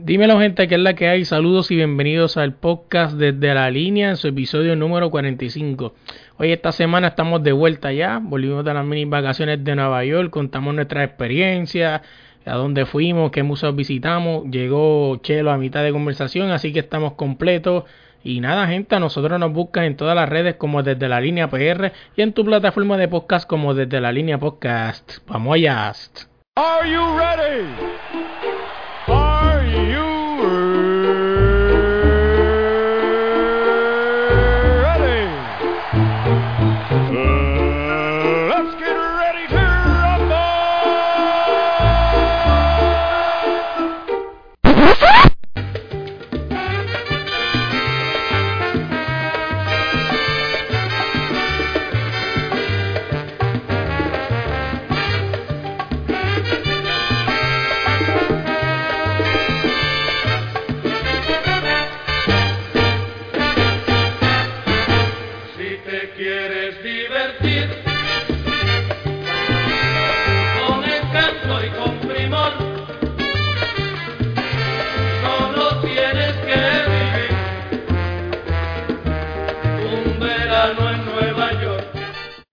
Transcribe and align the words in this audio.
Dímelo 0.00 0.38
gente, 0.38 0.68
que 0.68 0.76
es 0.76 0.80
la 0.80 0.94
que 0.94 1.08
hay. 1.08 1.24
Saludos 1.24 1.72
y 1.72 1.76
bienvenidos 1.76 2.36
al 2.36 2.54
podcast 2.54 3.16
desde 3.16 3.52
la 3.52 3.68
línea 3.68 4.10
en 4.10 4.16
su 4.16 4.28
episodio 4.28 4.76
número 4.76 5.10
45. 5.10 5.92
Hoy 6.36 6.52
esta 6.52 6.70
semana 6.70 7.08
estamos 7.08 7.42
de 7.42 7.50
vuelta 7.50 7.92
ya, 7.92 8.20
volvimos 8.22 8.64
de 8.64 8.74
las 8.74 8.86
mini 8.86 9.06
vacaciones 9.06 9.64
de 9.64 9.74
Nueva 9.74 10.04
York, 10.04 10.30
contamos 10.30 10.72
nuestra 10.72 11.02
experiencia, 11.02 12.02
a 12.46 12.54
dónde 12.54 12.86
fuimos, 12.86 13.32
qué 13.32 13.42
museos 13.42 13.74
visitamos. 13.74 14.44
Llegó 14.48 15.16
Chelo 15.16 15.50
a 15.50 15.58
mitad 15.58 15.82
de 15.82 15.90
conversación, 15.90 16.52
así 16.52 16.72
que 16.72 16.78
estamos 16.78 17.14
completos. 17.14 17.82
Y 18.22 18.38
nada, 18.38 18.68
gente, 18.68 18.94
a 18.94 19.00
nosotros 19.00 19.40
nos 19.40 19.52
buscan 19.52 19.82
en 19.82 19.96
todas 19.96 20.14
las 20.14 20.28
redes 20.28 20.54
como 20.54 20.84
desde 20.84 21.08
la 21.08 21.20
línea 21.20 21.50
PR 21.50 21.90
y 22.14 22.22
en 22.22 22.32
tu 22.32 22.44
plataforma 22.44 22.96
de 22.98 23.08
podcast 23.08 23.48
como 23.48 23.74
desde 23.74 24.00
la 24.00 24.12
línea 24.12 24.38
podcast. 24.38 25.18
Vamos 25.26 25.56
allá. 25.56 25.92
Are 29.78 29.84
you 29.88 30.07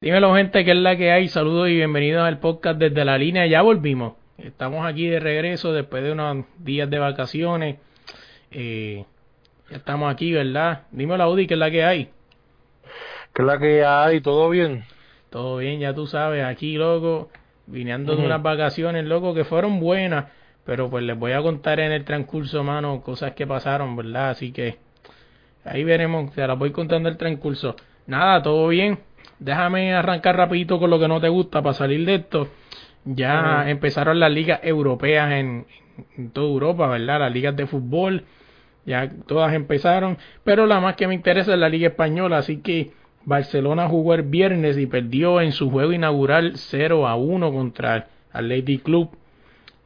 Dímelo 0.06 0.36
gente, 0.36 0.64
que 0.64 0.70
es 0.70 0.78
la 0.78 0.96
que 0.96 1.12
hay. 1.12 1.28
Saludos 1.30 1.68
y 1.68 1.78
bienvenidos 1.78 2.24
al 2.24 2.38
podcast 2.38 2.78
desde 2.78 3.04
la 3.04 3.18
línea. 3.18 3.48
Ya 3.48 3.64
volvimos. 3.64 4.14
Estamos 4.38 4.86
aquí 4.86 5.08
de 5.08 5.20
regreso 5.20 5.74
después 5.74 6.04
de 6.04 6.12
unos 6.12 6.46
días 6.60 6.88
de 6.92 7.00
vacaciones. 7.00 7.78
Eh, 8.52 9.04
ya 9.72 9.78
estamos 9.78 10.14
aquí, 10.14 10.32
¿verdad? 10.32 10.84
Dímelo 10.92 11.24
Audi, 11.24 11.48
que 11.48 11.56
es 11.56 11.60
la 11.60 11.72
que 11.72 11.84
hay. 11.84 12.12
¿Qué 13.34 13.42
es 13.42 13.46
la 13.48 13.58
que 13.58 13.84
hay? 13.84 14.22
¿Todo 14.22 14.52
bien? 14.52 14.84
Todo 15.32 15.58
bien, 15.58 15.80
ya 15.80 15.96
tú 15.96 16.06
sabes, 16.06 16.46
aquí, 16.46 16.78
loco, 16.78 17.32
viniendo 17.66 18.16
de 18.16 18.24
unas 18.24 18.44
vacaciones, 18.44 19.06
loco, 19.06 19.34
que 19.34 19.44
fueron 19.44 19.80
buenas, 19.80 20.26
pero 20.66 20.88
pues 20.88 21.04
les 21.04 21.18
voy 21.18 21.32
a 21.32 21.42
contar 21.42 21.80
en 21.80 21.92
el 21.92 22.06
transcurso, 22.06 22.64
mano, 22.64 23.02
cosas 23.02 23.32
que 23.34 23.48
pasaron, 23.48 23.96
¿verdad? 23.96 24.30
Así 24.30 24.52
que 24.52 24.78
ahí 25.64 25.84
veremos, 25.84 26.32
te 26.36 26.46
las 26.46 26.60
voy 26.60 26.72
contando 26.72 27.10
el 27.10 27.18
transcurso. 27.18 27.76
Nada, 28.06 28.44
todo 28.44 28.68
bien. 28.68 29.00
Déjame 29.40 29.94
arrancar 29.94 30.38
rapidito 30.38 30.80
con 30.80 30.90
lo 30.90 31.00
que 31.00 31.08
no 31.08 31.20
te 31.22 31.30
gusta 31.30 31.62
para 31.62 31.74
salir 31.74 32.06
de 32.06 32.16
esto. 32.16 32.48
Ya 33.04 33.70
empezaron 33.70 34.20
las 34.20 34.32
ligas 34.32 34.60
europeas 34.64 35.32
en, 35.34 35.66
en 36.18 36.32
toda 36.32 36.48
Europa, 36.48 36.88
¿verdad? 36.88 37.20
Las 37.20 37.34
ligas 37.34 37.56
de 37.56 37.68
fútbol, 37.68 38.24
ya 38.86 39.10
todas 39.28 39.54
empezaron, 39.54 40.18
pero 40.44 40.66
la 40.66 40.80
más 40.80 40.96
que 40.96 41.08
me 41.08 41.14
interesa 41.14 41.54
es 41.54 41.60
la 41.60 41.70
liga 41.70 41.90
española, 41.90 42.38
así 42.38 42.58
que 42.58 42.92
Barcelona 43.26 43.88
jugó 43.88 44.14
el 44.14 44.22
viernes 44.22 44.78
y 44.78 44.86
perdió 44.86 45.42
en 45.42 45.52
su 45.52 45.72
juego 45.72 45.92
inaugural 45.92 46.54
0 46.56 47.08
a 47.08 47.16
1 47.16 47.52
contra 47.52 47.96
el 47.96 48.04
Athletic 48.32 48.84
Club 48.84 49.18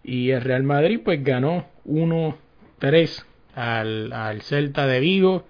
y 0.03 0.31
el 0.31 0.41
Real 0.41 0.63
Madrid 0.63 0.99
pues 1.03 1.23
ganó 1.23 1.65
1-3 1.85 3.25
al, 3.55 4.11
al 4.11 4.41
Celta 4.41 4.87
de 4.87 4.99
Vigo. 4.99 5.45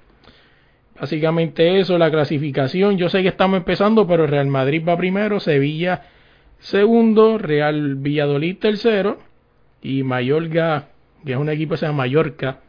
Básicamente 0.99 1.79
eso, 1.79 1.97
la 1.97 2.11
clasificación. 2.11 2.97
Yo 2.97 3.09
sé 3.09 3.21
que 3.21 3.29
estamos 3.29 3.57
empezando, 3.57 4.05
pero 4.05 4.27
Real 4.27 4.47
Madrid 4.47 4.83
va 4.87 4.97
primero, 4.97 5.39
Sevilla 5.39 6.03
segundo, 6.59 7.37
Real 7.37 7.95
Valladolid 7.95 8.57
tercero 8.57 9.19
y 9.81 10.03
Mallorca, 10.03 10.89
que 11.25 11.31
es 11.31 11.37
un 11.37 11.49
equipo 11.49 11.71
que 11.73 11.77
se 11.77 11.85
llama 11.85 11.99
Mallorca, 11.99 12.59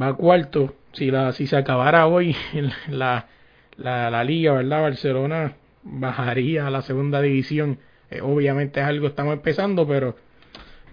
va 0.00 0.16
cuarto. 0.16 0.74
Si 0.92 1.10
la 1.10 1.32
si 1.32 1.46
se 1.46 1.56
acabara 1.56 2.06
hoy 2.06 2.36
la, 2.88 3.26
la, 3.76 4.10
la 4.10 4.24
liga, 4.24 4.52
¿verdad? 4.52 4.82
Barcelona 4.82 5.54
bajaría 5.82 6.66
a 6.66 6.70
la 6.70 6.82
segunda 6.82 7.20
división. 7.20 7.78
Eh, 8.10 8.20
obviamente 8.20 8.80
es 8.80 8.86
algo 8.86 9.02
que 9.02 9.08
estamos 9.08 9.34
empezando, 9.34 9.86
pero 9.86 10.16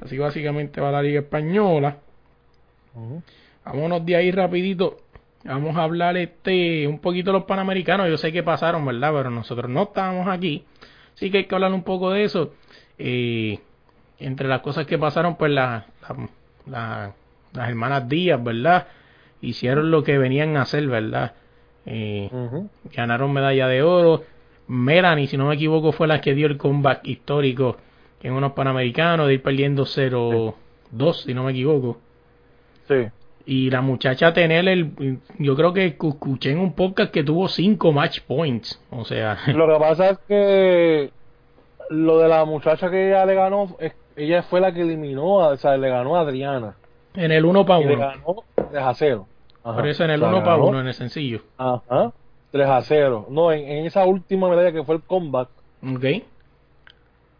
así 0.01 0.17
básicamente 0.17 0.79
va 0.79 0.91
la 0.91 1.01
liga 1.01 1.21
española. 1.21 1.97
Vámonos 3.65 4.05
de 4.05 4.15
ahí 4.15 4.31
rapidito. 4.31 4.97
Vamos 5.45 5.77
a 5.77 5.83
hablar 5.83 6.17
este 6.17 6.87
un 6.87 6.99
poquito 6.99 7.31
de 7.31 7.37
los 7.39 7.45
panamericanos. 7.47 8.09
Yo 8.09 8.17
sé 8.17 8.31
que 8.31 8.43
pasaron, 8.43 8.85
¿verdad? 8.85 9.11
Pero 9.13 9.29
nosotros 9.29 9.69
no 9.69 9.83
estábamos 9.83 10.27
aquí. 10.27 10.65
Así 11.15 11.31
que 11.31 11.39
hay 11.39 11.45
que 11.45 11.55
hablar 11.55 11.73
un 11.73 11.83
poco 11.83 12.11
de 12.11 12.23
eso. 12.23 12.53
Eh, 12.97 13.59
entre 14.19 14.47
las 14.49 14.61
cosas 14.61 14.85
que 14.85 14.97
pasaron, 14.97 15.37
pues 15.37 15.51
la- 15.51 15.85
la- 16.07 16.29
la- 16.65 17.13
las 17.53 17.69
hermanas 17.69 18.09
Díaz, 18.09 18.43
¿verdad? 18.43 18.87
Hicieron 19.41 19.91
lo 19.91 20.03
que 20.03 20.17
venían 20.17 20.57
a 20.57 20.63
hacer, 20.63 20.85
¿verdad? 20.87 21.33
Eh, 21.85 22.29
ganaron 22.93 23.31
medalla 23.31 23.67
de 23.67 23.81
oro. 23.81 24.23
Melanie, 24.67 25.27
si 25.27 25.37
no 25.37 25.47
me 25.47 25.55
equivoco, 25.55 25.93
fue 25.93 26.07
la 26.07 26.19
que 26.21 26.35
dio 26.35 26.47
el 26.47 26.57
comeback 26.57 27.07
histórico 27.07 27.77
en 28.21 28.33
unos 28.33 28.51
panamericanos 28.51 29.27
de 29.27 29.35
ir 29.35 29.41
perdiendo 29.41 29.85
0-2, 29.85 31.23
si 31.23 31.33
no 31.33 31.45
me 31.45 31.51
equivoco. 31.51 31.97
Sí. 32.87 33.07
Y 33.51 33.71
la 33.71 33.81
muchacha 33.81 34.31
tener 34.31 34.67
el. 34.67 35.19
Yo 35.39 35.55
creo 35.55 35.73
que 35.73 35.97
cu- 35.97 36.09
escuché 36.09 36.51
en 36.51 36.59
un 36.59 36.73
podcast 36.73 37.11
que 37.11 37.23
tuvo 37.23 37.47
5 37.47 37.91
match 37.91 38.19
points. 38.21 38.79
O 38.91 39.03
sea, 39.05 39.37
Lo 39.47 39.67
que 39.67 39.79
pasa 39.79 40.09
es 40.11 40.17
que 40.27 41.09
lo 41.89 42.19
de 42.19 42.27
la 42.27 42.45
muchacha 42.45 42.91
que 42.91 43.07
ella 43.09 43.25
le 43.25 43.33
ganó, 43.33 43.75
ella 44.15 44.43
fue 44.43 44.61
la 44.61 44.71
que 44.71 44.81
eliminó, 44.81 45.25
o 45.37 45.57
sea, 45.57 45.75
le 45.77 45.89
ganó 45.89 46.15
a 46.15 46.19
Adriana. 46.21 46.75
en 47.15 47.31
el 47.31 47.43
1 47.43 47.65
para 47.65 47.81
Y 47.81 47.85
le 47.85 47.95
1. 47.95 47.99
ganó 48.07 48.35
3 48.69 48.83
a 48.83 48.93
0. 48.93 49.27
Ajá. 49.63 49.75
Por 49.77 49.87
eso 49.87 50.03
en 50.03 50.11
el 50.11 50.21
O 50.21 50.27
sea, 50.29 50.35
1 50.35 50.43
para 50.45 50.57
1, 50.57 50.79
en 50.81 50.87
el 50.87 50.93
sencillo. 50.93 51.41
Ajá. 51.57 52.11
3 52.51 52.67
a 52.69 52.81
0. 52.83 53.25
No, 53.31 53.51
en, 53.51 53.67
en 53.67 53.85
esa 53.87 54.05
última 54.05 54.47
medalla 54.47 54.71
que 54.71 54.83
fue 54.83 54.93
el 54.95 55.01
comeback, 55.01 55.49
Ok. 55.83 56.03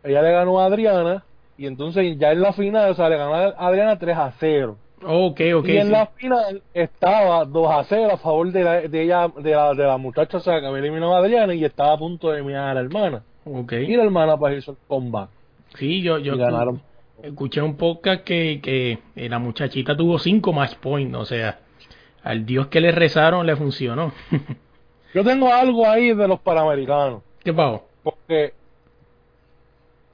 ella 0.03 0.21
le 0.23 0.31
ganó 0.31 0.59
a 0.59 0.65
Adriana. 0.65 1.23
Y 1.57 1.67
entonces 1.67 2.17
ya 2.17 2.31
en 2.31 2.41
la 2.41 2.53
final, 2.53 2.89
o 2.89 2.93
sea, 2.95 3.09
le 3.09 3.17
ganó 3.17 3.35
a 3.35 3.49
Adriana 3.67 3.99
3 3.99 4.17
a 4.17 4.31
0. 4.39 4.77
Ok, 5.03 5.41
ok. 5.55 5.67
y 5.67 5.77
en 5.77 5.85
sí. 5.87 5.91
la 5.91 6.05
final 6.07 6.61
estaba 6.73 7.45
2 7.45 7.71
a 7.71 7.83
0 7.85 8.09
a 8.13 8.17
favor 8.17 8.51
de, 8.51 8.63
la, 8.63 8.81
de 8.81 9.01
ella, 9.01 9.27
de 9.37 9.51
la, 9.51 9.73
de 9.73 9.83
la 9.85 9.97
muchacha, 9.97 10.37
o 10.37 10.41
sea, 10.41 10.59
que 10.59 10.65
había 10.67 10.79
eliminado 10.79 11.15
a 11.15 11.19
Adriana 11.19 11.53
y 11.53 11.63
estaba 11.63 11.93
a 11.93 11.97
punto 11.97 12.29
de 12.29 12.37
eliminar 12.37 12.69
a 12.69 12.73
la 12.73 12.81
hermana. 12.81 13.23
Ok. 13.45 13.73
Y 13.73 13.95
la 13.95 14.03
hermana 14.03 14.37
pues 14.37 14.57
hizo 14.57 14.71
el 14.71 14.77
comeback. 14.87 15.29
Sí, 15.75 16.01
yo, 16.01 16.17
yo 16.17 16.35
ganaron. 16.37 16.81
escuché 17.23 17.61
un 17.61 17.75
podcast 17.75 18.23
que, 18.23 18.59
que 18.61 18.99
eh, 19.15 19.29
la 19.29 19.39
muchachita 19.39 19.95
tuvo 19.95 20.19
5 20.19 20.51
match 20.53 20.75
points. 20.75 21.15
O 21.17 21.25
sea, 21.25 21.59
al 22.23 22.45
Dios 22.45 22.67
que 22.67 22.81
le 22.81 22.91
rezaron 22.91 23.45
le 23.45 23.55
funcionó. 23.55 24.11
Yo 25.13 25.23
tengo 25.23 25.51
algo 25.51 25.87
ahí 25.89 26.13
de 26.13 26.27
los 26.27 26.39
panamericanos, 26.41 27.23
¿Qué 27.43 27.51
pasó? 27.51 27.83
porque 28.03 28.53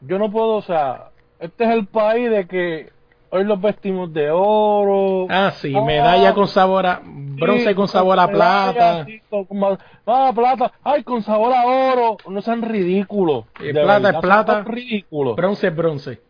yo 0.01 0.17
no 0.19 0.31
puedo, 0.31 0.55
o 0.55 0.61
sea, 0.61 1.09
este 1.39 1.65
es 1.65 1.69
el 1.71 1.85
país 1.87 2.29
de 2.29 2.47
que 2.47 2.89
hoy 3.29 3.43
los 3.43 3.59
vestimos 3.61 4.11
de 4.13 4.29
oro. 4.31 5.27
Ah, 5.29 5.51
sí, 5.51 5.69
medalla 5.69 6.33
con 6.33 6.47
sabor 6.47 6.85
a. 6.85 7.01
Bronce 7.03 7.69
sí, 7.69 7.75
con 7.75 7.87
sabor 7.87 8.17
a 8.19 8.27
medalla, 8.27 8.73
plata. 8.73 9.05
sí, 9.05 9.21
con- 9.29 9.45
con- 9.45 9.77
ah, 10.05 10.31
plata, 10.33 10.71
ay, 10.83 11.03
con 11.03 11.21
sabor 11.21 11.53
a 11.53 11.65
oro, 11.65 12.17
no 12.29 12.41
sean 12.41 12.61
ridículos. 12.61 13.45
Eh, 13.59 13.71
plata 13.73 13.93
verdad, 13.99 14.15
es 14.15 14.21
plata. 14.21 14.53
son 14.63 14.65
ridículos. 14.65 15.35
Bronce 15.35 15.67
es 15.67 15.75
bronce. 15.75 16.21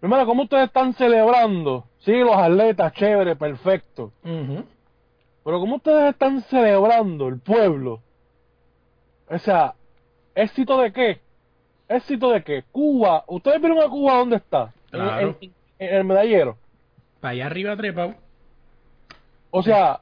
Primero, 0.00 0.24
¿cómo 0.26 0.44
ustedes 0.44 0.64
están 0.66 0.94
celebrando? 0.94 1.84
Sí, 1.98 2.12
los 2.12 2.34
atletas, 2.34 2.92
chévere, 2.94 3.36
perfecto. 3.36 4.12
Pero 4.22 5.60
¿cómo 5.60 5.76
ustedes 5.76 6.10
están 6.12 6.40
celebrando 6.42 7.28
el 7.28 7.38
pueblo? 7.38 8.00
O 9.28 9.38
sea, 9.38 9.74
¿éxito 10.34 10.80
de 10.80 10.92
qué? 10.92 11.20
¿Éxito 11.88 12.30
de 12.30 12.42
qué? 12.42 12.64
Cuba, 12.72 13.24
¿ustedes 13.26 13.60
vieron 13.60 13.78
a 13.80 13.88
Cuba 13.88 14.14
dónde 14.14 14.36
está? 14.36 14.72
Claro. 14.90 15.36
En, 15.40 15.52
en 15.78 15.96
el 15.96 16.04
medallero. 16.04 16.56
Para 17.20 17.32
allá 17.32 17.46
arriba 17.46 17.76
trepado. 17.76 18.14
O 19.50 19.62
sea, 19.62 20.00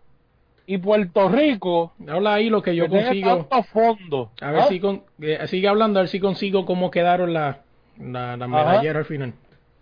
y 0.67 0.79
Puerto 0.79 1.29
Rico, 1.29 1.93
Habla 2.07 2.35
ahí 2.35 2.51
lo 2.51 2.63
que 2.63 2.77
yo 2.77 2.85
que 2.85 2.91
consigo. 2.91 3.37
tanto 3.37 3.63
fondo. 3.65 4.31
A 4.41 4.51
ver 4.51 4.61
¿ah? 4.61 4.67
si 4.69 4.81
con, 4.81 5.03
eh, 5.21 5.47
sigue 5.47 5.69
hablando, 5.69 5.99
a 5.99 6.03
ver 6.03 6.09
si 6.11 6.21
consigo 6.21 6.67
cómo 6.67 6.91
quedaron 6.91 7.33
las 7.33 7.57
la, 7.99 8.37
la 8.37 8.47
medalleras 8.47 9.01
al 9.01 9.05
final. 9.07 9.33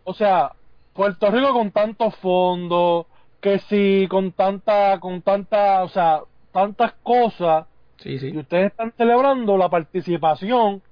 O 0.04 0.14
sea, 0.14 0.52
Puerto 0.92 1.30
Rico 1.30 1.52
con 1.52 1.72
tantos 1.72 2.14
fondos, 2.16 3.06
que 3.40 3.58
sí, 3.58 4.06
con 4.08 4.32
tanta, 4.32 4.98
con 5.00 5.22
tanta, 5.22 5.82
o 5.82 5.88
sea, 5.88 6.20
tantas 6.52 6.92
cosas, 7.02 7.66
Sí, 7.98 8.18
y 8.22 8.36
ustedes 8.38 8.72
están 8.72 8.92
celebrando 8.96 9.56
la 9.56 9.68
participación. 9.68 10.82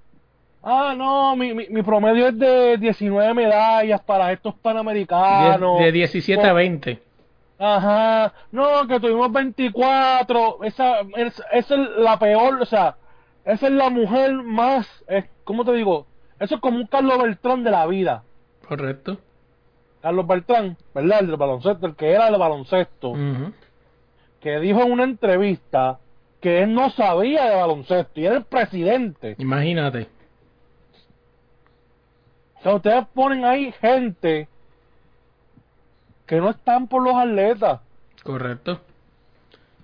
Ah, 0.66 0.94
no, 0.96 1.36
mi, 1.36 1.52
mi, 1.52 1.66
mi 1.68 1.82
promedio 1.82 2.28
es 2.28 2.38
de 2.38 2.78
19 2.78 3.34
medallas 3.34 4.00
para 4.00 4.32
estos 4.32 4.54
panamericanos. 4.54 5.78
De, 5.78 5.84
de 5.84 5.92
17 5.92 6.42
a 6.42 6.52
20. 6.54 7.02
Ajá, 7.58 8.32
no, 8.50 8.86
que 8.88 8.98
tuvimos 8.98 9.30
24, 9.30 10.64
esa, 10.64 11.00
es, 11.16 11.42
esa 11.52 11.74
es 11.74 11.88
la 11.98 12.18
peor, 12.18 12.60
o 12.60 12.64
sea, 12.64 12.96
esa 13.44 13.66
es 13.66 13.72
la 13.72 13.90
mujer 13.90 14.32
más, 14.32 14.88
es, 15.06 15.26
¿cómo 15.44 15.64
te 15.64 15.72
digo? 15.72 16.06
Eso 16.40 16.56
es 16.56 16.60
como 16.60 16.78
un 16.78 16.86
Carlos 16.86 17.22
Beltrán 17.22 17.62
de 17.62 17.70
la 17.70 17.86
vida. 17.86 18.24
Correcto. 18.66 19.18
Carlos 20.02 20.26
Beltrán, 20.26 20.76
¿verdad? 20.94 21.20
El 21.20 21.26
del 21.28 21.36
baloncesto, 21.36 21.86
el 21.86 21.94
que 21.94 22.10
era 22.10 22.26
del 22.26 22.38
baloncesto, 22.38 23.14
que 24.40 24.60
dijo 24.60 24.82
en 24.82 24.92
una 24.92 25.04
entrevista 25.04 25.98
que 26.40 26.62
él 26.62 26.74
no 26.74 26.90
sabía 26.90 27.44
de 27.48 27.56
baloncesto 27.56 28.20
y 28.20 28.26
era 28.26 28.36
el 28.36 28.44
presidente. 28.44 29.36
Imagínate. 29.38 30.08
Sea, 32.64 32.76
ustedes 32.76 33.06
ponen 33.12 33.44
ahí 33.44 33.72
gente 33.72 34.48
que 36.24 36.40
no 36.40 36.48
están 36.48 36.88
por 36.88 37.02
los 37.02 37.14
atletas. 37.14 37.80
Correcto. 38.22 38.80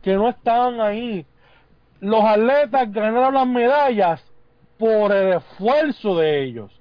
que 0.01 0.15
no 0.15 0.31
estaban 0.31 0.81
ahí. 0.81 1.27
Los 2.01 2.25
atletas 2.25 2.91
ganaron 2.91 3.35
las 3.35 3.47
medallas 3.47 4.25
por 4.79 5.13
el 5.13 5.35
esfuerzo 5.35 6.17
de 6.17 6.43
ellos, 6.43 6.73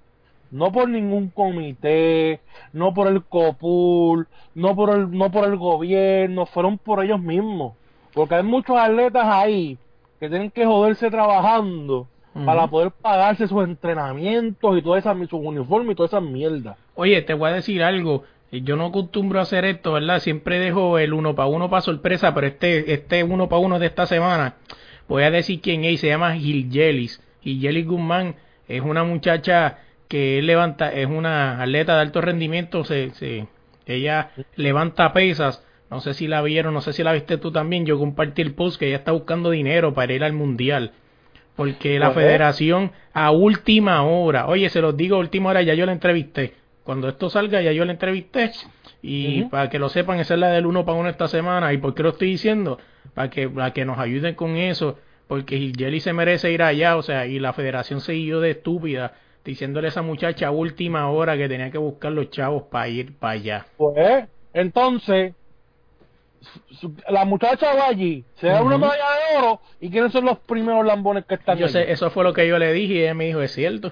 no 0.51 0.71
por 0.71 0.87
ningún 0.87 1.31
comité, 1.31 2.39
no 2.71 2.93
por 2.93 3.07
el 3.07 3.21
COPUL, 3.25 4.25
no 4.55 4.75
por 4.77 4.91
el, 4.91 5.11
no 5.11 5.29
por 5.29 5.43
el 5.43 5.57
gobierno, 5.57 6.45
fueron 6.45 6.77
por 6.77 7.03
ellos 7.03 7.19
mismos. 7.19 7.73
Porque 8.13 8.35
hay 8.35 8.43
muchos 8.43 8.77
atletas 8.77 9.25
ahí 9.25 9.77
que 10.21 10.29
tienen 10.29 10.49
que 10.49 10.65
joderse 10.65 11.11
trabajando 11.11 12.07
Para 12.33 12.67
poder 12.67 12.91
pagarse 12.91 13.47
sus 13.47 13.63
entrenamientos 13.63 14.77
y 14.77 14.81
todas 14.81 14.99
esas, 14.99 15.17
sus 15.29 15.39
uniformes 15.43 15.93
y 15.93 15.95
todas 15.95 16.13
esas 16.13 16.23
mierdas. 16.23 16.77
Oye, 16.95 17.21
te 17.21 17.33
voy 17.33 17.49
a 17.49 17.53
decir 17.53 17.83
algo. 17.83 18.23
Yo 18.51 18.75
no 18.75 18.87
acostumbro 18.87 19.39
a 19.39 19.43
hacer 19.43 19.65
esto, 19.65 19.93
¿verdad? 19.93 20.19
Siempre 20.19 20.59
dejo 20.59 20.97
el 20.97 21.13
uno 21.13 21.35
para 21.35 21.49
uno 21.49 21.69
para 21.69 21.81
sorpresa, 21.81 22.33
pero 22.33 22.47
este 22.47 22.93
este 22.93 23.23
uno 23.23 23.47
para 23.47 23.61
uno 23.61 23.77
de 23.77 23.87
esta 23.87 24.05
semana, 24.07 24.55
voy 25.07 25.23
a 25.23 25.31
decir 25.31 25.61
quién 25.61 25.83
es, 25.85 25.99
se 25.99 26.07
llama 26.07 26.35
Gil 26.35 26.69
Yelis. 26.69 27.21
Gil 27.41 27.59
Yelis 27.59 27.85
Guzmán 27.85 28.35
es 28.67 28.81
una 28.81 29.03
muchacha 29.03 29.79
que 30.07 30.41
levanta, 30.41 30.91
es 30.91 31.07
una 31.07 31.61
atleta 31.61 31.95
de 31.95 32.01
alto 32.01 32.21
rendimiento, 32.21 32.83
se, 32.83 33.11
se, 33.11 33.47
ella 33.85 34.31
levanta 34.55 35.13
pesas. 35.13 35.63
No 35.91 36.01
sé 36.01 36.13
si 36.13 36.27
la 36.27 36.41
vieron, 36.41 36.73
no 36.73 36.81
sé 36.81 36.93
si 36.93 37.03
la 37.03 37.13
viste 37.13 37.37
tú 37.37 37.51
también. 37.51 37.85
Yo 37.85 37.97
compartí 37.97 38.41
el 38.41 38.53
post 38.53 38.79
que 38.79 38.87
ella 38.87 38.97
está 38.97 39.11
buscando 39.11 39.49
dinero 39.49 39.93
para 39.93 40.13
ir 40.13 40.23
al 40.23 40.33
mundial. 40.33 40.91
Porque 41.59 41.99
la 41.99 42.11
federación 42.11 42.93
a 43.11 43.31
última 43.31 44.03
hora, 44.03 44.47
oye, 44.47 44.69
se 44.69 44.79
los 44.79 44.95
digo 44.95 45.17
a 45.17 45.19
última 45.19 45.49
hora, 45.49 45.61
ya 45.61 45.73
yo 45.73 45.85
la 45.85 45.91
entrevisté. 45.91 46.53
Cuando 46.85 47.09
esto 47.09 47.29
salga, 47.29 47.61
ya 47.61 47.73
yo 47.73 47.83
la 47.83 47.91
entrevisté. 47.91 48.51
Y 49.01 49.43
para 49.43 49.69
que 49.69 49.77
lo 49.77 49.89
sepan, 49.89 50.21
esa 50.21 50.35
es 50.35 50.39
la 50.39 50.51
del 50.51 50.65
uno 50.65 50.85
para 50.85 50.97
uno 50.97 51.09
esta 51.09 51.27
semana. 51.27 51.73
¿Y 51.73 51.77
por 51.77 51.93
qué 51.93 52.03
lo 52.03 52.11
estoy 52.11 52.29
diciendo? 52.29 52.79
Para 53.13 53.29
que, 53.29 53.49
para 53.49 53.73
que 53.73 53.83
nos 53.83 53.99
ayuden 53.99 54.35
con 54.35 54.55
eso. 54.55 54.99
Porque 55.27 55.73
Jelly 55.77 55.99
se 55.99 56.13
merece 56.13 56.49
ir 56.49 56.63
allá, 56.63 56.95
o 56.95 57.01
sea, 57.01 57.27
y 57.27 57.39
la 57.39 57.51
federación 57.51 57.99
se 57.99 58.13
siguió 58.13 58.39
de 58.39 58.51
estúpida, 58.51 59.15
diciéndole 59.43 59.87
a 59.87 59.89
esa 59.89 60.01
muchacha 60.01 60.47
a 60.47 60.51
última 60.51 61.09
hora 61.09 61.35
que 61.35 61.49
tenía 61.49 61.71
que 61.71 61.77
buscar 61.77 62.13
los 62.13 62.29
chavos 62.29 62.63
para 62.71 62.87
ir 62.87 63.17
para 63.17 63.33
allá. 63.33 63.65
Pues, 63.75 64.29
entonces, 64.53 65.33
la 67.09 67.25
muchacha 67.25 67.73
va 67.73 67.87
allí, 67.87 68.23
se 68.35 68.47
da 68.47 68.61
una 68.61 68.77
medalla 68.77 69.03
de 69.31 69.37
oro, 69.37 69.61
¿y 69.81 69.89
quiénes 69.89 70.11
son 70.11 70.25
los 70.25 70.39
primeros 70.39 70.85
lambones 70.85 71.25
que 71.25 71.35
están 71.35 71.57
Yo 71.57 71.65
allí? 71.65 71.73
sé, 71.73 71.91
eso 71.91 72.09
fue 72.09 72.23
lo 72.23 72.33
que 72.33 72.47
yo 72.47 72.57
le 72.57 72.71
dije 72.73 72.93
y 72.93 73.01
ella 73.03 73.13
me 73.13 73.25
dijo, 73.25 73.41
es 73.41 73.51
cierto. 73.53 73.91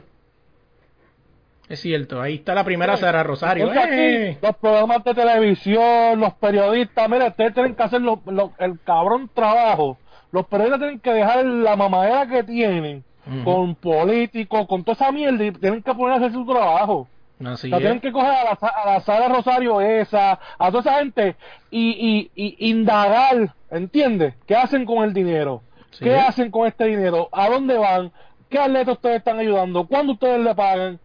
Es 1.69 1.81
cierto, 1.81 2.21
ahí 2.21 2.35
está 2.35 2.55
la 2.55 2.63
primera 2.63 2.95
Sara 2.95 3.23
Rosario. 3.23 3.69
Aquí, 3.69 3.79
¡Eh! 3.91 4.37
los 4.41 4.55
programas 4.55 5.03
de 5.03 5.13
televisión, 5.13 6.17
los 6.19 6.33
periodistas, 6.35 7.09
mira, 7.09 7.27
ustedes 7.27 7.53
tienen 7.53 7.75
que 7.75 7.83
hacer 7.83 7.99
lo- 8.01 8.21
lo- 8.25 8.53
el 8.59 8.79
cabrón 8.85 9.29
trabajo. 9.33 9.97
Los 10.31 10.45
periodistas 10.47 10.79
tienen 10.79 10.99
que 11.01 11.11
dejar 11.11 11.45
la 11.45 11.75
mamadera 11.75 12.25
que 12.27 12.43
tienen 12.43 13.03
con 13.43 13.75
políticos, 13.75 14.65
con 14.67 14.85
toda 14.85 14.93
esa 14.93 15.11
mierda 15.11 15.43
y 15.43 15.51
tienen 15.51 15.83
que 15.83 15.93
poner 15.93 16.13
a 16.13 16.17
hacer 16.17 16.31
su 16.31 16.45
trabajo. 16.45 17.09
Así 17.45 17.67
O 17.67 17.69
sea, 17.69 17.77
tienen 17.79 17.97
es. 17.97 18.01
que 18.01 18.11
coger 18.11 18.31
a 18.31 18.43
la, 18.43 18.51
a 18.67 18.93
la 18.93 18.99
Sara 19.01 19.27
Rosario 19.29 19.79
esa, 19.81 20.39
a 20.57 20.67
toda 20.71 20.79
esa 20.79 20.99
gente 20.99 21.35
y, 21.69 22.29
y, 22.35 22.57
y 22.59 22.69
indagar, 22.71 23.53
¿entiendes? 23.69 24.33
¿Qué 24.47 24.55
hacen 24.55 24.85
con 24.85 25.03
el 25.03 25.13
dinero? 25.13 25.61
Sí. 25.91 26.03
¿Qué 26.05 26.15
hacen 26.15 26.49
con 26.51 26.67
este 26.67 26.85
dinero? 26.85 27.29
¿A 27.31 27.49
dónde 27.49 27.77
van? 27.77 28.11
¿Qué 28.49 28.57
atletas 28.59 28.95
ustedes 28.95 29.17
están 29.17 29.39
ayudando? 29.39 29.85
¿Cuándo 29.85 30.13
ustedes 30.13 30.39
le 30.39 30.55
pagan? 30.55 30.99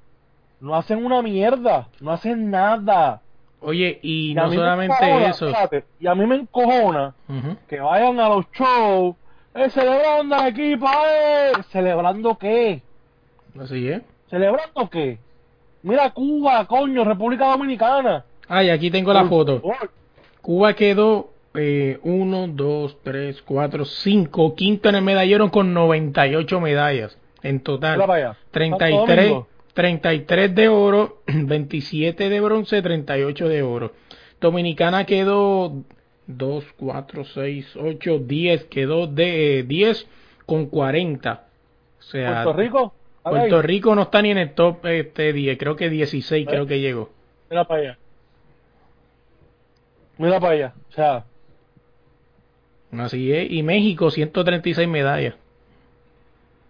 No 0.60 0.74
hacen 0.76 1.04
una 1.04 1.20
mierda, 1.22 1.88
no 2.00 2.12
hacen 2.12 2.50
nada. 2.50 3.20
Oye, 3.60 3.98
y 4.02 4.32
no 4.34 4.50
solamente 4.52 4.94
encojona, 5.04 5.28
eso. 5.28 5.52
y 6.00 6.06
a 6.06 6.14
mí 6.14 6.26
me 6.26 6.36
encojona 6.36 7.14
que 7.68 7.78
vayan 7.80 8.18
a 8.20 8.28
los 8.28 8.46
shows, 8.52 9.16
eh, 9.54 9.70
celebrando 9.70 10.34
al 10.34 10.48
equipo, 10.48 10.86
eh, 10.88 11.52
¿celebrando 11.70 12.36
qué? 12.38 12.82
Así 13.60 13.88
es. 13.88 14.02
¿Celebrando 14.30 14.88
qué? 14.90 15.18
Mira 15.82 16.10
Cuba, 16.10 16.66
coño, 16.66 17.04
República 17.04 17.46
Dominicana. 17.46 18.24
Ah, 18.48 18.62
y 18.62 18.70
aquí 18.70 18.90
tengo 18.90 19.12
la 19.12 19.24
foto. 19.26 19.62
Cuba 20.40 20.74
quedó 20.74 21.30
1, 21.54 22.48
2, 22.48 22.98
3, 23.02 23.42
4, 23.42 23.84
5, 23.84 24.54
quinto 24.54 24.88
en 24.88 24.94
el 24.96 25.02
medallero 25.02 25.50
con 25.50 25.74
98 25.74 26.60
medallas 26.60 27.16
en 27.42 27.60
total. 27.60 27.96
Mira 27.96 28.06
para 28.06 28.18
allá. 28.18 28.36
Santo 28.52 28.78
33, 28.78 29.16
Domingo. 29.16 29.48
33 29.74 30.54
de 30.54 30.68
oro, 30.68 31.22
27 31.26 32.28
de 32.28 32.40
bronce, 32.40 32.82
38 32.82 33.48
de 33.48 33.62
oro. 33.62 33.92
Dominicana 34.40 35.06
quedó 35.06 35.72
2, 36.26 36.64
4, 36.76 37.24
6, 37.24 37.76
8, 37.76 38.18
10, 38.18 38.64
quedó 38.64 39.06
de 39.06 39.60
eh, 39.60 39.62
10 39.62 40.06
con 40.46 40.66
40. 40.66 41.44
O 41.98 42.02
sea, 42.02 42.44
Puerto 42.44 42.52
Rico. 42.60 42.94
Puerto 43.22 43.62
Rico 43.62 43.94
no 43.94 44.02
está 44.02 44.20
ni 44.22 44.30
en 44.30 44.38
el 44.38 44.54
top 44.54 44.84
este 44.86 45.32
10, 45.32 45.58
creo 45.58 45.76
que 45.76 45.88
16 45.90 46.46
creo 46.48 46.66
que 46.66 46.80
llegó. 46.80 47.10
Mira 47.50 47.64
para 47.64 47.80
allá. 47.80 47.98
Mira 50.18 50.40
para 50.40 50.52
allá. 50.54 50.74
O 50.90 50.92
sea, 50.92 51.24
Así 52.98 53.32
es, 53.32 53.50
y 53.50 53.62
México 53.62 54.10
136 54.10 54.86
medallas. 54.88 55.34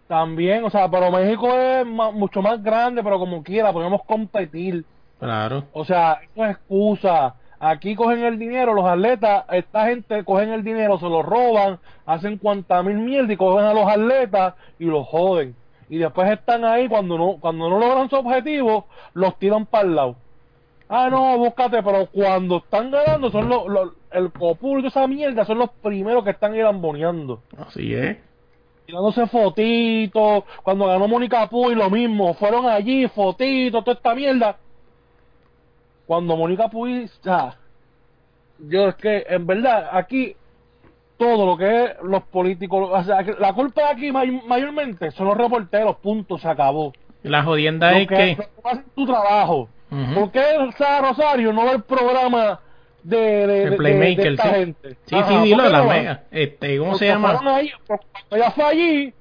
también, 0.06 0.62
o 0.64 0.70
sea, 0.70 0.88
pero 0.90 1.10
México 1.10 1.48
es 1.56 1.86
mucho 1.86 2.42
más 2.42 2.62
grande, 2.62 3.02
pero 3.02 3.18
como 3.18 3.42
quiera, 3.42 3.72
podemos 3.72 4.02
competir. 4.04 4.84
Claro. 5.18 5.64
O 5.72 5.84
sea, 5.84 6.20
no 6.36 6.44
es 6.44 6.52
excusa. 6.52 7.34
Aquí 7.58 7.94
cogen 7.94 8.24
el 8.24 8.38
dinero, 8.38 8.74
los 8.74 8.84
atletas, 8.84 9.44
esta 9.50 9.86
gente 9.86 10.24
cogen 10.24 10.50
el 10.50 10.62
dinero, 10.64 10.98
se 10.98 11.08
lo 11.08 11.22
roban, 11.22 11.78
hacen 12.04 12.36
cuanta 12.38 12.82
mil 12.82 12.98
mierda 12.98 13.32
y 13.32 13.36
cogen 13.36 13.64
a 13.64 13.72
los 13.72 13.86
atletas 13.86 14.54
y 14.78 14.84
los 14.84 15.06
joden. 15.06 15.54
Y 15.92 15.98
después 15.98 16.30
están 16.30 16.64
ahí 16.64 16.88
cuando 16.88 17.18
no, 17.18 17.36
cuando 17.38 17.68
no 17.68 17.78
logran 17.78 18.08
su 18.08 18.16
objetivo, 18.16 18.86
los 19.12 19.38
tiran 19.38 19.66
para 19.66 19.86
el 19.86 19.94
lado. 19.94 20.16
Ah, 20.88 21.10
no, 21.10 21.36
búscate, 21.36 21.82
pero 21.82 22.06
cuando 22.06 22.56
están 22.64 22.90
ganando, 22.90 23.30
son 23.30 23.46
los, 23.50 23.66
los- 23.66 23.92
el 24.10 24.32
copul 24.32 24.80
de 24.80 24.88
esa 24.88 25.06
mierda, 25.06 25.44
son 25.44 25.58
los 25.58 25.68
primeros 25.82 26.24
que 26.24 26.30
están 26.30 26.58
lamboneando. 26.58 27.40
Así 27.58 27.92
es. 27.92 28.16
Tirándose 28.86 29.26
fotitos, 29.26 30.44
cuando 30.62 30.86
ganó 30.86 31.08
Mónica 31.08 31.46
Puy 31.50 31.74
lo 31.74 31.90
mismo, 31.90 32.32
fueron 32.32 32.64
allí, 32.70 33.06
fotitos, 33.08 33.84
toda 33.84 33.94
esta 33.94 34.14
mierda. 34.14 34.56
Cuando 36.06 36.38
Mónica 36.38 36.68
Puy, 36.68 37.06
sea, 37.22 37.58
yo 38.58 38.88
es 38.88 38.94
que 38.94 39.26
en 39.28 39.46
verdad 39.46 39.90
aquí 39.92 40.36
todo 41.22 41.46
lo 41.46 41.56
que 41.56 41.84
es 41.84 41.90
los 42.02 42.22
políticos, 42.24 42.88
o 42.92 43.04
sea, 43.04 43.22
que 43.24 43.34
la 43.38 43.52
culpa 43.52 43.82
de 43.82 43.88
aquí 43.88 44.12
may- 44.12 44.42
mayormente 44.46 45.10
son 45.12 45.26
los 45.28 45.36
reporteros, 45.36 45.96
punto, 45.96 46.38
se 46.38 46.48
acabó. 46.48 46.92
La 47.22 47.42
jodienda 47.44 47.92
Lo 47.92 47.98
es 47.98 48.08
que, 48.08 48.14
que... 48.16 48.48
hacen 48.64 48.84
tu 48.96 49.06
trabajo. 49.06 49.68
Ujú. 49.90 50.14
¿Por 50.14 50.30
qué 50.32 50.42
Sara 50.76 51.08
Rosario 51.08 51.52
no 51.52 51.64
ve 51.64 51.72
el 51.72 51.82
programa 51.82 52.58
de, 53.02 53.46
de, 53.46 53.62
El 53.64 53.76
Playmaker, 53.76 54.16
de 54.24 54.30
esta 54.30 54.42
sí. 54.44 54.50
gente? 54.54 54.96
Sí, 55.06 55.14
Ajá, 55.14 55.28
sí, 55.28 55.34
¿por 55.34 55.42
dilo 55.44 55.68
la 55.68 55.82
mega. 55.84 56.22
Este, 56.30 56.78
¿cómo 56.78 56.94
se 56.96 57.12
Porque 57.12 57.28
llama? 57.28 57.56
ahí, 57.56 57.70
ella 58.30 58.50
fue 58.50 58.64
allí, 58.64 59.14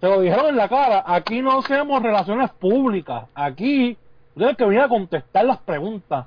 se 0.00 0.06
lo 0.08 0.20
dijeron 0.20 0.48
en 0.48 0.56
la 0.56 0.68
cara. 0.68 1.04
Aquí 1.06 1.40
no 1.40 1.58
hacemos 1.60 2.02
relaciones 2.02 2.50
públicas. 2.50 3.24
Aquí 3.34 3.96
tienes 4.36 4.56
que 4.56 4.64
venir 4.64 4.80
a 4.80 4.88
contestar 4.88 5.44
las 5.44 5.58
preguntas. 5.58 6.26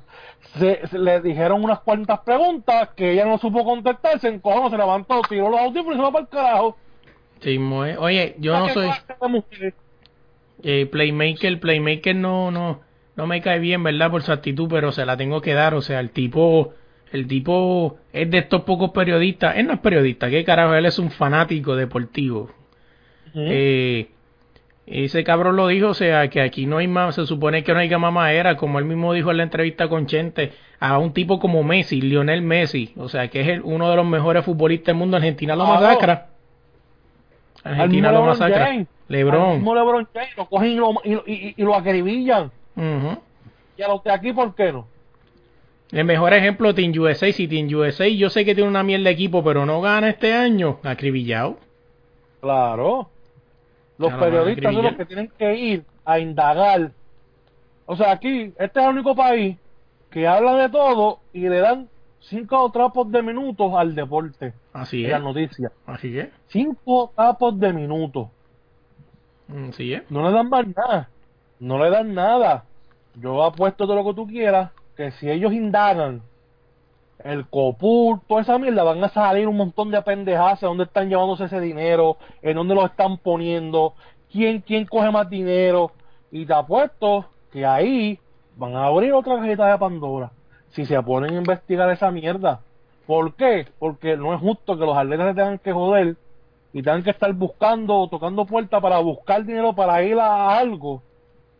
Se, 0.57 0.85
se- 0.87 0.99
le 0.99 1.21
dijeron 1.21 1.63
unas 1.63 1.79
cuantas 1.79 2.19
preguntas 2.21 2.89
que 2.95 3.11
ella 3.11 3.25
no 3.25 3.37
supo 3.37 3.63
contestar, 3.63 4.19
se 4.19 4.27
encojó, 4.29 4.69
se 4.69 4.77
levantó, 4.77 5.21
tiró 5.27 5.49
los 5.49 5.59
audífonos 5.59 5.93
y 5.93 5.97
se 5.97 6.01
va 6.03 6.11
para 6.11 6.23
el 6.23 6.29
carajo. 6.29 6.77
Sí, 7.41 7.55
eh. 7.55 7.95
Oye, 7.99 8.35
yo 8.39 8.57
no 8.57 8.67
¿Qué 8.67 8.73
soy 8.73 8.89
eh, 10.63 10.85
playmaker, 10.85 11.59
playmaker 11.59 12.15
no, 12.15 12.51
no, 12.51 12.81
no 13.15 13.27
me 13.27 13.41
cae 13.41 13.59
bien, 13.59 13.83
¿verdad? 13.83 14.11
Por 14.11 14.21
su 14.23 14.31
actitud, 14.31 14.67
pero 14.69 14.91
se 14.91 15.05
la 15.05 15.17
tengo 15.17 15.41
que 15.41 15.53
dar. 15.53 15.73
O 15.73 15.81
sea, 15.81 15.99
el 15.99 16.11
tipo, 16.11 16.73
el 17.11 17.27
tipo 17.27 17.97
es 18.13 18.29
de 18.29 18.37
estos 18.39 18.61
pocos 18.61 18.91
periodistas. 18.91 19.57
Él 19.57 19.67
no 19.67 19.73
es 19.73 19.79
periodista, 19.79 20.29
¿qué 20.29 20.43
carajo? 20.45 20.73
Él 20.75 20.85
es 20.85 20.99
un 20.99 21.11
fanático 21.11 21.75
deportivo. 21.75 22.49
eh, 23.35 24.09
ese 24.85 25.23
cabrón 25.23 25.55
lo 25.55 25.67
dijo, 25.67 25.87
o 25.89 25.93
sea, 25.93 26.27
que 26.29 26.41
aquí 26.41 26.65
no 26.65 26.77
hay 26.77 26.87
más, 26.87 27.15
se 27.15 27.25
supone 27.25 27.63
que 27.63 27.73
no 27.73 27.79
hay 27.79 27.89
mamadera, 27.89 28.57
como 28.57 28.79
él 28.79 28.85
mismo 28.85 29.13
dijo 29.13 29.31
en 29.31 29.37
la 29.37 29.43
entrevista 29.43 29.87
con 29.87 30.07
Chente, 30.07 30.51
a 30.79 30.97
un 30.97 31.13
tipo 31.13 31.39
como 31.39 31.63
Messi, 31.63 32.01
Lionel 32.01 32.41
Messi, 32.41 32.93
o 32.97 33.07
sea, 33.07 33.29
que 33.29 33.41
es 33.41 33.47
el, 33.47 33.61
uno 33.63 33.89
de 33.89 33.95
los 33.95 34.05
mejores 34.05 34.43
futbolistas 34.43 34.87
del 34.87 34.95
mundo, 34.97 35.15
Argentina 35.17 35.55
lo 35.55 35.65
masacra. 35.65 36.27
Argentina 37.63 38.11
lo 38.11 38.23
masacra. 38.25 38.65
James, 38.67 38.87
Lebron. 39.07 39.53
mismo 39.55 39.75
LeBron 39.75 40.07
James, 40.13 40.35
lo 40.37 40.45
cogen 40.47 40.71
y 40.71 40.75
lo, 40.75 40.91
y, 41.03 41.13
y- 41.31 41.53
y 41.57 41.63
lo 41.63 41.75
acribillan. 41.75 42.51
Y 42.75 43.81
a 43.81 43.87
los 43.87 44.03
de 44.03 44.11
aquí, 44.11 44.33
¿por 44.33 44.53
qué 44.55 44.71
no? 44.73 44.87
El 45.91 46.05
mejor 46.05 46.33
ejemplo, 46.33 46.73
Team 46.73 46.91
USA. 46.97 47.31
Si 47.31 47.47
Team 47.47 47.67
USA, 47.73 48.07
yo 48.07 48.29
sé 48.29 48.43
que 48.45 48.55
tiene 48.55 48.69
una 48.69 48.83
mierda 48.83 49.05
de 49.05 49.11
equipo, 49.11 49.43
pero 49.43 49.65
no 49.65 49.79
gana 49.79 50.09
este 50.09 50.33
año, 50.33 50.79
acribillado. 50.83 51.57
Claro. 52.41 53.09
Los 54.03 54.11
Ya 54.11 54.19
periodistas 54.19 54.73
son 54.73 54.83
los 54.83 54.95
que 54.95 55.05
tienen 55.05 55.31
que 55.37 55.55
ir 55.55 55.85
a 56.05 56.19
indagar. 56.19 56.91
O 57.85 57.95
sea, 57.95 58.11
aquí, 58.11 58.53
este 58.57 58.79
es 58.79 58.85
el 58.85 58.91
único 58.91 59.15
país 59.15 59.57
que 60.09 60.27
habla 60.27 60.55
de 60.55 60.69
todo 60.69 61.19
y 61.31 61.47
le 61.47 61.59
dan 61.59 61.87
cinco 62.19 62.69
trapos 62.71 63.11
de 63.11 63.21
minutos 63.21 63.73
al 63.75 63.95
deporte 63.95 64.53
Así 64.73 64.99
y 64.99 65.05
es. 65.05 65.11
las 65.11 65.21
noticias. 65.23 65.71
Así 65.85 66.17
es. 66.19 66.29
Cinco 66.47 67.11
trapos 67.15 67.59
de 67.59 67.71
minutos. 67.73 68.27
Así 69.69 69.93
es. 69.93 70.09
No 70.09 70.27
le 70.27 70.35
dan 70.35 70.49
más 70.49 70.65
nada. 70.67 71.09
No 71.59 71.83
le 71.83 71.89
dan 71.89 72.13
nada. 72.13 72.65
Yo 73.15 73.43
apuesto 73.43 73.85
todo 73.85 73.95
lo 73.95 74.03
que 74.05 74.13
tú 74.13 74.27
quieras 74.27 74.71
que 74.97 75.11
si 75.11 75.29
ellos 75.29 75.53
indagan 75.53 76.21
el 77.23 77.47
copur, 77.47 78.19
toda 78.27 78.41
esa 78.41 78.57
mierda, 78.57 78.83
van 78.83 79.03
a 79.03 79.09
salir 79.09 79.47
un 79.47 79.57
montón 79.57 79.91
de 79.91 80.01
pendejadas 80.01 80.61
de 80.61 80.67
dónde 80.67 80.83
están 80.83 81.09
llevándose 81.09 81.45
ese 81.45 81.59
dinero, 81.59 82.17
en 82.41 82.55
dónde 82.55 82.75
lo 82.75 82.85
están 82.85 83.17
poniendo, 83.17 83.93
quién, 84.31 84.61
quién 84.61 84.85
coge 84.85 85.09
más 85.11 85.29
dinero. 85.29 85.91
Y 86.31 86.45
te 86.45 86.53
apuesto 86.53 87.25
que 87.51 87.65
ahí 87.65 88.19
van 88.55 88.75
a 88.75 88.85
abrir 88.85 89.13
otra 89.13 89.37
cajita 89.37 89.67
de 89.67 89.77
Pandora. 89.77 90.31
Si 90.71 90.85
se 90.85 91.01
ponen 91.03 91.35
a 91.35 91.37
investigar 91.37 91.89
esa 91.91 92.11
mierda. 92.11 92.61
¿Por 93.05 93.35
qué? 93.35 93.67
Porque 93.79 94.17
no 94.17 94.33
es 94.33 94.39
justo 94.39 94.77
que 94.77 94.85
los 94.85 94.97
atletas 94.97 95.29
se 95.29 95.35
tengan 95.35 95.59
que 95.59 95.71
joder 95.71 96.15
y 96.73 96.81
tengan 96.81 97.03
que 97.03 97.11
estar 97.11 97.31
buscando 97.33 97.95
o 97.95 98.07
tocando 98.07 98.45
puertas 98.45 98.81
para 98.81 98.97
buscar 98.99 99.45
dinero 99.45 99.73
para 99.73 100.03
ir 100.03 100.17
a 100.19 100.57
algo. 100.57 101.03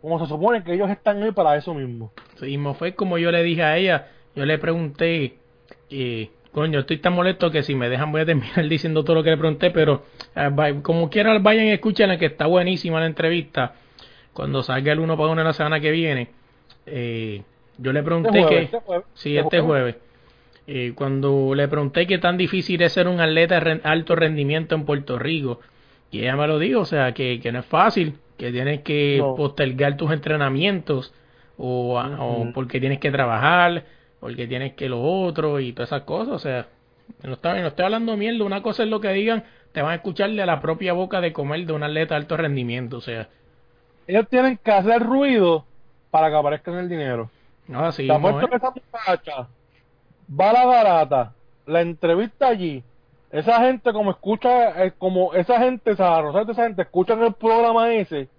Como 0.02 0.20
se 0.20 0.26
supone 0.26 0.64
que 0.64 0.74
ellos 0.74 0.90
están 0.90 1.22
ahí 1.22 1.32
para 1.32 1.56
eso 1.56 1.74
mismo. 1.74 2.12
Sí, 2.40 2.46
mismo 2.46 2.74
fue 2.74 2.96
como 2.96 3.18
yo 3.18 3.32
le 3.32 3.44
dije 3.44 3.64
a 3.64 3.78
ella. 3.78 4.08
Yo 4.36 4.46
le 4.46 4.58
pregunté, 4.58 5.38
eh, 5.94 6.30
coño, 6.52 6.80
estoy 6.80 6.98
tan 6.98 7.14
molesto 7.14 7.52
que 7.52 7.64
si 7.64 7.76
me 7.76 7.90
dejan 7.90 8.12
voy 8.12 8.22
a 8.22 8.26
terminar 8.26 8.68
diciendo 8.70 9.04
todo 9.04 9.16
lo 9.18 9.24
que 9.24 9.30
le 9.32 9.38
pregunté, 9.38 9.72
pero 9.72 10.06
eh, 10.36 10.80
como 10.82 11.10
quiera 11.10 11.38
vayan 11.40 11.66
y 11.66 11.72
escuchen 11.72 12.18
que 12.18 12.26
está 12.28 12.48
buenísima 12.48 13.00
la 13.00 13.06
entrevista. 13.08 13.76
Cuando 14.34 14.64
salga 14.64 14.92
el 14.94 15.00
uno 15.00 15.16
para 15.16 15.30
uno 15.32 15.44
la 15.44 15.54
semana 15.54 15.80
que 15.80 15.92
viene, 15.92 16.30
eh, 16.86 17.44
yo 17.78 17.94
le 17.94 18.02
pregunté 18.04 18.30
Este 18.30 18.42
jueves, 18.42 18.60
que... 18.70 18.76
este 18.78 18.80
jueves, 18.80 19.06
Sí, 19.14 19.30
este 19.38 19.58
este 19.58 19.60
jueves. 19.62 19.96
Eh, 20.66 20.94
cuando 20.96 21.54
le 21.56 21.68
pregunté 21.68 22.08
qué 22.08 22.18
tan 22.18 22.38
difícil 22.38 22.82
es 22.82 22.94
ser 22.94 23.08
un 23.08 23.20
atleta 23.20 23.60
de 23.60 23.82
alto 23.84 24.16
rendimiento 24.16 24.76
en 24.76 24.86
Puerto 24.86 25.20
Rico, 25.20 25.60
y 26.10 26.20
ella 26.22 26.36
me 26.36 26.48
lo 26.48 26.58
dijo, 26.60 26.80
o 26.82 26.86
sea, 26.86 27.14
que, 27.14 27.40
que 27.42 27.52
no 27.52 27.60
es 27.60 27.66
fácil, 27.66 28.16
que 28.38 28.52
tienes 28.52 28.82
que 28.82 29.18
No. 29.20 29.36
postergar 29.36 29.98
tus 29.98 30.12
entrenamientos, 30.12 31.14
o, 31.58 32.00
o 32.00 32.52
porque 32.54 32.80
tienes 32.80 33.00
que 33.00 33.12
trabajar, 33.12 33.84
porque 34.24 34.48
tienes 34.48 34.72
que 34.76 34.88
lo 34.88 35.02
otro, 35.02 35.60
y 35.60 35.74
todas 35.74 35.90
esas 35.90 36.04
cosas, 36.04 36.36
o 36.36 36.40
sea, 36.40 36.68
no 37.24 37.34
estoy, 37.34 37.60
no 37.60 37.68
estoy 37.68 37.84
hablando 37.84 38.16
mierda, 38.16 38.46
una 38.46 38.64
cosa 38.64 38.84
es 38.84 38.90
lo 38.90 39.02
que 39.02 39.10
digan, 39.10 39.44
te 39.74 39.82
van 39.82 39.92
a 39.92 39.96
escuchar 39.96 40.30
de 40.30 40.46
la 40.46 40.62
propia 40.62 40.94
boca 40.94 41.20
de 41.20 41.34
comer 41.34 41.66
de 41.66 41.74
un 41.74 41.84
atleta 41.84 42.14
de 42.14 42.22
alto 42.22 42.38
rendimiento, 42.38 43.00
o 43.00 43.02
sea, 43.02 43.28
Ellos 44.08 44.26
tienen 44.30 44.56
que 44.64 44.72
hacer 44.72 45.04
ruido 45.04 45.66
para 46.10 46.30
que 46.30 46.38
aparezcan 46.38 46.76
el 46.76 46.88
dinero. 46.88 47.30
no 47.68 47.84
así. 47.84 48.08
Te 48.08 48.14
mismo 48.14 48.30
apuesto 48.30 48.46
es. 48.46 48.50
que 48.50 48.56
esa 48.56 48.72
muchacha 48.72 49.48
va 50.40 50.50
a 50.52 50.54
la 50.54 50.66
garata, 50.68 51.34
la 51.66 51.82
entrevista 51.82 52.48
allí. 52.48 52.82
Esa 53.30 53.60
gente 53.60 53.92
como 53.92 54.12
escucha, 54.12 54.86
eh, 54.86 54.94
como 54.98 55.34
esa 55.34 55.60
gente, 55.60 55.96
Rosario, 55.96 56.50
esa 56.50 56.64
gente 56.64 56.84
escuchan 56.84 57.22
el 57.22 57.34
programa 57.34 57.94
ese 57.94 58.30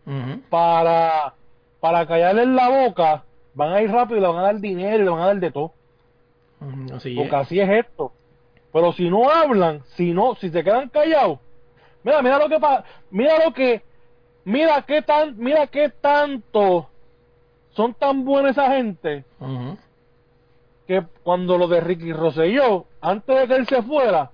para, 0.48 1.34
para 1.78 2.06
callarle 2.06 2.44
en 2.44 2.56
la 2.56 2.70
boca, 2.70 3.24
van 3.54 3.72
a 3.72 3.82
ir 3.82 3.90
rápido 3.90 4.18
y 4.18 4.20
le 4.20 4.26
van 4.28 4.38
a 4.38 4.42
dar 4.42 4.60
dinero 4.60 5.02
y 5.02 5.04
le 5.04 5.10
van 5.10 5.20
a 5.20 5.26
dar 5.26 5.36
de 5.40 5.50
todo. 5.50 5.72
Ujú, 6.60 6.94
Así 6.94 7.10
es. 7.10 7.16
Porque 7.16 7.36
así 7.36 7.60
es 7.60 7.68
esto. 7.68 8.12
Pero 8.72 8.92
si 8.92 9.08
no 9.08 9.30
hablan, 9.30 9.82
si 9.96 10.12
no, 10.12 10.34
si 10.34 10.50
se 10.50 10.64
quedan 10.64 10.88
callados, 10.88 11.38
mira, 12.02 12.20
mira 12.22 12.38
lo 12.38 12.48
que 12.48 12.58
pasa, 12.58 12.84
mira 13.10 13.44
lo 13.44 13.52
que, 13.52 13.82
mira 14.44 14.82
qué 14.82 15.02
tan, 15.02 15.38
mira 15.38 15.66
qué 15.68 15.88
tanto 15.88 16.88
son 17.70 17.94
tan 17.94 18.24
buenos 18.24 18.52
esa 18.52 18.72
gente 18.72 19.24
que 20.86 21.02
cuando 21.22 21.56
lo 21.56 21.66
de 21.66 21.80
Ricky 21.80 22.12
Rosselló, 22.12 22.86
antes 23.00 23.40
de 23.40 23.46
que 23.48 23.54
él 23.54 23.66
se 23.66 23.82
fuera, 23.82 24.30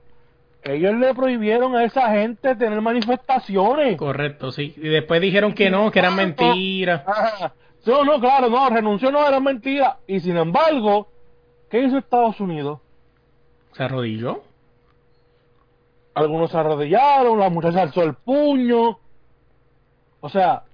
ellos 0.63 0.95
le 0.95 1.15
prohibieron 1.15 1.77
a 1.77 1.85
esa 1.85 2.11
gente 2.11 2.55
tener 2.57 2.81
manifestaciones. 2.81 3.97
Correcto, 3.97 4.53
sí. 4.53 4.75
Y 4.77 4.89
después 4.89 5.21
dijeron 5.21 5.55
que 5.55 5.71
no, 5.71 5.91
que 5.91 6.01
eran 6.01 6.17
mentiras. 6.17 7.03
No, 7.87 8.05
no, 8.05 8.21
claro, 8.21 8.49
no, 8.49 8.69
renunció, 8.69 9.11
no, 9.11 9.27
era 9.27 9.41
mentira. 9.41 9.99
Y 10.07 10.21
sin 10.21 10.37
embargo, 10.37 11.09
¿qué 11.71 11.83
hizo 11.83 11.99
Estados 11.99 12.39
Unidos? 12.41 12.81
Se 13.73 13.83
arrodilló. 13.85 14.43
Algunos 16.15 16.51
se 16.51 16.59
arrodillaron, 16.59 17.39
la 17.39 17.49
muchacha 17.49 17.83
alzó 17.83 18.03
el 18.03 18.15
puño. 18.15 18.99
O 20.21 20.29
sea, 20.29 20.65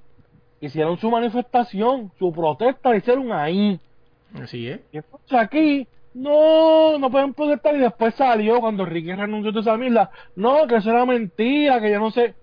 hicieron 0.61 0.99
su 0.99 1.11
manifestación, 1.11 2.11
su 2.19 2.33
protesta, 2.33 2.91
la 2.91 2.97
hicieron 2.97 3.33
ahí. 3.33 3.79
Así 4.43 4.69
es. 4.69 4.81
Y 4.93 4.99
entonces 4.99 5.39
aquí, 5.39 5.87
no, 6.15 6.99
no 6.99 7.11
pueden 7.11 7.35
protestar. 7.35 7.77
Y 7.77 7.81
después 7.81 8.15
salió 8.15 8.61
cuando 8.61 8.85
Ricky 8.85 9.13
renunció 9.13 9.53
de 9.53 9.61
esa 9.61 9.77
mierda. 9.77 10.11
No, 10.35 10.67
que 10.67 10.77
eso 10.77 10.91
era 10.91 11.05
mentira, 11.07 11.81
que 11.81 11.91
yo 11.93 12.01
no 12.01 12.11
sé. 12.11 12.35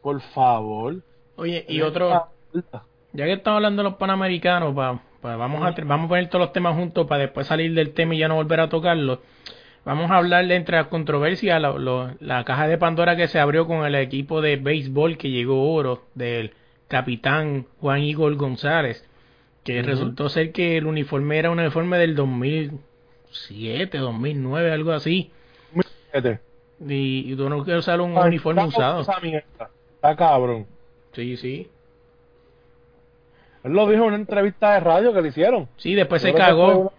Por 0.00 0.20
favor. 0.20 1.02
Oye, 1.36 1.64
y 1.68 1.82
otro, 1.82 2.28
ya 3.12 3.24
que 3.26 3.32
estamos 3.32 3.56
hablando 3.56 3.82
de 3.82 3.88
los 3.90 3.98
panamericanos, 3.98 4.74
pa, 4.74 5.00
pa- 5.20 5.36
vamos, 5.36 5.62
a, 5.64 5.74
vamos 5.84 6.06
a 6.06 6.08
poner 6.08 6.28
todos 6.28 6.46
los 6.46 6.52
temas 6.52 6.74
juntos 6.76 7.06
para 7.06 7.22
después 7.22 7.46
salir 7.46 7.74
del 7.74 7.92
tema 7.92 8.14
y 8.14 8.18
ya 8.18 8.28
no 8.28 8.36
volver 8.36 8.60
a 8.60 8.68
tocarlo. 8.68 9.20
Vamos 9.84 10.10
a 10.10 10.16
hablar 10.18 10.46
de 10.46 10.54
entre 10.54 10.76
las 10.76 10.86
controversias, 10.86 11.60
la, 11.60 12.44
caja 12.44 12.68
de 12.68 12.78
Pandora 12.78 13.16
que 13.16 13.26
se 13.26 13.40
abrió 13.40 13.66
con 13.66 13.84
el 13.84 13.94
equipo 13.96 14.40
de 14.40 14.56
béisbol 14.56 15.18
que 15.18 15.30
llegó 15.30 15.72
oro 15.74 16.04
del 16.14 16.52
capitán 16.86 17.66
Juan 17.80 18.00
Igor 18.02 18.34
González, 18.36 19.04
que 19.64 19.82
resultó 19.82 20.28
ser 20.28 20.52
que 20.52 20.76
el 20.76 20.86
uniforme 20.86 21.38
era 21.38 21.50
un 21.50 21.58
uniforme 21.58 21.98
del 21.98 22.14
2007, 22.14 23.98
2009, 23.98 24.70
algo 24.70 24.92
así. 24.92 25.30
Fíjate. 26.12 26.40
Y, 26.86 27.32
y 27.32 27.36
tú 27.36 27.48
no 27.48 27.64
quieres 27.64 27.80
usar 27.80 28.00
un 28.00 28.16
Ay, 28.16 28.28
uniforme 28.28 28.64
usado. 28.64 29.00
Está 29.94 30.16
cabrón. 30.16 30.66
Sí, 31.12 31.36
sí. 31.36 31.68
Él 33.64 33.72
lo 33.72 33.86
dijo 33.88 34.02
en 34.02 34.08
una 34.08 34.16
entrevista 34.16 34.72
de 34.74 34.80
radio 34.80 35.12
que 35.12 35.22
le 35.22 35.28
hicieron. 35.28 35.68
Sí, 35.76 35.94
después 35.94 36.20
se 36.22 36.32
Yo 36.32 36.36
cagó. 36.36 36.92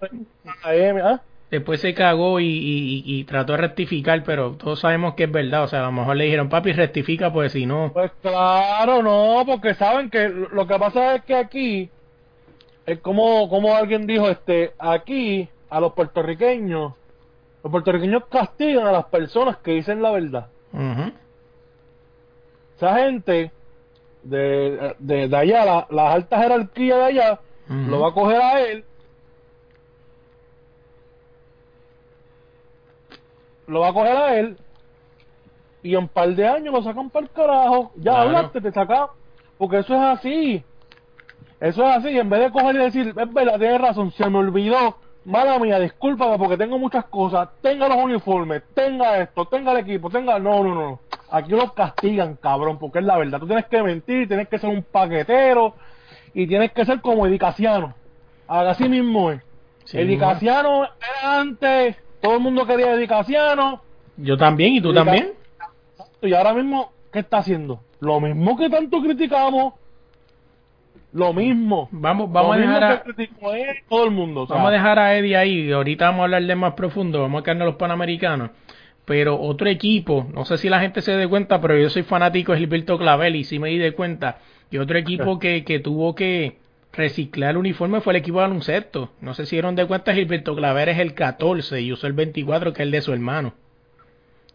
una 0.64 1.04
¿ah? 1.12 1.22
Después 1.52 1.82
se 1.82 1.94
cagó 1.94 2.40
y, 2.40 2.46
y- 2.48 3.04
y- 3.06 3.20
y 3.20 3.24
trató 3.26 3.52
de 3.54 3.60
rectificar, 3.60 4.24
pero 4.24 4.54
todos 4.54 4.80
sabemos 4.80 5.14
que 5.14 5.26
es 5.26 5.32
verdad. 5.32 5.64
O 5.64 5.68
sea, 5.68 5.82
a 5.82 5.86
lo 5.86 5.92
mejor 5.92 6.16
le 6.16 6.24
dijeron, 6.24 6.50
papi, 6.50 6.72
rectifica, 6.74 7.32
pues 7.32 7.52
si 7.52 7.66
no. 7.68 7.92
Pues 7.94 8.12
claro, 8.22 9.04
no, 9.04 9.44
porque 9.46 9.76
saben 9.76 10.10
que 10.10 10.30
lo 10.30 10.66
que 10.66 10.80
pasa 10.80 11.16
es 11.16 11.24
que 11.26 11.36
aquí, 11.36 11.90
es 12.88 13.00
como, 13.00 13.48
como 13.50 13.76
alguien 13.76 14.08
dijo, 14.08 14.30
este, 14.30 14.74
aquí 14.80 15.48
a 15.70 15.80
los 15.80 15.94
puertorriqueños, 15.94 16.94
los 17.64 17.72
puertorriqueños 17.72 18.26
castigan 18.32 18.88
a 18.88 18.92
las 18.92 19.06
personas 19.06 19.58
que 19.58 19.74
dicen 19.74 20.02
la 20.02 20.10
verdad. 20.12 20.48
Ujú. 20.72 21.12
Esa 22.78 22.96
gente 22.98 23.52
de, 24.24 24.96
de, 25.00 25.28
de 25.28 25.38
allá, 25.38 25.66
la- 25.66 25.88
las 25.90 26.16
altas 26.16 26.42
jerarquías 26.42 26.98
de 26.98 27.04
allá, 27.06 27.40
lo 27.68 28.00
va 28.00 28.10
a 28.10 28.14
coger 28.14 28.42
a 28.42 28.62
él, 28.62 28.86
lo 33.68 33.80
va 33.82 33.90
a 33.90 33.94
coger 33.94 34.16
a 34.18 34.36
él, 34.40 34.58
y 35.82 35.94
en 35.94 36.00
un 36.04 36.08
par 36.10 36.30
de 36.34 36.48
años 36.48 36.74
lo 36.74 36.84
sacan 36.84 37.10
para 37.10 37.26
el 37.26 37.32
carajo. 37.32 37.92
Ya 37.96 38.12
Claro. 38.12 38.22
hablaste, 38.22 38.62
te 38.62 38.72
sacan, 38.72 39.08
porque 39.58 39.80
eso 39.80 39.94
es 39.94 40.02
así. 40.02 40.64
Eso 41.60 41.84
es 41.88 41.98
así, 41.98 42.18
en 42.18 42.30
vez 42.30 42.42
de 42.42 42.52
coger 42.52 42.76
y 42.76 42.80
decir, 42.80 43.08
es 43.18 43.34
verdad, 43.34 43.58
tienes 43.60 43.82
razón, 43.82 44.12
se 44.12 44.30
me 44.30 44.38
olvidó, 44.40 44.98
mala 45.26 45.60
mía, 45.60 45.80
discúlpame 45.80 46.38
porque 46.38 46.58
tengo 46.58 46.78
muchas 46.78 47.06
cosas, 47.06 47.50
tenga 47.62 47.88
los 47.88 47.98
uniformes, 47.98 48.64
tenga 48.74 49.20
esto, 49.20 49.46
tenga 49.46 49.72
el 49.72 49.80
equipo, 49.80 50.10
tenga, 50.10 50.40
no, 50.40 50.64
no, 50.64 50.76
no, 50.76 51.00
aquí 51.32 51.52
los 51.52 51.74
castigan, 51.74 52.36
cabrón, 52.36 52.78
porque 52.78 53.00
es 53.00 53.06
la 53.06 53.18
verdad, 53.18 53.40
tú 53.40 53.48
tienes 53.48 53.66
que 53.66 53.82
mentir, 53.82 54.28
tienes 54.28 54.48
que 54.48 54.60
ser 54.60 54.70
un 54.70 54.84
paquetero, 54.84 55.74
y 56.34 56.48
tienes 56.48 56.72
que 56.72 56.86
ser 56.86 57.02
como 57.02 57.28
Edicaciano. 57.28 57.94
Así 58.48 58.90
mismo 58.90 59.32
es. 59.32 59.42
Sí, 59.86 60.00
Edicaciano 60.00 60.86
era 60.86 61.40
antes, 61.40 61.98
todo 62.22 62.36
el 62.36 62.40
mundo 62.40 62.66
quería 62.66 62.94
Edicaciano, 62.94 63.82
Yo 64.18 64.38
también, 64.38 64.74
¿y 64.74 64.82
tú 64.82 64.94
también? 64.94 65.34
y 66.22 66.34
ahora 66.34 66.54
mismo, 66.54 66.92
¿qué 67.12 67.20
está 67.20 67.40
haciendo? 67.40 67.82
Lo 68.00 68.20
mismo 68.20 68.58
que 68.58 68.70
tanto 68.70 69.02
criticamos, 69.02 69.74
lo 71.14 71.34
mismo. 71.34 71.88
Vamos, 71.92 72.32
vamos 72.32 72.56
a 72.56 72.60
lo 72.60 72.62
dejar 72.62 72.84
a, 72.84 73.04
él, 73.56 73.78
todo 73.88 74.06
el 74.06 74.12
mundo. 74.12 74.48
Vamos 74.48 74.68
a 74.68 74.72
dejar 74.72 75.00
a 75.00 75.18
Eddie 75.18 75.38
ahí, 75.38 75.60
y 75.68 75.72
ahorita 75.72 76.06
vamos 76.06 76.22
a 76.22 76.24
hablar 76.24 76.44
de 76.44 76.56
más 76.56 76.74
profundo, 76.74 77.22
vamos 77.22 77.42
a 77.42 77.44
quedarnos 77.44 77.68
los 77.68 77.76
panamericanos. 77.76 78.52
Pero 79.06 79.40
otro 79.40 79.70
equipo, 79.70 80.28
no 80.34 80.46
sé 80.46 80.58
si 80.58 80.70
la 80.70 80.80
gente 80.80 81.02
se 81.02 81.12
dé 81.12 81.28
cuenta, 81.28 81.60
pero 81.62 81.78
yo 81.78 81.90
soy 81.90 82.04
fanático 82.04 82.54
de 82.54 82.60
Gilberto 82.60 82.98
Clavel 82.98 83.36
y 83.36 83.44
sí 83.44 83.60
me 83.60 83.70
di 83.70 83.78
de 83.78 83.92
cuenta 83.92 84.40
que 84.72 84.80
otro 84.80 84.98
equipo 84.98 85.40
que, 85.40 85.64
que 85.66 85.80
tuvo 85.80 86.16
que 86.16 86.58
reciclar 86.94 87.52
el 87.52 87.58
uniforme 87.58 88.02
fue 88.02 88.14
el 88.14 88.18
equipo 88.18 88.38
de 88.38 88.44
baloncesto. 88.44 89.12
No 89.20 89.34
sé 89.34 89.46
si 89.46 89.58
dieron 89.58 89.76
de 89.76 89.86
cuenta, 89.86 90.14
Gilberto 90.14 90.56
Clavel 90.56 90.90
es 90.90 91.00
el 91.00 91.14
14 91.14 91.82
y 91.82 91.92
usó 91.92 92.08
el 92.08 92.14
24 92.14 92.72
que 92.72 92.82
es 92.82 92.86
el 92.86 92.92
de 92.92 93.02
su 93.02 93.12
hermano. 93.12 93.54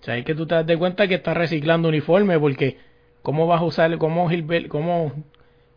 O 0.00 0.04
sea, 0.04 0.16
es 0.16 0.24
que 0.24 0.34
tú 0.34 0.46
te 0.46 0.54
das 0.54 0.66
de 0.66 0.78
cuenta 0.78 1.06
que 1.08 1.16
está 1.16 1.34
reciclando 1.34 1.88
uniforme 1.88 2.38
porque 2.38 2.78
¿cómo 3.22 3.46
vas 3.46 3.60
a 3.60 3.64
usar, 3.64 3.98
cómo 3.98 4.30
Gilberto, 4.30 4.70
cómo 4.70 5.12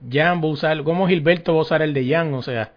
Jan 0.09 0.41
va 0.41 0.45
a 0.45 0.51
usar, 0.51 0.83
cómo 0.83 1.07
Gilberto 1.07 1.53
va 1.53 1.59
a 1.59 1.63
usar 1.63 1.81
el 1.81 1.93
de 1.93 2.07
Jan? 2.07 2.33
O 2.33 2.41
sea, 2.41 2.73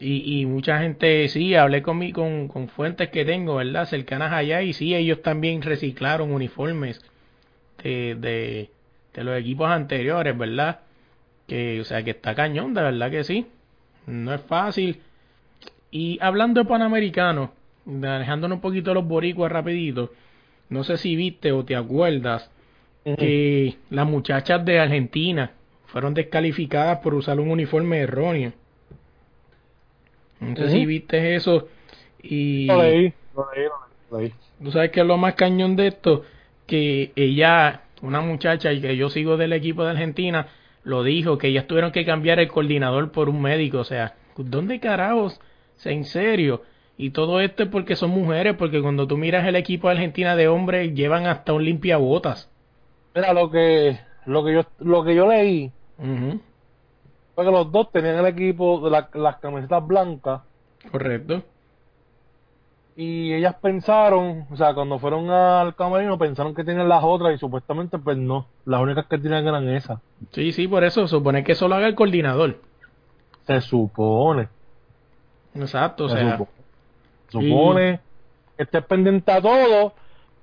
y, 0.00 0.40
y 0.40 0.46
mucha 0.46 0.78
gente, 0.80 1.28
sí, 1.28 1.54
hablé 1.54 1.82
con, 1.82 1.98
mi, 1.98 2.12
con, 2.12 2.48
con 2.48 2.68
fuentes 2.68 3.08
que 3.10 3.24
tengo, 3.24 3.56
¿verdad? 3.56 3.86
Cercanas 3.86 4.32
allá, 4.32 4.62
y 4.62 4.72
sí, 4.72 4.94
ellos 4.94 5.22
también 5.22 5.62
reciclaron 5.62 6.32
uniformes 6.32 7.00
de, 7.82 8.16
de, 8.18 8.70
de 9.14 9.24
los 9.24 9.38
equipos 9.38 9.68
anteriores, 9.70 10.36
¿verdad? 10.36 10.80
Que, 11.46 11.80
o 11.80 11.84
sea, 11.84 12.02
que 12.02 12.10
está 12.10 12.34
cañón, 12.34 12.74
de 12.74 12.82
verdad 12.82 13.10
que 13.10 13.24
sí. 13.24 13.46
No 14.06 14.34
es 14.34 14.40
fácil. 14.40 15.00
Y 15.90 16.18
hablando 16.20 16.62
de 16.62 16.68
Panamericanos, 16.68 17.50
dejándonos 17.84 18.56
un 18.56 18.62
poquito 18.62 18.94
los 18.94 19.06
boricuas 19.06 19.52
rapidito, 19.52 20.12
no 20.68 20.84
sé 20.84 20.96
si 20.96 21.14
viste 21.16 21.52
o 21.52 21.64
te 21.64 21.76
acuerdas 21.76 22.50
Que 23.04 23.78
las 23.90 24.06
muchachas 24.06 24.64
de 24.64 24.78
Argentina 24.78 25.52
fueron 25.86 26.14
descalificadas 26.14 26.98
por 27.00 27.14
usar 27.14 27.40
un 27.40 27.50
uniforme 27.50 27.98
erróneo. 28.00 28.52
No 30.40 30.56
sé 30.56 30.70
si 30.70 30.86
viste 30.86 31.34
eso. 31.34 31.68
Y 32.22 32.66
Lo 32.66 32.82
leí, 32.82 33.12
lo 33.34 33.46
leí, 33.54 33.66
lo 34.10 34.20
leí. 34.20 34.32
tú 34.62 34.70
sabes 34.72 34.90
que 34.90 35.00
es 35.00 35.06
lo 35.06 35.16
más 35.16 35.34
cañón 35.34 35.76
de 35.76 35.88
esto, 35.88 36.24
que 36.66 37.12
ella, 37.16 37.82
una 38.02 38.20
muchacha 38.20 38.72
y 38.72 38.80
que 38.80 38.96
yo 38.96 39.10
sigo 39.10 39.36
del 39.36 39.52
equipo 39.52 39.84
de 39.84 39.90
Argentina, 39.90 40.48
lo 40.84 41.02
dijo, 41.04 41.38
que 41.38 41.48
ellas 41.48 41.66
tuvieron 41.66 41.92
que 41.92 42.04
cambiar 42.04 42.38
el 42.40 42.48
coordinador 42.48 43.12
por 43.12 43.28
un 43.28 43.42
médico. 43.42 43.78
O 43.78 43.84
sea, 43.84 44.16
¿dónde 44.36 44.80
carajos? 44.80 45.40
O 45.76 45.80
sea, 45.80 45.92
en 45.92 46.04
serio. 46.04 46.62
Y 46.96 47.10
todo 47.10 47.40
esto 47.40 47.64
es 47.64 47.68
porque 47.68 47.96
son 47.96 48.10
mujeres, 48.10 48.54
porque 48.56 48.80
cuando 48.82 49.06
tú 49.06 49.16
miras 49.16 49.46
el 49.46 49.56
equipo 49.56 49.88
de 49.88 49.94
Argentina 49.94 50.36
de 50.36 50.48
hombres, 50.48 50.94
llevan 50.94 51.26
hasta 51.26 51.52
un 51.52 51.64
limpiabotas. 51.64 52.51
Mira, 53.14 53.32
lo 53.32 53.50
que, 53.50 53.98
lo 54.26 54.44
que 54.44 54.54
yo, 54.54 54.62
lo 54.78 55.04
que 55.04 55.14
yo 55.14 55.26
leí 55.28 55.70
fue 57.34 57.44
que 57.44 57.50
los 57.50 57.70
dos 57.72 57.90
tenían 57.92 58.16
el 58.16 58.26
equipo 58.26 58.80
de 58.80 58.90
la- 58.90 59.08
las 59.14 59.36
camisetas 59.36 59.86
blancas 59.86 60.42
Correcto. 60.90 61.42
y 62.96 63.32
ellas 63.32 63.54
pensaron, 63.62 64.46
o 64.50 64.56
sea, 64.56 64.74
cuando 64.74 64.98
fueron 64.98 65.30
al 65.30 65.74
camerino 65.74 66.18
pensaron 66.18 66.54
que 66.54 66.64
tenían 66.64 66.88
las 66.88 67.02
otras 67.04 67.34
y 67.34 67.38
supuestamente 67.38 67.98
pues 67.98 68.16
no, 68.18 68.46
las 68.66 68.80
únicas 68.80 69.06
que 69.06 69.18
tenían 69.18 69.46
eran 69.46 69.68
esas. 69.68 69.98
Sí, 70.32 70.52
sí, 70.52 70.68
por 70.68 70.84
eso 70.84 71.06
supone 71.08 71.42
que 71.44 71.52
eso 71.52 71.68
lo 71.68 71.74
haga 71.76 71.86
el 71.86 71.94
coordinador. 71.94 72.60
Se 73.46 73.60
supone. 73.60 74.48
Exacto, 75.54 76.04
o 76.04 76.08
se 76.08 76.16
sea, 76.18 76.38
supo- 76.38 76.48
supone 77.28 78.00
que 78.56 78.62
estés 78.62 78.84
pendiente 78.86 79.30
a 79.32 79.40
todo. 79.40 79.94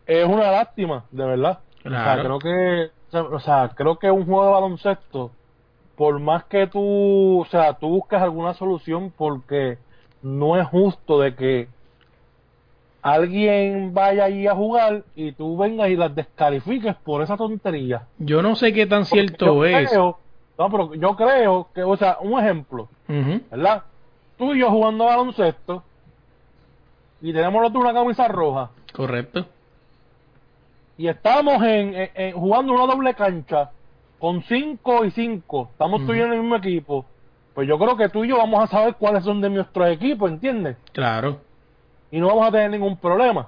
Es 0.05 0.25
una 0.25 0.51
lástima, 0.51 1.05
de 1.11 1.25
verdad. 1.25 1.59
Claro. 1.83 1.97
O 1.99 2.03
sea, 2.03 2.21
creo 2.23 2.39
que, 2.39 2.91
o 3.35 3.39
sea, 3.39 3.71
creo 3.75 3.97
que 3.99 4.11
un 4.11 4.25
juego 4.25 4.45
de 4.45 4.51
baloncesto, 4.51 5.31
por 5.95 6.19
más 6.19 6.45
que 6.45 6.67
tú, 6.67 7.41
o 7.41 7.45
sea, 7.45 7.73
tú 7.73 7.87
busques 7.89 8.21
alguna 8.21 8.53
solución, 8.53 9.13
porque 9.17 9.77
no 10.21 10.57
es 10.59 10.67
justo 10.67 11.19
de 11.19 11.35
que 11.35 11.67
alguien 13.01 13.93
vaya 13.93 14.25
allí 14.25 14.47
a 14.47 14.55
jugar 14.55 15.03
y 15.15 15.31
tú 15.31 15.57
vengas 15.57 15.89
y 15.89 15.95
las 15.95 16.13
descalifiques 16.13 16.95
por 16.97 17.21
esa 17.21 17.37
tontería. 17.37 18.07
yo 18.17 18.41
no 18.41 18.55
sé 18.55 18.73
qué 18.73 18.85
tan 18.85 19.05
Porque 19.05 19.27
cierto 19.27 19.45
yo 19.45 19.65
es. 19.65 19.89
creo- 19.89 20.19
no, 20.57 20.69
pero 20.69 20.93
yo 20.95 21.15
creo 21.15 21.69
que, 21.73 21.83
o 21.83 21.95
sea, 21.95 22.17
un 22.19 22.37
ejemplo, 22.39 22.89
¿verdad? 23.49 23.83
Tú 24.37 24.53
y 24.53 24.59
yo 24.59 24.69
jugando 24.69 25.05
baloncesto 25.05 25.83
y 27.21 27.31
tenemos 27.33 27.61
los 27.61 27.73
una 27.75 27.93
camisa 27.93 28.27
roja 28.27 28.69
Correcto. 28.93 29.45
Y 30.99 31.07
estamos 31.07 31.63
en, 31.63 31.95
en- 31.95 32.09
en- 32.13 32.33
jugando 32.33 32.73
una 32.73 32.85
doble 32.85 33.13
cancha 33.13 33.71
con 34.19 34.43
5 34.43 35.05
y 35.05 35.11
5, 35.11 35.69
estamos 35.71 36.05
tú 36.05 36.13
y 36.13 36.17
yo 36.19 36.25
en 36.25 36.33
el 36.33 36.41
mismo 36.41 36.57
equipo, 36.57 37.05
pues 37.55 37.67
yo 37.69 37.79
creo 37.79 37.95
que 37.95 38.09
tú 38.09 38.25
y 38.25 38.27
yo 38.27 38.37
vamos 38.37 38.61
a 38.63 38.67
saber 38.67 38.95
cuáles 38.95 39.23
son 39.23 39.39
de 39.39 39.49
nuestros 39.49 39.87
equipos, 39.89 40.29
¿entiendes? 40.29 40.75
Claro. 40.91 41.39
Y 42.11 42.19
no 42.19 42.27
vamos 42.27 42.47
a 42.47 42.51
tener 42.51 42.69
ningún 42.71 42.97
problema. 42.97 43.47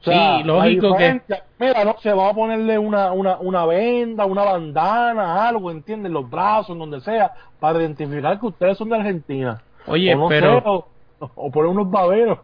O 0.00 0.04
sea, 0.04 0.38
Sí, 0.38 0.44
lógico 0.44 0.96
que- 0.96 1.20
Mira, 1.58 1.84
no 1.84 1.96
se 2.00 2.12
va 2.12 2.28
a 2.30 2.34
ponerle 2.34 2.78
una, 2.78 3.12
una, 3.12 3.36
una 3.38 3.66
venda, 3.66 4.24
una 4.24 4.44
bandana, 4.44 5.46
algo, 5.48 5.70
¿entiendes? 5.70 6.06
En 6.08 6.14
Los 6.14 6.28
brazos, 6.28 6.76
donde 6.78 7.00
sea, 7.02 7.32
para 7.58 7.78
identificar 7.80 8.38
que 8.40 8.46
ustedes 8.46 8.78
son 8.78 8.88
de 8.88 8.96
Argentina. 8.96 9.62
Oye, 9.86 10.14
o 10.14 10.18
no 10.18 10.28
pero 10.28 10.58
sé, 10.60 10.62
o, 10.66 10.86
o 11.20 11.50
poner 11.50 11.70
unos 11.70 11.90
baberos. 11.90 12.38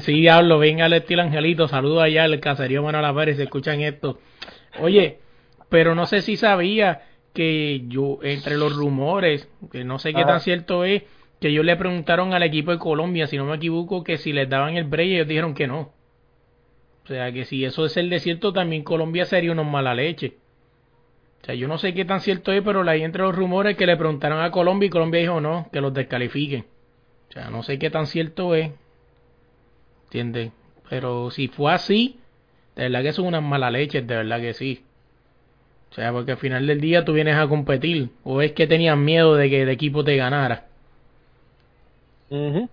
sí, 0.00 0.12
diablo, 0.20 0.58
venga 0.58 0.84
al 0.84 0.92
estilo 0.92 1.22
Angelito, 1.22 1.68
saludo 1.68 2.00
allá 2.00 2.24
al 2.24 2.38
caserío 2.40 2.82
Manuel 2.82 3.14
Pérez, 3.14 3.36
si 3.36 3.42
escuchan 3.42 3.80
esto. 3.80 4.18
Oye, 4.80 5.18
pero 5.68 5.94
no 5.94 6.06
sé 6.06 6.22
si 6.22 6.36
sabía 6.36 7.02
que 7.32 7.82
yo, 7.88 8.18
entre 8.22 8.56
los 8.56 8.74
rumores, 8.74 9.48
que 9.70 9.84
no 9.84 9.98
sé 9.98 10.12
qué 10.12 10.20
Ajá. 10.20 10.32
tan 10.32 10.40
cierto 10.40 10.84
es, 10.84 11.02
que 11.40 11.48
ellos 11.48 11.64
le 11.64 11.76
preguntaron 11.76 12.32
al 12.32 12.42
equipo 12.42 12.70
de 12.70 12.78
Colombia, 12.78 13.26
si 13.26 13.36
no 13.36 13.44
me 13.44 13.56
equivoco, 13.56 14.04
que 14.04 14.16
si 14.16 14.32
les 14.32 14.48
daban 14.48 14.76
el 14.76 14.84
break, 14.84 15.08
ellos 15.08 15.28
dijeron 15.28 15.54
que 15.54 15.66
no. 15.66 15.92
O 17.04 17.08
sea, 17.08 17.30
que 17.32 17.44
si 17.44 17.64
eso 17.64 17.84
es 17.84 17.96
el 17.96 18.10
desierto, 18.10 18.52
también 18.52 18.82
Colombia 18.82 19.26
sería 19.26 19.52
unos 19.52 19.66
mala 19.66 19.94
leche. 19.94 20.38
O 21.42 21.44
sea, 21.46 21.54
yo 21.54 21.68
no 21.68 21.78
sé 21.78 21.94
qué 21.94 22.04
tan 22.04 22.20
cierto 22.20 22.52
es, 22.52 22.62
pero 22.62 22.88
ahí 22.88 23.02
entre 23.02 23.22
los 23.22 23.34
rumores 23.34 23.76
que 23.76 23.86
le 23.86 23.96
preguntaron 23.96 24.40
a 24.40 24.50
Colombia 24.50 24.86
y 24.86 24.90
Colombia 24.90 25.20
dijo 25.20 25.40
no, 25.40 25.68
que 25.72 25.80
los 25.80 25.94
descalifiquen. 25.94 26.64
Sea, 27.36 27.50
no 27.50 27.62
sé 27.62 27.78
qué 27.78 27.90
tan 27.90 28.06
cierto 28.06 28.54
es. 28.54 28.70
¿Entiendes? 30.04 30.52
Pero 30.88 31.30
si 31.30 31.48
fue 31.48 31.72
así, 31.72 32.18
de 32.76 32.84
verdad 32.84 33.02
que 33.02 33.12
son 33.12 33.26
unas 33.26 33.42
mala 33.42 33.70
leches, 33.70 34.06
de 34.06 34.16
verdad 34.16 34.40
que 34.40 34.54
sí. 34.54 34.82
O 35.90 35.94
sea, 35.94 36.12
porque 36.12 36.30
al 36.32 36.38
final 36.38 36.66
del 36.66 36.80
día 36.80 37.04
tú 37.04 37.12
vienes 37.12 37.36
a 37.36 37.48
competir. 37.48 38.10
O 38.22 38.40
es 38.40 38.52
que 38.52 38.66
tenían 38.68 39.04
miedo 39.04 39.34
de 39.34 39.50
que 39.50 39.62
el 39.62 39.68
equipo 39.68 40.04
te 40.04 40.16
ganara. 40.16 40.68
Ujú. 42.30 42.68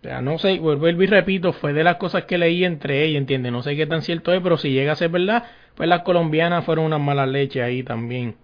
O 0.00 0.08
sea, 0.08 0.20
no 0.22 0.38
sé, 0.38 0.58
vuelvo 0.58 1.02
y 1.02 1.06
repito, 1.06 1.52
fue 1.52 1.72
de 1.74 1.84
las 1.84 1.96
cosas 1.96 2.24
que 2.24 2.38
leí 2.38 2.64
entre 2.64 3.04
ellas, 3.04 3.18
¿entiendes? 3.20 3.52
No 3.52 3.62
sé 3.62 3.76
qué 3.76 3.86
tan 3.86 4.02
cierto 4.02 4.32
es, 4.32 4.40
pero 4.42 4.56
si 4.56 4.70
llega 4.70 4.92
a 4.92 4.96
ser 4.96 5.10
verdad, 5.10 5.44
pues 5.74 5.88
las 5.88 6.02
colombianas 6.02 6.64
fueron 6.64 6.86
unas 6.86 7.00
malas 7.00 7.28
leches 7.28 7.62
ahí 7.62 7.82
también. 7.82 8.36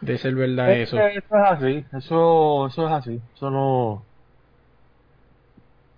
De 0.00 0.18
ser 0.18 0.34
verdad 0.34 0.70
Es 0.70 0.88
eso. 0.88 0.98
eso 0.98 1.18
es 1.18 1.24
así, 1.32 1.84
eso, 1.96 2.66
eso 2.66 2.86
es 2.86 2.92
así, 2.92 3.20
eso 3.34 3.50
no... 3.50 4.04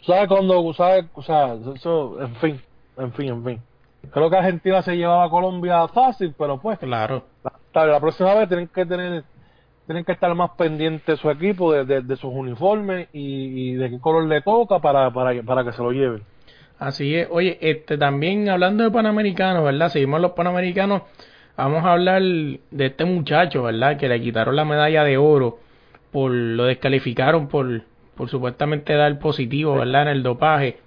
¿Sabes 0.06 0.28
cuando, 0.28 0.72
sabes, 0.74 1.06
o 1.14 1.22
sea, 1.22 1.56
eso, 1.74 2.20
en 2.20 2.34
fin, 2.36 2.60
en 2.98 3.12
fin, 3.12 3.28
en 3.28 3.44
fin. 3.44 3.60
Creo 4.10 4.28
que 4.28 4.36
Argentina 4.36 4.82
se 4.82 4.96
llevaba 4.96 5.24
a 5.24 5.30
Colombia 5.30 5.88
fácil, 5.88 6.34
pero 6.36 6.60
pues, 6.60 6.78
Claro. 6.78 7.24
la, 7.74 7.86
la 7.86 8.00
próxima 8.00 8.34
vez 8.34 8.48
tienen 8.48 8.68
que 8.68 8.84
tener, 8.84 9.24
tienen 9.86 10.04
que 10.04 10.12
estar 10.12 10.34
más 10.34 10.50
pendientes 10.58 11.06
de 11.06 11.16
su 11.16 11.30
equipo, 11.30 11.72
de, 11.72 11.84
de, 11.86 12.02
de 12.02 12.16
sus 12.16 12.32
uniformes 12.32 13.08
y, 13.14 13.70
y 13.70 13.74
de 13.74 13.90
qué 13.90 14.00
color 14.00 14.24
le 14.26 14.42
toca 14.42 14.78
para, 14.78 15.10
para, 15.10 15.42
para 15.42 15.64
que 15.64 15.72
se 15.72 15.82
lo 15.82 15.90
lleven. 15.92 16.22
Así 16.78 17.14
es. 17.14 17.28
Oye, 17.30 17.56
este 17.62 17.96
también 17.96 18.48
hablando 18.50 18.84
de 18.84 18.90
Panamericanos, 18.90 19.64
¿verdad? 19.64 19.88
Seguimos 19.88 20.20
los 20.20 20.32
Panamericanos. 20.32 21.02
Vamos 21.56 21.84
a 21.84 21.92
hablar 21.92 22.20
de 22.20 22.60
este 22.86 23.04
muchacho, 23.06 23.62
¿verdad? 23.62 23.96
Que 23.96 24.08
le 24.08 24.20
quitaron 24.20 24.56
la 24.56 24.64
medalla 24.64 25.04
de 25.04 25.16
oro 25.16 25.58
por 26.12 26.30
lo 26.30 26.64
descalificaron 26.64 27.48
por, 27.48 27.82
por 28.16 28.28
supuestamente 28.30 28.94
dar 28.94 29.18
positivo, 29.18 29.76
¿verdad? 29.76 30.02
En 30.02 30.08
el 30.08 30.22
dopaje. 30.22 30.78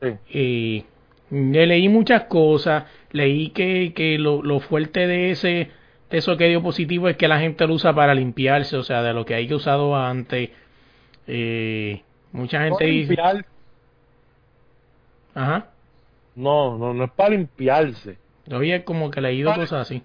Sí. 0.00 0.18
Y 0.28 0.86
le 1.30 1.66
leí 1.66 1.88
muchas 1.88 2.24
cosas. 2.24 2.84
Leí 3.12 3.50
que, 3.50 3.92
que 3.94 4.18
lo, 4.18 4.42
lo 4.42 4.60
fuerte 4.60 5.06
de 5.06 5.30
ese 5.30 5.70
de 6.10 6.18
eso 6.18 6.36
que 6.36 6.48
dio 6.48 6.62
positivo 6.62 7.08
es 7.08 7.16
que 7.16 7.28
la 7.28 7.40
gente 7.40 7.66
lo 7.66 7.74
usa 7.74 7.94
para 7.94 8.14
limpiarse, 8.14 8.76
o 8.76 8.82
sea, 8.82 9.02
de 9.02 9.14
lo 9.14 9.24
que 9.24 9.34
hay 9.34 9.48
que 9.48 9.54
usado 9.54 9.96
antes. 9.96 10.50
Eh, 11.26 12.02
mucha 12.32 12.58
No, 12.68 12.78
gente 12.78 12.84
dice, 12.86 13.16
limpiar, 13.16 13.46
ajá. 15.34 15.72
no, 16.34 16.78
no, 16.78 16.94
no 16.94 17.04
es 17.04 17.10
para 17.12 17.30
limpiarse. 17.30 18.18
Yo 18.46 18.56
había 18.56 18.84
como 18.84 19.10
que 19.10 19.20
leído 19.20 19.54
cosas 19.54 19.82
así. 19.82 20.02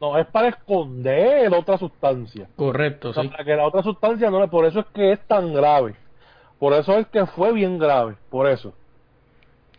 No, 0.00 0.16
es 0.18 0.26
para 0.26 0.48
esconder 0.48 1.52
otra 1.52 1.76
sustancia. 1.76 2.46
Correcto, 2.56 3.10
O 3.10 3.12
sea, 3.12 3.24
sí. 3.24 3.28
para 3.30 3.44
que 3.44 3.56
la 3.56 3.66
otra 3.66 3.82
sustancia 3.82 4.30
no 4.30 4.40
le... 4.40 4.48
Por 4.48 4.64
eso 4.64 4.80
es 4.80 4.86
que 4.94 5.12
es 5.12 5.20
tan 5.26 5.52
grave. 5.52 5.94
Por 6.58 6.72
eso 6.72 6.96
es 6.98 7.06
que 7.08 7.26
fue 7.26 7.52
bien 7.52 7.78
grave. 7.78 8.14
Por 8.30 8.48
eso. 8.48 8.72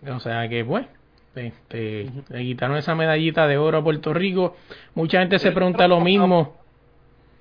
O 0.08 0.20
sea 0.20 0.48
que, 0.50 0.64
pues, 0.66 0.86
este, 1.36 2.10
le 2.30 2.40
quitaron 2.44 2.78
esa 2.78 2.96
medallita 2.96 3.48
de 3.48 3.58
oro 3.58 3.78
a 3.80 3.84
Puerto 3.84 4.14
Rico. 4.14 4.56
Mucha 4.94 5.20
gente 5.20 5.40
se 5.40 5.52
pregunta 5.52 5.88
lo 5.88 6.00
mismo. 6.02 6.54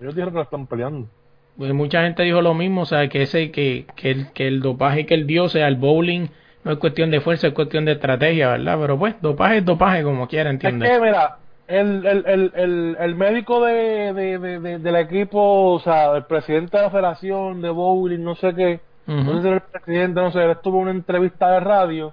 Ellos 0.00 0.14
dijeron 0.14 0.32
que 0.32 0.38
lo 0.38 0.42
están 0.42 0.66
peleando. 0.66 1.08
Pues 1.56 1.72
mucha 1.74 2.02
gente 2.02 2.22
dijo 2.22 2.40
lo 2.40 2.54
mismo, 2.54 2.82
o 2.82 2.86
sea, 2.86 3.08
que 3.08 3.22
ese 3.22 3.50
que, 3.50 3.86
que, 3.96 4.12
el, 4.12 4.32
que 4.32 4.46
el 4.46 4.60
dopaje 4.60 5.06
que 5.06 5.14
él 5.14 5.26
dio, 5.26 5.48
sea, 5.48 5.66
el 5.66 5.74
bowling, 5.74 6.28
no 6.62 6.70
es 6.70 6.78
cuestión 6.78 7.10
de 7.10 7.20
fuerza, 7.20 7.48
es 7.48 7.52
cuestión 7.52 7.84
de 7.84 7.92
estrategia, 7.92 8.50
¿verdad? 8.50 8.78
Pero 8.80 8.96
pues, 8.96 9.16
dopaje 9.20 9.56
es 9.58 9.64
dopaje, 9.64 10.04
como 10.04 10.28
quiera, 10.28 10.50
Es 10.50 10.54
¿entiendes? 10.54 10.88
que, 10.88 11.00
mira, 11.00 11.38
el, 11.68 12.04
el, 12.06 12.24
el, 12.26 12.52
el, 12.54 12.96
el 12.98 13.14
médico 13.14 13.62
de, 13.64 14.12
de, 14.14 14.38
de- 14.38 14.58
de- 14.60 14.78
del 14.78 14.96
equipo, 14.96 15.72
o 15.74 15.78
sea, 15.80 16.16
el 16.16 16.24
presidente 16.24 16.76
de 16.76 16.82
la 16.82 16.90
federación 16.90 17.60
de 17.62 17.70
bowling, 17.70 18.22
no 18.24 18.34
sé 18.34 18.54
qué, 18.54 18.80
no 19.06 19.34
sé 19.36 19.40
si 19.42 19.46
era 19.48 19.56
el 19.56 19.62
presidente, 19.62 20.20
no 20.20 20.30
sé, 20.32 20.42
él 20.44 20.50
estuvo 20.50 20.76
en 20.78 20.82
una 20.82 20.90
entrevista 20.92 21.50
de 21.52 21.60
radio 21.60 22.12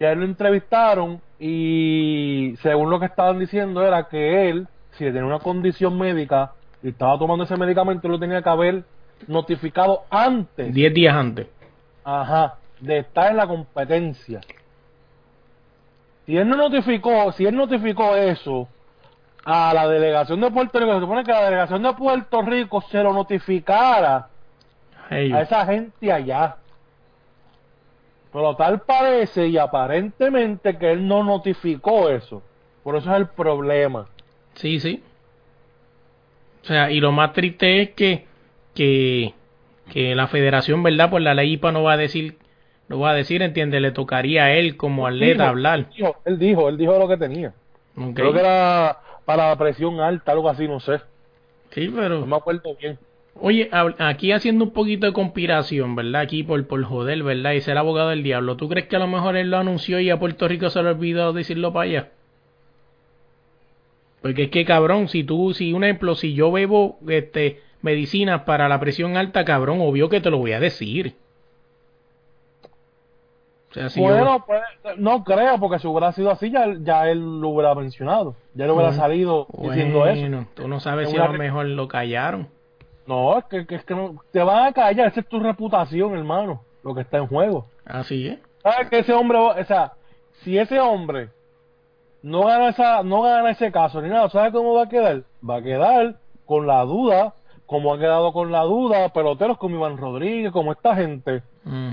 y 0.00 0.04
a 0.04 0.12
él 0.12 0.20
lo 0.20 0.24
entrevistaron 0.24 1.20
y 1.38 2.54
según 2.62 2.90
lo 2.90 2.98
que 3.00 3.06
estaban 3.06 3.38
diciendo 3.38 3.84
era 3.86 4.08
que 4.08 4.48
él, 4.48 4.66
si 4.92 5.04
tenía 5.04 5.24
una 5.24 5.38
condición 5.40 5.98
médica 5.98 6.52
y 6.82 6.88
estaba 6.90 7.18
tomando 7.18 7.44
ese 7.44 7.56
medicamento, 7.56 8.08
lo 8.08 8.18
tenía 8.18 8.42
que 8.42 8.48
haber 8.48 8.84
notificado 9.26 10.02
antes, 10.10 10.72
Diez 10.74 10.92
días 10.94 11.14
antes. 11.14 11.46
ajá, 12.04 12.54
de 12.80 12.98
estar 12.98 13.30
en 13.30 13.36
la 13.38 13.46
competencia. 13.46 14.40
Si 16.26 16.36
él 16.36 16.48
no 16.48 16.56
notificó, 16.56 17.30
si 17.32 17.46
él 17.46 17.56
notificó 17.56 18.16
eso 18.16 18.68
a 19.44 19.72
la 19.72 19.86
delegación 19.86 20.40
de 20.40 20.50
Puerto 20.50 20.78
Rico, 20.80 20.94
se 20.94 21.00
supone 21.00 21.24
que 21.24 21.30
la 21.30 21.44
delegación 21.44 21.82
de 21.84 21.92
Puerto 21.92 22.42
Rico 22.42 22.80
se 22.90 23.00
lo 23.02 23.12
notificara 23.12 24.28
a 25.08 25.40
esa 25.40 25.64
gente 25.66 26.12
allá. 26.12 26.56
Pero 28.32 28.56
tal 28.56 28.80
parece 28.80 29.46
y 29.46 29.56
aparentemente 29.56 30.76
que 30.76 30.90
él 30.90 31.06
no 31.06 31.22
notificó 31.22 32.10
eso. 32.10 32.42
Por 32.82 32.96
eso 32.96 33.10
es 33.12 33.16
el 33.16 33.28
problema. 33.28 34.08
Sí, 34.54 34.80
sí. 34.80 35.02
O 36.62 36.66
sea, 36.66 36.90
y 36.90 36.98
lo 36.98 37.12
más 37.12 37.32
triste 37.32 37.82
es 37.82 37.90
que, 37.90 38.26
que, 38.74 39.32
que 39.92 40.16
la 40.16 40.26
federación, 40.26 40.82
¿verdad? 40.82 41.08
Pues 41.08 41.22
la 41.22 41.34
ley 41.34 41.52
IPA 41.52 41.70
no 41.70 41.84
va 41.84 41.92
a 41.92 41.96
decir, 41.96 42.36
no 42.88 43.00
va 43.00 43.10
a 43.10 43.14
decir, 43.14 43.42
entiende, 43.42 43.80
le 43.80 43.90
tocaría 43.90 44.44
a 44.44 44.52
él 44.54 44.76
como 44.76 45.06
atleta 45.06 45.44
Dijo, 45.44 45.50
hablar. 45.50 45.88
dijo, 45.96 46.16
él 46.24 46.38
dijo, 46.38 46.68
él 46.68 46.76
dijo 46.76 46.98
lo 46.98 47.08
que 47.08 47.16
tenía. 47.16 47.52
Creo 48.14 48.32
que 48.32 48.40
era 48.40 48.98
para 49.24 49.48
la 49.48 49.56
presión 49.56 50.00
alta, 50.00 50.32
algo 50.32 50.48
así, 50.48 50.68
no 50.68 50.78
sé. 50.80 51.00
Sí, 51.70 51.90
pero... 51.94 52.20
No 52.20 52.26
me 52.26 52.36
acuerdo 52.36 52.76
bien. 52.80 52.98
Oye, 53.40 53.68
aquí 53.98 54.32
haciendo 54.32 54.64
un 54.64 54.70
poquito 54.70 55.06
de 55.06 55.12
conspiración, 55.12 55.94
¿verdad? 55.94 56.22
Aquí 56.22 56.42
por, 56.42 56.66
por 56.66 56.82
joder, 56.84 57.22
¿verdad? 57.22 57.52
Y 57.52 57.60
ser 57.60 57.76
abogado 57.76 58.10
del 58.10 58.22
diablo. 58.22 58.56
¿Tú 58.56 58.68
crees 58.68 58.86
que 58.86 58.96
a 58.96 59.00
lo 59.00 59.08
mejor 59.08 59.36
él 59.36 59.50
lo 59.50 59.58
anunció 59.58 60.00
y 60.00 60.08
a 60.08 60.18
Puerto 60.18 60.48
Rico 60.48 60.70
se 60.70 60.82
le 60.82 60.90
olvidó 60.90 61.32
decirlo 61.32 61.72
para 61.72 61.84
allá? 61.84 62.08
Porque 64.22 64.44
es 64.44 64.50
que 64.50 64.64
cabrón, 64.64 65.08
si 65.08 65.22
tú, 65.22 65.52
si 65.52 65.72
un 65.72 65.84
ejemplo, 65.84 66.14
si 66.14 66.34
yo 66.34 66.50
bebo 66.50 66.98
este 67.08 67.60
medicinas 67.82 68.42
para 68.42 68.68
la 68.68 68.80
presión 68.80 69.16
alta, 69.16 69.44
cabrón, 69.44 69.80
obvio 69.80 70.08
que 70.08 70.20
te 70.20 70.30
lo 70.30 70.38
voy 70.38 70.52
a 70.52 70.60
decir. 70.60 71.14
Yo- 73.76 74.02
bueno, 74.02 74.44
pues, 74.46 74.62
no 74.98 75.22
creo, 75.24 75.58
porque 75.58 75.78
si 75.78 75.86
hubiera 75.86 76.12
sido 76.12 76.30
así, 76.30 76.50
ya, 76.50 76.66
ya 76.80 77.08
él 77.08 77.40
lo 77.40 77.48
hubiera 77.50 77.74
mencionado. 77.74 78.34
Ya 78.54 78.64
él 78.64 78.70
hubiera 78.70 78.88
Bueno, 78.90 79.02
salido 79.02 79.46
diciendo 79.58 80.06
eso. 80.06 80.20
Bueno, 80.20 80.46
tú 80.54 80.68
no 80.68 80.80
sabes 80.80 81.06
Es 81.08 81.12
si 81.12 81.18
a 81.18 81.26
lo 81.28 81.32
mejor 81.34 81.66
lo 81.66 81.86
callaron. 81.88 82.48
No, 83.06 83.38
es 83.38 83.44
que, 83.44 83.66
que- 83.66 83.76
es 83.76 83.84
que 83.84 83.94
no, 83.94 84.16
te 84.32 84.42
van 84.42 84.66
a 84.66 84.72
callar, 84.72 85.08
esa 85.08 85.20
es 85.20 85.28
tu 85.28 85.38
reputación, 85.38 86.16
hermano, 86.16 86.62
lo 86.82 86.94
que 86.94 87.02
está 87.02 87.18
en 87.18 87.26
juego. 87.28 87.66
Así 87.84 88.26
es. 88.28 88.38
¿Sabes 88.62 88.88
que 88.90 88.98
ese 89.00 89.12
hombre, 89.12 89.38
o 89.38 89.64
sea, 89.64 89.92
si 90.42 90.58
ese 90.58 90.80
hombre 90.80 91.28
no 92.22 92.44
gana 92.46 92.70
esa, 92.70 93.02
no 93.04 93.22
gana 93.22 93.50
ese 93.50 93.70
caso 93.70 94.00
ni 94.02 94.08
nada, 94.08 94.28
¿sabes 94.30 94.52
cómo 94.52 94.74
va 94.74 94.84
a 94.84 94.88
quedar? 94.88 95.22
Va 95.48 95.56
a 95.58 95.62
quedar 95.62 96.16
con 96.44 96.66
la 96.66 96.82
duda, 96.84 97.34
como 97.66 97.92
ha 97.94 97.98
quedado 97.98 98.32
con 98.32 98.50
la 98.50 98.62
duda 98.62 99.08
peloteros 99.10 99.58
como 99.58 99.76
Iván 99.76 99.96
Rodríguez, 99.98 100.50
como 100.52 100.72
esta 100.72 100.96
gente, 100.96 101.42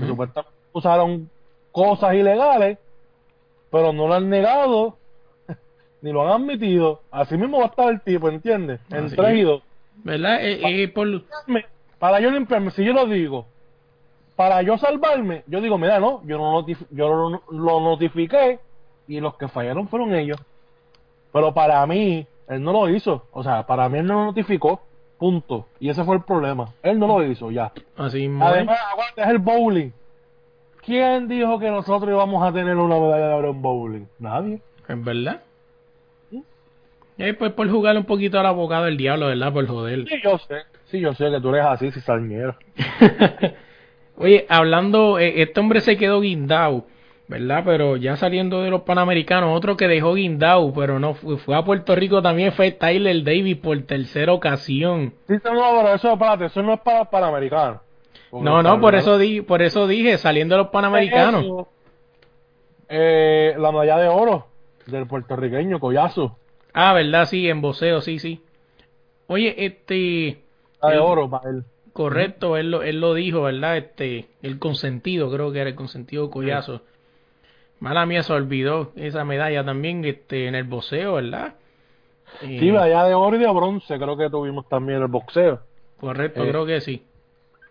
que 0.00 0.06
supuestamente 0.06 0.50
usaron 0.72 1.30
cosas 1.74 2.14
ilegales, 2.14 2.78
pero 3.68 3.92
no 3.92 4.06
lo 4.06 4.14
han 4.14 4.30
negado, 4.30 4.96
ni 6.02 6.12
lo 6.12 6.22
han 6.22 6.42
admitido. 6.42 7.00
Así 7.10 7.36
mismo 7.36 7.58
va 7.58 7.64
a 7.64 7.68
estar 7.68 7.90
el 7.90 8.00
tipo, 8.00 8.28
¿entiendes? 8.28 8.80
En 8.90 9.08
tres 9.08 9.32
es. 9.32 9.38
y 9.38 9.42
dos. 9.42 9.62
¿Verdad? 10.04 10.44
Eh, 10.44 10.82
eh, 10.82 10.88
por... 10.88 11.08
Para 11.98 12.20
yo 12.20 12.30
limpiarme, 12.30 12.70
si 12.70 12.84
yo 12.84 12.92
lo 12.92 13.06
digo, 13.06 13.46
para 14.36 14.62
yo 14.62 14.78
salvarme, 14.78 15.42
yo 15.48 15.60
digo, 15.60 15.76
mira, 15.76 15.98
no, 15.98 16.22
yo, 16.24 16.38
no 16.38 16.64
yo 16.66 17.08
lo, 17.08 17.42
lo 17.50 17.80
notifiqué 17.80 18.60
y 19.08 19.18
los 19.18 19.34
que 19.36 19.48
fallaron 19.48 19.88
fueron 19.88 20.14
ellos. 20.14 20.38
Pero 21.32 21.52
para 21.52 21.84
mí, 21.86 22.24
él 22.46 22.62
no 22.62 22.72
lo 22.72 22.88
hizo. 22.88 23.26
O 23.32 23.42
sea, 23.42 23.66
para 23.66 23.88
mí 23.88 23.98
él 23.98 24.06
no 24.06 24.14
lo 24.14 24.24
notificó, 24.26 24.82
punto. 25.18 25.66
Y 25.80 25.88
ese 25.88 26.04
fue 26.04 26.14
el 26.14 26.22
problema. 26.22 26.66
Él 26.84 27.00
no 27.00 27.08
lo 27.08 27.24
hizo, 27.24 27.50
ya. 27.50 27.72
Así. 27.96 28.30
Además, 28.40 28.78
aguanta, 28.92 29.24
es 29.24 29.28
el 29.28 29.38
bowling. 29.38 29.90
¿Quién 30.84 31.28
dijo 31.28 31.58
que 31.58 31.70
nosotros 31.70 32.10
íbamos 32.10 32.46
a 32.46 32.52
tener 32.52 32.76
una 32.76 32.98
medalla 32.98 33.28
de 33.28 33.34
oro 33.34 33.50
en 33.50 33.62
bowling? 33.62 34.06
Nadie. 34.18 34.60
Es 34.86 35.04
verdad. 35.04 35.42
Y 37.16 37.32
pues 37.34 37.52
por 37.52 37.70
jugar 37.70 37.96
un 37.96 38.04
poquito 38.04 38.40
al 38.40 38.46
abogado 38.46 38.86
del 38.86 38.96
diablo, 38.96 39.26
¿verdad? 39.26 39.52
Por 39.52 39.66
joder. 39.66 40.04
Sí, 40.08 40.16
yo 40.22 40.38
sé. 40.38 40.62
Sí, 40.86 41.00
yo 41.00 41.14
sé 41.14 41.30
que 41.30 41.40
tú 41.40 41.50
eres 41.50 41.64
así, 41.66 41.90
cizañero. 41.92 42.56
Oye, 44.16 44.46
hablando, 44.48 45.18
eh, 45.18 45.42
este 45.42 45.60
hombre 45.60 45.80
se 45.80 45.96
quedó 45.96 46.20
guindado, 46.20 46.86
¿verdad? 47.28 47.62
Pero 47.64 47.96
ya 47.96 48.16
saliendo 48.16 48.62
de 48.62 48.70
los 48.70 48.82
Panamericanos, 48.82 49.56
otro 49.56 49.76
que 49.76 49.88
dejó 49.88 50.14
guindado, 50.14 50.72
pero 50.72 50.98
no 50.98 51.14
fue, 51.14 51.38
fue 51.38 51.56
a 51.56 51.64
Puerto 51.64 51.94
Rico 51.94 52.20
también 52.22 52.52
fue 52.52 52.72
Tyler 52.72 53.24
Davis 53.24 53.56
por 53.56 53.80
tercera 53.82 54.32
ocasión. 54.32 55.14
Sí, 55.26 55.34
no, 55.34 55.40
pero 55.42 55.94
eso, 55.94 56.12
espérate, 56.12 56.46
eso 56.46 56.62
no 56.62 56.74
es 56.74 56.80
para 56.80 57.04
Panamericanos. 57.04 57.80
No, 58.42 58.62
no, 58.62 58.80
por 58.80 58.94
eso 58.94 59.18
di, 59.18 59.40
por 59.42 59.62
eso 59.62 59.86
dije, 59.86 60.18
saliendo 60.18 60.56
de 60.56 60.62
los 60.62 60.70
Panamericanos. 60.70 61.44
Eso, 61.44 61.68
eh, 62.88 63.54
la 63.58 63.72
medalla 63.72 63.98
de 63.98 64.08
oro 64.08 64.46
del 64.86 65.06
puertorriqueño 65.06 65.78
Collazo. 65.80 66.36
Ah, 66.72 66.92
¿verdad? 66.92 67.26
Sí, 67.26 67.48
en 67.48 67.60
voceo, 67.60 68.00
sí, 68.00 68.18
sí. 68.18 68.42
Oye, 69.26 69.54
este, 69.64 70.42
La 70.82 70.90
de 70.90 70.96
El- 70.96 71.00
oro 71.00 71.30
para 71.30 71.48
él. 71.50 71.64
correcto, 71.92 72.56
él 72.56 72.70
lo, 72.70 72.82
él 72.82 73.00
lo 73.00 73.14
dijo, 73.14 73.42
¿verdad? 73.42 73.76
Este, 73.78 74.26
el 74.42 74.58
consentido, 74.58 75.30
creo 75.30 75.52
que 75.52 75.60
era 75.60 75.70
el 75.70 75.76
consentido 75.76 76.30
Collazo. 76.30 76.82
Mala 77.80 78.06
mía, 78.06 78.22
se 78.22 78.32
olvidó 78.32 78.92
esa 78.96 79.24
medalla 79.24 79.64
también, 79.64 80.04
este, 80.04 80.46
en 80.48 80.54
el 80.54 80.64
voceo, 80.64 81.14
¿verdad? 81.14 81.54
Eh, 82.42 82.58
Sí, 82.58 82.70
medalla 82.72 83.04
de 83.04 83.14
oro 83.14 83.36
y 83.36 83.38
de 83.40 83.50
bronce, 83.52 83.96
creo 83.98 84.16
que 84.16 84.28
tuvimos 84.28 84.68
también 84.68 85.00
el 85.00 85.08
boxeo. 85.08 85.60
correcto, 86.00 86.44
eh. 86.44 86.48
creo 86.50 86.66
que 86.66 86.80
sí. 86.80 87.02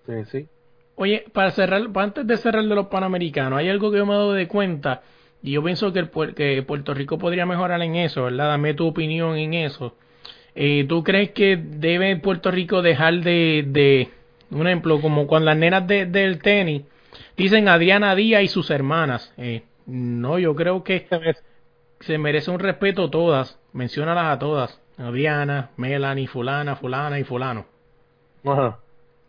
Sí, 0.05 0.25
sí. 0.25 0.47
Oye, 0.95 1.25
para 1.33 1.51
cerrar, 1.51 1.81
antes 1.95 2.27
de 2.27 2.37
cerrar 2.37 2.63
de 2.63 2.75
los 2.75 2.87
Panamericanos, 2.87 3.57
hay 3.59 3.69
algo 3.69 3.91
que 3.91 3.97
yo 3.97 4.05
me 4.05 4.13
he 4.13 4.15
dado 4.17 4.33
de 4.33 4.47
cuenta 4.47 5.01
y 5.41 5.51
yo 5.53 5.63
pienso 5.63 5.91
que, 5.91 5.99
el, 5.99 6.09
que 6.35 6.63
Puerto 6.63 6.93
Rico 6.93 7.17
podría 7.17 7.45
mejorar 7.45 7.81
en 7.81 7.95
eso, 7.95 8.23
¿verdad? 8.23 8.49
Dame 8.49 8.73
tu 8.75 8.87
opinión 8.87 9.35
en 9.37 9.53
eso. 9.55 9.95
Eh, 10.55 10.85
¿Tú 10.87 11.03
crees 11.03 11.31
que 11.31 11.57
debe 11.57 12.15
Puerto 12.17 12.51
Rico 12.51 12.81
dejar 12.81 13.21
de, 13.21 13.65
de 13.67 14.09
un 14.51 14.67
ejemplo, 14.67 15.01
como 15.01 15.27
cuando 15.27 15.47
las 15.47 15.57
nenas 15.57 15.87
de- 15.87 16.05
del 16.05 16.41
tenis 16.41 16.83
dicen 17.37 17.67
Adriana 17.69 18.15
Díaz 18.15 18.43
y 18.43 18.47
sus 18.47 18.69
hermanas? 18.71 19.33
Eh, 19.37 19.63
no, 19.87 20.39
yo 20.39 20.55
creo 20.55 20.83
que 20.83 21.07
se 22.01 22.17
merece 22.19 22.51
un 22.51 22.59
respeto 22.59 23.09
todas, 23.09 23.59
menciónalas 23.73 24.27
a 24.27 24.39
todas. 24.39 24.79
Adriana, 24.97 25.71
Melanie, 25.77 26.27
fulana, 26.27 26.75
fulana 26.75 27.19
y 27.19 27.23
fulano. 27.23 27.65
Ajá. 28.45 28.82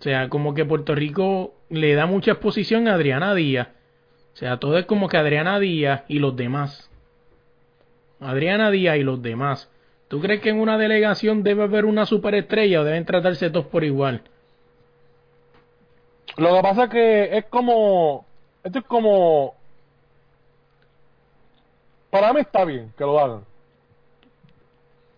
Sea, 0.04 0.28
como 0.28 0.52
que 0.52 0.66
Puerto 0.66 0.94
Rico 0.94 1.54
le 1.70 1.94
da 1.94 2.04
mucha 2.04 2.32
exposición 2.32 2.88
a 2.88 2.92
Adriana 2.92 3.34
Díaz. 3.34 3.68
O 4.34 4.36
sea, 4.36 4.58
todo 4.58 4.76
es 4.76 4.84
como 4.84 5.08
que 5.08 5.16
Adriana 5.16 5.58
Díaz 5.58 6.02
y 6.08 6.18
los 6.18 6.36
demás. 6.36 6.90
Adriana 8.20 8.70
Díaz 8.70 8.98
y 8.98 9.02
los 9.02 9.22
demás. 9.22 9.70
¿Tú 10.08 10.20
crees 10.20 10.42
que 10.42 10.50
en 10.50 10.60
una 10.60 10.76
delegación 10.76 11.42
debe 11.42 11.62
haber 11.62 11.86
una 11.86 12.04
superestrella 12.04 12.82
o 12.82 12.84
deben 12.84 13.06
tratarse 13.06 13.48
todos 13.48 13.64
por 13.64 13.82
igual? 13.82 14.20
Lo 16.36 16.54
que 16.54 16.60
pasa 16.60 16.84
es 16.84 16.90
que 16.90 17.38
es 17.38 17.46
como. 17.46 18.26
Esto 18.62 18.80
es 18.80 18.84
como. 18.84 19.54
Para 22.10 22.34
mí 22.34 22.40
está 22.40 22.66
bien 22.66 22.92
que 22.98 23.04
lo 23.04 23.18
hagan. 23.18 23.44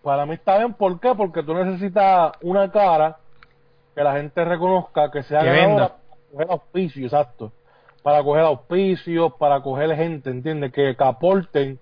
Para 0.01 0.25
mí 0.25 0.35
está 0.35 0.59
bien, 0.59 0.73
¿por 0.75 0.97
qué? 1.01 1.13
Porque 1.13 1.43
tú 1.43 1.53
necesitas 1.53 2.31
una 2.41 2.71
cara 2.71 3.17
que 3.97 4.03
la 4.03 4.13
gente 4.13 4.45
reconozca, 4.45 5.09
que 5.09 5.21
ganadora 5.23 5.51
venda. 5.67 5.87
para 5.87 5.97
coger 6.31 6.47
auspicio, 6.51 7.03
exacto. 7.05 7.51
Para 8.03 8.21
coger 8.23 8.43
auspicios, 8.43 9.33
para 9.39 9.59
coger 9.61 9.95
gente, 9.95 10.29
¿entiendes? 10.29 10.71
Que, 10.71 10.95
que 10.95 11.03
aporten 11.03 11.79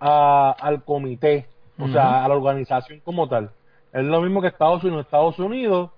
a- 0.00 0.54
al 0.60 0.84
comité. 0.84 1.46
o 1.80 1.86
sea, 1.88 2.24
a 2.24 2.28
la 2.28 2.34
organización 2.34 3.00
como 3.04 3.28
tal. 3.28 3.50
Es 3.92 4.04
lo 4.04 4.20
mismo 4.20 4.40
que 4.40 4.48
Estados 4.48 4.82
Unidos. 4.82 5.04
Estados 5.04 5.38
Unidos, 5.38 5.90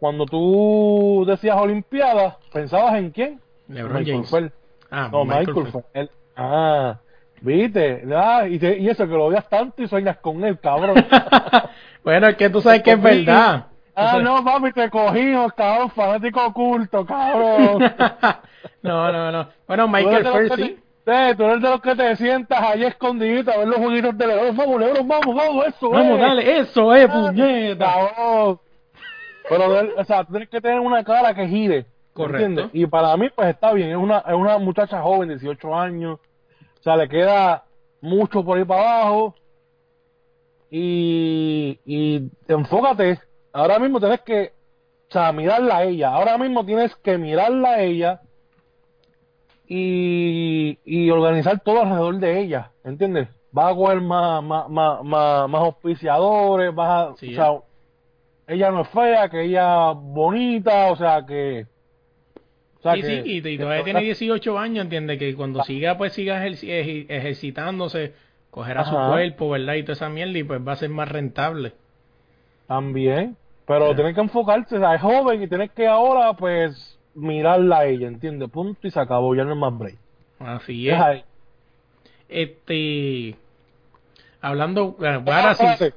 cuando 0.00 0.26
tú 0.26 1.24
decías 1.28 1.56
Olimpiadas, 1.56 2.36
¿pensabas 2.52 2.94
en 2.96 3.10
quién? 3.10 3.40
LeBron 3.68 3.98
Michael 3.98 4.24
James. 4.28 4.52
Ah, 4.90 5.08
No, 5.12 5.24
Michael 5.24 5.46
Michael. 5.64 6.10
Ah, 6.36 6.96
viste. 7.40 8.04
Ah, 8.14 8.46
y, 8.48 8.58
te- 8.58 8.78
y 8.78 8.88
eso 8.88 9.06
que 9.06 9.12
lo 9.14 9.26
odias 9.26 9.48
tanto 9.48 9.80
y 9.82 9.86
sueñas 9.88 10.16
con 10.18 10.44
él, 10.44 10.58
cabrón. 10.58 10.96
bueno, 12.04 12.26
es 12.28 12.36
que 12.36 12.50
tú 12.50 12.60
sabes 12.60 12.82
que 12.82 12.92
es 12.92 13.02
verdad. 13.02 13.66
Ah, 13.94 14.18
no, 14.22 14.42
papi, 14.42 14.72
te 14.72 14.88
cogí, 14.88 15.34
oh, 15.34 15.50
cabrón, 15.54 15.90
fanático 15.90 16.46
oculto, 16.46 17.04
cabrón. 17.04 17.78
no, 18.82 19.12
no, 19.12 19.32
no. 19.32 19.48
Bueno, 19.66 19.88
Michael 19.88 20.78
eh, 21.04 21.34
tú 21.36 21.44
eres 21.44 21.60
de 21.60 21.68
los 21.68 21.80
que 21.82 21.96
te 21.96 22.14
sientas 22.14 22.62
ahí 22.62 22.84
escondidito 22.84 23.50
a 23.50 23.56
ver 23.58 23.66
los 23.66 23.78
juguitos 23.78 24.16
de 24.16 24.26
Lebron. 24.26 24.56
Vamos, 24.56 24.80
Lebron, 24.80 25.08
vamos, 25.08 25.34
vamos, 25.34 25.66
eso 25.66 25.90
Vamos, 25.90 26.14
es. 26.14 26.20
dale, 26.20 26.58
eso 26.60 26.94
es, 26.94 27.10
puñeta. 27.10 27.92
Cabrón. 27.92 28.60
Pero, 29.48 30.00
o 30.00 30.04
sea, 30.04 30.24
tú 30.24 30.32
tienes 30.32 30.48
que 30.48 30.60
tener 30.60 30.78
una 30.78 31.02
cara 31.02 31.34
que 31.34 31.48
gire. 31.48 31.86
Correcto. 32.12 32.46
¿entiendes? 32.46 32.70
Y 32.72 32.86
para 32.86 33.16
mí, 33.16 33.30
pues 33.34 33.48
está 33.48 33.72
bien. 33.72 33.90
Es 33.90 33.96
una, 33.96 34.18
es 34.18 34.34
una 34.34 34.58
muchacha 34.58 35.02
joven, 35.02 35.30
18 35.30 35.74
años. 35.74 36.20
O 36.78 36.82
sea, 36.82 36.96
le 36.96 37.08
queda 37.08 37.64
mucho 38.00 38.44
por 38.44 38.58
ahí 38.58 38.64
para 38.64 39.00
abajo. 39.00 39.34
Y, 40.70 41.80
y 41.84 42.30
enfócate. 42.46 43.18
Ahora 43.52 43.78
mismo 43.78 44.00
tienes 44.00 44.20
que, 44.22 44.52
o 45.08 45.12
sea, 45.12 45.32
mirarla 45.32 45.78
a 45.78 45.84
ella. 45.84 46.14
Ahora 46.14 46.38
mismo 46.38 46.64
tienes 46.64 46.94
que 46.96 47.18
mirarla 47.18 47.70
a 47.70 47.82
ella 47.82 48.20
y, 49.66 50.78
y 50.84 51.10
organizar 51.10 51.60
todo 51.60 51.82
alrededor 51.82 52.18
de 52.18 52.40
ella. 52.40 52.72
¿Entiendes? 52.84 53.28
Vas 53.50 53.72
a 53.72 53.76
coger 53.76 54.00
más, 54.00 54.42
más, 54.42 54.68
más, 54.68 55.04
más, 55.04 55.48
más 55.48 55.60
auspiciadores, 55.62 56.74
vas 56.74 56.90
a, 57.10 57.16
Sí, 57.16 57.32
o 57.32 57.34
sea, 57.36 57.52
ella 58.46 58.70
no 58.70 58.82
es 58.82 58.88
fea, 58.88 59.28
que 59.28 59.42
ella 59.44 59.90
bonita, 59.92 60.90
o 60.90 60.96
sea 60.96 61.24
que... 61.26 61.66
o 62.78 62.82
sea 62.82 62.94
Sí, 62.94 63.02
que- 63.02 63.22
sí, 63.22 63.38
y, 63.48 63.58
todavía 63.58 63.84
tiene 63.84 64.00
18 64.00 64.58
años, 64.58 64.84
entiende 64.84 65.18
que 65.18 65.34
cuando 65.34 65.62
siga, 65.64 65.96
pues 65.98 66.14
siga 66.14 66.44
eji- 66.46 67.06
ejercitándose, 67.08 68.14
cogerá 68.50 68.84
su 68.84 68.96
Ajá. 68.96 69.10
cuerpo, 69.10 69.50
¿verdad? 69.50 69.74
Y 69.74 69.82
toda 69.82 69.94
esa 69.94 70.08
mierda, 70.08 70.38
y 70.38 70.44
pues 70.44 70.66
va 70.66 70.72
a 70.72 70.76
ser 70.76 70.88
más 70.90 71.08
rentable. 71.10 71.72
También, 72.66 73.36
pero 73.66 73.94
tienes 73.94 74.14
que 74.14 74.20
enfocarse, 74.20 74.76
o 74.76 74.80
sea, 74.80 74.94
es 74.94 75.02
joven 75.02 75.42
y 75.42 75.48
tienes 75.48 75.70
que 75.72 75.86
ahora, 75.86 76.32
pues, 76.34 76.98
mirarla 77.14 77.78
a 77.78 77.84
ella, 77.86 78.08
¿entiendes? 78.08 78.50
Punto 78.50 78.86
y 78.86 78.90
se 78.90 79.00
acabó, 79.00 79.34
ya 79.34 79.44
no 79.44 79.52
es 79.52 79.58
más 79.58 79.76
break. 79.76 79.96
Así 80.38 80.88
es. 80.88 81.24
Este. 82.28 83.36
Hablando. 84.40 84.92
bueno, 84.92 85.22
ahora 85.26 85.54
sí. 85.54 85.64
Espérate, 85.64 85.94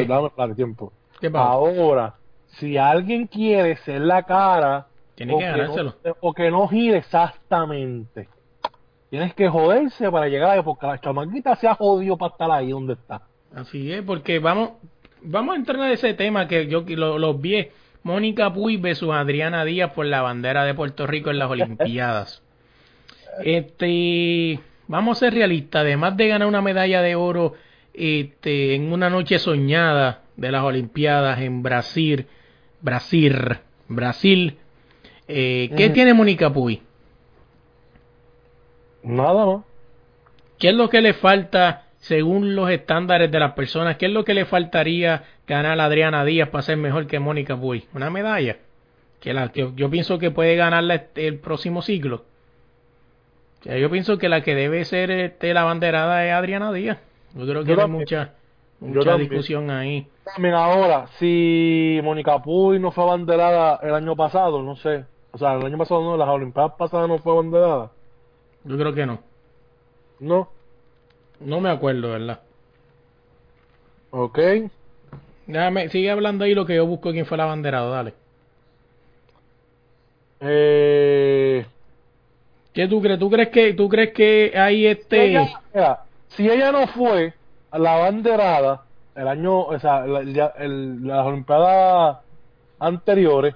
espérate, 0.00 0.32
dame, 0.36 0.54
tiempo. 0.54 0.92
Ahora, 1.34 2.14
si 2.58 2.76
alguien 2.76 3.26
quiere 3.26 3.76
ser 3.78 4.00
la 4.00 4.22
cara, 4.22 4.86
Tiene 5.14 5.36
que 5.36 5.44
ganárselo. 5.44 5.94
no, 6.04 6.16
o 6.20 6.32
que 6.32 6.50
no 6.50 6.68
gire 6.68 6.98
exactamente, 6.98 8.28
tienes 9.10 9.34
que 9.34 9.48
joderse 9.48 10.10
para 10.10 10.28
llegar 10.28 10.50
ahí, 10.50 10.62
porque 10.62 10.86
la 10.86 11.00
chamaquita 11.00 11.56
se 11.56 11.68
ha 11.68 11.74
jodido 11.74 12.16
para 12.16 12.32
estar 12.32 12.50
ahí 12.50 12.70
donde 12.70 12.94
está. 12.94 13.22
Así 13.54 13.92
es, 13.92 14.02
porque 14.02 14.38
vamos. 14.38 14.72
Vamos 15.24 15.54
a 15.54 15.58
entrar 15.58 15.78
en 15.80 15.92
ese 15.92 16.12
tema 16.14 16.46
que 16.46 16.66
yo 16.66 16.84
que 16.84 16.96
lo, 16.96 17.18
los 17.18 17.40
vi. 17.40 17.68
Mónica 18.02 18.52
Puy 18.52 18.76
versus 18.76 19.10
Adriana 19.14 19.64
Díaz 19.64 19.92
por 19.92 20.04
la 20.04 20.20
bandera 20.20 20.64
de 20.64 20.74
Puerto 20.74 21.06
Rico 21.06 21.30
en 21.30 21.38
las 21.38 21.50
Olimpiadas. 21.50 22.42
Este, 23.42 24.60
vamos 24.86 25.16
a 25.16 25.20
ser 25.20 25.34
realistas. 25.34 25.80
Además 25.80 26.16
de 26.16 26.28
ganar 26.28 26.46
una 26.46 26.60
medalla 26.60 27.00
de 27.00 27.14
oro 27.14 27.54
este, 27.94 28.74
en 28.74 28.92
una 28.92 29.08
noche 29.08 29.38
soñada 29.38 30.22
de 30.36 30.52
las 30.52 30.62
Olimpiadas 30.62 31.40
en 31.40 31.62
Brasil, 31.62 32.26
Brasil, 32.82 33.58
Brasil, 33.88 34.58
eh, 35.26 35.70
¿qué 35.74 35.88
tiene 35.88 36.12
Mónica 36.12 36.52
Puy? 36.52 36.82
Nada 39.02 39.46
más. 39.46 39.64
¿Qué 40.58 40.68
es 40.68 40.74
lo 40.74 40.90
que 40.90 41.00
le 41.00 41.14
falta 41.14 41.83
según 42.04 42.54
los 42.54 42.68
estándares 42.70 43.30
de 43.30 43.38
las 43.38 43.52
personas? 43.52 43.96
¿Qué 43.96 44.06
es 44.06 44.12
lo 44.12 44.24
que 44.26 44.34
le 44.34 44.44
faltaría 44.44 45.24
ganar 45.46 45.80
a 45.80 45.86
Adriana 45.86 46.22
Díaz 46.24 46.50
para 46.50 46.60
ser 46.62 46.76
mejor 46.76 47.06
que 47.06 47.18
Mónica 47.18 47.56
Puy? 47.56 47.86
¿Una 47.94 48.10
medalla? 48.10 48.58
Que, 49.20 49.32
la, 49.32 49.50
que 49.50 49.70
yo 49.74 49.88
pienso 49.88 50.18
que 50.18 50.30
puede 50.30 50.54
ganarla 50.54 50.96
este- 50.96 51.26
el 51.26 51.38
próximo 51.38 51.80
siglo. 51.80 52.24
O 53.60 53.64
sea, 53.64 53.78
yo 53.78 53.88
pienso 53.90 54.18
que 54.18 54.28
la 54.28 54.42
que 54.42 54.54
debe 54.54 54.84
ser 54.84 55.10
este, 55.10 55.54
la 55.54 55.64
banderada 55.64 56.26
es 56.26 56.32
Adriana 56.34 56.70
Díaz. 56.72 56.98
Yo 57.34 57.46
creo 57.46 57.62
que 57.62 57.68
Yo 57.68 57.72
hay 57.74 57.80
también. 57.80 58.00
mucha, 58.00 58.34
mucha 58.80 59.16
discusión 59.16 59.70
ahí. 59.70 60.06
También 60.34 60.54
ahora, 60.54 61.06
si 61.18 62.00
Mónica 62.04 62.38
Puy 62.42 62.78
no 62.78 62.90
fue 62.92 63.04
abanderada 63.04 63.80
el 63.82 63.94
año 63.94 64.14
pasado, 64.14 64.62
no 64.62 64.76
sé. 64.76 65.06
O 65.32 65.38
sea, 65.38 65.54
el 65.54 65.64
año 65.64 65.78
pasado 65.78 66.02
no, 66.02 66.18
las 66.18 66.28
Olimpiadas 66.28 66.72
pasadas 66.78 67.08
no 67.08 67.16
fue 67.18 67.32
abanderada. 67.32 67.90
Yo 68.64 68.76
creo 68.76 68.92
que 68.92 69.06
no. 69.06 69.20
No. 70.20 70.48
No 71.40 71.60
me 71.60 71.68
acuerdo, 71.70 72.10
¿verdad? 72.10 72.40
Ok. 74.10 74.38
Déjame, 75.46 75.88
sigue 75.90 76.10
hablando 76.10 76.44
ahí 76.44 76.54
lo 76.54 76.64
que 76.66 76.76
yo 76.76 76.86
busco 76.86 77.12
quién 77.12 77.26
fue 77.26 77.36
la 77.36 77.44
banderada, 77.46 77.88
dale. 77.90 78.14
Eh, 80.40 81.66
¿Qué 82.72 82.88
tú 82.88 83.00
crees? 83.00 83.18
¿Tú 83.18 83.30
crees 83.30 83.48
que, 83.50 83.74
tú 83.74 83.88
crees 83.88 84.12
que 84.12 84.52
hay 84.56 84.86
este... 84.86 85.26
ella, 85.30 85.62
mira, 85.72 86.00
si 86.28 86.48
ella 86.50 86.72
no 86.72 86.86
fue 86.88 87.34
a 87.70 87.78
la 87.78 87.96
banderada 87.96 88.88
el 89.14 89.28
año, 89.28 89.60
o 89.60 89.78
sea, 89.78 90.06
la- 90.06 90.20
el- 90.20 90.38
el- 90.58 91.06
las 91.06 91.26
Olimpiadas 91.26 92.18
anteriores, 92.78 93.54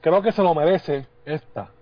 creo 0.00 0.22
que 0.22 0.32
se 0.32 0.42
lo 0.42 0.54
merece 0.54 1.06
esta. 1.24 1.75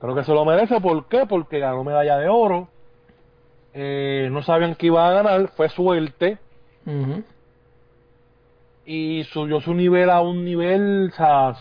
Creo 0.00 0.14
que 0.14 0.24
se 0.24 0.32
lo 0.32 0.44
merece, 0.44 0.80
¿por 0.80 1.06
qué? 1.06 1.24
Porque 1.26 1.58
ganó 1.58 1.82
medalla 1.84 2.18
de 2.18 2.28
oro. 2.28 2.68
Eh, 3.74 4.28
no 4.30 4.42
sabían 4.42 4.74
que 4.74 4.86
iba 4.86 5.08
a 5.08 5.12
ganar, 5.12 5.48
fue 5.48 5.68
suerte. 5.68 6.38
Y 8.84 9.24
subió 9.32 9.60
su 9.60 9.74
nivel 9.74 10.10
a 10.10 10.20
un 10.20 10.44
nivel, 10.44 11.10
o 11.12 11.16
sea, 11.16 11.54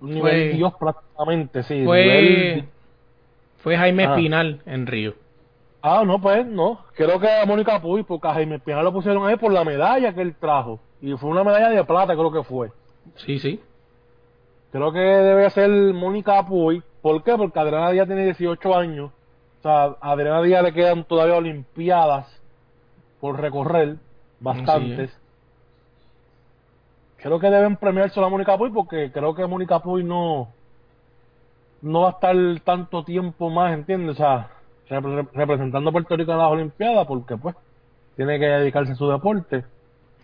un 0.00 0.10
nivel 0.14 0.20
Fue- 0.50 0.56
Dios 0.56 0.72
prácticamente, 0.78 1.62
sí. 1.62 1.84
Fue, 1.84 2.02
nivel- 2.04 2.64
fue 3.58 3.76
Jaime 3.76 4.04
Ah. 4.04 4.10
Espinal 4.10 4.60
en 4.66 4.86
Río. 4.86 5.14
Ah, 5.82 6.02
no, 6.04 6.20
pues 6.20 6.44
no. 6.46 6.80
Creo 6.94 7.18
que 7.20 7.28
a 7.30 7.44
Mónica 7.46 7.80
Puy, 7.80 8.02
porque 8.02 8.28
a 8.28 8.34
Jaime 8.34 8.56
Espinal 8.56 8.84
lo 8.84 8.92
pusieron 8.92 9.26
ahí 9.26 9.36
por 9.36 9.52
la 9.52 9.64
medalla 9.64 10.12
que 10.12 10.22
él 10.22 10.34
trajo. 10.34 10.80
Y 11.00 11.12
fue 11.16 11.30
una 11.30 11.44
medalla 11.44 11.70
de 11.70 11.84
plata, 11.84 12.14
creo 12.14 12.32
que 12.32 12.42
fue. 12.42 12.70
Sí, 13.16 13.38
sí. 13.38 13.60
Creo 14.72 14.92
que 14.92 14.98
debe 15.00 15.50
ser 15.50 15.68
Mónica 15.70 16.44
Puy. 16.44 16.82
¿Por 17.02 17.22
qué? 17.24 17.36
Porque 17.36 17.58
Adriana 17.58 17.90
Díaz 17.90 18.06
tiene 18.06 18.24
18 18.24 18.74
años. 18.76 19.10
O 19.58 19.62
sea, 19.62 19.84
a 20.00 20.12
Adriana 20.12 20.40
Díaz 20.42 20.62
le 20.62 20.72
quedan 20.72 21.04
todavía 21.04 21.36
Olimpiadas 21.36 22.26
por 23.20 23.38
recorrer, 23.40 23.96
bastantes. 24.40 25.10
Creo 27.18 27.38
que 27.38 27.50
deben 27.50 27.76
premiarse 27.76 28.18
a 28.22 28.28
Mónica 28.28 28.56
Puy 28.58 28.70
porque 28.70 29.12
creo 29.12 29.34
que 29.34 29.46
Mónica 29.46 29.78
Puy 29.80 30.02
no 30.02 30.48
no 31.82 32.02
va 32.02 32.08
a 32.08 32.12
estar 32.12 32.36
tanto 32.64 33.02
tiempo 33.04 33.50
más, 33.50 33.72
¿entiendes? 33.74 34.14
O 34.14 34.18
sea, 34.18 34.50
repre- 34.88 35.28
representando 35.32 35.90
a 35.90 35.92
Puerto 35.92 36.16
Rico 36.16 36.32
en 36.32 36.38
las 36.38 36.50
Olimpiadas 36.50 37.06
porque 37.06 37.36
pues 37.36 37.56
tiene 38.16 38.38
que 38.38 38.46
dedicarse 38.46 38.92
a 38.92 38.96
su 38.96 39.08
deporte. 39.08 39.58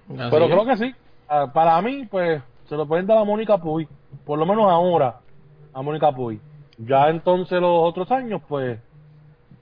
Así 0.08 0.28
Pero 0.30 0.44
es. 0.44 0.50
creo 0.50 0.64
que 0.64 0.76
sí. 0.76 0.94
Ah, 1.28 1.46
Para 1.52 1.80
mí, 1.82 2.06
pues, 2.10 2.42
se 2.68 2.76
lo 2.76 2.86
pueden 2.86 3.06
dar 3.06 3.18
a 3.18 3.24
Mónica 3.24 3.58
Puy. 3.58 3.88
Por 4.24 4.38
lo 4.38 4.46
menos 4.46 4.70
ahora, 4.70 5.16
a 5.72 5.82
Mónica 5.82 6.10
Puy. 6.12 6.40
Ya 6.78 7.08
entonces 7.08 7.60
los 7.60 7.70
otros 7.82 8.10
años, 8.12 8.40
pues, 8.48 8.78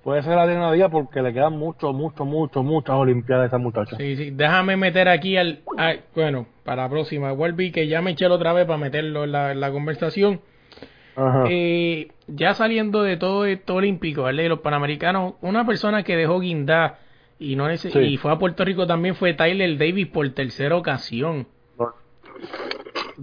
puede 0.04 0.22
ser 0.22 0.34
Adriana 0.38 0.70
Díaz 0.72 0.90
porque 0.90 1.22
le 1.22 1.32
quedan 1.32 1.56
mucho, 1.58 1.92
mucho, 1.92 2.24
mucho, 2.24 2.62
muchas 2.62 2.94
Olimpiadas 2.96 3.44
a 3.44 3.46
esa 3.48 3.58
muchacha. 3.58 3.96
Sí, 3.96 4.16
sí. 4.16 4.30
Déjame 4.30 4.76
meter 4.76 5.08
aquí 5.08 5.36
al, 5.36 5.60
al- 5.78 6.02
bueno, 6.14 6.46
para 6.64 6.82
la 6.84 6.88
próxima. 6.90 7.32
Vuelve 7.32 7.72
que 7.72 7.88
ya 7.88 8.02
me 8.02 8.12
eché 8.12 8.26
otra 8.26 8.52
vez 8.52 8.66
para 8.66 8.78
meterlo 8.78 9.24
en 9.24 9.32
la, 9.32 9.52
en 9.52 9.60
la 9.60 9.70
conversación. 9.72 10.40
Ajá. 11.16 11.44
Eh, 11.48 12.08
ya 12.26 12.52
saliendo 12.54 13.02
de 13.02 13.16
todo 13.16 13.46
esto 13.46 13.76
olímpico, 13.76 14.24
¿verdad? 14.24 14.42
Y 14.44 14.48
los 14.48 14.60
panamericanos, 14.60 15.34
una 15.40 15.64
persona 15.66 16.02
que 16.02 16.14
dejó 16.16 16.40
guindar 16.40 16.98
y 17.38 17.56
no 17.56 17.74
Sí. 17.76 17.88
y 17.98 18.16
fue 18.18 18.32
a 18.32 18.38
Puerto 18.38 18.64
Rico 18.64 18.86
también 18.86 19.14
fue 19.14 19.32
Tyler 19.32 19.78
Davis 19.78 20.06
por 20.08 20.28
tercera 20.30 20.76
ocasión. 20.76 21.46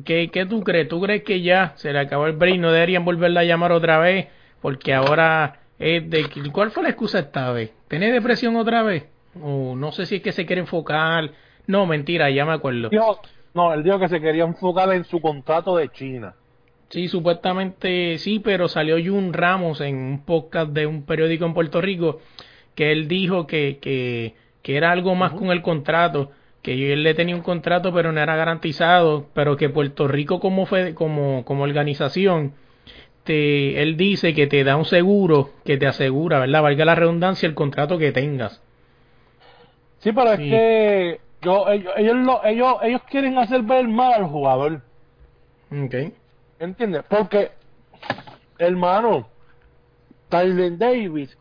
¿Qué, 0.06 0.30
¿Qué 0.32 0.46
tú 0.46 0.64
crees? 0.64 0.88
¿Tú 0.88 1.02
crees 1.02 1.24
que 1.24 1.42
ya 1.42 1.74
se 1.76 1.94
le 1.94 2.00
acabó 2.00 2.26
el 2.28 2.34
break? 2.34 2.60
¿No 2.60 2.72
deberían 2.72 3.06
volverla 3.06 3.42
a 3.42 3.46
llamar 3.46 3.72
otra 3.72 4.00
vez? 4.00 4.28
Porque 4.62 4.94
ahora 4.94 5.60
es 5.80 6.10
de... 6.10 6.28
¿Cuál 6.52 6.72
fue 6.72 6.84
la 6.84 6.90
excusa 6.90 7.20
esta 7.20 7.52
vez? 7.52 7.72
¿Tiene 7.88 8.12
depresión 8.12 8.56
otra 8.56 8.84
vez? 8.84 9.06
O 9.42 9.76
no 9.76 9.92
sé 9.92 10.06
si 10.06 10.16
es 10.16 10.22
que 10.22 10.32
se 10.32 10.46
quiere 10.46 10.62
enfocar. 10.62 11.32
No, 11.68 11.86
mentira, 11.86 12.30
ya 12.30 12.46
me 12.46 12.54
acuerdo. 12.54 12.90
Dijo- 12.90 13.20
no, 13.54 13.74
él 13.74 13.84
dijo 13.84 14.00
que 14.00 14.08
se 14.10 14.20
quería 14.20 14.44
enfocar 14.46 14.92
en 14.94 15.04
su 15.04 15.22
contrato 15.22 15.78
de 15.78 15.90
China. 15.90 16.34
Sí, 16.90 17.08
supuestamente 17.08 18.18
sí, 18.20 18.40
pero 18.40 18.68
salió 18.68 18.96
Jun 19.04 19.34
Ramos 19.34 19.82
en 19.82 19.96
un 19.96 20.26
podcast 20.26 20.72
de 20.72 20.86
un 20.88 21.04
periódico 21.04 21.46
en 21.46 21.54
Puerto 21.54 21.82
Rico 21.82 22.20
que 22.76 22.92
él 22.92 23.08
dijo 23.08 23.46
que, 23.48 23.78
que, 23.82 24.36
que 24.62 24.78
era 24.78 24.92
algo 24.92 25.14
más 25.16 25.34
con 25.34 25.50
el 25.52 25.62
contrato, 25.62 26.32
que 26.64 26.94
él 26.94 27.04
le 27.04 27.14
tenía 27.14 27.36
un 27.36 27.42
contrato 27.44 27.94
pero 27.94 28.12
no 28.12 28.20
era 28.20 28.36
garantizado, 28.36 29.28
pero 29.36 29.56
que 29.58 29.70
Puerto 29.70 30.08
Rico 30.08 30.40
como, 30.40 30.66
fe, 30.66 30.96
como, 30.96 31.46
como 31.46 31.64
organización, 31.64 32.54
te, 33.24 33.82
él 33.82 33.96
dice 33.98 34.34
que 34.34 34.48
te 34.48 34.64
da 34.64 34.76
un 34.76 34.86
seguro 34.86 35.52
que 35.66 35.78
te 35.78 35.86
asegura, 35.88 36.40
¿verdad? 36.40 36.62
Valga 36.64 36.86
la 36.86 36.96
redundancia, 36.96 37.48
el 37.48 37.54
contrato 37.56 37.98
que 38.00 38.12
tengas. 38.12 38.62
Sí, 40.00 40.12
pero 40.12 40.32
es 40.34 40.40
que 40.40 41.20
yo, 41.42 41.68
ellos, 41.70 41.94
ellos, 41.96 42.16
lo- 42.18 42.44
ellos, 42.44 42.76
ellos 42.82 43.02
quieren 43.10 43.38
hacer 43.38 43.62
ver 43.62 43.88
mal 43.88 44.14
al 44.14 44.26
jugador. 44.26 44.82
Ok. 45.72 45.96
¿Entiendes? 46.60 47.04
Porque, 47.10 47.52
hermano, 48.58 49.28
Tyler 50.30 50.78
Davis 50.78 51.38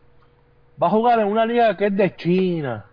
va 0.81 0.87
a 0.87 0.91
jugar 0.91 1.19
en 1.19 1.27
una 1.27 1.45
liga 1.45 1.75
que 1.77 1.87
es 1.87 1.95
de 1.95 2.15
China. 2.15 2.85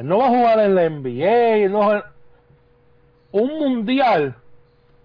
Él 0.00 0.08
no 0.08 0.18
va 0.18 0.26
a 0.26 0.30
jugar 0.30 0.60
en 0.60 0.74
la 0.74 0.84
NBA. 0.84 1.56
él 1.64 1.72
no 1.72 1.78
va 1.80 1.96
a- 1.98 2.12
Un 3.32 3.58
mundial, 3.60 4.34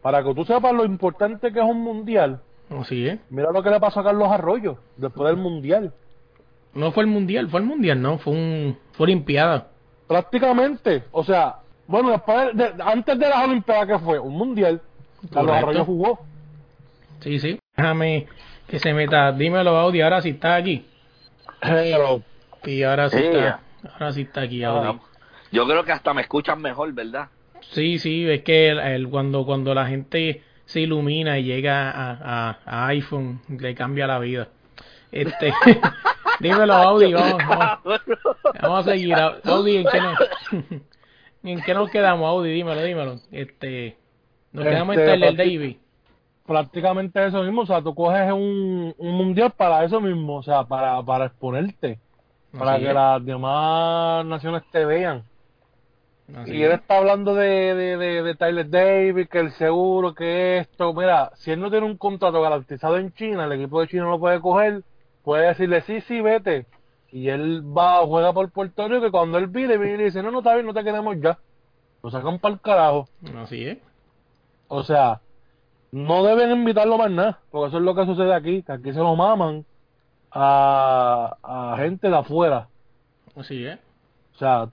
para 0.01 0.23
que 0.23 0.33
tú 0.33 0.45
sepas 0.45 0.73
lo 0.73 0.85
importante 0.85 1.51
que 1.51 1.59
es 1.59 1.65
un 1.65 1.81
mundial, 1.81 2.39
Así 2.69 3.05
es. 3.07 3.19
mira 3.29 3.51
lo 3.51 3.61
que 3.61 3.69
le 3.69 3.79
pasó 3.79 3.99
a 3.99 4.03
Carlos 4.05 4.31
Arroyo 4.31 4.77
después 4.97 5.27
del 5.29 5.37
mundial. 5.37 5.91
No 6.73 6.91
fue 6.91 7.03
el 7.03 7.09
mundial, 7.09 7.49
fue 7.49 7.59
el 7.59 7.65
mundial, 7.65 8.01
no, 8.01 8.17
fue 8.17 8.33
un 8.33 8.77
fue 8.93 9.03
olimpiada. 9.03 9.67
Prácticamente, 10.07 11.03
o 11.11 11.23
sea, 11.23 11.57
bueno, 11.87 12.09
después 12.11 12.55
de- 12.55 12.73
antes 12.83 13.19
de 13.19 13.29
las 13.29 13.43
Olimpiadas 13.45 13.85
que 13.87 13.99
fue, 13.99 14.17
un 14.17 14.33
mundial, 14.33 14.81
Carlos 15.31 15.51
Correcto. 15.51 15.69
Arroyo 15.69 15.85
jugó. 15.85 16.19
Sí, 17.19 17.39
sí. 17.39 17.59
Déjame 17.77 18.27
que 18.67 18.79
se 18.79 18.93
meta. 18.93 19.31
Dímelo, 19.33 19.77
Audi, 19.77 20.01
ahora 20.01 20.21
sí 20.21 20.29
está 20.29 20.55
aquí. 20.55 20.87
Pero, 21.61 22.21
Y 22.63 22.81
ahora 22.81 23.09
sí 23.09 23.17
Sí. 23.19 23.23
está. 23.25 23.59
Ahora 23.93 24.11
sí 24.11 24.21
está 24.21 24.41
aquí, 24.41 24.63
Audi. 24.63 24.99
Yo 25.51 25.65
creo 25.67 25.83
que 25.83 25.91
hasta 25.91 26.13
me 26.13 26.21
escuchan 26.21 26.61
mejor, 26.61 26.91
¿verdad? 26.93 27.29
Sí, 27.71 27.97
sí, 27.99 28.27
es 28.29 28.43
que 28.43 28.69
el, 28.69 28.79
el- 28.79 29.09
cuando, 29.09 29.45
cuando 29.45 29.73
la 29.73 29.87
gente 29.87 30.41
se 30.65 30.81
ilumina 30.81 31.37
y 31.39 31.43
llega 31.43 31.89
a, 31.91 32.49
a- 32.49 32.57
a 32.65 32.87
iPhone, 32.87 33.41
le 33.47 33.73
cambia 33.75 34.07
la 34.07 34.19
vida. 34.19 34.49
Este, 35.11 35.53
dímelo, 36.39 36.73
Audi, 36.73 37.13
vamos, 37.13 37.37
vamos, 37.47 38.01
vamos 38.61 38.87
a 38.87 38.91
seguir. 38.91 39.13
Au- 39.15 39.35
Audi, 39.45 39.77
¿en 39.77 39.85
qué, 39.87 40.01
nos, 40.01 40.17
¿en 41.43 41.61
qué 41.61 41.73
nos 41.73 41.89
quedamos, 41.89 42.27
Audi? 42.27 42.51
Dímelo, 42.51 42.83
dímelo. 42.83 43.15
Este, 43.31 43.97
nos 44.51 44.65
quedamos 44.65 44.95
en 44.95 45.01
Este, 45.01 45.11
Tyler 45.13 45.35
Davis. 45.37 45.77
prácticamente 46.45 47.25
eso 47.25 47.41
mismo, 47.43 47.61
o 47.61 47.65
sea, 47.65 47.81
tú 47.81 47.95
coges 47.95 48.31
un, 48.31 48.93
un 48.97 49.15
mundial 49.15 49.51
para 49.55 49.83
eso 49.83 49.99
mismo, 50.01 50.37
o 50.37 50.43
sea, 50.43 50.63
para, 50.65 51.01
para 51.03 51.25
exponerte, 51.25 51.99
para 52.57 52.79
que 52.81 52.91
es, 52.91 52.93
las 52.93 53.23
demás 53.25 54.25
naciones 54.25 54.63
te 54.71 54.85
vean. 54.85 55.23
así 56.33 56.53
Y 56.53 56.63
él 56.63 56.71
es. 56.71 56.73
está 56.73 56.97
hablando 56.97 57.35
de, 57.35 57.75
de, 57.75 57.97
de, 57.97 58.23
de 58.23 58.35
Tyler 58.35 58.69
Davis, 58.69 59.29
que 59.29 59.39
el 59.39 59.51
seguro, 59.53 60.13
que 60.13 60.59
esto. 60.59 60.93
Mira, 60.93 61.31
si 61.35 61.51
él 61.51 61.59
no 61.59 61.69
tiene 61.69 61.85
un 61.85 61.97
contrato 61.97 62.41
garantizado 62.41 62.97
en 62.97 63.13
China, 63.13 63.45
el 63.45 63.53
equipo 63.53 63.81
de 63.81 63.87
China 63.87 64.03
no 64.03 64.11
lo 64.11 64.19
puede 64.19 64.39
coger, 64.41 64.83
puede 65.23 65.47
decirle 65.47 65.81
sí, 65.81 66.01
sí, 66.01 66.21
vete. 66.21 66.65
Y 67.11 67.29
él 67.29 67.63
va, 67.77 68.05
juega 68.05 68.33
por 68.33 68.51
Puerto 68.51 68.87
Rico, 68.87 69.07
y 69.07 69.11
cuando 69.11 69.37
él 69.37 69.47
viene, 69.47 69.77
viene 69.77 70.01
y 70.03 70.05
dice, 70.05 70.21
no, 70.21 70.31
no, 70.31 70.39
está 70.39 70.53
bien, 70.55 70.65
no 70.65 70.73
te 70.73 70.83
queremos 70.83 71.15
ya. 71.21 71.37
Lo 72.03 72.11
sacan 72.11 72.39
para 72.39 72.53
el 72.55 72.61
carajo. 72.61 73.07
Así 73.37 73.65
es. 73.65 73.77
O 74.67 74.83
sea, 74.83 75.21
no 75.91 76.23
deben 76.23 76.51
invitarlo 76.51 76.97
más 76.97 77.11
nada, 77.11 77.39
porque 77.51 77.69
eso 77.69 77.77
es 77.77 77.83
lo 77.83 77.95
que 77.95 78.05
sucede 78.05 78.33
aquí, 78.33 78.63
que 78.63 78.71
aquí 78.73 78.91
se 78.93 78.99
lo 78.99 79.15
maman 79.15 79.65
a, 80.35 81.37
a 81.41 81.77
gente 81.77 82.09
de 82.09 82.17
afuera. 82.17 82.67
Así 83.35 83.65
es. 83.65 83.79
O 84.35 84.37
sea, 84.37 84.69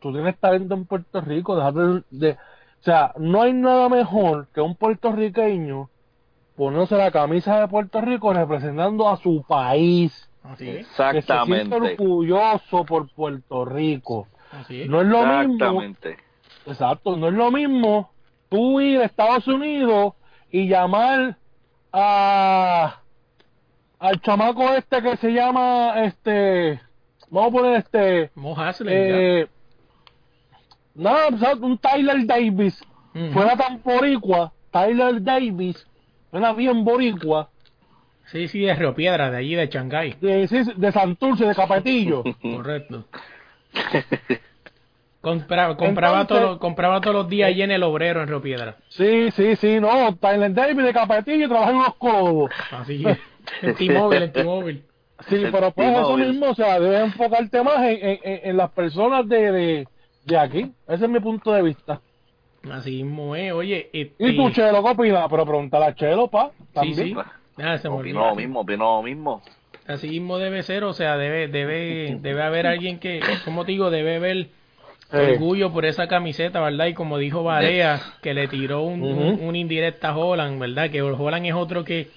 tú 0.00 0.12
tienes 0.12 0.36
talento 0.38 0.74
en 0.74 0.84
Puerto 0.84 1.20
Rico, 1.22 1.56
déjate 1.56 1.78
de, 1.80 2.02
de- 2.10 2.32
O 2.32 2.82
sea, 2.82 3.12
no 3.18 3.42
hay 3.42 3.52
nada 3.54 3.88
mejor 3.88 4.48
que 4.54 4.60
un 4.60 4.74
puertorriqueño 4.76 5.88
poniéndose 6.56 6.96
la 6.96 7.10
camisa 7.10 7.58
de 7.60 7.68
Puerto 7.68 8.00
Rico 8.02 8.32
representando 8.34 9.08
a 9.08 9.16
su 9.16 9.42
país. 9.48 10.28
Así 10.42 10.68
es. 10.68 10.86
Que 10.88 10.94
se 10.94 11.18
Exactamente. 11.18 11.74
orgulloso 11.74 12.84
por 12.84 13.08
Puerto 13.14 13.64
Rico. 13.64 14.26
Así 14.52 14.82
es. 14.82 14.88
No 14.88 15.00
es 15.00 15.06
lo 15.06 15.20
mismo, 15.24 15.54
Exactamente. 15.54 16.16
exacto, 16.66 17.16
no 17.16 17.28
es 17.28 17.34
lo 17.34 17.50
mismo 17.50 18.10
tú 18.50 18.80
ir 18.80 19.00
a 19.00 19.04
Estados 19.04 19.46
Unidos 19.46 20.14
y 20.50 20.68
llamar 20.68 21.36
a 21.92 23.00
al 24.00 24.20
chamaco 24.20 24.72
este 24.72 25.00
que 25.02 25.16
se 25.18 25.30
llama 25.32 25.94
este 26.04 26.80
vamos 27.30 27.50
a 27.50 27.52
poner 27.52 27.76
este 27.76 28.30
Mo 28.34 28.56
eh, 28.86 29.46
nada, 30.94 31.28
o 31.32 31.38
sea, 31.38 31.54
un 31.54 31.78
Tyler 31.78 32.26
Davis 32.26 32.82
fuera 33.32 33.56
tan 33.56 33.82
boricua, 33.82 34.52
Tyler 34.70 35.22
Davis, 35.22 35.86
suena 36.30 36.52
bien 36.52 36.84
boricua, 36.84 37.48
Sí, 38.26 38.46
sí, 38.46 38.60
de 38.60 38.72
Río 38.74 38.94
Piedra, 38.94 39.28
de 39.30 39.38
allí, 39.38 39.56
de 39.56 39.66
Shanghái. 39.66 40.14
de, 40.20 40.46
sí, 40.46 40.58
de 40.76 40.92
Santurce, 40.92 41.46
de 41.46 41.54
Capetillo. 41.54 42.22
Correcto. 42.40 43.04
Compraba, 45.20 45.76
compraba, 45.76 46.20
Entonces- 46.22 46.46
todos, 46.46 46.58
compraba 46.58 47.00
todos 47.00 47.14
los 47.16 47.28
días 47.28 47.48
allí 47.48 47.62
en 47.62 47.72
el 47.72 47.82
obrero 47.82 48.22
en 48.22 48.28
Río 48.28 48.40
Piedra. 48.40 48.76
Sí, 48.88 49.30
sí, 49.32 49.56
sí, 49.56 49.80
no, 49.80 50.14
Tyler 50.16 50.54
Davis 50.54 50.84
de 50.84 50.92
Capetillo 50.92 51.44
y 51.46 51.48
trabaja 51.48 51.70
en 51.72 51.78
los 51.78 51.94
codos. 51.96 52.50
Así 52.70 53.04
es. 53.06 53.18
En 53.62 53.74
T-Mobile, 53.74 54.24
en 54.24 54.32
T-Mobile. 54.32 54.82
Sí, 55.28 55.36
pero 55.52 55.70
pues 55.72 55.90
eso 55.92 56.16
mismo, 56.16 56.46
o 56.48 56.54
sea, 56.54 56.80
debes 56.80 57.02
enfocarte 57.02 57.62
más 57.62 57.78
en, 57.82 57.98
en, 58.08 58.18
en- 58.24 58.40
en 58.42 58.56
las 58.56 58.70
personas 58.70 59.28
de, 59.28 59.52
de, 59.52 59.88
de 60.24 60.38
aquí. 60.38 60.72
Ese 60.88 61.04
es 61.04 61.10
mi 61.10 61.20
punto 61.20 61.52
de 61.52 61.60
vista. 61.62 62.00
Así 62.70 63.02
mismo 63.04 63.36
es. 63.36 63.52
Oye, 63.52 63.90
este... 63.92 64.14
¿Y 64.30 64.34
tú, 64.36 64.50
Chelo, 64.50 64.82
qué 64.82 64.90
opinas? 64.90 65.26
Pero 65.28 65.44
pregúntale 65.44 65.84
a 65.84 65.94
Chelo, 65.94 66.28
pa. 66.28 66.52
Sí, 66.58 66.64
También. 66.72 66.96
sí. 66.96 67.14
Ah, 67.58 67.76
se 67.76 67.88
Opino 67.88 68.30
lo 68.30 68.34
mismo, 68.34 68.60
opino 68.60 68.96
lo 68.96 69.02
mismo. 69.02 69.42
Así 69.86 70.08
mismo 70.08 70.38
debe 70.38 70.62
ser, 70.62 70.84
o 70.84 70.94
sea, 70.94 71.18
debe, 71.18 71.48
debe, 71.48 72.16
debe 72.22 72.42
haber 72.42 72.66
alguien 72.66 72.98
que, 72.98 73.20
como 73.44 73.66
te 73.66 73.72
digo, 73.72 73.90
debe 73.90 74.16
haber 74.16 74.46
Eh, 75.12 75.32
orgullo 75.34 75.70
por 75.70 75.84
esa 75.84 76.08
camiseta, 76.08 76.60
¿verdad? 76.60 76.86
Y 76.86 76.94
como 76.94 77.18
dijo 77.18 77.42
Barea, 77.44 78.00
que 78.22 78.32
le 78.32 78.48
tiró 78.48 78.80
un, 78.82 79.02
un, 79.02 79.34
Ujú. 79.34 79.48
un 79.48 79.56
indirecta 79.56 80.10
a 80.10 80.16
Holland, 80.16 80.58
¿verdad? 80.58 80.88
Que 80.90 81.02
Holland 81.02 81.44
es 81.44 81.52
otro 81.54 81.84
que 81.84 82.08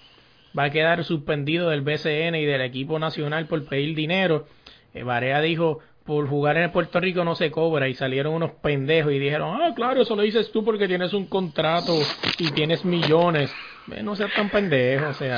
va 0.57 0.65
a 0.65 0.69
quedar 0.69 1.03
suspendido 1.03 1.69
del 1.69 1.81
BCN 1.81 2.35
y 2.35 2.45
del 2.45 2.61
equipo 2.61 2.99
nacional 2.99 3.47
por 3.47 3.65
pedir 3.65 3.95
dinero. 3.95 4.45
Eh, 4.93 5.03
Barea 5.03 5.41
dijo, 5.41 5.79
por 6.05 6.27
jugar 6.27 6.57
en 6.57 6.71
Puerto 6.71 6.99
Rico 6.99 7.23
no 7.23 7.35
se 7.35 7.51
cobra 7.51 7.87
y 7.87 7.95
salieron 7.95 8.33
unos 8.33 8.51
pendejos 8.51 9.11
y 9.11 9.19
dijeron, 9.19 9.61
ah, 9.61 9.73
claro, 9.75 10.01
eso 10.01 10.15
lo 10.15 10.21
dices 10.21 10.51
tú 10.51 10.63
porque 10.63 10.87
tienes 10.87 11.13
un 11.13 11.27
contrato 11.27 11.93
y 12.37 12.51
tienes 12.51 12.83
millones. 12.83 13.53
Eh, 13.91 14.03
no 14.03 14.15
seas 14.15 14.33
tan 14.33 14.49
pendejo, 14.49 15.07
o 15.07 15.13
sea. 15.13 15.37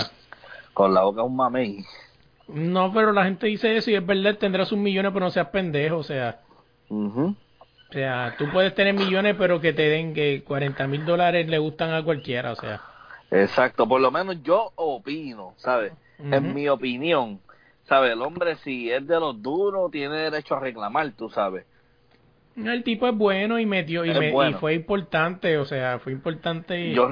Con 0.74 0.94
la 0.94 1.04
boca 1.04 1.24
un 1.24 1.36
mamey. 1.36 1.86
No, 2.48 2.94
pero 2.94 3.12
la 3.12 3.26
gente 3.26 3.48
dice 3.48 3.76
eso 3.76 3.92
y 3.92 3.96
es 3.96 4.06
verdad, 4.06 4.38
tendrás 4.38 4.72
un 4.72 4.84
millón, 4.84 5.06
pero 5.14 5.26
no 5.26 5.32
seas 5.32 5.48
pendejo, 5.48 5.98
o 5.98 6.04
sea. 6.04 6.42
Ujú. 6.90 7.36
O 7.90 7.94
sea, 7.94 8.36
tú 8.38 8.50
puedes 8.52 8.74
tener 8.76 8.94
millones, 8.94 9.36
pero 9.38 9.62
que 9.62 9.74
te 9.74 9.84
den 9.84 10.14
que 10.14 10.44
40 10.44 10.88
mil 10.88 11.06
dólares 11.06 11.48
le 11.48 11.58
gustan 11.60 11.94
a 11.94 12.04
cualquiera, 12.04 12.52
o 12.52 12.56
sea. 12.56 12.82
Exacto, 13.32 13.88
por 13.88 14.02
lo 14.02 14.12
menos 14.12 14.42
yo 14.44 14.72
opino, 14.76 15.54
¿sabes? 15.58 15.94
En 16.20 16.54
mi 16.54 16.70
opinión, 16.70 17.40
¿sabes? 17.88 18.14
El 18.14 18.22
hombre 18.22 18.56
si 18.58 18.90
es 18.92 19.06
de 19.06 19.20
los 19.20 19.42
duros 19.42 19.92
tiene 19.92 20.16
derecho 20.16 20.56
a 20.56 20.60
reclamar, 20.60 21.12
tú 21.12 21.30
sabes. 21.30 21.66
El 22.56 22.84
tipo 22.84 23.08
es 23.08 23.16
bueno 23.16 23.60
y 23.60 23.66
metió 23.66 24.06
y, 24.06 24.14
me- 24.14 24.50
y 24.50 24.54
fue 24.54 24.74
importante, 24.76 25.58
o 25.58 25.66
sea, 25.66 26.00
fue 26.00 26.14
importante. 26.14 26.94
Yo 26.94 27.10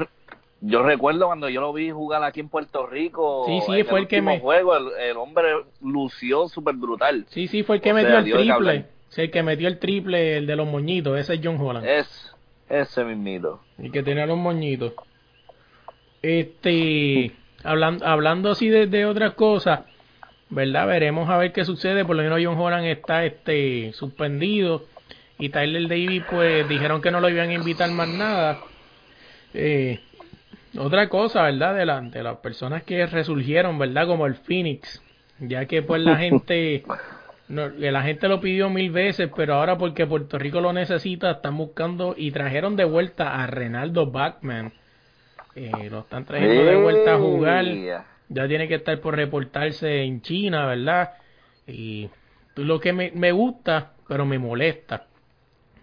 yo 0.61 0.81
recuerdo 0.81 1.25
cuando 1.25 1.49
yo 1.49 1.59
lo 1.59 1.73
vi 1.73 1.91
jugar 1.91 2.23
aquí 2.23 2.39
en 2.39 2.47
Puerto 2.47 2.87
Rico. 2.87 3.43
Sí, 3.45 3.59
sí, 3.65 3.79
en 3.81 3.85
fue 3.85 3.99
el 3.99 4.07
que 4.07 4.21
me- 4.21 4.39
juego, 4.39 4.77
el, 4.77 4.87
el 4.97 5.17
hombre 5.17 5.49
lució 5.81 6.47
súper 6.47 6.75
brutal. 6.75 7.25
Sí, 7.27 7.49
sí, 7.49 7.63
fue 7.63 7.75
el 7.77 7.81
que 7.81 7.91
O 7.91 7.95
metió 7.95 8.09
sea, 8.11 8.19
el 8.19 8.25
triple. 8.25 8.85
Sí, 9.09 9.21
el 9.23 9.31
que 9.31 9.43
metió 9.43 9.67
el 9.67 9.79
triple, 9.79 10.37
el 10.37 10.47
de 10.47 10.55
los 10.55 10.65
moñitos, 10.65 11.19
ese 11.19 11.33
es 11.33 11.41
John 11.43 11.57
Holland. 11.59 11.85
Es 11.85 12.33
ese 12.69 13.03
mismito. 13.03 13.59
El 13.77 13.91
que 13.91 14.01
tenía 14.03 14.25
los 14.25 14.37
moñitos. 14.37 14.93
Este, 16.23 17.33
hablando, 17.63 18.05
hablando 18.07 18.51
así 18.51 18.69
de, 18.69 18.87
de 18.87 19.05
otras 19.05 19.33
cosas, 19.33 19.81
¿verdad? 20.49 20.87
Veremos 20.87 21.29
a 21.29 21.37
ver 21.37 21.51
qué 21.51 21.65
sucede. 21.65 22.05
Por 22.05 22.15
lo 22.15 22.23
menos 22.23 22.39
John 22.43 22.57
Holland 22.57 22.87
está 22.87 23.25
este 23.25 23.91
suspendido. 23.93 24.85
Y 25.37 25.49
Tyler 25.49 25.87
Davis, 25.87 26.23
pues 26.29 26.67
dijeron 26.69 27.01
que 27.01 27.11
no 27.11 27.19
lo 27.19 27.29
iban 27.29 27.49
a 27.49 27.53
invitar 27.53 27.91
más 27.91 28.07
nada. 28.07 28.59
Eh, 29.53 29.99
otra 30.77 31.09
cosa, 31.09 31.43
¿verdad? 31.43 31.75
De, 31.75 31.85
la, 31.85 32.01
de 32.01 32.23
las 32.23 32.37
personas 32.37 32.83
que 32.83 33.05
resurgieron, 33.05 33.77
¿verdad? 33.77 34.07
Como 34.07 34.25
el 34.25 34.35
Phoenix. 34.35 35.03
Ya 35.39 35.65
que 35.65 35.81
pues 35.81 36.01
la 36.01 36.15
gente, 36.19 36.83
no, 37.47 37.67
la 37.67 38.03
gente 38.03 38.27
lo 38.27 38.39
pidió 38.39 38.69
mil 38.69 38.91
veces, 38.91 39.29
pero 39.35 39.55
ahora 39.55 39.77
porque 39.77 40.07
Puerto 40.07 40.37
Rico 40.37 40.61
lo 40.61 40.71
necesita, 40.71 41.31
están 41.31 41.57
buscando 41.57 42.15
y 42.17 42.31
trajeron 42.31 42.75
de 42.75 42.85
vuelta 42.85 43.43
a 43.43 43.47
Renaldo 43.47 44.09
Bachman. 44.09 44.71
Eh, 45.55 45.89
lo 45.89 45.99
están 45.99 46.25
trayendo 46.25 46.65
de 46.65 46.75
vuelta 46.75 47.15
a 47.15 47.17
jugar. 47.17 47.65
Ya 48.29 48.47
tiene 48.47 48.67
que 48.67 48.75
estar 48.75 48.99
por 48.99 49.15
reportarse 49.15 50.03
en 50.03 50.21
China, 50.21 50.65
¿verdad? 50.65 51.13
Y 51.67 52.09
lo 52.55 52.79
que 52.79 52.93
me, 52.93 53.11
me 53.11 53.31
gusta, 53.31 53.93
pero 54.07 54.25
me 54.25 54.39
molesta. 54.39 55.07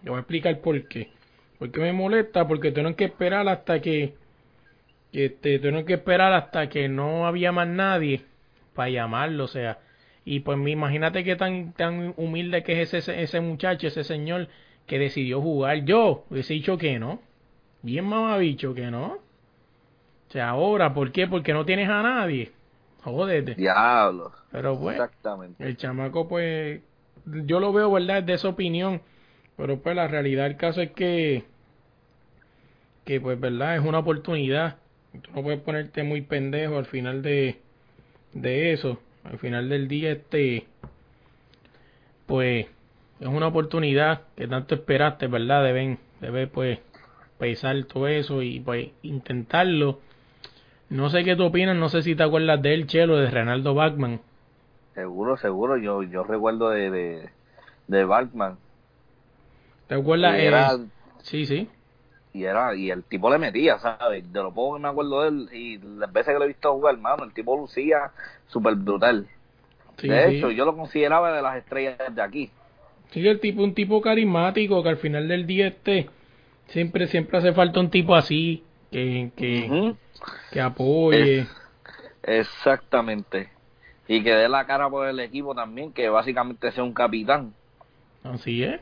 Yo 0.02 0.12
voy 0.12 0.18
a 0.18 0.20
explicar 0.20 0.58
por 0.60 0.88
qué. 0.88 1.10
Porque 1.58 1.80
me 1.80 1.92
molesta, 1.92 2.48
porque 2.48 2.72
tengo 2.72 2.96
que 2.96 3.04
esperar 3.04 3.46
hasta 3.48 3.80
que, 3.80 4.14
que 5.12 5.26
este, 5.26 5.58
tengo 5.58 5.84
que 5.84 5.94
esperar 5.94 6.32
hasta 6.32 6.68
que 6.68 6.88
no 6.88 7.26
había 7.26 7.52
más 7.52 7.68
nadie 7.68 8.24
para 8.74 8.88
llamarlo, 8.88 9.44
o 9.44 9.48
sea, 9.48 9.78
y 10.24 10.40
pues 10.40 10.58
imagínate 10.66 11.24
que 11.24 11.36
tan 11.36 11.72
tan 11.72 12.14
humilde 12.16 12.62
que 12.62 12.80
es 12.82 12.94
ese 12.94 13.22
ese 13.22 13.40
muchacho, 13.40 13.88
ese 13.88 14.04
señor 14.04 14.48
que 14.86 14.98
decidió 14.98 15.40
jugar. 15.40 15.84
Yo 15.84 16.24
hubiese 16.30 16.54
dicho 16.54 16.78
que 16.78 16.98
no. 16.98 17.20
Bien 17.82 18.04
mamabicho 18.04 18.74
que 18.74 18.90
no. 18.90 19.18
O 20.30 20.32
sea, 20.32 20.50
ahora, 20.50 20.94
¿por 20.94 21.10
qué? 21.10 21.26
Porque 21.26 21.52
no 21.52 21.66
tienes 21.66 21.88
a 21.88 22.04
nadie. 22.04 22.52
Jódete. 23.02 23.56
Diablo. 23.56 24.30
Pero 24.52 24.78
pues, 24.78 24.94
Exactamente. 24.94 25.66
el 25.66 25.76
chamaco, 25.76 26.28
pues, 26.28 26.80
yo 27.26 27.58
lo 27.58 27.72
veo, 27.72 27.90
¿verdad? 27.90 28.22
De 28.22 28.34
esa 28.34 28.48
opinión. 28.48 29.02
Pero 29.56 29.80
pues 29.80 29.96
la 29.96 30.06
realidad 30.06 30.44
del 30.44 30.56
caso 30.56 30.82
es 30.82 30.92
que, 30.92 31.44
que 33.04 33.20
pues, 33.20 33.40
¿verdad? 33.40 33.74
Es 33.74 33.84
una 33.84 33.98
oportunidad. 33.98 34.76
Tú 35.20 35.32
no 35.34 35.42
puedes 35.42 35.60
ponerte 35.60 36.04
muy 36.04 36.20
pendejo 36.20 36.78
al 36.78 36.86
final 36.86 37.22
de, 37.22 37.60
de 38.32 38.72
eso. 38.72 39.00
Al 39.24 39.38
final 39.40 39.68
del 39.68 39.88
día, 39.88 40.12
este, 40.12 40.68
pues, 42.26 42.66
es 43.18 43.26
una 43.26 43.48
oportunidad 43.48 44.22
que 44.36 44.46
tanto 44.46 44.76
esperaste, 44.76 45.26
¿verdad? 45.26 45.64
Deben, 45.64 45.98
debe, 46.20 46.46
pues, 46.46 46.78
pesar 47.40 47.82
todo 47.84 48.06
eso 48.06 48.42
y 48.42 48.60
pues 48.60 48.90
intentarlo. 49.02 49.98
No 50.90 51.08
sé 51.08 51.24
qué 51.24 51.36
tú 51.36 51.44
opinas, 51.44 51.74
no 51.74 51.88
sé 51.88 52.02
si 52.02 52.14
te 52.14 52.22
acuerdas 52.22 52.60
de 52.60 52.74
él, 52.74 52.86
Chelo, 52.86 53.16
de 53.16 53.30
Renaldo 53.30 53.72
Bachman. 53.72 54.20
Seguro, 54.94 55.36
seguro. 55.36 55.76
Yo 55.78 56.02
yo 56.04 56.22
recuerdo 56.24 56.70
de, 56.70 56.90
de, 56.90 57.30
de 57.88 58.04
Batman. 58.04 58.60
¿Te 59.86 59.94
acuerdas? 59.94 60.38
Y 60.38 60.38
Eh, 60.38 60.46
era, 60.46 60.78
sí, 61.22 61.46
sí. 61.46 61.68
y 62.32 62.44
era 62.44 62.74
y 62.76 62.90
el 62.90 63.04
tipo 63.04 63.30
le 63.30 63.38
metía, 63.38 63.78
¿sabes? 63.78 64.30
De 64.32 64.40
lo 64.42 64.52
poco 64.54 64.76
que 64.76 64.82
me 64.82 64.88
acuerdo 64.88 65.22
de 65.22 65.28
él 65.28 65.48
y 65.52 65.78
las 65.78 66.12
veces 66.12 66.32
que 66.34 66.38
lo 66.38 66.44
he 66.44 66.48
visto 66.48 66.72
jugar, 66.72 66.94
hermano, 66.94 67.24
el 67.24 67.32
tipo 67.34 67.56
lucía 67.56 68.12
súper 68.46 68.76
brutal. 68.76 69.28
Sí, 69.98 70.08
de 70.08 70.20
sí. 70.20 70.30
hecho, 70.30 70.50
yo 70.52 70.64
lo 70.66 70.76
consideraba 70.76 71.32
de 71.34 71.42
las 71.42 71.56
estrellas 71.58 71.98
de 72.14 72.22
aquí. 72.22 72.52
Sí, 73.12 73.26
el 73.26 73.40
tipo, 73.40 73.62
un 73.62 73.74
tipo 73.74 74.00
carismático 74.00 74.82
que 74.82 74.88
al 74.88 74.96
final 74.96 75.28
del 75.28 75.46
día 75.46 75.66
este 75.68 76.08
siempre, 76.68 77.06
siempre 77.08 77.38
hace 77.38 77.52
falta 77.52 77.80
un 77.80 77.90
tipo 77.90 78.14
así 78.14 78.69
que, 78.90 79.30
que, 79.36 79.94
que 80.50 80.60
apoye. 80.60 81.40
Es- 81.40 81.48
Exactamente. 82.22 83.48
Y 84.06 84.22
que 84.22 84.34
dé 84.34 84.48
la 84.48 84.66
cara 84.66 84.90
por 84.90 85.06
el 85.08 85.20
equipo 85.20 85.54
también, 85.54 85.92
que 85.92 86.08
básicamente 86.08 86.70
sea 86.72 86.82
un 86.84 86.92
capitán. 86.92 87.54
Así 88.24 88.62
es. 88.62 88.80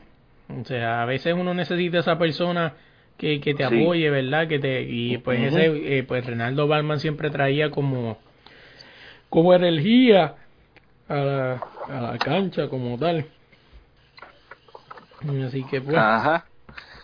O 0.49 0.65
sea, 0.65 1.03
a 1.03 1.05
veces 1.05 1.33
uno 1.35 1.53
necesita 1.53 1.99
esa 1.99 2.17
persona 2.17 2.73
que, 3.17 3.39
que 3.39 3.53
te 3.53 3.67
Sí. 3.67 3.81
apoye, 3.81 4.09
¿verdad? 4.09 4.47
Que 4.47 4.59
te 4.59 4.81
y 4.81 5.17
pues 5.19 5.41
ese 5.53 5.97
eh, 5.99 6.03
pues 6.03 6.25
Renaldo 6.25 6.67
Balman 6.67 6.99
siempre 6.99 7.29
traía 7.29 7.69
como 7.69 8.17
como 9.29 9.53
energía 9.53 10.35
a 11.07 11.15
la, 11.15 11.63
a 11.87 12.01
la 12.01 12.17
cancha 12.17 12.67
como 12.67 12.97
tal. 12.97 13.25
Así 15.45 15.63
que 15.65 15.81
pues 15.81 15.97
Ajá. 15.97 16.45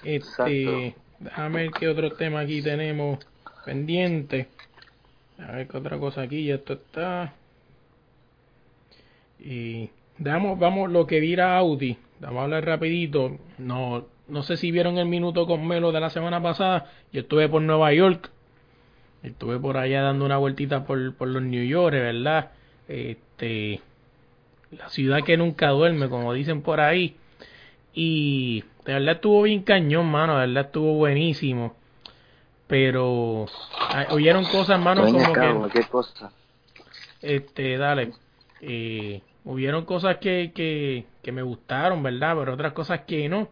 este 0.04 0.88
exacto. 0.88 1.02
Déjame 1.20 1.64
ver 1.64 1.72
qué 1.72 1.88
otro 1.88 2.12
tema 2.12 2.42
aquí 2.42 2.62
tenemos 2.62 3.20
pendiente. 3.66 4.48
A 5.40 5.52
ver 5.52 5.68
qué 5.68 5.78
otra 5.78 5.98
cosa 6.00 6.22
aquí, 6.22 6.46
ya 6.46 6.56
esto 6.56 6.74
está. 6.74 7.34
Y 9.40 9.90
vamos, 10.18 10.92
lo 10.92 11.06
que 11.06 11.20
vira 11.20 11.58
Audi, 11.58 11.98
vamos 12.20 12.40
a 12.40 12.44
hablar 12.44 12.66
rapidito. 12.66 13.38
No, 13.58 14.06
no 14.28 14.44
sé 14.44 14.58
si 14.58 14.72
vieron 14.72 14.98
el 14.98 15.08
minuto 15.08 15.46
con 15.46 15.68
Melo 15.68 15.92
de 15.92 16.00
la 16.00 16.10
semana 16.10 16.42
pasada. 16.42 16.92
Yo 17.12 17.22
estuve 17.22 17.50
por 17.50 17.62
Nueva 17.62 17.94
York. 17.94 18.32
Estuve 19.24 19.60
por 19.60 19.78
allá 19.78 20.04
dando 20.04 20.26
una 20.26 20.38
vueltita 20.38 20.86
por, 20.86 21.16
por 21.16 21.28
los 21.28 21.42
New 21.42 21.66
York, 21.66 21.94
¿verdad? 21.94 22.52
Este, 22.88 23.82
la 24.72 24.90
ciudad 24.90 25.24
que 25.24 25.38
nunca 25.38 25.70
duerme, 25.70 26.10
como 26.10 26.34
dicen 26.34 26.62
por 26.62 26.80
ahí. 26.80 27.16
Y 27.94 28.64
de 28.86 28.94
verdad 28.94 29.16
estuvo 29.16 29.42
bien 29.44 29.64
cañón, 29.64 30.06
mano, 30.08 30.34
de 30.40 30.48
verdad 30.48 30.66
estuvo 30.68 30.94
buenísimo. 30.94 31.76
Pero 32.68 33.46
oyeron 34.10 34.46
cosas, 34.46 34.80
mano, 34.80 35.04
Ven 35.04 35.14
como 35.14 35.26
acá, 35.28 35.70
que 35.72 35.84
cosa. 35.88 36.32
este, 37.22 37.78
dale. 37.78 38.14
Eh, 38.62 39.22
hubieron 39.44 39.86
cosas 39.86 40.18
que, 40.18 40.52
que, 40.56 41.06
que 41.22 41.32
me 41.32 41.44
gustaron, 41.44 42.02
¿verdad? 42.02 42.36
Pero 42.40 42.54
otras 42.54 42.74
cosas 42.74 43.02
que 43.02 43.30
no. 43.30 43.50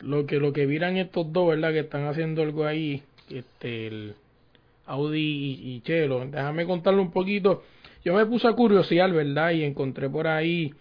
Lo 0.00 0.26
que 0.26 0.38
lo 0.38 0.52
que 0.52 0.66
miran 0.66 0.96
estos 0.96 1.32
dos, 1.32 1.48
¿verdad? 1.48 1.72
Que 1.72 1.80
están 1.80 2.06
haciendo 2.06 2.42
algo 2.42 2.64
ahí, 2.66 3.02
este, 3.30 3.86
el 3.88 4.14
Audi 4.86 5.20
y, 5.20 5.74
y 5.76 5.80
Chelo. 5.82 6.24
Déjame 6.26 6.66
contarle 6.66 7.00
un 7.00 7.10
poquito. 7.12 7.62
Yo 8.04 8.14
me 8.14 8.26
puse 8.26 8.48
a 8.48 8.52
curiosear, 8.52 9.12
¿verdad? 9.12 9.50
Y 9.52 9.64
encontré 9.64 10.08
por 10.08 10.26
ahí 10.26 10.72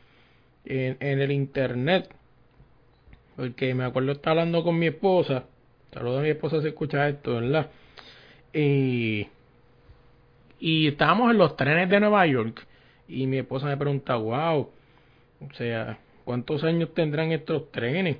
en, 0.65 0.97
en 0.99 1.21
el 1.21 1.31
internet, 1.31 2.09
porque 3.37 3.73
me 3.73 3.85
acuerdo 3.85 4.11
estar 4.11 4.31
hablando 4.31 4.63
con 4.63 4.77
mi 4.77 4.87
esposa. 4.87 5.45
Saludos 5.93 6.19
a 6.19 6.23
mi 6.23 6.29
esposa 6.29 6.61
si 6.61 6.67
escucha 6.67 7.07
esto, 7.07 7.35
¿verdad? 7.35 7.69
Y 8.53 9.27
y 10.59 10.87
estábamos 10.87 11.31
en 11.31 11.37
los 11.37 11.55
trenes 11.55 11.87
de 11.89 11.99
Nueva 11.99 12.25
York 12.25 12.65
y 13.07 13.27
mi 13.27 13.37
esposa 13.37 13.67
me 13.67 13.77
pregunta, 13.77 14.15
wow, 14.15 14.61
o 15.39 15.53
sea, 15.53 15.99
¿cuántos 16.25 16.63
años 16.63 16.93
tendrán 16.93 17.31
estos 17.31 17.71
trenes? 17.71 18.17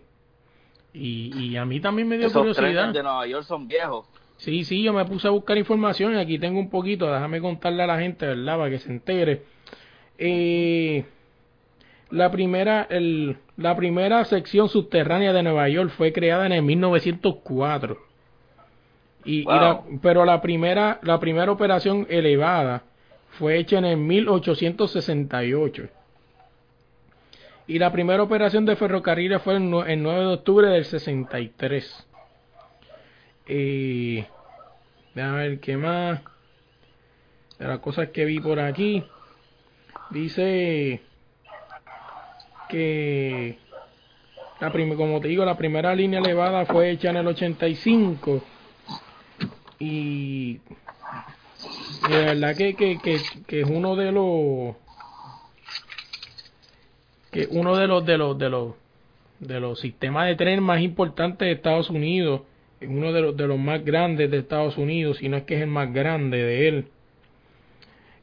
Y, 0.94 1.32
y 1.38 1.58
a 1.58 1.66
mí 1.66 1.80
también 1.80 2.08
me 2.08 2.18
dio 2.18 2.28
Esos 2.28 2.40
curiosidad. 2.40 2.66
trenes 2.72 2.94
de 2.94 3.04
Nueva 3.04 3.28
York 3.28 3.44
son 3.44 3.68
viejos. 3.68 4.06
Sí, 4.38 4.64
sí, 4.66 4.84
yo 4.84 4.94
me 4.94 5.04
puse 5.06 5.28
a 5.28 5.32
buscar 5.32 5.58
información 5.58 6.14
y 6.14 6.18
aquí 6.20 6.38
tengo 6.38 6.60
un 6.60 6.70
poquito, 6.70 7.12
déjame 7.12 7.42
contarle 7.42 7.84
a 7.84 7.88
la 7.88 8.00
gente, 8.00 8.28
¿verdad? 8.28 8.58
Para 8.58 8.70
que 8.70 8.80
se 8.80 8.92
entere. 8.92 9.42
Eh, 10.20 11.04
la 12.10 12.32
primera, 12.32 12.88
el, 12.90 13.38
la 13.58 13.76
primera 13.76 14.24
sección 14.26 14.70
subterránea 14.70 15.34
de 15.34 15.44
Nueva 15.44 15.68
York 15.70 15.92
fue 15.98 16.14
creada 16.14 16.46
en 16.46 16.52
el 16.54 16.62
1904. 16.64 17.98
Y, 19.26 19.42
y 19.42 19.44
la- 19.44 19.82
pero 20.02 20.24
la 20.26 20.42
primera, 20.42 21.00
la 21.04 21.20
primera 21.20 21.52
operación 21.52 22.06
elevada 22.10 22.84
fue 23.38 23.58
hecha 23.58 23.78
en 23.78 23.86
el 23.86 23.98
1868. 23.98 25.90
Y 27.68 27.80
la 27.80 27.92
primera 27.92 28.24
operación 28.24 28.66
de 28.66 28.78
ferrocarriles 28.78 29.42
fue 29.42 29.58
el, 29.58 29.64
el 29.88 30.02
9 30.02 30.20
de 30.22 30.26
octubre 30.28 30.68
del 30.70 30.86
63. 30.86 32.08
Eh, 33.48 34.26
déjame 35.14 35.38
ver 35.50 35.60
qué 35.60 35.76
más. 35.78 36.22
De 37.60 37.68
las 37.68 37.80
cosas 37.80 38.10
que 38.10 38.24
vi 38.24 38.40
por 38.40 38.60
aquí. 38.60 39.04
Dice 40.12 41.02
que 42.70 43.58
la 44.60 44.72
como 44.72 45.22
te 45.22 45.28
digo, 45.28 45.46
la 45.46 45.58
primera 45.58 45.94
línea 45.94 46.20
elevada 46.20 46.66
fue 46.66 46.90
hecha 46.90 47.12
en 47.12 47.18
el 47.18 47.28
85 47.28 48.42
y, 49.80 50.60
y 52.08 52.10
de 52.10 52.26
verdad 52.26 52.56
que, 52.56 52.74
que, 52.74 52.98
que, 52.98 53.22
que 53.46 53.62
es 53.62 53.70
uno 53.70 53.96
de 53.96 54.12
los 54.12 54.76
que 57.32 57.48
uno 57.52 57.76
de 57.76 57.88
los 57.88 58.06
de 58.06 58.18
los 58.18 58.38
de 58.38 58.50
los 58.50 58.74
de 59.40 59.60
los 59.60 59.80
sistemas 59.80 60.28
de 60.28 60.36
tren 60.36 60.64
más 60.64 60.82
importantes 60.82 61.46
de 61.46 61.52
Estados 61.52 61.92
Unidos, 61.92 62.42
es 62.80 62.90
uno 62.90 63.14
de 63.14 63.22
los 63.22 63.38
de 63.38 63.46
los 63.46 63.60
más 63.60 63.86
grandes 63.86 64.32
de 64.32 64.40
Estados 64.40 64.78
Unidos, 64.78 65.18
si 65.18 65.30
no 65.30 65.38
es 65.38 65.44
que 65.44 65.56
es 65.56 65.62
el 65.62 65.68
más 65.68 65.94
grande 65.94 66.38
de 66.42 66.68
él. 66.68 66.88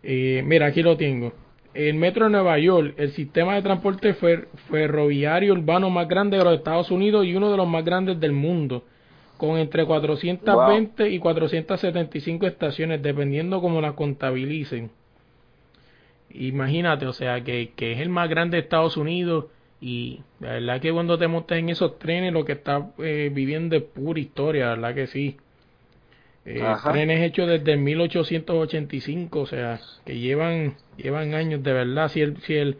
Eh, 0.03 0.43
mira, 0.45 0.67
aquí 0.67 0.83
lo 0.83 0.97
tengo. 0.97 1.33
El 1.75 1.95
Metro 1.97 2.27
de 2.27 2.31
Nueva 2.31 2.59
York, 2.59 2.95
el 2.99 3.11
sistema 3.13 3.55
de 3.57 3.63
transporte 3.63 4.15
fer- 4.15 4.47
ferroviario 4.71 5.53
urbano 5.55 5.91
más 5.91 6.09
grande 6.09 6.39
de 6.39 6.45
los 6.45 6.55
Estados 6.55 6.91
Unidos 6.91 7.27
y 7.27 7.35
uno 7.35 7.51
de 7.51 7.57
los 7.57 7.67
más 7.69 7.85
grandes 7.85 8.21
del 8.21 8.33
mundo, 8.33 8.85
con 9.37 9.59
entre 9.59 9.85
420 9.85 11.11
y 11.11 11.19
475 11.19 12.47
estaciones, 12.47 13.03
dependiendo 13.03 13.61
cómo 13.61 13.81
las 13.81 13.95
contabilicen. 13.95 14.91
Imagínate, 16.31 17.07
o 17.07 17.13
sea, 17.13 17.43
que, 17.45 17.73
que 17.77 17.93
es 17.93 18.01
el 18.01 18.09
más 18.09 18.29
grande 18.29 18.57
de 18.57 18.63
Estados 18.63 18.97
Unidos 18.97 19.47
y 19.81 20.21
la 20.41 20.53
verdad 20.53 20.81
que 20.81 20.93
cuando 20.93 21.19
te 21.19 21.29
montas 21.29 21.59
en 21.59 21.69
esos 21.69 21.99
trenes 21.99 22.33
lo 22.33 22.45
que 22.45 22.53
estás 22.53 22.85
eh, 22.99 23.31
viviendo 23.33 23.77
es 23.77 23.83
pura 23.83 24.19
historia, 24.21 24.67
la 24.67 24.75
verdad 24.77 24.95
que 24.95 25.07
sí. 25.09 25.37
Eh, 26.47 26.63
trenes 26.85 27.23
hechos 27.23 27.49
desde 27.49 27.73
el 27.73 27.79
1885, 27.79 29.41
o 29.41 29.47
sea, 29.47 29.81
que 30.05 30.19
llevan 30.19 30.77
llevan 30.97 31.35
años 31.35 31.63
de 31.63 31.73
verdad. 31.73 32.09
Si 32.09 32.21
el 32.21 32.37
si 32.43 32.55
el 32.55 32.79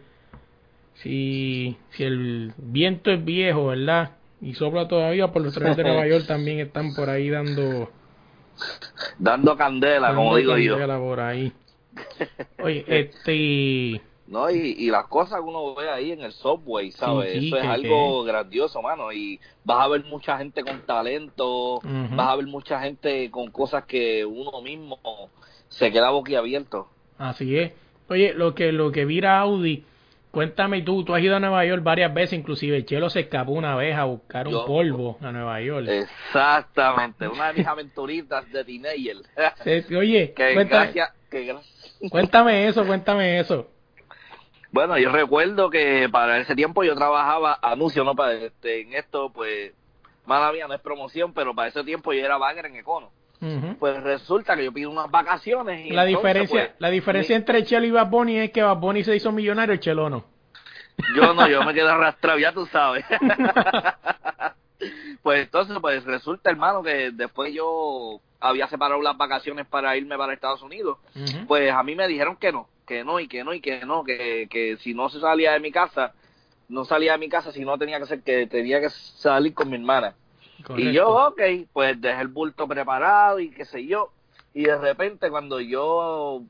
si, 0.95 1.77
si 1.91 2.03
el 2.03 2.53
viento 2.57 3.11
es 3.11 3.23
viejo, 3.23 3.67
¿verdad? 3.67 4.11
Y 4.41 4.53
sopla 4.53 4.87
todavía, 4.87 5.31
por 5.31 5.41
los 5.41 5.53
trenes 5.53 5.77
de 5.77 5.83
Nueva 5.83 6.07
York 6.07 6.25
también 6.27 6.59
están 6.59 6.93
por 6.93 7.09
ahí 7.09 7.29
dando 7.29 7.89
Dando 9.19 9.57
candela, 9.57 10.13
como 10.15 10.35
digo 10.35 10.57
yo. 10.57 10.73
candela 10.73 10.99
por 10.99 11.19
ahí. 11.19 11.51
Oye, 12.63 12.85
este 12.87 14.01
No, 14.27 14.49
y, 14.49 14.55
y 14.79 14.89
las 14.89 15.05
cosas 15.05 15.35
que 15.39 15.45
uno 15.47 15.75
ve 15.75 15.87
ahí 15.89 16.11
en 16.11 16.21
el 16.21 16.31
subway, 16.31 16.91
¿sabes? 16.91 17.33
Sí, 17.33 17.39
sí, 17.41 17.47
Eso 17.47 17.57
es 17.57 17.61
que- 17.61 17.67
algo 17.69 18.23
grandioso, 18.23 18.81
mano. 18.81 19.11
Y 19.11 19.39
vas 19.63 19.81
a 19.81 19.87
ver 19.87 20.03
mucha 20.05 20.37
gente 20.39 20.63
con 20.63 20.81
talento, 20.81 21.79
vas 21.83 22.29
a 22.29 22.35
ver 22.35 22.47
mucha 22.47 22.79
gente 22.81 23.29
con 23.29 23.51
cosas 23.51 23.85
que 23.85 24.25
uno 24.25 24.61
mismo 24.63 24.99
se 25.69 25.91
queda 25.91 26.09
boquiabierto. 26.09 26.87
Así 27.19 27.55
es. 27.57 27.71
Oye, 28.09 28.33
lo 28.33 28.55
que 28.55 28.71
lo 28.71 28.91
que 28.91 29.05
vira 29.05 29.39
Audi, 29.39 29.83
cuéntame 30.31 30.81
tú, 30.81 31.03
tú 31.03 31.13
has 31.13 31.21
ido 31.21 31.35
a 31.35 31.39
Nueva 31.39 31.63
York 31.65 31.83
varias 31.83 32.11
veces, 32.13 32.37
inclusive 32.39 32.77
el 32.77 32.85
Chelo 32.85 33.09
se 33.11 33.21
escapó 33.21 33.51
una 33.51 33.75
vez 33.75 33.95
a 33.95 34.05
buscar 34.05 34.47
un 34.47 34.53
Yo- 34.53 34.65
polvo 34.65 35.17
a 35.21 35.31
Nueva 35.31 35.61
York. 35.61 35.87
Exactamente, 35.87 37.27
una 37.27 37.47
de 37.47 37.59
mis 37.59 37.67
aventuritas 37.67 38.51
de 38.51 38.63
teenager. 38.65 39.17
Oye, 39.97 40.33
que 40.35 40.53
cuéntame, 40.53 40.93
que 41.29 41.53
gra- 41.53 41.61
cuéntame 42.09 42.67
eso, 42.67 42.85
cuéntame 42.85 43.39
eso. 43.39 43.67
Bueno, 44.75 44.97
yo 44.97 45.09
recuerdo 45.09 45.69
que 45.69 46.09
para 46.11 46.37
ese 46.37 46.53
tiempo 46.53 46.83
yo 46.83 46.95
trabajaba 46.95 47.57
anuncio, 47.61 48.03
¿no? 48.03 48.13
Para 48.13 48.33
este, 48.33 48.81
en 48.81 48.93
esto, 48.93 49.29
pues, 49.29 49.71
mala 50.25 50.51
mía, 50.51 50.67
no 50.67 50.73
es 50.73 50.81
promoción, 50.81 51.31
pero 51.31 51.55
para 51.55 51.69
ese 51.69 51.81
tiempo 51.85 52.11
yo 52.11 52.25
era 52.25 52.37
bagger 52.37 52.65
en 52.65 52.75
Econo. 52.75 53.09
Pues 53.79 54.03
resulta 54.03 54.57
que 54.57 54.65
yo 54.65 54.73
pido 54.73 54.91
unas 54.91 55.09
vacaciones 55.09 55.85
y 55.85 55.91
La 55.91 56.05
entonces, 56.05 56.17
diferencia, 56.17 56.67
pues, 56.67 56.75
la 56.79 56.89
diferencia 56.89 57.37
entre 57.37 57.63
Chelo 57.63 57.85
y 57.85 57.91
Bad 57.91 58.09
Bunny 58.09 58.37
es 58.37 58.51
que 58.51 58.63
Bad 58.63 58.75
Bunny 58.75 59.05
se 59.05 59.15
hizo 59.15 59.31
millonario, 59.31 59.71
el 59.71 59.79
Chelo 59.79 60.09
no. 60.09 60.25
Yo 61.15 61.33
no, 61.33 61.47
yo 61.47 61.63
me 61.63 61.73
quedé 61.73 61.89
arrastrado, 61.89 62.37
ya 62.37 62.51
tú 62.51 62.65
sabes. 62.65 63.05
pues 65.23 65.43
entonces, 65.43 65.77
pues 65.79 66.03
resulta, 66.03 66.49
hermano, 66.49 66.83
que 66.83 67.11
después 67.11 67.53
yo 67.53 68.19
había 68.41 68.67
separado 68.67 69.01
las 69.01 69.15
vacaciones 69.15 69.67
para 69.67 69.95
irme 69.95 70.17
para 70.17 70.33
Estados 70.33 70.63
Unidos. 70.63 70.97
Pues 71.47 71.71
a 71.71 71.81
mí 71.81 71.95
me 71.95 72.09
dijeron 72.09 72.35
que 72.35 72.51
no, 72.51 72.67
que 72.85 73.03
no 73.03 73.19
y 73.19 73.27
que 73.27 73.43
no 73.43 73.53
y 73.53 73.61
que 73.61 73.85
no, 73.85 74.03
que, 74.03 74.47
que 74.49 74.77
si 74.77 74.93
no 74.93 75.09
se 75.09 75.19
salía 75.19 75.53
de 75.53 75.59
mi 75.59 75.71
casa, 75.71 76.13
no 76.69 76.85
salía 76.85 77.13
de 77.13 77.17
mi 77.17 77.29
casa, 77.29 77.51
si 77.51 77.63
no 77.65 77.77
tenía 77.77 77.99
que 77.99 78.05
ser 78.05 78.23
que 78.23 78.47
tenía 78.47 78.79
que 78.79 78.89
salir 78.89 79.53
con 79.53 79.69
mi 79.69 79.75
hermana. 79.75 80.15
Correcto. 80.63 80.89
Y 80.89 80.93
yo, 80.93 81.09
ok, 81.09 81.41
pues 81.73 81.99
dejé 81.99 82.21
el 82.21 82.27
bulto 82.29 82.67
preparado 82.67 83.39
y 83.39 83.51
qué 83.51 83.65
sé 83.65 83.85
yo. 83.85 84.11
Y 84.53 84.63
de 84.63 84.77
repente 84.77 85.29
cuando 85.29 85.59
yo 85.59 86.41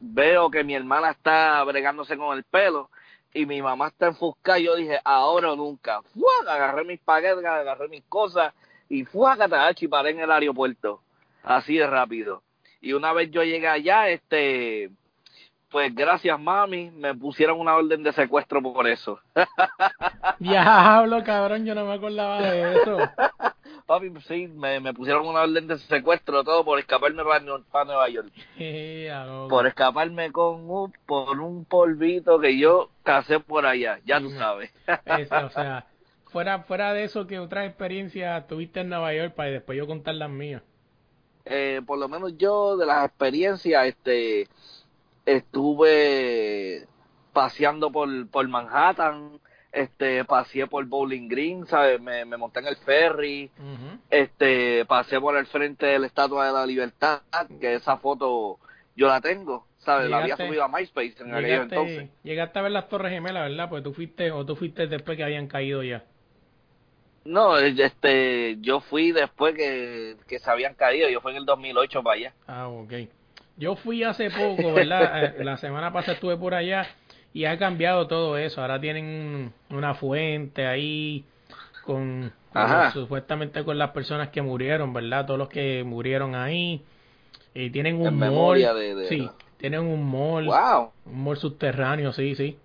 veo 0.00 0.50
que 0.50 0.64
mi 0.64 0.74
hermana 0.74 1.10
está 1.10 1.62
bregándose 1.64 2.16
con 2.16 2.36
el 2.36 2.44
pelo 2.44 2.90
y 3.32 3.46
mi 3.46 3.62
mamá 3.62 3.88
está 3.88 4.06
enfuscada, 4.06 4.58
yo 4.58 4.76
dije, 4.76 4.98
ahora 5.04 5.52
o 5.52 5.56
nunca. 5.56 6.02
¡Fuaca! 6.02 6.54
Agarré 6.54 6.84
mis 6.84 7.00
paquetes, 7.00 7.44
agarré 7.44 7.88
mis 7.88 8.04
cosas 8.04 8.54
y 8.88 9.04
fuaca, 9.04 9.48
y 9.76 9.88
paré 9.88 10.10
en 10.10 10.20
el 10.20 10.30
aeropuerto. 10.30 11.00
Así 11.42 11.76
de 11.76 11.86
rápido. 11.86 12.42
Y 12.80 12.92
una 12.92 13.12
vez 13.12 13.30
yo 13.30 13.42
llegué 13.42 13.66
allá, 13.66 14.08
este, 14.08 14.90
pues 15.74 15.92
gracias 15.92 16.38
mami, 16.38 16.92
me 16.92 17.16
pusieron 17.16 17.58
una 17.58 17.74
orden 17.74 18.04
de 18.04 18.12
secuestro 18.12 18.62
por 18.62 18.86
eso. 18.86 19.18
Diablo, 20.38 21.24
cabrón, 21.24 21.64
yo 21.66 21.74
no 21.74 21.84
me 21.84 21.94
acordaba 21.94 22.40
de 22.42 22.76
eso. 22.76 22.98
Papi, 23.86 24.12
sí, 24.28 24.46
me, 24.46 24.78
me 24.78 24.94
pusieron 24.94 25.26
una 25.26 25.40
orden 25.40 25.66
de 25.66 25.76
secuestro 25.80 26.44
todo 26.44 26.64
por 26.64 26.78
escaparme 26.78 27.24
para, 27.24 27.40
Nue- 27.44 27.64
para 27.72 27.86
Nueva 27.86 28.08
York. 28.08 28.30
Por 29.48 29.66
escaparme 29.66 30.30
con 30.30 30.70
un, 30.70 30.92
por 31.06 31.40
un 31.40 31.64
polvito 31.64 32.38
que 32.38 32.56
yo 32.56 32.90
casé 33.02 33.40
por 33.40 33.66
allá, 33.66 33.98
ya 34.04 34.20
tú 34.20 34.30
sabes. 34.30 34.72
Es- 35.06 35.32
o 35.32 35.50
sea, 35.50 35.86
fuera, 36.26 36.60
fuera 36.60 36.92
de 36.92 37.02
eso, 37.02 37.26
que 37.26 37.40
otra 37.40 37.66
experiencia 37.66 38.46
tuviste 38.46 38.78
en 38.82 38.90
Nueva 38.90 39.12
York 39.12 39.34
para 39.34 39.50
después 39.50 39.76
yo 39.76 39.88
contar 39.88 40.14
las 40.14 40.30
mías? 40.30 40.62
Eh, 41.44 41.82
por 41.84 41.98
lo 41.98 42.08
menos 42.08 42.38
yo 42.38 42.76
de 42.76 42.86
las 42.86 43.04
experiencias, 43.06 43.86
este, 43.86 44.46
estuve 45.26 46.86
paseando 47.32 47.90
por, 47.90 48.28
por 48.28 48.46
Manhattan, 48.48 49.40
este, 49.72 50.24
paseé 50.24 50.66
por 50.66 50.84
Bowling 50.86 51.28
Green, 51.28 51.66
¿sabes? 51.66 52.00
Me, 52.00 52.24
me 52.24 52.36
monté 52.36 52.60
en 52.60 52.68
el 52.68 52.76
ferry, 52.76 53.50
este, 54.08 54.84
pasé 54.86 55.20
por 55.20 55.36
el 55.36 55.46
frente 55.46 55.86
de 55.86 55.98
la 55.98 56.06
Estatua 56.06 56.46
de 56.46 56.52
la 56.52 56.64
Libertad, 56.64 57.22
que 57.60 57.74
esa 57.74 57.96
foto 57.96 58.58
yo 58.96 59.08
la 59.08 59.20
tengo, 59.20 59.66
¿sabes? 59.78 60.08
La 60.08 60.18
había 60.18 60.36
subido 60.36 60.62
a 60.62 60.68
MySpace 60.68 61.14
en 61.18 61.34
aquellos 61.34 61.62
entonces. 61.62 61.96
Llegaste, 61.96 62.18
llegaste 62.22 62.58
a 62.58 62.62
ver 62.62 62.72
las 62.72 62.88
Torres 62.88 63.12
Gemelas, 63.12 63.50
¿verdad? 63.50 63.68
Pues 63.68 63.82
tú 63.82 63.92
fuiste, 63.92 64.30
o 64.30 64.46
tú 64.46 64.54
fuiste 64.54 64.86
después 64.86 65.16
que 65.16 65.24
habían 65.24 65.48
caído 65.48 65.82
ya. 65.82 66.04
No, 67.24 67.56
este, 67.58 68.58
yo 68.60 68.80
fui 68.80 69.10
después 69.10 69.54
que, 69.54 70.16
que 70.28 70.38
se 70.38 70.50
habían 70.50 70.74
caído, 70.74 71.08
yo 71.08 71.20
fui 71.20 71.32
en 71.32 71.38
el 71.38 71.46
2008 71.46 72.02
para 72.02 72.16
allá. 72.16 72.34
Ah, 72.46 72.68
ok. 72.68 72.92
Yo 73.56 73.76
fui 73.76 74.02
hace 74.02 74.30
poco, 74.30 74.72
¿verdad? 74.74 75.34
Eh, 75.40 75.44
la 75.44 75.56
semana 75.56 75.92
pasada 75.92 76.14
estuve 76.14 76.36
por 76.36 76.54
allá 76.54 76.86
y 77.32 77.44
ha 77.44 77.58
cambiado 77.58 78.06
todo 78.06 78.36
eso. 78.36 78.60
Ahora 78.60 78.80
tienen 78.80 79.52
una 79.70 79.94
fuente 79.94 80.66
ahí 80.66 81.24
con, 81.82 82.32
supuestamente 82.92 83.64
con 83.64 83.78
las 83.78 83.90
personas 83.90 84.28
que 84.30 84.42
murieron, 84.42 84.92
¿verdad? 84.92 85.26
Todos 85.26 85.38
los 85.38 85.48
que 85.48 85.84
murieron 85.84 86.34
ahí. 86.34 86.82
Y 87.54 87.70
tienen 87.70 87.96
un 87.96 88.08
En 88.08 88.14
mall. 88.14 88.18
memoria 88.20 88.74
de- 88.74 88.94
de- 88.94 89.08
sí, 89.08 89.30
tienen 89.58 89.80
un 89.80 90.04
mall, 90.10 90.46
¡Wow! 90.46 90.90
un 91.06 91.22
mall 91.22 91.36
subterráneo, 91.36 92.12
sí, 92.12 92.34
sí. 92.34 92.58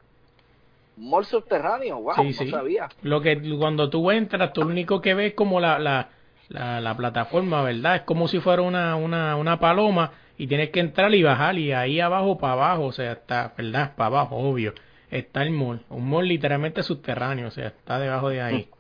Un 0.97 1.09
mall 1.09 1.25
subterráneo, 1.25 1.97
wow, 2.01 2.15
Sí, 2.15 2.23
no 2.23 2.33
sí. 2.33 2.49
sabía. 2.51 2.89
Lo 3.03 3.21
que 3.21 3.39
cuando 3.57 3.89
tú 3.89 4.09
entras, 4.11 4.51
tú 4.53 4.63
lo 4.63 4.69
único 4.69 5.01
que 5.01 5.13
ves 5.13 5.29
es 5.29 5.33
como 5.35 5.59
la, 5.59 5.77
la, 5.79 6.09
la, 6.49 6.81
la 6.81 6.97
plataforma, 6.97 7.61
¿verdad? 7.61 7.97
Es 7.97 8.01
como 8.01 8.27
si 8.27 8.39
fuera 8.39 8.61
una, 8.63 8.95
una, 8.95 9.35
una 9.35 9.59
paloma 9.59 10.11
y 10.39 10.47
tienes 10.47 10.71
que 10.71 10.79
entrar 10.79 11.13
y 11.13 11.21
bajar 11.21 11.59
y 11.59 11.71
ahí 11.73 11.99
abajo 11.99 12.39
para 12.39 12.53
abajo, 12.53 12.85
o 12.85 12.91
sea, 12.93 13.11
está, 13.11 13.53
¿verdad? 13.55 13.93
Para 13.95 14.07
abajo, 14.07 14.37
obvio. 14.37 14.73
Está 15.11 15.43
el 15.43 15.51
mall, 15.51 15.81
un 15.89 16.09
mall 16.09 16.27
literalmente 16.27 16.81
subterráneo, 16.83 17.49
o 17.49 17.51
sea, 17.51 17.67
está 17.67 17.99
debajo 17.99 18.29
de 18.29 18.41
ahí. 18.41 18.67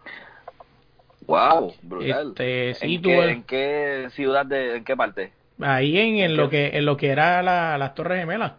Wow, 1.27 1.73
brutal. 1.83 2.29
Este, 2.29 2.73
sí, 2.75 2.95
¿En, 2.95 3.01
tú- 3.03 3.09
qué, 3.09 3.29
¿En 3.29 3.43
qué 3.43 4.07
ciudad, 4.13 4.45
de, 4.45 4.77
en 4.77 4.83
qué 4.83 4.95
parte? 4.95 5.31
Ahí 5.61 5.97
en, 5.99 6.17
en 6.17 6.35
lo 6.37 6.49
que 6.49 6.69
en 6.77 6.85
lo 6.85 6.97
que 6.97 7.09
era 7.09 7.43
la, 7.43 7.77
las 7.77 7.93
Torres 7.93 8.19
Gemelas. 8.21 8.53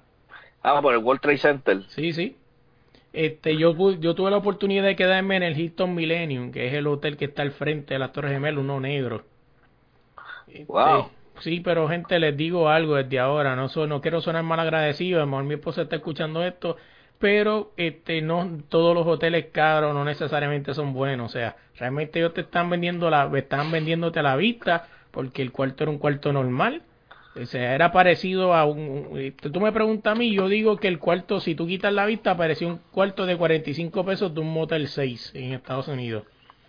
Ah, 0.62 0.80
por 0.80 0.92
el 0.92 0.98
World 1.00 1.20
Trade 1.20 1.38
Center. 1.38 1.82
Sí, 1.88 2.12
sí. 2.12 2.36
Este, 3.12 3.56
yo, 3.56 3.74
yo 3.98 4.14
tuve 4.14 4.30
la 4.30 4.36
oportunidad 4.36 4.84
de 4.84 4.94
quedarme 4.94 5.36
en 5.36 5.42
el 5.42 5.58
Hilton 5.58 5.94
Millennium, 5.94 6.52
que 6.52 6.68
es 6.68 6.74
el 6.74 6.86
hotel 6.86 7.16
que 7.16 7.24
está 7.24 7.42
al 7.42 7.50
frente 7.50 7.94
de 7.94 7.98
las 7.98 8.12
Torres 8.12 8.30
Gemelas, 8.32 8.60
uno 8.60 8.78
negro. 8.78 9.24
Este, 10.46 10.64
Wow. 10.66 11.10
Sí, 11.40 11.60
pero 11.60 11.88
gente, 11.88 12.18
les 12.18 12.36
digo 12.36 12.68
algo 12.68 12.96
desde 12.96 13.18
ahora, 13.18 13.56
no 13.56 13.68
so- 13.68 13.86
no 13.86 14.00
quiero 14.00 14.20
sonar 14.20 14.42
mal 14.44 14.60
agradecido, 14.60 15.18
a 15.18 15.24
lo 15.24 15.26
mejor 15.26 15.44
mi 15.44 15.54
esposa 15.54 15.82
está 15.82 15.96
escuchando 15.96 16.44
esto, 16.44 16.76
pero 17.18 17.72
este 17.76 18.22
no 18.22 18.58
todos 18.68 18.94
los 18.94 19.06
hoteles 19.06 19.46
caros 19.52 19.92
no 19.94 20.04
necesariamente 20.04 20.74
son 20.74 20.92
buenos, 20.92 21.30
o 21.30 21.32
sea, 21.32 21.56
realmente 21.78 22.18
ellos 22.18 22.34
te 22.34 22.42
están 22.42 22.70
vendiendo 22.70 23.10
la 23.10 23.30
están 23.36 23.70
vendiéndote 23.70 24.20
a 24.20 24.22
la 24.22 24.36
vista 24.36 24.86
porque 25.10 25.42
el 25.42 25.50
cuarto 25.52 25.84
era 25.84 25.90
un 25.90 25.98
cuarto 25.98 26.32
normal. 26.32 26.82
O 27.40 27.46
sea, 27.46 27.74
era 27.76 27.92
parecido 27.92 28.54
a 28.54 28.64
un... 28.64 28.78
un- 29.10 29.32
Tú 29.52 29.60
me 29.60 29.70
preguntas 29.72 30.12
a 30.12 30.16
mí, 30.16 30.32
yo 30.34 30.48
digo 30.48 30.76
que 30.78 30.88
el 30.88 30.98
cuarto, 30.98 31.38
si 31.40 31.54
tú 31.54 31.66
quitas 31.66 31.92
la 31.92 32.04
vista, 32.04 32.36
parecía 32.36 32.66
un 32.66 32.78
cuarto 32.90 33.24
de 33.24 33.36
45 33.36 34.04
pesos 34.04 34.34
de 34.34 34.40
un 34.40 34.52
Motel 34.52 34.88
6 34.88 35.30
en 35.34 35.52
Estados 35.54 35.86
Unidos. 35.88 36.24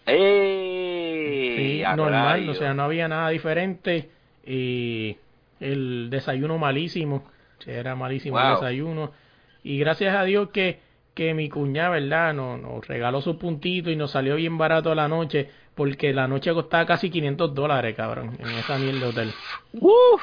¡Ey! 0.05 1.55
Sí, 1.55 1.83
normal, 1.95 2.49
o 2.49 2.53
sea, 2.53 2.73
no 2.73 2.83
había 2.83 3.07
nada 3.07 3.29
diferente. 3.29 4.09
Y 4.45 5.17
el 5.59 6.09
desayuno 6.09 6.57
malísimo, 6.57 7.23
era 7.65 7.95
malísimo 7.95 8.39
el 8.39 8.55
desayuno. 8.55 9.11
Y 9.63 9.77
gracias 9.77 10.15
a 10.15 10.23
Dios 10.23 10.49
que, 10.49 10.79
que 11.13 11.33
mi 11.33 11.49
cuñada, 11.49 11.89
¿verdad? 11.89 12.33
Nos, 12.33 12.59
nos 12.59 12.87
regaló 12.87 13.21
su 13.21 13.37
puntito 13.37 13.91
y 13.91 13.95
nos 13.95 14.11
salió 14.11 14.35
bien 14.35 14.57
barato 14.57 14.95
la 14.95 15.07
noche, 15.07 15.49
porque 15.75 16.13
la 16.13 16.27
noche 16.27 16.53
costaba 16.53 16.85
casi 16.85 17.09
500 17.09 17.53
dólares, 17.53 17.95
cabrón, 17.95 18.37
en 18.39 18.49
esa 18.49 18.77
mierda 18.77 18.99
de 19.01 19.05
hotel. 19.07 19.33
Uf, 19.73 20.21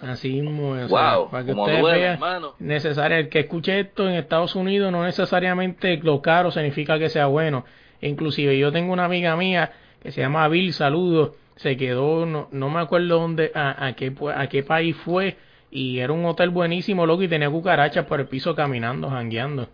Así 0.00 0.40
mismo, 0.40 0.70
o 0.70 0.88
sea, 0.88 1.16
wow, 1.16 1.30
para 1.30 1.44
que 1.44 1.52
ustedes 1.52 1.80
duele, 1.80 1.98
vean, 1.98 2.14
hermano. 2.14 2.54
necesario, 2.60 3.16
el 3.16 3.28
que 3.28 3.40
escuche 3.40 3.80
esto 3.80 4.08
en 4.08 4.14
Estados 4.14 4.54
Unidos 4.54 4.92
no 4.92 5.02
necesariamente 5.04 5.96
lo 5.96 6.22
caro 6.22 6.52
significa 6.52 6.98
que 7.00 7.08
sea 7.08 7.26
bueno. 7.26 7.64
Inclusive 8.00 8.56
yo 8.56 8.70
tengo 8.70 8.92
una 8.92 9.06
amiga 9.06 9.36
mía 9.36 9.72
que 10.00 10.12
se 10.12 10.20
llama 10.20 10.46
Bill, 10.46 10.72
saludos, 10.72 11.32
se 11.58 11.76
quedó, 11.76 12.26
no, 12.26 12.48
no 12.52 12.70
me 12.70 12.80
acuerdo 12.80 13.20
dónde, 13.20 13.52
a, 13.54 13.86
a 13.88 13.94
qué, 13.94 14.14
a 14.34 14.48
qué 14.48 14.64
país 14.64 14.96
fue, 14.96 15.38
y 15.70 16.00
era 16.00 16.12
un 16.14 16.24
hotel 16.26 16.50
buenísimo, 16.50 17.06
loco, 17.06 17.22
y 17.24 17.28
tenía 17.28 17.50
cucarachas 17.50 18.06
por 18.06 18.20
el 18.20 18.28
piso 18.28 18.56
caminando, 18.56 19.10
jangueando. 19.10 19.68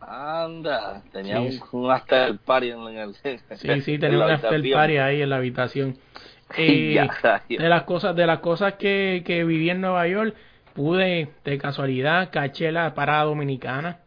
Anda, 0.00 1.02
tenía 1.12 1.40
Sí. 1.40 1.42
un, 1.42 1.62
un 1.72 1.90
after 1.90 2.38
party 2.38 2.70
en 2.70 2.80
el... 2.98 3.14
Sí, 3.14 3.38
sí, 3.82 3.98
en 4.00 4.00
tenía 4.00 4.18
un 4.18 4.28
after 4.30 4.60
party 4.70 4.96
ahí 4.98 5.22
en 5.22 5.30
la 5.30 5.36
habitación. 5.36 5.98
Eh, 6.56 7.16
de 7.48 7.68
las 7.68 7.84
cosas, 7.84 8.16
de 8.16 8.26
las 8.26 8.40
cosas 8.40 8.74
que, 8.74 9.22
que 9.24 9.44
viví 9.44 9.70
en 9.70 9.80
Nueva 9.80 10.08
York, 10.08 10.34
pude 10.74 11.36
de 11.44 11.58
casualidad 11.58 12.30
caché 12.32 12.72
la 12.72 12.94
parada 12.94 13.24
dominicana. 13.24 14.00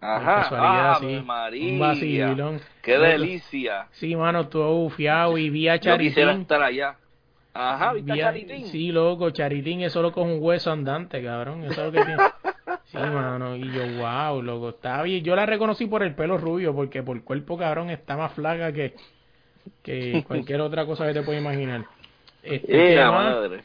de 0.00 0.06
Ajá, 0.08 0.34
casualidad, 0.34 0.98
sí. 1.00 1.22
María. 1.24 1.72
Un 1.72 1.78
vacilón. 1.78 2.60
Qué 2.82 2.98
delicia. 2.98 3.86
Sí, 3.92 4.14
mano, 4.16 4.40
estuvo 4.42 4.74
bufiado 4.74 5.38
y 5.38 5.48
vi 5.50 5.68
a 5.68 5.76
Yo 5.76 5.96
quisiera 5.96 6.30
Charitín. 6.32 6.42
estar 6.42 6.62
allá. 6.62 6.96
Ajá, 7.54 7.92
¿viste 7.92 8.10
a 8.12 8.14
Vi 8.14 8.20
a- 8.20 8.24
Charitín? 8.24 8.66
Sí, 8.66 8.90
loco, 8.92 9.30
Charitín 9.30 9.82
es 9.82 9.92
solo 9.92 10.10
con 10.12 10.28
un 10.28 10.38
hueso 10.42 10.70
andante, 10.72 11.22
cabrón. 11.22 11.64
Eso 11.64 11.86
es 11.86 11.92
lo 11.92 11.92
que 11.92 12.04
tiene. 12.04 12.22
Sí, 12.86 12.98
mano, 12.98 13.56
y 13.56 13.70
yo, 13.72 13.82
wow, 14.02 14.42
loco, 14.42 14.68
estaba 14.70 15.02
bien. 15.04 15.24
Yo 15.24 15.34
la 15.34 15.46
reconocí 15.46 15.86
por 15.86 16.02
el 16.02 16.14
pelo 16.14 16.36
rubio, 16.36 16.74
porque 16.74 17.02
por 17.02 17.22
cuerpo, 17.24 17.56
cabrón, 17.56 17.88
está 17.88 18.18
más 18.18 18.32
flaca 18.34 18.70
que, 18.72 18.94
que 19.82 20.22
cualquier 20.28 20.60
otra 20.60 20.84
cosa 20.84 21.06
que 21.06 21.14
te 21.14 21.22
puedas 21.22 21.40
imaginar. 21.40 21.86
Este, 22.42 22.66
¿qué, 22.66 22.88
Mira, 22.90 23.10
más, 23.10 23.34
madre. 23.34 23.62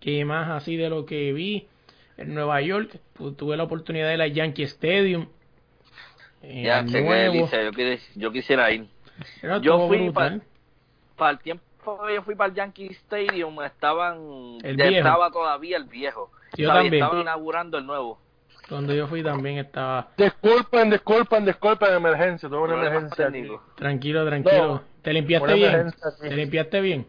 qué 0.00 0.24
más 0.24 0.50
así 0.50 0.76
de 0.76 0.88
lo 0.90 1.06
que 1.06 1.32
vi? 1.32 1.68
En 2.16 2.34
Nueva 2.34 2.60
York 2.60 2.98
pu- 3.16 3.36
tuve 3.36 3.56
la 3.56 3.62
oportunidad 3.64 4.08
de 4.08 4.16
la 4.16 4.26
Yankee 4.26 4.64
Stadium. 4.64 5.26
Eh, 6.44 6.62
Ya, 6.64 6.78
al 6.78 6.86
che, 6.86 6.92
qué 6.92 7.00
nuevo. 7.02 7.34
delicia, 7.34 7.62
yo, 7.62 7.70
quis- 7.72 8.10
yo 8.14 8.32
quisiera 8.32 8.70
ir. 8.70 8.86
Era 9.42 9.58
Yo 9.58 9.86
fui. 9.88 10.10
Para 11.16 11.30
el 11.30 11.38
tiempo 11.38 11.64
que 12.06 12.14
yo 12.14 12.22
fui 12.22 12.34
para 12.34 12.48
el 12.50 12.54
Yankee 12.56 12.88
Stadium, 12.92 13.62
estaban, 13.62 14.58
El 14.64 14.76
ya 14.76 14.88
estaba 14.88 15.30
todavía 15.30 15.76
el 15.76 15.84
viejo. 15.84 16.30
Yo 16.56 16.68
¿Sabes? 16.68 16.82
también. 16.84 17.02
Estaban 17.02 17.20
inaugurando 17.22 17.78
el 17.78 17.86
nuevo. 17.86 18.18
Cuando 18.68 18.94
yo 18.94 19.06
fui 19.06 19.22
también 19.22 19.58
estaba 19.58 20.08
Disculpen, 20.16 20.88
disculpen, 20.90 21.44
disculpen, 21.44 21.92
emergencia, 21.92 22.48
tuve 22.48 22.60
una 22.60 22.74
emergencia 22.74 23.26
aquí. 23.26 23.50
tranquilo, 23.76 24.24
tranquilo. 24.26 24.66
No, 24.66 24.82
¿Te 25.02 25.12
limpiaste 25.12 25.54
bien? 25.54 25.94
¿Te 26.20 26.36
limpiaste 26.36 26.80
bien? 26.80 27.06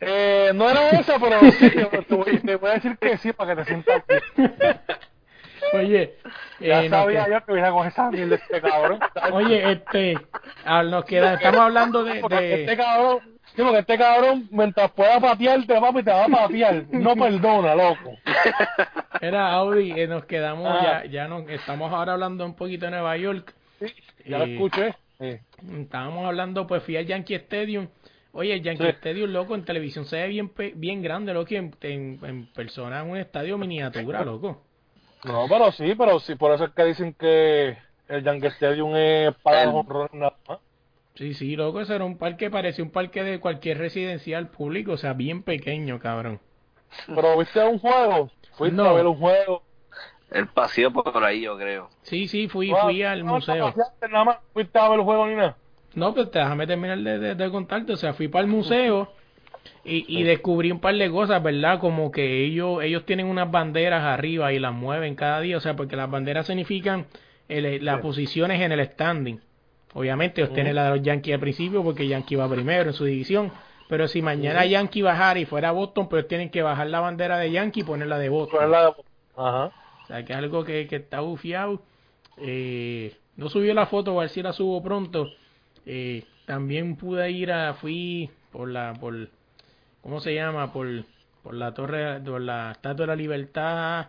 Eh, 0.00 0.50
no 0.54 0.68
era 0.68 0.98
esa, 0.98 1.18
pero 1.20 1.52
sí, 1.52 1.70
te 2.08 2.14
voy, 2.14 2.40
te 2.40 2.56
voy 2.56 2.70
a 2.70 2.74
decir 2.74 2.96
que 2.98 3.16
sí 3.18 3.32
para 3.32 3.54
que 3.54 3.62
te 3.62 3.68
sientas 3.68 4.02
bien. 4.08 4.22
Oye, 5.72 6.14
Ya 6.60 6.84
eh, 6.84 6.88
sabía 6.90 7.28
yo 7.28 7.44
que 7.44 7.52
venía 7.52 7.70
con 7.70 7.86
esa 7.86 8.10
mierda 8.10 8.36
este 8.36 8.60
cabrón. 8.60 8.98
oye, 9.32 9.72
este, 9.72 10.14
nos 10.66 11.04
queda, 11.04 11.34
estamos 11.34 11.60
hablando 11.60 12.04
de, 12.04 12.18
este 12.20 12.76
cabrón, 12.76 13.18
sí, 13.54 13.62
porque 13.62 13.78
este 13.78 13.98
cabrón, 13.98 14.48
mientras 14.50 14.90
pueda 14.92 15.20
patearte, 15.20 15.80
papi, 15.80 16.02
te 16.02 16.10
va 16.10 16.24
a 16.24 16.28
patear. 16.28 16.84
No 16.90 17.14
perdona, 17.16 17.74
loco. 17.74 18.16
era 19.20 19.52
Audi, 19.52 19.92
eh, 19.92 20.06
nos 20.06 20.24
quedamos 20.24 20.66
Ah. 20.70 21.02
ya, 21.04 21.10
ya 21.10 21.28
nos 21.28 21.48
estamos 21.48 21.92
ahora 21.92 22.12
hablando 22.14 22.44
un 22.44 22.54
poquito 22.54 22.86
de 22.86 22.92
Nueva 22.92 23.16
York. 23.16 23.54
Ya 24.26 24.38
lo 24.38 24.44
Eh, 24.44 24.52
escuché. 24.54 24.94
Sí. 25.18 25.38
Estábamos 25.82 26.26
hablando, 26.26 26.66
pues 26.66 26.82
fui 26.82 26.96
al 26.96 27.06
Yankee 27.06 27.34
Stadium. 27.34 27.88
Oye, 28.32 28.54
el 28.54 28.62
Yankee 28.62 28.84
Sí. 28.84 28.88
Stadium, 28.90 29.30
loco, 29.30 29.54
en 29.54 29.64
televisión 29.64 30.04
se 30.04 30.16
ve 30.16 30.28
bien, 30.28 30.48
pe- 30.50 30.72
bien 30.76 31.02
grande, 31.02 31.34
loco, 31.34 31.48
y 31.52 31.56
en, 31.56 31.74
en, 31.82 32.18
en 32.22 32.46
persona 32.46 33.00
es 33.02 33.06
un 33.06 33.16
estadio 33.16 33.58
miniatura, 33.58 34.24
loco. 34.24 34.62
No, 35.24 35.46
pero 35.48 35.70
sí, 35.72 35.94
pero 35.96 36.18
sí, 36.20 36.34
por 36.34 36.52
eso 36.52 36.64
es 36.64 36.70
que 36.72 36.84
dicen 36.84 37.14
que 37.14 37.76
el 38.08 38.24
Yankee 38.24 38.46
Stadium 38.48 38.94
es 38.96 39.34
para 39.42 39.62
El- 39.62 39.66
los 39.70 39.76
honrones 39.80 40.14
nada 40.14 40.36
más. 40.48 40.58
Sí, 41.14 41.34
sí, 41.34 41.56
loco, 41.56 41.80
ese 41.80 41.94
era 41.96 42.04
un 42.04 42.16
parque, 42.16 42.50
parecía 42.50 42.84
un 42.84 42.90
parque 42.90 43.22
de 43.22 43.40
cualquier 43.40 43.78
residencial 43.78 44.48
público, 44.48 44.92
o 44.92 44.96
sea, 44.96 45.12
bien 45.12 45.42
pequeño, 45.42 45.98
cabrón. 45.98 46.40
Pero 47.06 47.36
viste 47.38 47.62
un 47.64 47.78
juego, 47.78 48.30
fuiste 48.52 48.76
No. 48.76 48.84
a 48.84 48.92
ver 48.94 49.06
un 49.06 49.16
juego. 49.18 49.62
El 50.30 50.46
paseo 50.48 50.92
por 50.92 51.22
ahí, 51.24 51.42
yo 51.42 51.58
creo. 51.58 51.90
Sí, 52.02 52.28
sí, 52.28 52.48
fui, 52.48 52.70
Ah, 52.72 52.82
fui 52.82 53.02
al 53.02 53.24
no, 53.26 53.34
museo. 53.34 53.56
no 53.56 53.64
paseaste 53.72 54.08
Nada 54.08 54.24
más 54.24 54.36
fuiste 54.52 54.78
a 54.78 54.88
ver 54.88 55.00
el 55.00 55.04
juego 55.04 55.26
ni 55.26 55.34
nada. 55.34 55.56
No, 55.94 56.14
pues 56.14 56.30
déjame 56.30 56.66
terminar 56.68 56.98
de, 56.98 57.18
de, 57.18 57.34
de 57.34 57.50
contarte. 57.50 57.92
O 57.92 57.96
sea, 57.96 58.14
fui 58.14 58.28
para 58.28 58.44
el 58.44 58.50
museo 58.50 59.12
y, 59.84 60.04
y 60.08 60.22
descubrí 60.24 60.70
un 60.70 60.80
par 60.80 60.94
de 60.94 61.10
cosas, 61.10 61.42
¿verdad? 61.42 61.78
Como 61.80 62.10
que 62.10 62.44
ellos 62.44 62.82
ellos 62.82 63.04
tienen 63.06 63.26
unas 63.26 63.50
banderas 63.50 64.02
arriba 64.04 64.52
y 64.52 64.58
las 64.58 64.72
mueven 64.74 65.14
cada 65.14 65.40
día. 65.40 65.56
O 65.56 65.60
sea, 65.60 65.74
porque 65.76 65.96
las 65.96 66.10
banderas 66.10 66.46
significan 66.46 67.06
el- 67.48 67.84
las 67.84 67.96
Sí. 67.96 68.02
posiciones 68.02 68.60
en 68.60 68.72
el 68.72 68.84
standing. 68.86 69.40
Obviamente, 69.94 70.40
ellos 70.42 70.54
tienen 70.54 70.76
la 70.76 70.84
de 70.84 70.90
los 70.90 71.02
Yankees 71.02 71.34
al 71.34 71.40
principio 71.40 71.82
porque 71.82 72.06
Yankee 72.06 72.36
va 72.36 72.48
primero 72.48 72.90
en 72.90 72.94
su 72.94 73.04
división. 73.04 73.50
Pero 73.88 74.06
si 74.06 74.22
mañana 74.22 74.64
Yankee 74.64 75.02
bajara 75.02 75.40
y 75.40 75.46
fuera 75.46 75.72
Boston, 75.72 76.08
pues 76.08 76.28
tienen 76.28 76.50
que 76.50 76.62
bajar 76.62 76.86
la 76.88 77.00
bandera 77.00 77.38
de 77.38 77.50
Yankee 77.50 77.80
y 77.80 77.84
ponerla 77.84 78.18
de 78.18 78.28
Boston. 78.28 78.72
Ajá. 79.36 79.64
O 80.04 80.06
sea, 80.06 80.24
que 80.24 80.32
es 80.32 80.38
algo 80.38 80.64
que, 80.64 80.86
que 80.86 80.96
está 80.96 81.20
bufiado. 81.20 81.82
Eh, 82.38 83.16
no 83.36 83.48
subió 83.48 83.74
la 83.74 83.86
foto, 83.86 84.16
a 84.16 84.22
ver 84.22 84.30
si 84.30 84.42
la 84.42 84.52
subo 84.52 84.80
pronto. 84.82 85.30
Eh, 85.86 86.22
también 86.46 86.94
pude 86.96 87.30
ir 87.32 87.50
a, 87.50 87.74
fui 87.74 88.30
por 88.52 88.68
la, 88.68 88.92
por, 89.00 89.28
¿cómo 90.02 90.20
se 90.20 90.34
llama? 90.34 90.72
Por, 90.72 90.86
por 91.42 91.54
la 91.54 91.72
torre, 91.74 92.20
por 92.20 92.40
la 92.40 92.72
Estatua 92.72 93.04
de 93.04 93.06
la 93.08 93.16
Libertad. 93.16 94.06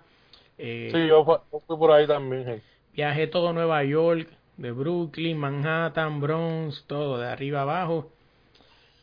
Eh, 0.57 0.89
Sí, 0.93 1.07
yo 1.07 1.23
fu- 1.25 1.39
yo 1.51 1.59
fui 1.65 1.77
por 1.77 1.91
ahí 1.91 2.07
también. 2.07 2.45
sí. 2.45 2.61
Viajé 2.93 3.27
todo 3.27 3.53
Nueva 3.53 3.83
York, 3.83 4.27
de 4.57 4.71
Brooklyn, 4.71 5.37
Manhattan, 5.37 6.19
Bronx, 6.19 6.83
todo, 6.87 7.17
de 7.19 7.27
arriba 7.27 7.61
abajo. 7.61 8.11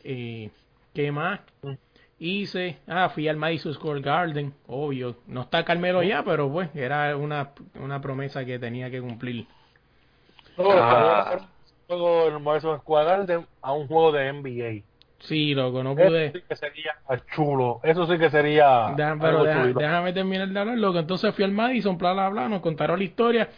Eh, 0.03 0.49
¿Qué 0.93 1.11
más? 1.11 1.39
Mm. 1.63 1.73
Hice, 2.21 2.77
ah, 2.87 3.09
fui 3.09 3.27
al 3.29 3.37
Madison 3.37 3.73
Square 3.73 4.01
Garden, 4.01 4.53
obvio. 4.67 5.15
No 5.27 5.41
está 5.41 5.63
Carmelo 5.63 6.03
ya, 6.03 6.23
pero 6.23 6.51
pues 6.51 6.69
era 6.75 7.15
una, 7.15 7.51
una 7.79 8.01
promesa 8.01 8.43
que 8.45 8.59
tenía 8.59 8.89
que 8.91 9.01
cumplir. 9.01 9.47
No, 10.57 10.69
Ah. 10.71 11.47
juego 11.87 12.27
en 12.27 12.33
el 12.35 12.39
Madison 12.41 12.77
Square 12.79 13.05
Garden 13.05 13.47
a 13.61 13.71
un 13.73 13.87
juego 13.87 14.11
de 14.11 14.27
NBA. 14.33 14.83
Sí, 15.19 15.53
loco, 15.53 15.83
no 15.83 15.91
Eso 15.91 16.07
pude. 16.07 16.31
sí 16.31 16.41
que 16.47 16.55
sería 16.55 16.95
chulo. 17.35 17.79
Eso 17.83 18.05
sí 18.07 18.17
que 18.17 18.29
sería. 18.29 18.93
Deja- 18.95 19.17
pero 19.19 19.43
deja- 19.43 19.65
déjame 19.67 20.13
terminar 20.13 20.47
de 20.47 20.59
hablar, 20.59 20.77
loco. 20.77 20.99
Entonces 20.99 21.35
fui 21.35 21.43
al 21.43 21.51
Madison, 21.51 21.97
bla, 21.97 22.13
bla, 22.13 22.29
bla, 22.29 22.47
nos 22.49 22.61
contaron 22.61 22.99
la 22.99 23.03
historia. 23.05 23.49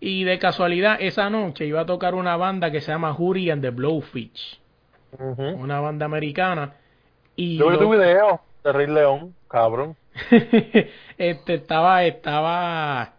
Y 0.00 0.24
de 0.24 0.38
casualidad, 0.38 0.96
esa 0.98 1.28
noche 1.28 1.66
iba 1.66 1.82
a 1.82 1.86
tocar 1.86 2.14
una 2.14 2.36
banda 2.36 2.70
que 2.70 2.80
se 2.80 2.90
llama 2.90 3.12
Jury 3.12 3.50
and 3.50 3.60
the 3.62 3.70
Blowfish. 3.70 4.58
Una 5.18 5.80
banda 5.80 6.06
americana. 6.06 6.72
Y 7.36 7.58
Yo 7.58 7.66
vi 7.66 7.72
lo- 7.74 7.78
tu 7.80 7.90
video 7.92 8.40
de 8.64 8.72
Rey 8.72 8.86
León, 8.86 9.34
cabrón. 9.48 9.96
este 11.18 11.54
estaba, 11.54 12.04
estaba, 12.04 13.12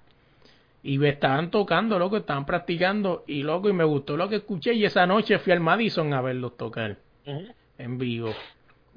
y 0.84 0.98
me 0.98 1.10
estaban 1.10 1.52
tocando, 1.52 2.00
loco, 2.00 2.18
estaban 2.18 2.46
practicando, 2.46 3.24
y 3.28 3.44
loco, 3.44 3.70
y 3.70 3.74
me 3.74 3.84
gustó 3.84 4.18
lo 4.18 4.28
que 4.30 4.38
escuché, 4.38 4.74
y 4.74 4.86
esa 4.86 5.06
noche 5.06 5.40
fui 5.40 5.54
al 5.54 5.60
Madison 5.60 6.14
a 6.14 6.22
verlos 6.22 6.58
tocar 6.58 6.98
Ujú. 7.26 7.46
En 7.78 7.98
vivo. 7.98 8.34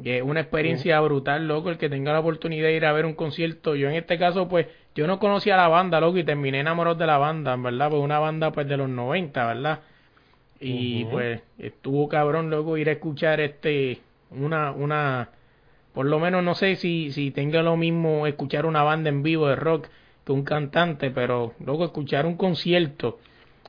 Y 0.03 0.11
es 0.11 0.23
una 0.23 0.41
experiencia 0.41 1.01
brutal, 1.01 1.47
loco, 1.47 1.71
el 1.71 1.79
que 1.79 1.89
tenga 1.89 2.13
la 2.13 2.21
oportunidad 2.21 2.67
de 2.67 2.77
ir 2.77 2.85
a 2.85 2.93
ver 2.93 3.07
un 3.07 3.15
concierto. 3.15 3.77
Yo 3.77 3.89
en 3.89 3.95
este 3.95 4.19
caso, 4.19 4.49
pues, 4.49 4.67
yo 4.95 5.07
no 5.07 5.19
conocía 5.19 5.57
la 5.57 5.69
banda, 5.69 6.01
loco, 6.01 6.19
y 6.19 6.25
terminé 6.25 6.61
enamorado 6.61 6.97
de 6.97 7.07
la 7.07 7.19
banda, 7.19 7.55
¿verdad? 7.57 7.91
Pues 7.91 8.03
una 8.03 8.19
banda, 8.19 8.51
pues, 8.51 8.67
de 8.69 8.77
los 8.77 8.89
90, 8.89 9.47
¿verdad? 9.47 9.81
Y 10.61 11.05
pues 11.07 11.43
estuvo 11.59 12.09
cabrón, 12.09 12.49
loco, 12.49 12.79
ir 12.79 12.89
a 12.89 12.93
escuchar 12.93 13.41
este, 13.41 14.01
una, 14.31 14.71
una, 14.71 15.31
por 15.93 16.07
lo 16.07 16.19
menos 16.19 16.43
no 16.43 16.55
sé 16.55 16.77
si, 16.77 17.13
si 17.13 17.31
tenga 17.33 17.63
lo 17.63 17.77
mismo 17.77 18.27
escuchar 18.27 18.65
una 18.65 18.83
banda 18.83 19.11
en 19.11 19.23
vivo 19.23 19.49
de 19.49 19.57
rock 19.57 19.89
que 20.25 20.33
un 20.33 20.43
cantante, 20.43 21.11
pero 21.11 21.53
loco, 21.65 21.85
escuchar 21.85 22.25
un 22.25 22.37
concierto 22.37 23.19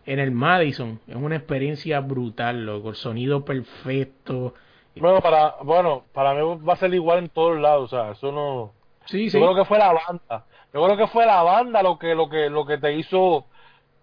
en 0.05 0.19
el 0.19 0.31
Madison 0.31 0.99
es 1.07 1.15
una 1.15 1.35
experiencia 1.35 1.99
brutal, 1.99 2.65
loco, 2.65 2.91
el 2.91 2.95
sonido 2.95 3.43
perfecto. 3.43 4.53
Bueno, 4.97 5.19
para, 5.21 5.55
bueno, 5.63 6.03
para 6.13 6.33
mí 6.33 6.39
va 6.67 6.73
a 6.73 6.77
ser 6.77 6.93
igual 6.93 7.19
en 7.19 7.29
todos 7.29 7.59
lados, 7.59 7.91
o 7.91 7.95
sea, 7.95 8.11
eso 8.11 8.31
no. 8.31 8.71
Sí, 9.05 9.25
Yo 9.25 9.31
sí. 9.31 9.37
creo 9.39 9.55
que 9.55 9.65
fue 9.65 9.77
la 9.77 9.93
banda. 9.93 10.45
Yo 10.73 10.83
creo 10.83 10.97
que 10.97 11.07
fue 11.07 11.25
la 11.25 11.41
banda 11.43 11.83
lo 11.83 11.99
que, 11.99 12.15
lo 12.15 12.29
que, 12.29 12.49
lo 12.49 12.65
que 12.65 12.77
te 12.77 12.93
hizo. 12.93 13.45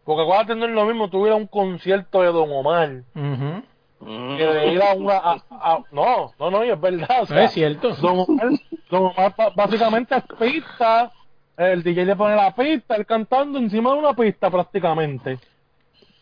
Porque 0.05 0.23
acuérdate, 0.23 0.55
no 0.57 0.67
es 0.67 0.71
lo 0.73 0.85
mismo 0.85 1.09
tuviera 1.11 1.37
un 1.37 1.47
concierto 1.47 2.23
de 2.23 2.33
Don 2.33 2.51
Omar. 2.53 3.03
Mm. 3.15 4.37
que 4.37 4.47
de 4.47 4.73
ir 4.73 4.83
a 4.83 4.95
una. 4.95 5.17
a- 5.17 5.43
a- 5.51 5.83
no, 5.93 6.33
no, 6.39 6.51
no, 6.51 6.65
y 6.65 6.71
es 6.71 6.81
verdad. 6.81 7.23
O 7.23 7.27
sea, 7.27 7.45
es 7.45 7.53
cierto. 7.53 7.95
Don 7.97 8.21
Omar, 8.21 8.49
Don 8.91 9.05
Omar 9.07 9.35
básicamente 9.55 10.17
es 10.17 10.25
pista. 10.39 11.11
El 11.57 11.83
DJ 11.83 12.05
le 12.07 12.17
pone 12.17 12.35
la 12.35 12.55
pista, 12.55 12.97
él 12.97 13.07
cantando 13.07 13.59
encima 13.59 13.93
de 13.93 13.99
una 13.99 14.15
pista 14.15 14.51
prácticamente. 14.51 15.33
Es 15.35 15.41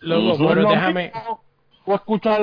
pero 0.01 0.69
déjame. 0.69 1.13
O 1.87 1.95
escuchar 1.95 2.41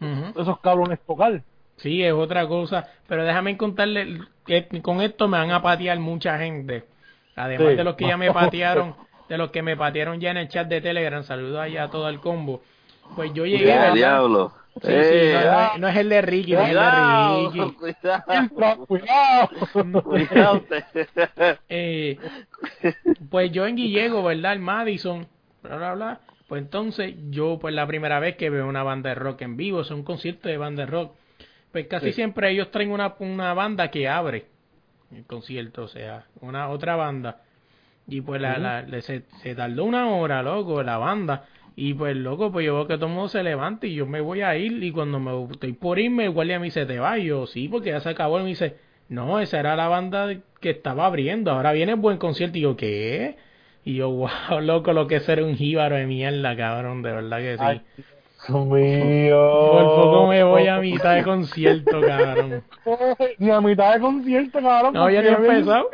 Esos 0.00 0.60
cabrones 0.60 0.98
tocar. 1.06 1.42
Sí, 1.76 2.02
es 2.02 2.12
otra 2.12 2.46
cosa. 2.46 2.86
Pero 3.08 3.24
déjame 3.24 3.56
contarle 3.56 4.20
que 4.46 4.66
con 4.82 5.00
esto 5.02 5.28
me 5.28 5.38
van 5.38 5.50
a 5.50 5.62
patear 5.62 5.98
mucha 5.98 6.38
gente. 6.38 6.84
Además 7.34 7.68
Sí. 7.70 7.76
de 7.76 7.84
los 7.84 7.94
que 7.96 8.06
ya 8.06 8.16
me 8.16 8.32
patearon, 8.32 8.94
de 9.28 9.36
los 9.38 9.50
que 9.50 9.62
me 9.62 9.76
patearon 9.76 10.20
ya 10.20 10.30
en 10.30 10.38
el 10.38 10.48
chat 10.48 10.68
de 10.68 10.80
Telegram. 10.80 11.22
Saludos 11.22 11.58
allá 11.60 11.84
a 11.84 11.90
todo 11.90 12.08
el 12.08 12.20
combo. 12.20 12.62
Pues 13.14 13.32
yo 13.34 13.44
llegué, 13.46 13.66
Ya, 13.66 13.92
diablo. 13.92 14.52
Sí, 14.82 14.88
sí, 14.88 14.92
Eh, 14.92 15.32
no, 15.42 15.52
no 15.52 15.60
es- 15.72 15.78
no 15.80 15.88
es 15.88 15.96
el 15.96 16.08
de 16.10 16.20
Ricky, 16.22 16.52
no 16.52 16.60
es 16.60 16.68
el 16.68 16.74
de 16.74 16.80
cuidado, 16.80 17.50
Ricky. 17.50 17.72
cuidado, 17.76 18.86
Cuidado. 18.86 20.02
cuidado. 20.02 20.62
Eh, 21.68 22.18
pues 23.30 23.52
yo 23.52 23.66
en 23.66 23.76
Guillego, 23.76 24.22
¿verdad? 24.22 24.52
El 24.52 24.58
Madison, 24.60 25.26
bla, 25.62 25.76
bla, 25.76 25.94
bla. 25.94 26.20
Pues 26.48 26.62
entonces 26.62 27.14
yo, 27.30 27.58
pues 27.60 27.74
la 27.74 27.86
primera 27.86 28.20
vez 28.20 28.36
que 28.36 28.50
veo 28.50 28.68
una 28.68 28.82
banda 28.82 29.10
de 29.10 29.16
rock 29.16 29.42
en 29.42 29.56
vivo, 29.56 29.80
es 29.80 29.90
un 29.90 30.02
concierto 30.04 30.48
de 30.48 30.58
banda 30.58 30.84
de 30.84 30.90
rock. 30.90 31.12
Pues 31.72 31.86
casi 31.88 32.06
Sí. 32.06 32.12
siempre 32.12 32.50
ellos 32.50 32.70
traen 32.70 32.90
una, 32.92 33.14
una 33.18 33.52
banda 33.54 33.90
que 33.90 34.08
abre 34.08 34.46
el 35.14 35.24
concierto, 35.24 35.82
o 35.84 35.88
sea, 35.88 36.26
una 36.40 36.68
otra 36.68 36.96
banda. 36.96 37.42
Y 38.08 38.20
pues 38.20 38.40
la, 38.40 38.58
la- 38.58 39.00
se, 39.02 39.22
se 39.42 39.54
tardó 39.56 39.84
una 39.84 40.08
hora, 40.10 40.42
loco, 40.42 40.82
la 40.82 40.96
banda. 40.98 41.46
Y 41.74 41.92
pues, 41.94 42.16
loco, 42.16 42.50
pues 42.52 42.64
yo 42.64 42.74
veo 42.76 42.86
que 42.86 42.94
todo 42.94 43.06
el 43.06 43.12
mundo 43.12 43.28
se 43.28 43.42
levanta 43.42 43.86
y 43.86 43.94
yo 43.94 44.06
me 44.06 44.20
voy 44.20 44.40
a 44.42 44.56
ir. 44.56 44.82
Y 44.82 44.92
cuando 44.92 45.18
me 45.18 45.32
estoy 45.52 45.72
por 45.72 45.98
irme, 45.98 46.24
el 46.24 46.30
guardia 46.30 46.58
me 46.60 46.66
dice, 46.66 46.86
¿te 46.86 46.98
vas? 47.00 47.20
Yo, 47.20 47.46
sí, 47.46 47.68
porque 47.68 47.90
ya 47.90 48.00
se 48.00 48.08
acabó. 48.08 48.38
Y 48.38 48.44
me 48.44 48.48
dice, 48.50 48.76
no, 49.08 49.40
esa 49.40 49.58
era 49.60 49.74
la 49.76 49.88
banda 49.88 50.32
que 50.60 50.70
estaba 50.70 51.04
abriendo. 51.06 51.50
Ahora 51.50 51.72
viene 51.72 51.92
el 51.92 51.98
buen 51.98 52.16
concierto. 52.18 52.56
Y 52.56 52.62
yo, 52.62 52.76
¿qué? 52.76 53.36
Y 53.86 53.94
yo, 53.94 54.10
wow, 54.50 54.60
loco, 54.60 54.92
lo 54.92 55.06
que 55.06 55.16
es 55.16 55.22
ser 55.22 55.42
un 55.44 55.54
jíbaro 55.54 55.94
de 55.94 56.06
mierda, 56.06 56.56
cabrón, 56.56 57.02
de 57.02 57.12
verdad 57.12 57.38
que 57.38 57.56
sí. 57.56 57.64
Ay, 57.64 57.82
Dios 58.48 58.66
mío. 58.66 59.70
Por 59.70 59.84
poco 59.94 60.26
me 60.26 60.42
voy 60.42 60.66
a 60.66 60.78
mitad 60.78 61.14
de 61.14 61.22
concierto, 61.22 62.00
cabrón. 62.00 62.64
Ni 63.38 63.50
a 63.50 63.60
mitad 63.60 63.94
de 63.94 64.00
concierto, 64.00 64.60
cabrón. 64.60 64.92
No 64.92 65.04
había 65.04 65.22
ni 65.22 65.28
empezado. 65.28 65.90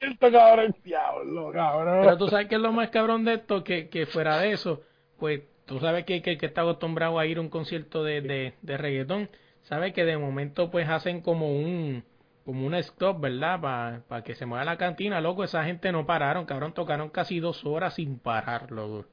Concierto, 0.00 0.32
cabrón, 0.32 0.74
diablo, 0.84 1.52
cabrón. 1.52 2.00
Pero 2.02 2.18
tú 2.18 2.26
sabes 2.26 2.48
que 2.48 2.56
es 2.56 2.60
lo 2.60 2.72
más 2.72 2.90
cabrón 2.90 3.24
de 3.24 3.34
esto, 3.34 3.62
que, 3.62 3.88
que 3.88 4.06
fuera 4.06 4.38
de 4.40 4.50
eso, 4.50 4.82
pues 5.20 5.42
tú 5.64 5.78
sabes 5.78 6.04
que, 6.04 6.22
que 6.22 6.32
el 6.32 6.38
que 6.38 6.46
está 6.46 6.62
acostumbrado 6.62 7.20
a 7.20 7.26
ir 7.26 7.38
a 7.38 7.40
un 7.40 7.50
concierto 7.50 8.02
de, 8.02 8.20
de, 8.20 8.54
de 8.62 8.76
reggaetón, 8.76 9.30
sabe 9.62 9.92
que 9.92 10.04
de 10.04 10.18
momento 10.18 10.72
pues 10.72 10.88
hacen 10.88 11.20
como 11.20 11.52
un 11.56 12.02
como 12.46 12.64
un 12.64 12.74
stop, 12.76 13.20
¿verdad? 13.20 14.02
Para 14.08 14.22
que 14.22 14.36
se 14.36 14.46
mueva 14.46 14.64
la 14.64 14.78
cantina, 14.78 15.20
loco, 15.20 15.42
esa 15.44 15.64
gente 15.64 15.90
no 15.90 16.06
pararon, 16.06 16.46
cabrón, 16.46 16.72
tocaron 16.72 17.10
casi 17.10 17.40
dos 17.40 17.66
horas 17.66 17.94
sin 17.94 18.18
parar, 18.20 18.70
loco. 18.70 19.04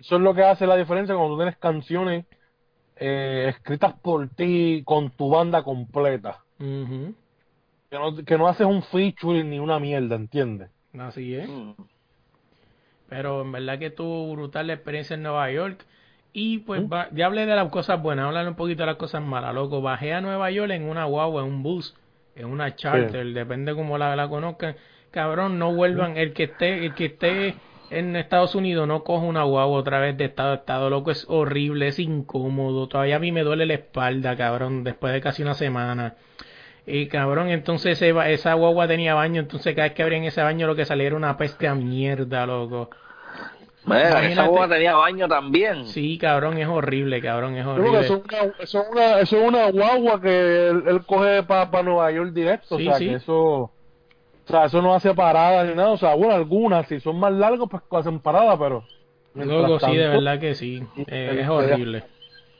Eso 0.00 0.16
es 0.16 0.22
lo 0.22 0.34
que 0.34 0.42
hace 0.42 0.66
la 0.66 0.76
diferencia 0.76 1.14
cuando 1.14 1.34
tú 1.34 1.38
tienes 1.38 1.58
canciones 1.58 2.24
eh, 2.96 3.46
escritas 3.50 3.94
por 4.00 4.28
ti 4.30 4.82
con 4.84 5.10
tu 5.10 5.28
banda 5.28 5.62
completa. 5.62 6.40
Que 6.58 7.98
no, 7.98 8.16
que 8.24 8.38
no 8.38 8.48
haces 8.48 8.66
un 8.66 8.82
featuring 8.82 9.50
ni 9.50 9.58
una 9.58 9.78
mierda, 9.78 10.16
¿entiendes? 10.16 10.70
Así 10.98 11.34
es. 11.34 11.48
Mm. 11.48 11.72
Pero 13.08 13.42
en 13.42 13.52
verdad 13.52 13.78
que 13.78 13.90
tuvo 13.90 14.32
brutal 14.32 14.68
la 14.68 14.72
experiencia 14.72 15.14
en 15.14 15.22
Nueva 15.22 15.50
York. 15.50 15.84
Y 16.32 16.60
pues 16.60 16.82
¿Mm? 16.82 16.90
va- 16.90 17.08
ya 17.12 17.26
hablé 17.26 17.44
de 17.44 17.54
las 17.54 17.68
cosas 17.68 18.00
buenas, 18.02 18.24
hablar 18.24 18.48
un 18.48 18.54
poquito 18.54 18.82
de 18.82 18.86
las 18.86 18.96
cosas 18.96 19.22
malas, 19.22 19.54
loco. 19.54 19.82
Bajé 19.82 20.14
a 20.14 20.22
Nueva 20.22 20.50
York 20.50 20.70
en 20.72 20.88
una 20.88 21.04
guagua, 21.04 21.42
en 21.42 21.48
un 21.48 21.62
bus, 21.62 21.94
en 22.36 22.46
una 22.46 22.74
charter, 22.74 23.26
depende 23.32 23.74
cómo 23.74 23.98
la, 23.98 24.16
la 24.16 24.28
conozcan. 24.28 24.76
Cabrón, 25.10 25.58
no 25.58 25.74
vuelvan, 25.74 26.16
el 26.16 26.32
que 26.32 26.44
esté, 26.44 26.86
el 26.86 26.94
que 26.94 27.06
esté 27.06 27.54
en 27.90 28.16
Estados 28.16 28.54
Unidos 28.54 28.88
no 28.88 29.04
coja 29.04 29.26
una 29.26 29.42
guagua 29.42 29.78
otra 29.78 30.00
vez 30.00 30.16
de 30.16 30.24
estado 30.24 30.52
a 30.52 30.54
estado, 30.56 30.88
loco, 30.88 31.10
es 31.10 31.26
horrible, 31.28 31.88
es 31.88 31.98
incómodo. 31.98 32.88
Todavía 32.88 33.16
a 33.16 33.18
mí 33.18 33.32
me 33.32 33.42
duele 33.42 33.66
la 33.66 33.74
espalda, 33.74 34.36
cabrón, 34.36 34.82
después 34.82 35.12
de 35.12 35.20
casi 35.20 35.42
una 35.42 35.54
semana. 35.54 36.14
Y 36.86 37.06
cabrón, 37.06 37.50
entonces 37.50 38.00
esa 38.00 38.54
guagua 38.54 38.88
tenía 38.88 39.14
baño, 39.14 39.40
entonces 39.40 39.74
cada 39.74 39.88
vez 39.88 39.94
que 39.94 40.02
abrían 40.02 40.24
ese 40.24 40.42
baño 40.42 40.66
lo 40.66 40.74
que 40.74 40.84
salía 40.84 41.06
era 41.08 41.16
una 41.16 41.36
peste 41.36 41.68
a 41.68 41.74
mierda, 41.74 42.46
loco. 42.46 42.90
Imagínate. 43.84 44.32
esa 44.32 44.46
boba 44.48 44.68
tenía 44.68 44.94
baño 44.94 45.26
también. 45.28 45.86
Sí, 45.86 46.16
cabrón, 46.18 46.56
es 46.58 46.68
horrible, 46.68 47.20
cabrón, 47.20 47.56
es 47.56 47.66
horrible. 47.66 48.00
eso 48.00 48.16
es 48.16 48.22
una, 48.24 48.52
eso 48.60 48.80
es 48.82 48.88
una, 48.90 49.20
eso 49.20 49.36
es 49.38 49.48
una 49.48 49.70
guagua 49.70 50.20
que 50.20 50.68
él, 50.68 50.84
él 50.86 51.04
coge 51.04 51.42
para 51.42 51.82
Nueva 51.82 52.10
York 52.12 52.30
directo. 52.32 52.76
Sí, 52.78 52.86
o 52.86 52.90
sea, 52.90 52.98
sí. 52.98 53.08
que 53.08 53.14
eso. 53.14 53.34
O 53.34 53.70
sea, 54.46 54.64
eso 54.66 54.82
no 54.82 54.94
hace 54.94 55.14
parada 55.14 55.64
ni 55.64 55.74
nada. 55.74 55.90
O 55.90 55.96
sea, 55.96 56.14
bueno, 56.14 56.34
algunas, 56.34 56.86
si 56.86 57.00
son 57.00 57.18
más 57.18 57.32
largos, 57.32 57.68
pues 57.70 57.82
hacen 57.92 58.20
parada, 58.20 58.58
pero. 58.58 58.84
Loco, 59.34 59.80
sí, 59.80 59.96
de 59.96 60.08
verdad 60.08 60.38
que 60.38 60.54
sí. 60.54 60.82
Eh, 61.06 61.38
es 61.40 61.48
horrible. 61.48 62.04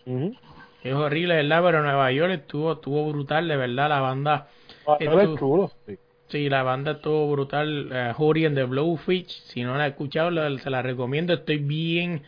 Ujú. 0.07 0.35
Es 0.83 0.95
horrible, 0.95 1.37
¿verdad? 1.37 1.63
Pero 1.63 1.83
Nueva 1.83 2.11
York 2.11 2.33
estuvo, 2.33 2.73
estuvo 2.73 3.09
brutal, 3.11 3.47
de 3.47 3.57
verdad. 3.57 3.89
La 3.89 4.01
banda, 4.01 4.49
Ah, 4.87 4.97
Esto- 4.99 5.21
él 5.21 5.31
es 5.33 5.39
chulo, 5.39 5.71
sí. 5.87 5.97
Sí, 6.33 6.49
la 6.49 6.63
banda 6.65 6.93
estuvo 6.93 7.31
brutal. 7.31 7.89
Eh, 7.93 8.13
Hurry 8.19 8.47
and 8.47 8.57
the 8.57 8.65
Blowfish, 8.65 9.29
si 9.45 9.63
no 9.63 9.77
la 9.79 9.87
he 9.87 9.91
escuchado, 9.91 10.31
la- 10.31 10.59
se 10.59 10.71
la 10.71 10.83
recomiendo. 10.83 11.33
Estoy 11.33 11.59
bien, 11.59 12.23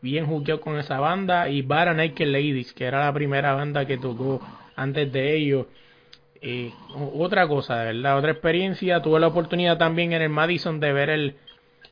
bien 0.00 0.26
jugueado 0.26 0.60
con 0.60 0.78
esa 0.78 0.98
banda. 0.98 1.48
Y 1.48 1.62
Bara 1.62 1.94
Naked 1.94 2.26
Ladies, 2.26 2.72
que 2.72 2.84
era 2.86 3.04
la 3.04 3.12
primera 3.12 3.54
banda 3.54 3.86
que 3.86 3.98
tocó 3.98 4.40
antes 4.74 5.12
de 5.12 5.36
ellos. 5.36 5.66
Eh, 6.40 6.72
otra 7.14 7.46
cosa, 7.46 7.78
de 7.78 7.92
verdad, 7.92 8.18
otra 8.18 8.32
experiencia. 8.32 9.00
Tuve 9.00 9.20
la 9.20 9.28
oportunidad 9.28 9.78
también 9.78 10.12
en 10.12 10.22
el 10.22 10.28
Madison 10.30 10.80
de 10.80 10.92
ver 10.92 11.10
el. 11.10 11.36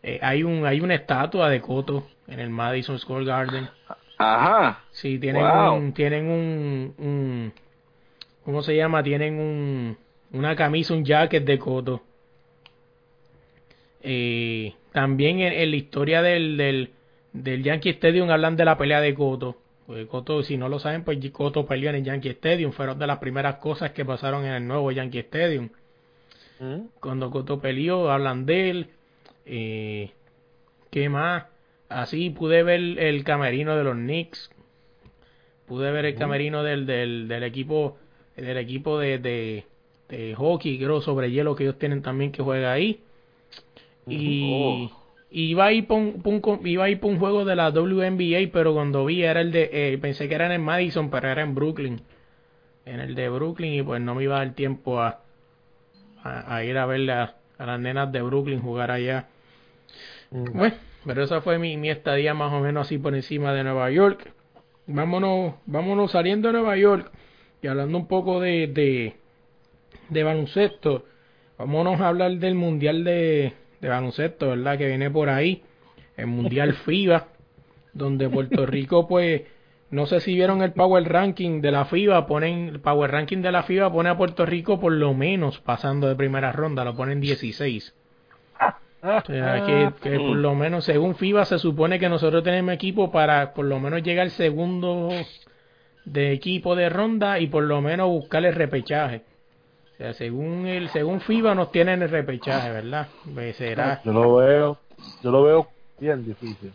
eh, 0.03 0.19
hay 0.23 0.43
un 0.43 0.67
hay 0.67 0.81
una 0.81 0.95
estatua 0.95 1.49
de 1.51 1.61
Coto 1.61 2.07
en 2.27 2.41
el 2.41 2.51
Madison 2.51 2.99
Square 2.99 3.25
Garden. 3.27 3.69
Ajá. 4.19 4.81
Sí, 4.91 5.19
tienen 5.21 5.43
Wow. 5.45 5.75
un, 5.77 5.93
tienen 5.93 6.27
un, 6.29 6.95
un, 6.99 7.53
¿cómo 8.45 8.63
se 8.63 8.75
llama? 8.77 9.03
Tienen 9.03 9.39
un, 9.39 9.97
una 10.33 10.57
camisa, 10.57 10.95
un 10.95 11.05
jacket 11.05 11.45
de 11.45 11.59
Coto. 11.59 12.03
Eh, 14.03 14.75
también 14.93 15.41
en, 15.41 15.53
en 15.53 15.71
la 15.71 15.77
historia 15.77 16.23
del, 16.23 16.57
del, 16.57 16.91
del 17.33 17.63
Yankee 17.63 17.91
Stadium 17.91 18.31
hablan 18.31 18.57
de 18.57 18.65
la 18.65 18.79
pelea 18.79 19.01
de 19.01 19.15
Coto. 19.15 19.57
Pues 19.87 20.07
Coto, 20.07 20.43
si 20.43 20.57
no 20.57 20.69
lo 20.69 20.79
saben, 20.79 21.05
pues 21.05 21.19
Coto 21.33 21.67
peleó 21.67 21.91
en 21.91 21.97
el 21.97 22.05
Yankee 22.05 22.31
Stadium. 22.31 22.73
Fueron 22.73 22.99
de 22.99 23.07
las 23.07 23.19
primeras 23.19 23.57
cosas 23.57 23.91
que 23.91 24.05
pasaron 24.05 24.45
en 24.45 24.53
el 24.53 24.67
nuevo 24.67 24.93
Yankee 24.93 25.19
Stadium. 25.19 25.69
Ujú. 26.61 26.91
Cuando 27.01 27.31
Coto 27.31 27.61
peleó, 27.61 28.11
hablan 28.11 28.47
de 28.47 28.71
él. 28.71 28.87
Eh, 29.47 30.11
¿Qué 30.91 31.09
más? 31.09 31.47
Así 31.89 32.31
pude 32.31 32.63
ver 32.63 32.81
el 32.81 33.25
camerino 33.25 33.77
de 33.77 33.85
los 33.85 33.95
Knicks. 33.95 34.51
Pude 35.67 35.91
ver 35.91 36.05
el 36.05 36.15
camerino 36.15 36.63
del, 36.63 36.87
del, 36.87 37.27
del 37.29 37.43
equipo 37.43 37.99
del 38.37 38.57
equipo 38.57 38.99
de, 38.99 39.19
de, 39.19 39.65
de 40.11 40.35
hockey, 40.35 40.79
creo, 40.79 41.01
sobre 41.01 41.31
hielo 41.31 41.55
que 41.57 41.65
ellos 41.65 41.79
tienen 41.79 42.03
también 42.03 42.33
que 42.33 42.43
juega 42.43 42.73
ahí. 42.73 43.01
Y, 44.09 44.91
Oh. 44.91 44.91
y 45.31 45.43
iba 45.51 45.67
a 45.67 45.73
ir 45.73 45.87
por 45.87 45.99
un, 45.99 46.23
por 46.23 46.33
un 46.35 46.41
co- 46.41 46.61
iba 46.65 46.85
a 46.85 46.91
ir 46.91 46.99
por 47.01 47.11
un 47.11 47.19
juego 47.19 47.45
de 47.45 47.55
la 47.57 47.71
WNBA, 47.71 48.51
pero 48.53 48.75
cuando 48.75 49.05
vi 49.05 49.23
era 49.23 49.41
el 49.41 49.53
de, 49.53 49.71
eh, 49.73 49.99
pensé 49.99 50.29
que 50.29 50.35
era 50.35 50.47
en 50.47 50.53
el 50.53 50.61
Madison, 50.61 51.11
pero 51.11 51.29
era 51.29 51.43
en 51.43 51.55
Brooklyn. 51.55 52.01
En 52.87 53.01
el 53.01 53.15
de 53.15 53.29
Brooklyn 53.29 53.75
y 53.75 53.83
pues 53.83 54.01
no 54.01 54.15
me 54.15 54.25
iba 54.25 54.37
a 54.37 54.45
dar 54.45 54.55
tiempo 54.55 55.01
a, 55.01 55.21
a, 56.25 56.57
a 56.57 56.65
ir 56.65 56.77
a 56.79 56.87
ver 56.87 57.09
a, 57.11 57.37
a 57.59 57.67
las 57.67 57.79
nenas 57.81 58.11
de 58.11 58.23
Brooklyn 58.23 58.61
jugar 58.61 58.91
allá. 58.91 59.29
Ujú. 60.33 60.53
Bueno, 60.53 60.75
pero 61.07 61.23
esa 61.23 61.41
fue 61.41 61.59
mi, 61.59 61.77
mi 61.77 61.91
estadía 61.91 62.35
más 62.35 62.53
o 62.53 62.61
menos 62.61 62.87
así 62.87 62.99
por 62.99 63.15
encima 63.15 63.53
de 63.53 63.63
Nueva 63.65 63.91
York. 63.91 64.33
Vámonos, 64.87 65.55
vámonos 65.67 66.11
saliendo 66.13 66.49
de 66.49 66.55
Nueva 66.55 66.77
York 66.77 67.13
y 67.63 67.69
hablando 67.69 67.97
un 67.99 68.07
poco 68.09 68.41
de, 68.41 68.67
de, 68.67 69.15
de 70.11 70.23
baloncesto. 70.23 71.05
Vámonos 71.59 72.01
a 72.01 72.09
hablar 72.09 72.33
del 72.33 72.55
Mundial 72.55 73.05
de, 73.05 73.53
de 73.81 73.89
Baloncesto, 73.89 74.49
¿verdad? 74.51 74.79
Que 74.79 74.87
viene 74.87 75.11
por 75.11 75.29
ahí. 75.29 75.63
El 76.17 76.27
Mundial 76.27 76.75
FIBA, 76.85 77.29
donde 77.93 78.29
Puerto 78.29 78.67
Rico, 78.67 79.07
pues, 79.07 79.43
no 79.91 80.07
sé 80.07 80.21
si 80.21 80.35
vieron 80.35 80.63
el 80.63 80.73
Power 80.73 81.07
Ranking 81.09 81.61
de 81.61 81.71
la 81.71 81.85
FIBA, 81.85 82.27
ponen, 82.27 82.69
el 82.69 82.81
Power 82.81 83.11
Ranking 83.11 83.39
de 83.39 83.53
la 83.53 83.63
FIBA 83.63 83.93
pone 83.93 84.09
a 84.09 84.17
Puerto 84.17 84.47
Rico 84.47 84.79
por 84.79 84.93
lo 84.93 85.15
menos 85.15 85.59
pasando 85.61 86.09
de 86.09 86.17
primera 86.17 86.53
ronda, 86.53 86.85
lo 86.85 86.95
ponen 86.95 87.21
16. 87.21 87.95
O 89.03 89.21
sea, 89.27 89.65
que, 89.65 89.93
que 90.03 90.19
por 90.19 90.37
lo 90.37 90.55
menos 90.55 90.85
según 90.85 91.15
FIBA 91.15 91.47
se 91.47 91.59
supone 91.59 91.99
que 91.99 92.11
nosotros 92.11 92.45
tenemos 92.45 92.75
equipo 92.75 93.11
para 93.11 93.55
por 93.55 93.65
lo 93.65 93.81
menos 93.81 94.03
llegar 94.03 94.25
al 94.25 94.31
segundo 94.31 95.09
de 96.05 96.33
equipo 96.33 96.77
de 96.77 96.91
ronda 96.91 97.39
y 97.39 97.47
por 97.47 97.63
lo 97.65 97.81
menos 97.81 98.09
buscar 98.09 98.45
el 98.45 98.55
repechaje. 98.55 99.23
O 100.01 100.03
sea, 100.03 100.15
según 100.15 100.67
el 100.67 100.89
según 100.89 101.21
FIBA 101.21 101.55
nos 101.55 101.71
tienen 101.71 102.01
el 102.01 102.09
repechaje, 102.09 102.71
¿verdad? 102.71 103.09
Pues 103.35 103.55
será. 103.57 104.01
Yo 104.03 104.13
lo 104.15 104.37
veo, 104.37 104.79
yo 105.23 105.31
lo 105.31 105.43
veo 105.43 105.69
bien 105.99 106.25
difícil. 106.25 106.73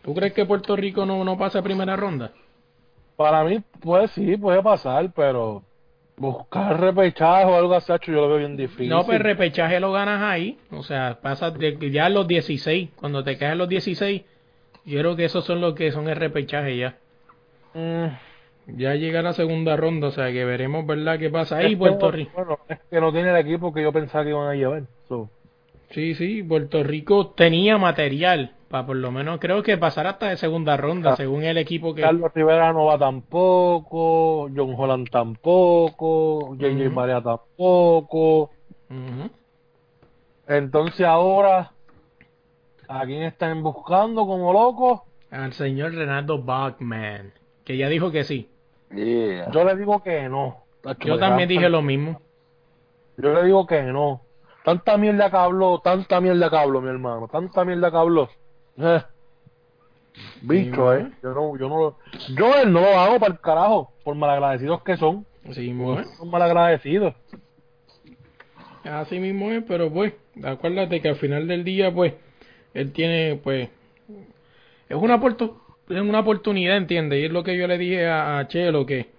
¿Tú 0.00 0.14
crees 0.14 0.32
que 0.32 0.46
Puerto 0.46 0.76
Rico 0.76 1.04
no, 1.04 1.24
no 1.24 1.36
pasa 1.36 1.58
a 1.58 1.62
primera 1.62 1.96
ronda? 1.96 2.30
Para 3.16 3.42
mí, 3.42 3.60
pues 3.80 4.12
sí, 4.12 4.36
puede 4.36 4.62
pasar, 4.62 5.10
pero 5.12 5.64
buscar 6.16 6.78
repechaje 6.78 7.46
o 7.46 7.56
algo 7.56 7.74
así, 7.74 7.92
yo 8.06 8.12
lo 8.12 8.28
veo 8.28 8.38
bien 8.38 8.56
difícil. 8.56 8.88
No, 8.88 9.04
pues 9.04 9.16
el 9.16 9.24
repechaje 9.24 9.80
lo 9.80 9.90
ganas 9.90 10.22
ahí. 10.22 10.56
O 10.70 10.84
sea, 10.84 11.18
pasas 11.20 11.58
de, 11.58 11.90
ya 11.90 12.06
en 12.06 12.14
los 12.14 12.28
16. 12.28 12.90
Cuando 12.94 13.24
te 13.24 13.38
quedas 13.38 13.54
en 13.54 13.58
los 13.58 13.68
16, 13.68 14.22
yo 14.84 15.00
creo 15.00 15.16
que 15.16 15.24
esos 15.24 15.44
son 15.44 15.60
los 15.60 15.74
que 15.74 15.90
son 15.90 16.08
el 16.08 16.14
repechaje 16.14 16.76
ya. 16.76 16.94
Mm, 17.74 18.06
Ya 18.66 18.94
llega 18.94 19.22
la 19.22 19.32
segunda 19.32 19.76
ronda, 19.76 20.08
o 20.08 20.10
sea 20.12 20.30
que 20.32 20.44
veremos, 20.44 20.86
¿verdad? 20.86 21.18
¿Qué 21.18 21.30
pasa 21.30 21.56
ahí, 21.58 21.74
Puerto 21.76 22.10
Rico? 22.10 22.30
Bueno, 22.36 22.58
es 22.68 22.78
que 22.90 23.00
no 23.00 23.12
tiene 23.12 23.30
el 23.30 23.36
equipo 23.36 23.72
que 23.72 23.82
yo 23.82 23.92
pensaba 23.92 24.24
que 24.24 24.30
iban 24.30 24.48
a 24.48 24.54
llevar. 24.54 24.82
so. 25.08 25.28
Sí, 25.90 26.14
sí, 26.14 26.42
Puerto 26.42 26.82
Rico 26.82 27.28
tenía 27.28 27.76
material 27.76 28.52
para 28.70 28.86
por 28.86 28.96
lo 28.96 29.10
menos, 29.12 29.38
creo 29.38 29.62
que 29.62 29.76
pasar 29.76 30.06
hasta 30.06 30.30
de 30.30 30.38
segunda 30.38 30.78
ronda, 30.78 31.12
Ah. 31.12 31.16
según 31.16 31.42
el 31.44 31.58
equipo 31.58 31.94
que... 31.94 32.00
Carlos 32.00 32.32
Rivera 32.34 32.72
no 32.72 32.86
va 32.86 32.98
tampoco, 32.98 34.48
John 34.56 34.74
Holland 34.74 35.10
tampoco, 35.10 36.56
JJ 36.56 36.86
Ujú. 36.86 36.94
María 36.94 37.20
tampoco. 37.20 38.50
Entonces 40.48 41.06
ahora, 41.06 41.72
¿a 42.88 43.04
quién 43.04 43.22
están 43.24 43.62
buscando 43.62 44.26
como 44.26 44.52
locos? 44.52 45.00
Al 45.30 45.52
señor 45.52 45.92
Renato 45.94 46.42
Bachman, 46.42 47.32
que 47.64 47.76
ya 47.76 47.88
dijo 47.88 48.10
que 48.10 48.24
sí. 48.24 48.48
Yeah. 48.94 49.50
Yo 49.50 49.64
le 49.64 49.76
digo 49.76 50.02
que 50.02 50.28
no. 50.28 50.64
Yo 51.00 51.18
también 51.18 51.48
dije 51.48 51.68
lo 51.68 51.82
mismo. 51.82 52.20
Yo 53.16 53.32
le 53.32 53.44
digo 53.44 53.66
que 53.66 53.82
no. 53.82 54.22
Tanta 54.64 54.96
mierda 54.96 55.30
que 55.30 55.36
habló, 55.36 55.80
tanta 55.80 56.20
mierda 56.20 56.48
que 56.50 56.56
habló, 56.56 56.80
mi 56.80 56.88
hermano. 56.88 57.28
Tanta 57.28 57.64
mierda 57.64 57.90
que 57.90 57.96
habló. 57.96 58.28
Eh. 58.78 59.02
Bicho, 60.42 60.96
Sí, 60.96 61.04
eh. 61.04 61.12
Yo 61.22 61.34
no, 61.34 61.56
yo 61.56 61.68
no 61.68 61.78
lo. 61.78 61.98
Yo 62.36 62.54
él 62.56 62.72
no 62.72 62.80
lo 62.80 62.98
hago 62.98 63.18
para 63.18 63.32
el 63.32 63.40
carajo. 63.40 63.92
Por 64.04 64.14
malagradecidos 64.14 64.82
que 64.82 64.96
son. 64.96 65.26
Mismo 65.44 65.98
es. 65.98 66.08
Son 66.16 66.30
malagradecidos. 66.30 67.14
Así 68.84 69.18
mismo 69.18 69.50
es, 69.52 69.62
pero 69.66 69.92
pues, 69.92 70.12
acuérdate 70.42 71.00
que 71.00 71.08
al 71.08 71.16
final 71.16 71.46
del 71.46 71.62
día, 71.62 71.92
pues, 71.94 72.14
él 72.74 72.92
tiene, 72.92 73.40
pues, 73.42 73.68
es 74.88 74.96
una, 74.96 75.20
oportu- 75.20 75.56
es 75.88 76.00
una 76.00 76.20
oportunidad, 76.20 76.76
¿entiendes? 76.76 77.20
Y 77.20 77.24
es 77.26 77.32
lo 77.32 77.42
que 77.44 77.56
yo 77.56 77.66
le 77.66 77.78
dije 77.78 78.06
a, 78.06 78.38
a 78.38 78.48
Chelo, 78.48 78.86
que, 78.86 79.10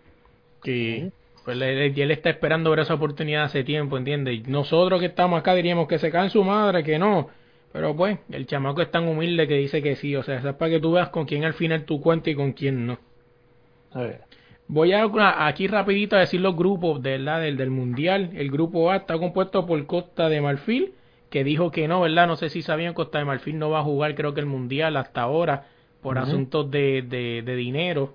que 0.63 1.11
pues, 1.45 1.61
él 1.61 2.11
está 2.11 2.29
esperando 2.31 2.69
ver 2.71 2.79
esa 2.79 2.95
oportunidad 2.95 3.45
hace 3.45 3.63
tiempo, 3.63 3.97
¿entiendes? 3.97 4.35
Y 4.35 4.51
nosotros 4.51 4.99
que 4.99 5.07
estamos 5.07 5.39
acá 5.39 5.55
diríamos 5.55 5.87
que 5.87 5.99
se 5.99 6.11
cae 6.11 6.25
en 6.25 6.29
su 6.31 6.43
madre, 6.43 6.83
que 6.83 6.99
no. 6.99 7.29
Pero 7.71 7.95
pues, 7.95 8.19
el 8.31 8.47
chamaco 8.47 8.81
es 8.81 8.91
tan 8.91 9.07
humilde 9.07 9.47
que 9.47 9.55
dice 9.55 9.81
que 9.81 9.95
sí. 9.95 10.15
O 10.15 10.23
sea, 10.23 10.37
eso 10.39 10.49
es 10.49 10.55
para 10.55 10.71
que 10.71 10.79
tú 10.79 10.93
veas 10.93 11.09
con 11.09 11.25
quién 11.25 11.43
al 11.45 11.53
final 11.53 11.85
tú 11.85 12.01
cuentas 12.01 12.29
y 12.33 12.35
con 12.35 12.53
quién 12.53 12.85
no. 12.87 12.99
Sí. 13.93 13.99
Voy 14.67 14.93
a, 14.93 15.03
a- 15.03 15.47
aquí 15.47 15.67
rapidito 15.67 16.15
a 16.15 16.19
decir 16.19 16.41
los 16.41 16.55
grupos 16.55 17.01
de 17.01 17.11
¿verdad? 17.17 17.41
Del, 17.41 17.57
del 17.57 17.69
mundial. 17.71 18.31
El 18.33 18.49
grupo 18.51 18.91
A 18.91 18.97
está 18.97 19.17
compuesto 19.17 19.65
por 19.65 19.85
Costa 19.85 20.29
de 20.29 20.41
Marfil, 20.41 20.93
que 21.29 21.43
dijo 21.43 21.71
que 21.71 21.87
no, 21.87 22.01
¿verdad? 22.01 22.27
No 22.27 22.35
sé 22.35 22.49
si 22.49 22.61
sabían, 22.61 22.93
Costa 22.93 23.19
de 23.19 23.25
Marfil 23.25 23.59
no 23.59 23.69
va 23.69 23.79
a 23.79 23.83
jugar 23.83 24.15
creo 24.15 24.33
que 24.33 24.39
el 24.41 24.45
mundial 24.47 24.97
hasta 24.97 25.21
ahora 25.21 25.67
por 26.03 26.19
asuntos 26.19 26.69
de, 26.69 27.01
de, 27.01 27.41
de 27.41 27.55
dinero. 27.55 28.13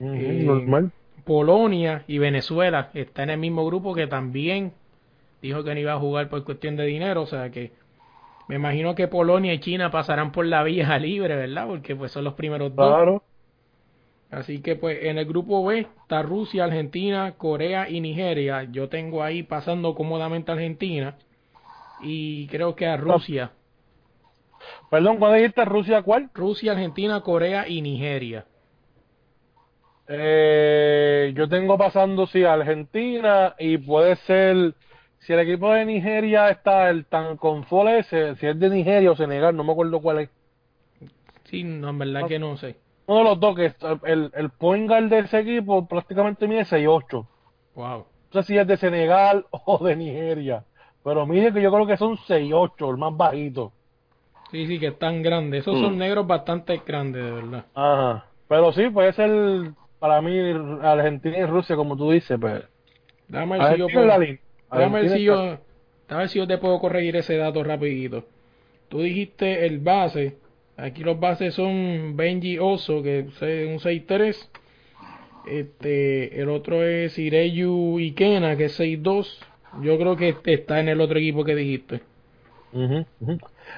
Eh, 0.00 0.42
normal. 0.44 0.90
Polonia 1.24 2.04
y 2.06 2.18
Venezuela 2.18 2.90
está 2.94 3.22
en 3.22 3.30
el 3.30 3.38
mismo 3.38 3.66
grupo 3.66 3.94
que 3.94 4.06
también 4.06 4.72
dijo 5.42 5.62
que 5.64 5.74
no 5.74 5.80
iba 5.80 5.92
a 5.92 5.98
jugar 5.98 6.28
por 6.28 6.42
cuestión 6.44 6.76
de 6.76 6.86
dinero, 6.86 7.22
o 7.22 7.26
sea 7.26 7.50
que 7.50 7.72
me 8.48 8.56
imagino 8.56 8.94
que 8.94 9.08
Polonia 9.08 9.52
y 9.52 9.58
China 9.58 9.90
pasarán 9.90 10.32
por 10.32 10.46
la 10.46 10.62
vía 10.62 10.98
libre, 11.00 11.36
¿verdad? 11.36 11.66
Porque 11.66 11.96
pues 11.96 12.12
son 12.12 12.24
los 12.24 12.34
primeros 12.34 12.74
dos. 12.74 12.88
Claro. 12.88 13.22
Así 14.30 14.60
que 14.60 14.76
pues 14.76 15.04
en 15.04 15.18
el 15.18 15.26
grupo 15.26 15.64
B 15.64 15.86
está 16.02 16.22
Rusia, 16.22 16.64
Argentina, 16.64 17.34
Corea 17.36 17.88
y 17.88 18.00
Nigeria. 18.00 18.64
Yo 18.64 18.88
tengo 18.88 19.22
ahí 19.22 19.42
pasando 19.42 19.94
cómodamente 19.94 20.50
a 20.50 20.54
Argentina 20.54 21.16
y 22.00 22.46
creo 22.48 22.74
que 22.74 22.86
a 22.86 22.96
Rusia. 22.96 23.52
Perdón, 24.90 25.18
¿cuál 25.18 25.36
dijiste? 25.36 25.64
¿Rusia 25.64 26.02
cuál? 26.02 26.30
Rusia, 26.34 26.72
Argentina, 26.72 27.20
Corea 27.20 27.68
y 27.68 27.82
Nigeria. 27.82 28.46
Eh, 30.08 31.32
yo 31.34 31.48
tengo 31.48 31.76
pasando, 31.76 32.26
sí, 32.26 32.44
Argentina 32.44 33.54
y 33.58 33.78
puede 33.78 34.16
ser, 34.16 34.74
si 35.18 35.32
el 35.32 35.40
equipo 35.40 35.72
de 35.72 35.84
Nigeria 35.84 36.48
está 36.50 36.90
el 36.90 37.06
tan 37.06 37.38
ese, 37.88 38.36
si 38.36 38.46
es 38.46 38.58
de 38.58 38.70
Nigeria 38.70 39.10
o 39.10 39.16
Senegal, 39.16 39.56
no 39.56 39.64
me 39.64 39.72
acuerdo 39.72 40.00
cuál 40.00 40.20
es. 40.20 40.30
Sí, 41.44 41.64
no, 41.64 41.90
en 41.90 41.98
verdad 41.98 42.28
que 42.28 42.38
no 42.38 42.56
sé. 42.56 42.76
Uno 43.06 43.18
de 43.18 43.24
los 43.24 43.40
dos, 43.40 43.56
que 43.56 43.72
el, 44.04 44.30
el 44.34 44.50
point 44.50 44.88
guard 44.88 45.08
de 45.08 45.20
ese 45.20 45.40
equipo 45.40 45.86
prácticamente 45.86 46.46
mide 46.46 46.64
6'8". 46.64 47.26
Wow. 47.74 48.06
No 48.32 48.42
sé 48.42 48.48
si 48.48 48.58
es 48.58 48.66
de 48.66 48.76
Senegal 48.76 49.46
o 49.50 49.84
de 49.84 49.96
Nigeria, 49.96 50.64
pero 51.02 51.26
mire 51.26 51.52
que 51.52 51.62
yo 51.62 51.72
creo 51.72 51.86
que 51.86 51.96
son 51.96 52.16
6'8", 52.16 52.90
el 52.90 52.96
más 52.96 53.16
bajito. 53.16 53.72
Sí, 54.56 54.66
sí, 54.66 54.78
que 54.78 54.86
es 54.86 54.98
tan 54.98 55.22
grande. 55.22 55.58
Esos 55.58 55.78
son 55.78 55.96
Mm. 55.96 55.98
negros 55.98 56.26
bastante 56.26 56.80
grandes, 56.86 57.22
de 57.22 57.30
verdad. 57.30 57.66
Ajá. 57.74 58.24
Pero 58.48 58.72
sí, 58.72 58.88
puede 58.88 59.12
ser 59.12 59.30
para 59.98 60.22
mí 60.22 60.34
Argentina 60.82 61.36
y 61.38 61.44
Rusia, 61.44 61.76
como 61.76 61.94
tú 61.96 62.10
dices, 62.10 62.38
pues. 62.40 62.62
Déjame 63.28 63.58
ver 63.58 63.72
si 63.74 63.78
yo 63.80 63.86
puedo, 63.88 64.18
línea. 64.18 64.38
déjame 64.72 65.00
ver 65.02 65.10
si 65.10 65.22
yo, 65.24 65.42
déjame 66.08 66.20
ver 66.22 66.28
si 66.30 66.38
yo 66.38 66.46
te 66.46 66.56
puedo 66.58 66.78
corregir 66.78 67.16
ese 67.16 67.36
dato 67.36 67.62
rapidito. 67.64 68.24
Tú 68.88 69.00
dijiste 69.02 69.66
el 69.66 69.78
base. 69.80 70.38
Aquí 70.78 71.02
los 71.04 71.18
bases 71.20 71.54
son 71.54 72.16
Benji 72.16 72.58
Oso, 72.58 73.02
que 73.02 73.18
es 73.20 73.42
un 73.68 73.78
6'3". 73.80 74.50
Este, 75.46 76.40
el 76.40 76.48
otro 76.48 76.82
es 76.82 77.18
Ireyu 77.18 77.98
Ikena, 77.98 78.56
que 78.56 78.66
es 78.66 78.80
6'2". 78.80 79.38
Yo 79.82 79.98
creo 79.98 80.16
que 80.16 80.30
este 80.30 80.54
está 80.54 80.80
en 80.80 80.88
el 80.88 81.00
otro 81.00 81.18
equipo 81.18 81.44
que 81.44 81.54
dijiste. 81.54 82.00
Ujú. 82.72 83.04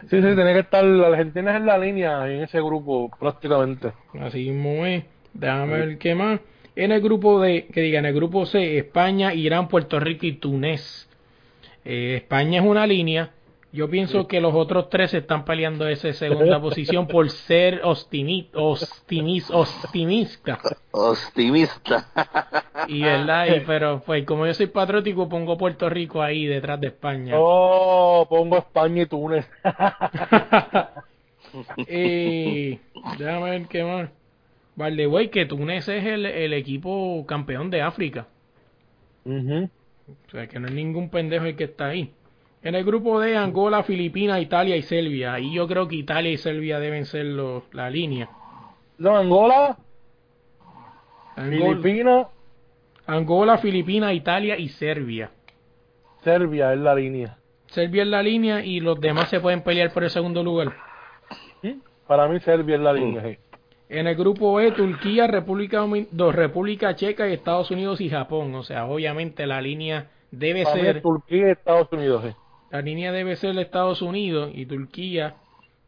Sí, 0.08 0.16
sí, 0.16 0.34
tiene 0.34 0.52
que 0.52 0.60
estar. 0.60 0.84
La 0.84 1.08
Argentina 1.08 1.52
es 1.52 1.56
en 1.58 1.66
la 1.66 1.78
línea 1.78 2.30
en 2.30 2.42
ese 2.42 2.60
grupo, 2.60 3.10
prácticamente. 3.18 3.92
Así 4.20 4.50
mismo 4.50 4.86
es. 4.86 5.04
Déjame 5.34 5.78
ver 5.78 5.98
qué 5.98 6.14
más. 6.14 6.40
En 6.76 6.92
el 6.92 7.00
grupo 7.00 7.40
de, 7.40 7.66
que 7.66 7.80
diga, 7.80 7.98
en 7.98 8.06
el 8.06 8.14
grupo 8.14 8.46
C, 8.46 8.78
España, 8.78 9.34
Irán, 9.34 9.68
Puerto 9.68 9.98
Rico 9.98 10.26
y 10.26 10.34
Túnez. 10.34 11.08
Eh, 11.84 12.16
España 12.16 12.60
es 12.60 12.66
una 12.66 12.86
línea. 12.86 13.30
Yo 13.70 13.90
pienso 13.90 14.26
que 14.26 14.40
los 14.40 14.54
otros 14.54 14.88
tres 14.88 15.12
están 15.12 15.44
peleando 15.44 15.86
esa 15.88 16.12
segunda 16.14 16.60
posición 16.60 17.06
por 17.06 17.28
ser. 17.30 17.80
Optimista. 18.62 20.58
Y 22.88 23.02
verdad, 23.02 23.46
y, 23.46 23.60
pero 23.66 24.02
pues 24.04 24.24
como 24.24 24.46
yo 24.46 24.54
soy 24.54 24.68
patriótico, 24.68 25.28
pongo 25.28 25.58
Puerto 25.58 25.88
Rico 25.90 26.22
ahí 26.22 26.46
detrás 26.46 26.80
de 26.80 26.88
España. 26.88 27.34
Oh, 27.36 28.26
pongo 28.28 28.58
España 28.58 29.02
y 29.02 29.06
Túnez. 29.06 29.48
Y 31.88 32.78
déjame 33.18 33.50
ver 33.50 33.66
qué 33.68 33.82
más. 33.82 34.10
Vale, 34.76 35.06
güey, 35.06 35.30
que 35.30 35.46
Túnez 35.46 35.88
es 35.88 36.04
el, 36.04 36.26
el 36.26 36.52
equipo 36.52 37.24
campeón 37.26 37.70
de 37.70 37.82
África. 37.82 38.28
Ujú. 39.24 39.70
O 40.08 40.30
sea, 40.30 40.46
que 40.46 40.58
no 40.58 40.68
es 40.68 40.74
ningún 40.74 41.10
pendejo 41.10 41.46
el 41.46 41.56
que 41.56 41.64
está 41.64 41.88
ahí. 41.88 42.12
En 42.68 42.74
el 42.74 42.84
grupo 42.84 43.18
de 43.18 43.34
Angola, 43.34 43.82
Filipinas, 43.82 44.42
Italia 44.42 44.76
y 44.76 44.82
Serbia. 44.82 45.32
Ahí 45.32 45.54
yo 45.54 45.66
creo 45.66 45.88
que 45.88 45.96
Italia 45.96 46.30
y 46.32 46.36
Serbia 46.36 46.78
deben 46.78 47.06
ser 47.06 47.24
los, 47.24 47.62
la 47.72 47.88
línea. 47.88 48.28
No, 48.98 49.16
Angola, 49.16 49.78
Angola, 51.34 51.76
Filipinas, 51.78 52.26
Angola, 53.06 53.56
Filipinas, 53.56 54.12
Italia 54.12 54.58
y 54.58 54.68
Serbia. 54.68 55.30
Serbia 56.22 56.74
es 56.74 56.78
la 56.80 56.94
línea. 56.94 57.38
Serbia 57.68 58.02
es 58.02 58.08
la 58.08 58.22
línea 58.22 58.62
y 58.62 58.80
los 58.80 59.00
demás 59.00 59.30
se 59.30 59.40
pueden 59.40 59.62
pelear 59.62 59.90
por 59.90 60.04
el 60.04 60.10
segundo 60.10 60.42
lugar. 60.44 60.74
Para 62.06 62.28
mí 62.28 62.38
Serbia 62.40 62.74
es 62.76 62.82
la 62.82 62.92
línea. 62.92 63.22
sí. 63.22 63.38
En 63.88 64.06
el 64.08 64.14
grupo 64.14 64.60
E, 64.60 64.72
Turquía, 64.72 65.26
República, 65.26 65.80
Domin- 65.80 66.08
dos, 66.10 66.34
República 66.34 66.94
Checa 66.94 67.26
y 67.28 67.32
Estados 67.32 67.70
Unidos 67.70 68.02
y 68.02 68.10
Japón. 68.10 68.54
O 68.56 68.62
sea, 68.62 68.84
obviamente 68.84 69.46
la 69.46 69.62
línea 69.62 70.10
debe 70.30 70.64
Para 70.64 70.76
mí 70.76 70.82
ser 70.82 70.96
es 70.98 71.02
Turquía 71.02 71.48
y 71.48 71.50
Estados 71.52 71.88
Unidos. 71.92 72.24
sí. 72.26 72.34
La 72.70 72.82
línea 72.82 73.12
debe 73.12 73.36
ser 73.36 73.58
Estados 73.58 74.02
Unidos 74.02 74.50
y 74.54 74.66
Turquía. 74.66 75.36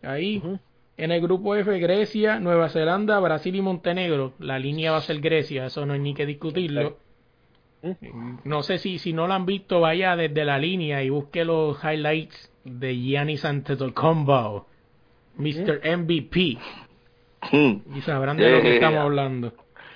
Ahí. 0.02 0.42
En 0.96 1.12
el 1.12 1.20
grupo 1.20 1.54
F, 1.56 1.78
Grecia, 1.78 2.40
Nueva 2.40 2.68
Zelanda, 2.68 3.18
Brasil 3.20 3.54
y 3.54 3.62
Montenegro. 3.62 4.34
La 4.38 4.58
línea 4.58 4.92
va 4.92 4.98
a 4.98 5.02
ser 5.02 5.20
Grecia, 5.20 5.66
eso 5.66 5.86
no 5.86 5.94
hay 5.94 6.00
ni 6.00 6.14
que 6.14 6.26
discutirlo. 6.26 6.98
No 8.44 8.62
sé 8.62 8.78
si, 8.78 8.98
si 8.98 9.12
no 9.12 9.26
lo 9.26 9.32
han 9.34 9.46
visto, 9.46 9.80
vaya 9.80 10.14
desde 10.16 10.44
la 10.44 10.58
línea 10.58 11.02
y 11.02 11.08
busque 11.08 11.44
los 11.44 11.82
highlights 11.82 12.52
de 12.64 12.94
Giannis 12.94 13.44
Antetokounmpo, 13.44 14.66
Mr. 15.36 15.80
MVP, 15.98 16.58
y 17.52 18.00
sabrán 18.02 18.36
de 18.36 18.50
lo 18.50 18.60
que 18.60 18.74
estamos 18.74 19.00
hablando. 19.00 19.54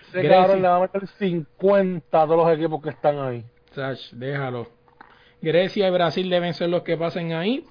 Ese 0.09 0.23
le 0.23 0.69
va 0.69 0.77
a 0.77 0.81
meter 0.81 1.07
50 1.07 2.23
a 2.23 2.27
todos 2.27 2.47
los 2.47 2.57
equipos 2.57 2.83
que 2.83 2.91
están 2.91 3.19
ahí. 3.19 3.45
Sach, 3.73 3.99
déjalo. 4.13 4.69
Grecia 5.45 5.87
y 5.89 5.91
Brasil 5.91 6.29
deben 6.31 6.55
ser 6.55 6.71
los 6.71 6.83
que 6.83 6.97
pasen 6.97 7.33
ahí. 7.33 7.65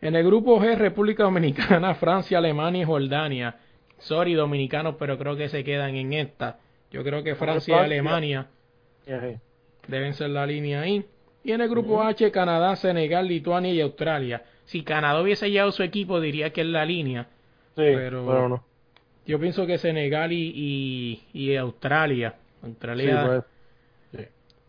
En 0.00 0.14
el 0.16 0.24
grupo 0.24 0.60
G, 0.60 0.76
República 0.76 1.24
Dominicana, 1.24 1.94
Francia, 1.96 2.38
Alemania 2.38 2.82
y 2.82 2.84
Jordania. 2.84 3.56
Sorry, 3.98 4.34
dominicanos, 4.34 4.96
pero 4.98 5.16
creo 5.18 5.36
que 5.36 5.48
se 5.48 5.64
quedan 5.64 5.94
en 5.96 6.12
esta. 6.12 6.58
Yo 6.90 7.02
creo 7.02 7.22
que 7.22 7.34
Francia 7.34 7.76
y. 7.76 7.84
Alemania 7.84 8.46
deben 9.88 10.14
ser 10.14 10.30
la 10.30 10.46
línea 10.46 10.82
ahí. 10.82 11.04
Y 11.42 11.52
en 11.52 11.60
el 11.60 11.68
grupo 11.68 12.02
H, 12.02 12.30
Canadá, 12.30 12.74
Senegal, 12.76 13.28
Lituania 13.28 13.72
y 13.72 13.80
Australia. 13.80 14.42
Si 14.64 14.82
Canadá 14.82 15.20
hubiese 15.20 15.50
llevado 15.50 15.72
su 15.72 15.82
equipo, 15.82 16.20
diría 16.20 16.50
que 16.50 16.62
es 16.62 16.66
la 16.66 16.84
línea. 16.86 17.24
Sí, 17.76 17.82
Pero- 17.82 18.24
pero, 18.26 18.48
no. 18.48 18.64
Yo 19.26 19.38
pienso 19.40 19.66
que 19.66 19.78
Senegal 19.78 20.32
y, 20.32 20.52
y, 20.54 21.22
y 21.38 21.56
Australia. 21.56 22.34
Sí, 22.60 22.66
Australia, 22.68 23.22
pues, 23.26 23.44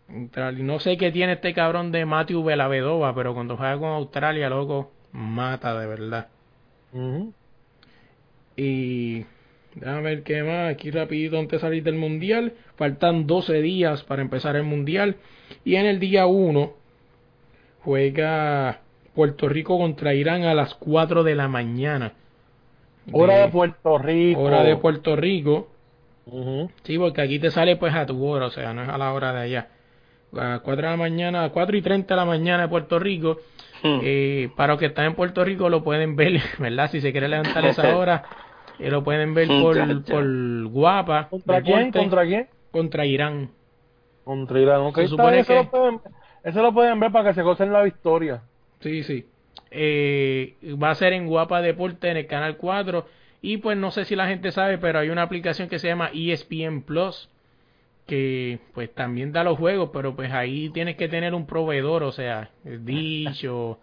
Australia- 0.09 0.63
No 0.63 0.79
sé 0.79 0.97
qué 0.97 1.11
tiene 1.11 1.33
este 1.33 1.53
cabrón 1.53 1.91
de 1.91 2.05
Matthew 2.05 2.43
Velavedova, 2.43 3.13
pero 3.15 3.33
cuando 3.33 3.57
juega 3.57 3.77
con 3.77 3.89
Australia, 3.89 4.49
loco, 4.49 4.91
mata 5.11 5.77
de 5.79 5.87
verdad. 5.87 6.27
Y 8.55 9.25
déjame 9.75 10.01
ver 10.01 10.23
qué 10.23 10.43
más, 10.43 10.71
aquí 10.73 10.91
rapidito 10.91 11.37
antes 11.37 11.59
de 11.59 11.67
salir 11.67 11.83
del 11.83 11.95
mundial. 11.95 12.53
Faltan 12.75 13.27
12 13.27 13.61
días 13.61 14.03
para 14.03 14.21
empezar 14.21 14.55
el 14.55 14.63
mundial. 14.63 15.15
Y 15.63 15.75
en 15.75 15.85
el 15.85 15.99
día 15.99 16.25
1 16.27 16.73
juega 17.81 18.79
Puerto 19.13 19.49
Rico 19.49 19.77
contra 19.77 20.13
Irán 20.13 20.43
a 20.43 20.53
las 20.53 20.75
4 20.75 21.23
de 21.23 21.35
la 21.35 21.47
mañana. 21.47 22.13
Hora 23.11 23.35
de 23.39 23.47
Puerto 23.49 23.97
Rico. 23.97 24.39
hora 24.41 24.63
de 24.63 24.75
Puerto 24.77 25.15
Rico. 25.15 25.67
Sí, 26.83 26.97
porque 26.97 27.21
aquí 27.21 27.37
te 27.39 27.51
sale 27.51 27.75
pues 27.75 27.93
a 27.93 28.05
tu 28.05 28.25
hora, 28.25 28.47
o 28.47 28.51
sea, 28.51 28.73
no 28.73 28.81
es 28.83 28.89
a 28.89 28.97
la 28.97 29.13
hora 29.13 29.31
de 29.31 29.41
allá. 29.41 29.67
A 30.37 30.59
4 30.59 30.83
de 30.83 30.91
la 30.91 30.97
mañana, 30.97 31.43
a 31.45 31.49
4 31.49 31.77
y 31.77 31.81
30 31.81 32.13
de 32.13 32.19
la 32.19 32.25
mañana 32.25 32.63
de 32.63 32.69
Puerto 32.69 32.99
Rico. 32.99 33.37
Eh, 33.83 34.49
para 34.55 34.73
los 34.73 34.79
que 34.79 34.87
están 34.87 35.05
en 35.05 35.13
Puerto 35.15 35.43
Rico 35.45 35.69
lo 35.69 35.83
pueden 35.83 36.15
ver, 36.15 36.39
¿verdad? 36.59 36.89
Si 36.89 37.01
se 37.01 37.11
quiere 37.11 37.27
levantar 37.27 37.63
esa 37.65 37.95
hora, 37.97 38.23
eh, 38.79 38.89
lo 38.89 39.03
pueden 39.03 39.33
ver 39.33 39.47
por, 39.47 39.75
Ya, 39.75 39.85
ya. 39.87 39.99
por 40.13 40.67
Guapa. 40.69 41.29
¿Contra 41.29 41.61
quién? 41.61 41.91
¿Contra 41.91 42.25
quién? 42.25 42.47
contra 42.71 43.05
Irán. 43.05 43.51
Contra 44.23 44.59
Irán. 44.59 44.81
Ok, 44.81 44.95
Se 44.95 45.03
está 45.03 45.15
supone 45.15 45.39
eso, 45.39 45.47
que- 45.53 45.55
lo 45.63 45.69
pueden, 45.69 45.99
eso 46.43 46.61
lo 46.61 46.73
pueden 46.73 46.99
ver 46.99 47.11
para 47.11 47.29
que 47.29 47.35
se 47.35 47.41
gocen 47.43 47.71
la 47.71 47.83
victoria. 47.83 48.41
Sí, 48.81 49.03
sí. 49.03 49.25
eh, 49.71 50.55
va 50.81 50.89
a 50.91 50.95
ser 50.95 51.13
en 51.13 51.27
Guapa 51.27 51.61
Deporte 51.61 52.09
en 52.09 52.17
el 52.17 52.27
canal 52.27 52.57
4 52.57 53.05
y 53.41 53.57
pues 53.57 53.77
no 53.77 53.91
sé 53.91 54.03
si 54.05 54.15
la 54.15 54.27
gente 54.27 54.51
sabe, 54.51 54.77
pero 54.77 54.99
hay 54.99 55.09
una 55.09 55.21
aplicación 55.21 55.69
que 55.69 55.79
se 55.79 55.87
llama 55.87 56.09
ESPN 56.13 56.81
Plus 56.81 57.29
que 58.07 58.59
pues 58.73 58.93
también 58.93 59.31
da 59.31 59.43
los 59.43 59.57
juegos, 59.57 59.89
pero 59.93 60.15
pues 60.15 60.31
ahí 60.31 60.69
tienes 60.71 60.95
que 60.97 61.07
tener 61.09 61.33
un 61.35 61.47
proveedor, 61.47 62.03
o 62.03 62.11
sea, 62.11 62.51
dicho 62.63 63.79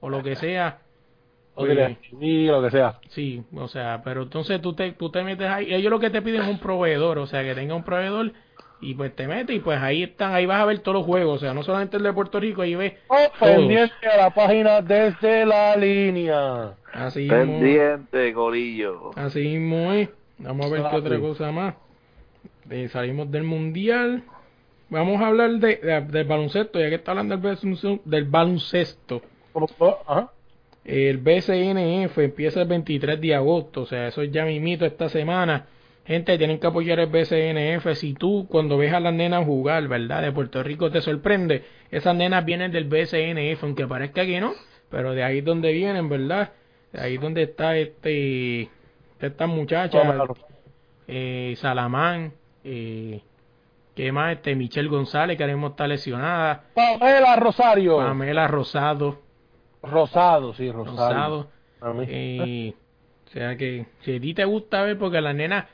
o 0.00 0.10
lo 0.10 0.22
que 0.22 0.36
sea. 0.36 0.82
O 1.54 1.66
Pues, 1.66 1.68
DirecTV, 1.68 2.48
lo 2.52 2.62
que 2.62 2.70
sea. 2.70 3.00
Sí, 3.08 3.44
o 3.54 3.68
sea, 3.68 4.02
pero 4.04 4.22
entonces 4.22 4.60
tú 4.60 4.74
te, 4.74 4.92
tú 4.92 5.10
te 5.10 5.22
metes 5.22 5.48
ahí, 5.48 5.72
ellos 5.72 5.90
lo 5.90 6.00
que 6.00 6.10
te 6.10 6.22
piden 6.22 6.42
es 6.42 6.48
un 6.48 6.58
proveedor, 6.58 7.18
o 7.18 7.26
sea, 7.26 7.42
que 7.44 7.54
tenga 7.54 7.74
un 7.74 7.84
proveedor 7.84 8.32
y 8.80 8.94
pues 8.94 9.14
te 9.14 9.28
metes 9.28 9.56
y 9.56 9.60
pues 9.60 9.78
ahí 9.80 10.02
están, 10.02 10.32
ahí 10.34 10.46
vas 10.46 10.60
a 10.60 10.64
ver 10.64 10.80
todos 10.80 10.96
los 10.98 11.06
juegos, 11.06 11.36
o 11.36 11.38
sea, 11.40 11.54
no 11.54 11.62
solamente 11.62 11.96
el 11.96 12.02
de 12.02 12.12
Puerto 12.12 12.40
Rico, 12.40 12.62
ahí 12.62 12.74
ves 12.74 12.94
Oh, 13.08 13.30
pendiente 13.40 14.06
a 14.08 14.16
la 14.16 14.30
página 14.34 14.82
desde 14.82 15.46
la 15.46 15.76
línea. 15.76 16.76
así 16.92 17.30
mismo, 17.30 17.76
Pendiente, 17.76 18.32
gorillo. 18.32 19.10
así 19.14 19.40
mismo 19.58 19.92
es. 19.92 20.10
Vamos 20.38 20.66
a 20.66 20.68
ver 20.70 20.86
qué 20.88 20.96
otra 20.96 21.18
sí. 21.18 21.20
cosa 21.20 21.52
más. 21.52 21.74
Eh, 22.70 22.88
salimos 22.88 23.30
del 23.30 23.44
mundial. 23.44 24.22
Vamos 24.90 25.20
a 25.20 25.26
hablar 25.28 25.50
de, 25.52 25.76
de- 25.76 26.00
del 26.02 26.24
baloncesto, 26.26 26.78
ya 26.80 26.88
que 26.88 26.96
está 26.96 27.12
hablando 27.12 27.36
del 27.36 27.58
del 28.04 28.24
baloncesto. 28.24 29.22
Ajá. 30.06 30.30
El 30.84 31.18
BCNF 31.18 32.18
empieza 32.18 32.62
el 32.62 32.68
23 32.68 33.18
de 33.20 33.34
agosto, 33.34 33.82
o 33.82 33.86
sea, 33.86 34.08
eso 34.08 34.20
es 34.22 34.30
ya 34.30 34.44
mimito 34.44 34.84
esta 34.84 35.08
semana. 35.08 35.66
Gente, 36.04 36.36
tienen 36.36 36.58
que 36.58 36.66
apoyar 36.66 37.00
el 37.00 37.06
BCNF. 37.06 37.94
Si 37.94 38.12
tú, 38.12 38.46
cuando 38.50 38.76
ves 38.76 38.92
a 38.92 39.00
las 39.00 39.14
nenas 39.14 39.46
jugar, 39.46 39.88
¿verdad? 39.88 40.20
De 40.20 40.32
Puerto 40.32 40.62
Rico 40.62 40.90
te 40.90 41.00
sorprende. 41.00 41.64
Esas 41.90 42.14
nenas 42.14 42.44
vienen 42.44 42.70
del 42.72 42.84
BCNF, 42.84 43.64
aunque 43.64 43.86
parezca 43.86 44.26
que 44.26 44.38
no, 44.40 44.52
pero 44.90 45.12
de 45.14 45.24
ahí 45.24 45.38
es 45.38 45.44
donde 45.46 45.72
vienen, 45.72 46.10
¿verdad? 46.10 46.52
De 46.92 47.00
ahí 47.00 47.14
es 47.14 47.20
donde 47.22 47.44
está 47.44 47.76
este, 47.78 48.68
esta 49.20 49.46
muchacha, 49.46 50.02
eh, 51.08 51.54
Salamán, 51.56 52.32
eh, 52.64 53.22
¿qué 53.94 54.12
más? 54.12 54.32
Este, 54.32 54.54
Michelle 54.54 54.88
González, 54.88 55.36
que 55.36 55.44
ahora 55.44 55.54
mismo 55.54 55.68
está 55.68 55.86
lesionada. 55.86 56.64
Pamela 56.74 57.36
Rosario. 57.36 57.98
Pamela 57.98 58.48
Rosado, 58.48 59.20
Rosado, 59.82 60.54
sí, 60.54 60.70
Rosario. 60.70 61.46
Rosado. 61.80 62.04
Eh, 62.08 62.74
o 63.26 63.30
sea 63.30 63.56
que 63.56 63.86
si 64.00 64.16
a 64.16 64.20
ti 64.20 64.32
te 64.34 64.44
gusta 64.44 64.82
ver, 64.82 64.96
porque 64.98 65.20
las 65.20 65.34
nenas, 65.34 65.66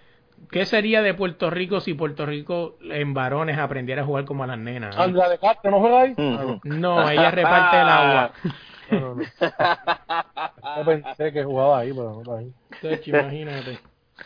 ¿qué 0.50 0.64
sería 0.66 1.02
de 1.02 1.14
Puerto 1.14 1.50
Rico 1.50 1.80
si 1.80 1.94
Puerto 1.94 2.26
Rico 2.26 2.76
en 2.82 3.14
varones 3.14 3.58
aprendiera 3.58 4.02
a 4.02 4.04
jugar 4.04 4.24
como 4.24 4.42
a 4.42 4.48
las 4.48 4.58
nenas? 4.58 4.96
eh? 4.96 5.00
Andrea 5.00 5.28
de 5.28 5.38
Castro, 5.38 5.70
¿no 5.70 5.78
juega 5.80 6.00
ahí? 6.02 6.14
Mm. 6.16 6.60
No, 6.80 7.08
ella 7.08 7.30
reparte 7.30 7.80
el 7.80 7.88
agua. 7.88 8.32
No, 8.90 8.98
no, 8.98 9.14
no. 9.14 9.22
Yo 9.22 10.84
pensé 10.84 11.32
que 11.32 11.44
jugaba 11.44 11.78
ahí, 11.78 11.92
pero 11.92 12.10
no 12.12 12.20
está 12.22 12.38
ahí. 12.38 12.52
Entonces, 12.72 13.06
imagínate. 13.06 13.78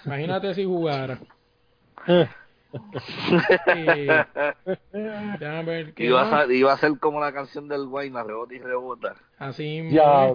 Imagínate 0.07 0.55
si 0.55 0.65
jugara. 0.65 1.19
Eh, 3.67 4.25
ver 5.65 5.95
qué 5.95 6.07
Iba 6.07 6.41
a, 6.41 6.53
iba 6.53 6.77
ser 6.77 6.99
como 6.99 7.21
la 7.21 7.33
canción 7.33 7.69
del 7.69 7.87
Guayna, 7.87 8.23
rebota 8.23 8.55
y 8.55 8.59
rebota. 8.59 9.15
Así 9.39 9.79
eh, 9.79 9.91
ya. 9.91 10.33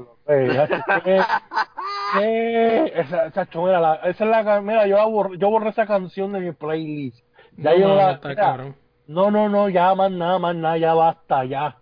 ¿Qué? 1.03 2.93
Esa, 2.95 3.27
esa 3.27 3.47
la, 3.53 3.95
esa 4.05 4.23
es 4.23 4.29
la 4.29 4.61
mira, 4.61 4.87
yo, 4.87 5.09
borré, 5.09 5.37
yo 5.37 5.49
borré 5.49 5.69
esa 5.69 5.85
canción 5.85 6.31
de 6.33 6.39
mi 6.39 6.51
playlist. 6.51 7.23
Ya 7.57 7.71
No, 7.71 7.77
yo 7.77 7.87
no 7.89 7.95
la, 7.95 8.11
está 8.11 8.29
mira, 8.29 8.73
no, 9.07 9.31
no, 9.31 9.49
no, 9.49 9.69
ya 9.69 9.95
más 9.95 10.11
nada, 10.11 10.39
más 10.39 10.55
nada, 10.55 10.77
ya 10.77 10.93
basta, 10.93 11.43
ya. 11.45 11.77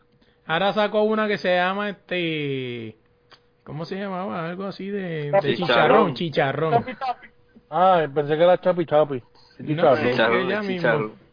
Ahora 0.45 0.71
sacó 0.73 1.03
una 1.03 1.27
que 1.27 1.37
se 1.37 1.55
llama 1.55 1.89
este. 1.89 2.97
¿Cómo 3.63 3.83
se 3.83 3.97
llamaba? 3.97 4.47
Algo 4.47 4.63
así 4.63 4.87
de, 4.89 5.31
de 5.31 5.55
Chicharrón. 5.55 6.13
chicharrón. 6.13 6.85
Chicharrón. 6.85 7.25
Ah, 7.69 8.07
pensé 8.13 8.37
que 8.37 8.43
era 8.43 8.57
Chapi 8.57 8.85
Chapi. 8.85 9.21
No, 9.59 9.67
Chicharrón. 9.67 9.97
eh, 10.05 10.11
Chicharrón, 10.11 10.45
ella 10.47 10.59
mismo. 10.61 10.75
chicharrón. 10.77 11.27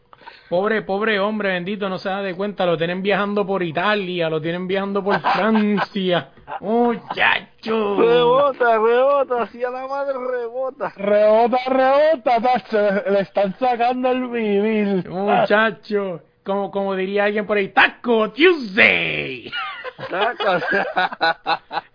Pobre, 0.49 0.81
pobre 0.83 1.19
hombre, 1.19 1.49
bendito, 1.49 1.89
no 1.89 1.97
se 1.97 2.07
da 2.09 2.21
de 2.21 2.35
cuenta. 2.35 2.65
Lo 2.67 2.77
tienen 2.77 3.01
viajando 3.01 3.45
por 3.47 3.63
Italia, 3.63 4.29
lo 4.29 4.39
tienen 4.39 4.67
viajando 4.67 5.03
por 5.03 5.19
Francia. 5.19 6.29
Muchacho. 6.61 7.97
Rebota, 7.99 8.77
rebota, 8.77 9.41
así 9.43 9.63
a 9.63 9.71
la 9.71 9.87
madre 9.87 10.13
rebota. 10.13 10.93
Rebota, 10.95 11.57
rebota, 11.67 12.41
tacho, 12.41 13.09
le 13.11 13.19
están 13.21 13.55
sacando 13.59 14.11
el 14.11 14.27
vivir. 14.27 15.09
Muchacho. 15.09 16.21
Como, 16.43 16.69
como 16.69 16.95
diría 16.95 17.23
alguien 17.23 17.47
por 17.47 17.57
ahí, 17.57 17.69
Taco 17.69 18.29
Tuesday. 18.31 19.51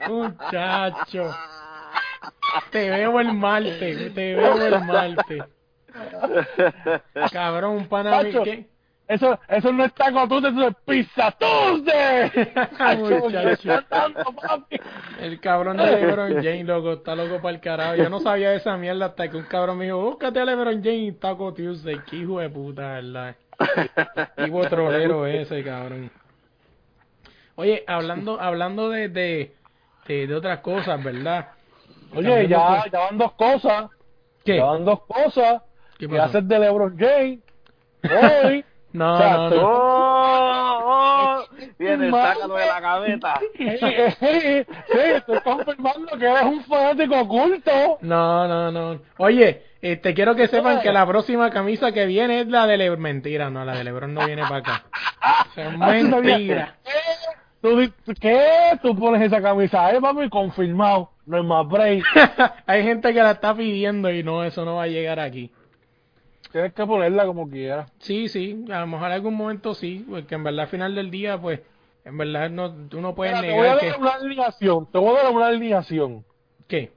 Muchacho. 0.09 1.31
Te 2.71 2.91
veo 2.91 3.21
el 3.21 3.33
martes, 3.35 4.15
te 4.15 4.35
veo 4.35 4.67
el 4.67 4.81
martes. 4.85 5.45
Cabrón, 7.33 7.77
un 7.77 7.89
pana. 7.89 8.23
Eso, 9.11 9.41
eso 9.49 9.73
no 9.73 9.85
es 9.85 9.93
taco 9.93 10.29
Tuesday, 10.29 10.53
eso 10.53 10.69
es 10.69 10.77
pizza 10.87 11.33
Tuesday. 11.33 12.31
Papi. 14.41 14.81
El 15.21 15.41
cabrón 15.41 15.79
de 15.79 15.87
LeBron 15.87 16.35
James, 16.35 16.65
loco, 16.65 16.93
está 16.93 17.17
loco 17.17 17.43
para 17.43 17.57
el 17.57 17.61
carajo. 17.61 17.97
Yo 17.97 18.09
no 18.09 18.21
sabía 18.21 18.51
de 18.51 18.59
esa 18.59 18.77
mierda 18.77 19.07
hasta 19.07 19.29
que 19.29 19.37
un 19.37 19.43
cabrón 19.47 19.79
me 19.79 19.87
dijo, 19.87 20.01
búscate 20.01 20.39
a 20.39 20.45
LeBron 20.45 20.81
James 20.81 21.09
y 21.09 21.13
Taco 21.13 21.53
Tuesday. 21.53 22.01
Qué 22.09 22.19
hijo 22.19 22.39
de 22.39 22.51
puta, 22.51 22.83
¿verdad? 22.83 23.35
Tipo 24.37 24.61
trolero 24.69 25.27
ese, 25.27 25.65
cabrón. 25.65 26.09
Oye, 27.57 27.83
hablando 27.89 28.41
hablando 28.41 28.91
de, 28.91 29.09
de, 29.09 29.57
de, 30.07 30.27
de 30.29 30.35
otras 30.37 30.61
cosas, 30.61 31.03
¿verdad? 31.03 31.49
Oye, 32.15 32.47
ya, 32.47 32.85
ya 32.89 32.99
van 33.01 33.19
dos 33.19 33.33
cosas. 33.33 33.91
¿Qué? 34.45 34.59
Ya 34.59 34.67
van 34.67 34.85
dos 34.85 35.01
cosas. 35.03 35.63
¿Qué 36.09 36.19
haces 36.19 36.49
de 36.49 36.59
LeBron 36.59 36.97
James. 36.99 37.41
Hoy. 38.05 38.65
No, 38.93 39.15
O 39.15 39.19
sea, 39.19 39.37
no, 39.37 39.51
no. 39.51 39.57
¡Oh! 39.63 40.81
oh. 40.85 41.45
Viene, 41.79 42.11
sácalo 42.11 42.55
de 42.57 42.67
la 42.67 42.81
gaveta. 42.81 43.41
sí, 43.57 44.65
estoy 44.89 45.41
confirmando 45.45 46.19
que 46.19 46.27
eres 46.27 46.43
un 46.43 46.65
fanático 46.65 47.21
oculto. 47.21 47.99
No, 48.01 48.49
no, 48.49 48.73
no. 48.73 49.01
Oye, 49.19 49.63
este, 49.81 50.13
quiero 50.13 50.35
que 50.35 50.49
sepan 50.49 50.81
que 50.81 50.91
la 50.91 51.07
próxima 51.07 51.51
camisa 51.51 51.93
que 51.93 52.05
viene 52.07 52.41
es 52.41 52.49
la 52.49 52.67
de 52.67 52.79
LeBron. 52.79 53.01
Mentira, 53.01 53.49
no, 53.49 53.65
la 53.65 53.77
de 53.77 53.85
LeBron 53.85 54.13
no 54.13 54.27
viene 54.27 54.43
para 54.43 54.57
acá. 54.57 54.85
Eso 55.57 55.71
es 55.71 55.79
mentira. 55.79 56.75
¿Qué? 56.83 56.91
¿Tú, 57.61 58.15
¿Qué? 58.21 58.79
Tú 58.83 58.97
pones 58.97 59.23
esa 59.23 59.41
camisa 59.41 59.87
ahí, 59.87 60.01
papi, 60.01 60.29
confirmado. 60.31 61.11
No 61.27 61.37
hay 61.37 61.43
más 61.45 61.69
break. 61.69 62.05
Hay 62.67 62.83
gente 62.83 63.13
que 63.13 63.23
la 63.23 63.33
está 63.33 63.55
pidiendo 63.55 64.11
y 64.11 64.25
no, 64.25 64.43
eso 64.43 64.65
no 64.65 64.77
va 64.77 64.85
a 64.85 64.89
llegar 64.89 65.21
aquí. 65.21 65.53
Tienes 66.53 66.73
que 66.73 66.87
ponerla 66.87 67.27
como 67.27 67.49
quieras. 67.49 67.91
Sí, 67.99 68.29
sí, 68.29 68.65
a 68.73 68.81
lo 68.81 68.87
mejor 68.89 69.07
en 69.09 69.13
algún 69.13 69.35
momento 69.35 69.75
sí, 69.75 70.05
porque 70.09 70.35
en 70.35 70.45
verdad 70.45 70.63
al 70.63 70.69
final 70.69 70.95
del 70.95 71.11
día, 71.11 71.41
pues, 71.41 71.61
en 72.05 72.17
verdad 72.19 72.51
no, 72.51 72.73
tú 72.89 73.01
no 73.01 73.15
puedes 73.15 73.35
Mira, 73.37 73.47
te 73.47 73.57
voy 73.57 73.67
a 73.69 73.75
negar 73.75 73.85
dar 73.87 73.95
que... 73.95 74.01
una 74.01 74.11
alineación. 74.11 74.87
Te 74.91 74.99
voy 74.99 75.17
a 75.17 75.23
dar 75.23 75.33
una 75.33 75.47
alineación. 75.47 76.25
¿Qué? 76.67 76.93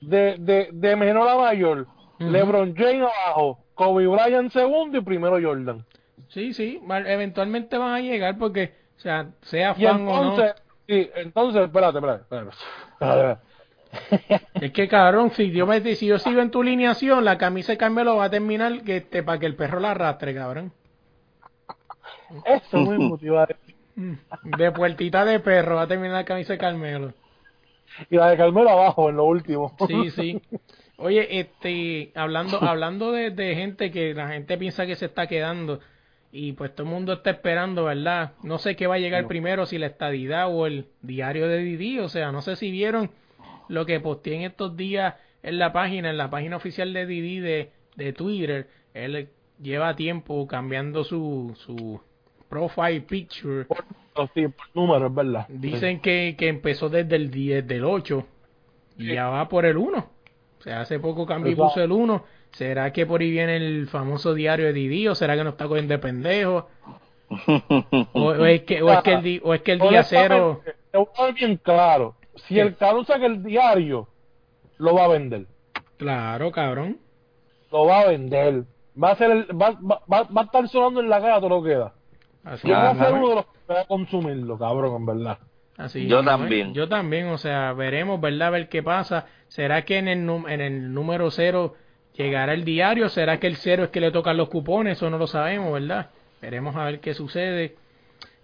De, 0.00 0.36
de, 0.38 0.68
de 0.72 0.96
menor 0.96 1.28
a 1.28 1.36
mayor. 1.36 1.86
Ujú. 2.18 2.30
LeBron 2.30 2.74
James 2.74 3.08
abajo. 3.26 3.58
Kobe 3.74 4.06
Bryant 4.06 4.50
segundo 4.52 4.98
y 4.98 5.02
primero 5.02 5.38
Jordan. 5.40 5.84
Sí, 6.28 6.52
sí, 6.54 6.80
eventualmente 6.88 7.76
van 7.78 7.94
a 7.94 8.00
llegar 8.00 8.38
porque, 8.38 8.74
o 8.96 9.00
sea, 9.00 9.30
sea 9.42 9.74
Y 9.76 9.84
fan 9.84 10.00
o 10.00 10.04
no. 10.04 10.30
entonces, 10.30 10.54
sí, 10.88 11.10
entonces, 11.14 11.62
espérate, 11.62 11.98
espérate, 11.98 12.22
espérate. 12.22 12.50
espérate. 13.00 13.40
Es 14.60 14.72
que 14.72 14.88
cabrón, 14.88 15.30
si 15.32 15.50
yo, 15.50 15.66
me, 15.66 15.80
si 15.94 16.06
yo 16.06 16.18
sigo 16.18 16.40
en 16.40 16.50
tu 16.50 16.62
lineación, 16.62 17.24
la 17.24 17.38
camisa 17.38 17.72
de 17.72 17.78
Carmelo 17.78 18.16
va 18.16 18.24
a 18.24 18.30
terminar 18.30 18.82
que 18.82 18.98
este, 18.98 19.22
para 19.22 19.38
que 19.38 19.46
el 19.46 19.54
perro 19.54 19.80
la 19.80 19.90
arrastre, 19.90 20.34
cabrón. 20.34 20.72
Eso 22.44 23.38
a 23.38 23.46
decir. 23.46 23.74
Mm, 23.94 24.14
De 24.58 24.72
puertita 24.72 25.24
de 25.24 25.40
perro 25.40 25.76
va 25.76 25.82
a 25.82 25.86
terminar 25.86 26.16
la 26.16 26.24
camisa 26.24 26.54
de 26.54 26.58
Carmelo. 26.58 27.12
Y 28.10 28.16
la 28.16 28.30
de 28.30 28.36
Carmelo 28.36 28.70
abajo 28.70 29.08
en 29.10 29.16
lo 29.16 29.24
último. 29.24 29.76
Sí, 29.86 30.10
sí. 30.16 30.42
Oye, 30.98 31.40
este, 31.40 32.12
hablando, 32.14 32.62
hablando 32.62 33.12
de, 33.12 33.30
de 33.30 33.54
gente 33.54 33.90
que 33.90 34.14
la 34.14 34.28
gente 34.28 34.56
piensa 34.56 34.86
que 34.86 34.96
se 34.96 35.06
está 35.06 35.26
quedando 35.26 35.80
y 36.32 36.52
pues 36.52 36.74
todo 36.74 36.86
el 36.86 36.92
mundo 36.92 37.12
está 37.14 37.30
esperando, 37.30 37.84
¿verdad? 37.84 38.32
No 38.42 38.58
sé 38.58 38.76
qué 38.76 38.86
va 38.86 38.96
a 38.96 38.98
llegar 38.98 39.26
primero, 39.26 39.64
si 39.66 39.78
la 39.78 39.86
estadidad 39.86 40.48
o 40.54 40.66
el 40.66 40.86
diario 41.02 41.48
de 41.48 41.58
Didi, 41.58 41.98
o 41.98 42.08
sea, 42.08 42.32
no 42.32 42.42
sé 42.42 42.56
si 42.56 42.70
vieron 42.70 43.10
lo 43.68 43.86
que 43.86 44.00
posteé 44.00 44.36
en 44.36 44.42
estos 44.42 44.76
días 44.76 45.14
en 45.42 45.58
la 45.58 45.72
página, 45.72 46.10
en 46.10 46.16
la 46.16 46.30
página 46.30 46.56
oficial 46.56 46.92
de 46.92 47.06
Didi 47.06 47.40
de, 47.40 47.70
de 47.96 48.12
Twitter. 48.12 48.68
Él 48.94 49.28
lleva 49.60 49.94
tiempo 49.96 50.46
cambiando 50.46 51.04
su, 51.04 51.52
su 51.56 52.00
profile 52.48 53.00
picture. 53.02 53.64
Por, 53.66 54.28
sí, 54.34 54.48
por 54.48 54.66
número, 54.74 55.06
es 55.06 55.14
verdad. 55.14 55.46
Dicen 55.48 56.00
que, 56.00 56.34
que 56.38 56.48
empezó 56.48 56.88
desde 56.88 57.16
el 57.16 57.30
10 57.30 57.66
del 57.66 57.84
8 57.84 58.26
y 58.98 59.14
ya 59.14 59.28
va 59.28 59.48
por 59.48 59.66
el 59.66 59.76
1. 59.76 59.98
O 59.98 60.62
sea, 60.62 60.80
hace 60.80 60.98
poco 60.98 61.26
cambió 61.26 61.52
y 61.52 61.54
puso 61.54 61.82
el 61.82 61.92
1. 61.92 62.24
¿Será 62.52 62.92
que 62.92 63.04
por 63.04 63.20
ahí 63.20 63.30
viene 63.30 63.56
el 63.56 63.86
famoso 63.88 64.32
diario 64.32 64.66
de 64.66 64.72
Didi 64.72 65.06
o 65.08 65.14
será 65.14 65.36
que 65.36 65.44
no 65.44 65.50
está 65.50 65.68
cogiendo 65.68 65.92
de 65.92 65.98
pendejo? 65.98 66.68
O, 68.12 68.22
o 68.22 68.46
es 68.46 68.62
que, 68.62 68.82
o, 68.82 68.90
es 68.90 69.02
que 69.02 69.12
el, 69.12 69.22
di- 69.22 69.40
o 69.42 69.52
es 69.54 69.60
que 69.62 69.72
el 69.72 69.78
día 69.90 70.02
cero... 70.04 70.62
Te 70.92 70.98
voy 70.98 71.06
a 71.18 71.24
ver 71.24 71.34
bien 71.34 71.56
claro. 71.56 72.14
Si 72.36 72.54
¿Qué? 72.54 72.60
el 72.60 72.76
cabrón 72.76 73.04
saca 73.06 73.26
el 73.26 73.42
diario, 73.42 74.08
lo 74.78 74.94
va 74.94 75.04
a 75.04 75.08
vender. 75.08 75.46
Claro, 75.96 76.52
cabrón. 76.52 76.98
Lo 77.72 77.86
va 77.86 78.00
a 78.00 78.06
vender. 78.08 78.64
Va 79.02 79.10
a 79.10 79.16
ser 79.16 79.30
el, 79.30 79.46
va, 79.50 79.70
va, 79.72 80.00
va, 80.10 80.22
va 80.24 80.40
a 80.42 80.44
estar 80.44 80.68
sonando 80.68 81.00
en 81.00 81.08
la 81.08 81.20
cara 81.20 81.36
todo 81.40 81.48
lo 81.50 81.62
que 81.62 81.74
da. 81.74 81.92
Así, 82.44 82.68
Yo 82.68 82.74
voy 82.76 82.86
a 82.86 82.94
ser 82.94 83.12
uno 83.14 83.28
de 83.30 83.34
los 83.36 83.44
que 83.46 83.72
va 83.74 83.80
a 83.80 83.84
consumirlo, 83.86 84.58
cabrón, 84.58 84.96
en 84.96 85.06
verdad. 85.06 85.38
Así 85.76 86.06
Yo 86.06 86.22
también. 86.24 86.72
Yo 86.72 86.88
también, 86.88 87.26
o 87.28 87.38
sea, 87.38 87.72
veremos, 87.72 88.20
¿verdad? 88.20 88.48
A 88.48 88.50
ver 88.50 88.68
qué 88.68 88.82
pasa. 88.82 89.26
¿Será 89.48 89.82
que 89.84 89.98
en 89.98 90.08
el, 90.08 90.24
num- 90.26 90.48
en 90.48 90.60
el 90.60 90.94
número 90.94 91.30
cero 91.30 91.74
llegará 92.14 92.54
el 92.54 92.64
diario? 92.64 93.08
¿Será 93.10 93.38
que 93.38 93.46
el 93.46 93.56
cero 93.56 93.84
es 93.84 93.90
que 93.90 94.00
le 94.00 94.10
tocan 94.10 94.36
los 94.36 94.48
cupones? 94.48 94.96
Eso 94.98 95.10
no 95.10 95.18
lo 95.18 95.26
sabemos, 95.26 95.72
¿verdad? 95.72 96.10
Veremos 96.40 96.76
a 96.76 96.84
ver 96.84 97.00
qué 97.00 97.12
sucede 97.14 97.76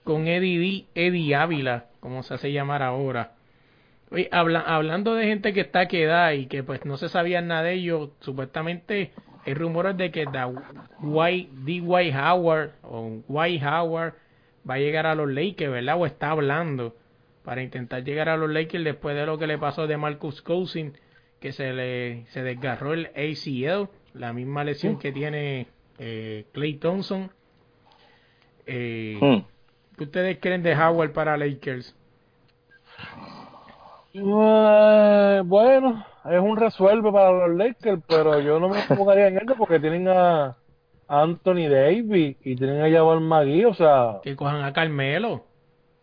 con 0.04 0.26
Eddie, 0.26 0.58
D- 0.58 1.06
Eddie 1.06 1.34
Ávila, 1.36 1.86
como 2.00 2.22
se 2.22 2.34
hace 2.34 2.52
llamar 2.52 2.82
ahora. 2.82 3.32
Oye, 4.12 4.28
habla- 4.30 4.60
hablando 4.60 5.14
de 5.14 5.24
gente 5.26 5.52
que 5.52 5.60
está 5.62 5.88
quedada 5.88 6.34
y 6.34 6.46
que 6.46 6.62
pues 6.62 6.84
no 6.84 6.96
se 6.98 7.08
sabía 7.08 7.40
nada 7.40 7.62
de 7.64 7.72
ellos, 7.74 8.10
supuestamente 8.20 9.10
hay 9.46 9.54
rumores 9.54 9.96
de 9.96 10.10
que 10.10 10.26
Da- 10.26 10.52
White- 11.00 11.50
D. 11.64 11.80
White 11.80 12.16
Howard 12.16 12.70
o 12.82 13.22
White 13.26 13.66
Howard 13.66 14.14
va 14.68 14.74
a 14.74 14.78
llegar 14.78 15.06
a 15.06 15.14
los 15.14 15.30
Lakers, 15.30 15.72
¿verdad? 15.72 15.96
O 15.98 16.06
está 16.06 16.30
hablando 16.30 16.94
para 17.42 17.62
intentar 17.62 18.04
llegar 18.04 18.28
a 18.28 18.36
los 18.36 18.50
Lakers 18.50 18.84
después 18.84 19.16
de 19.16 19.26
lo 19.26 19.38
que 19.38 19.46
le 19.46 19.58
pasó 19.58 19.86
de 19.86 19.96
Marcus 19.96 20.42
Cousins, 20.42 20.96
que 21.40 21.52
se 21.52 21.72
le 21.72 22.26
se 22.28 22.42
desgarró 22.42 22.92
el 22.92 23.06
ACL, 23.16 23.88
la 24.14 24.32
misma 24.32 24.62
lesión 24.62 24.98
que 24.98 25.10
tiene 25.10 25.66
eh, 25.98 26.44
Clay 26.52 26.74
Thompson. 26.74 27.30
Eh, 28.66 29.16
Hmm. 29.20 29.44
¿Qué 29.96 30.04
ustedes 30.04 30.38
creen 30.40 30.62
de 30.62 30.74
Howard 30.76 31.12
para 31.12 31.36
Lakers? 31.36 31.96
Eh, 34.14 35.42
bueno, 35.44 36.04
es 36.24 36.40
un 36.40 36.56
resuelve 36.56 37.10
para 37.10 37.30
los 37.32 37.56
Lakers, 37.56 38.02
pero 38.06 38.40
yo 38.40 38.60
no 38.60 38.68
me 38.68 38.80
enfocaría 38.80 39.28
en 39.28 39.38
eso 39.38 39.54
porque 39.56 39.80
tienen 39.80 40.08
a 40.08 40.56
Anthony 41.08 41.68
Davis 41.70 42.36
y 42.42 42.56
tienen 42.56 42.82
a 42.82 42.90
Jabal 42.90 43.20
Magui, 43.20 43.64
o 43.64 43.74
sea, 43.74 44.20
Que 44.22 44.36
cojan 44.36 44.62
a 44.64 44.72
Carmelo. 44.72 45.44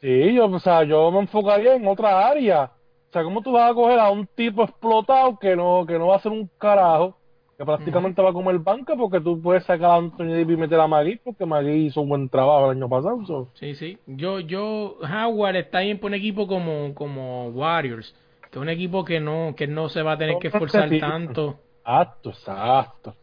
sí, 0.01 0.33
yo, 0.33 0.45
o 0.47 0.59
sea, 0.59 0.83
yo 0.83 1.11
me 1.11 1.19
enfocaría 1.19 1.75
en 1.75 1.87
otra 1.87 2.27
área. 2.27 2.71
O 3.09 3.11
sea, 3.11 3.23
¿cómo 3.23 3.41
tú 3.41 3.51
vas 3.51 3.71
a 3.71 3.73
coger 3.73 3.99
a 3.99 4.09
un 4.11 4.27
tipo 4.27 4.63
explotado 4.63 5.37
que 5.39 5.55
no, 5.55 5.85
que 5.87 5.97
no 5.97 6.07
va 6.07 6.15
a 6.15 6.17
hacer 6.17 6.31
un 6.31 6.49
carajo, 6.57 7.18
que 7.59 7.65
prácticamente 7.65 8.21
va 8.21 8.29
a 8.29 8.33
comer 8.33 8.57
banca 8.59 8.95
porque 8.95 9.19
tú 9.19 9.41
puedes 9.41 9.65
sacar 9.65 9.91
a 9.91 9.95
Anthony 9.95 10.27
Davis 10.27 10.51
y 10.51 10.61
meter 10.61 10.79
a 10.79 10.87
Magui 10.87 11.17
porque 11.17 11.45
Magui 11.45 11.87
hizo 11.87 11.99
un 11.99 12.07
buen 12.07 12.29
trabajo 12.29 12.71
el 12.71 12.77
año 12.77 12.87
pasado. 12.87 13.25
so. 13.25 13.49
Sí, 13.55 13.75
sí. 13.75 13.97
Yo, 14.07 14.39
yo, 14.39 14.95
Howard 15.01 15.57
está 15.57 15.81
bien 15.81 15.99
por 15.99 16.07
un 16.11 16.13
equipo 16.13 16.47
como, 16.47 16.95
como 16.95 17.49
Warriors, 17.49 18.15
que 18.43 18.59
es 18.59 18.61
un 18.61 18.69
equipo 18.69 19.03
que 19.03 19.19
no, 19.19 19.55
que 19.57 19.67
no 19.67 19.89
se 19.89 20.01
va 20.03 20.13
a 20.13 20.17
tener 20.17 20.37
que 20.39 20.47
esforzar 20.47 20.89
tanto, 21.01 21.59
Exacto, 21.81 22.29
exacto. 22.29 23.15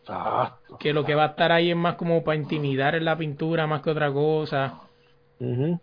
Exacto. 0.00 0.76
que 0.78 0.92
lo 0.92 1.04
que 1.04 1.14
va 1.14 1.22
a 1.22 1.28
estar 1.28 1.52
ahí 1.52 1.70
es 1.70 1.76
más 1.76 1.94
como 1.94 2.24
para 2.24 2.36
intimidar 2.36 2.96
en 2.96 3.04
la 3.04 3.16
pintura 3.16 3.68
más 3.68 3.80
que 3.82 3.90
otra 3.90 4.12
cosa. 4.12 4.80
Ujú. 5.38 5.78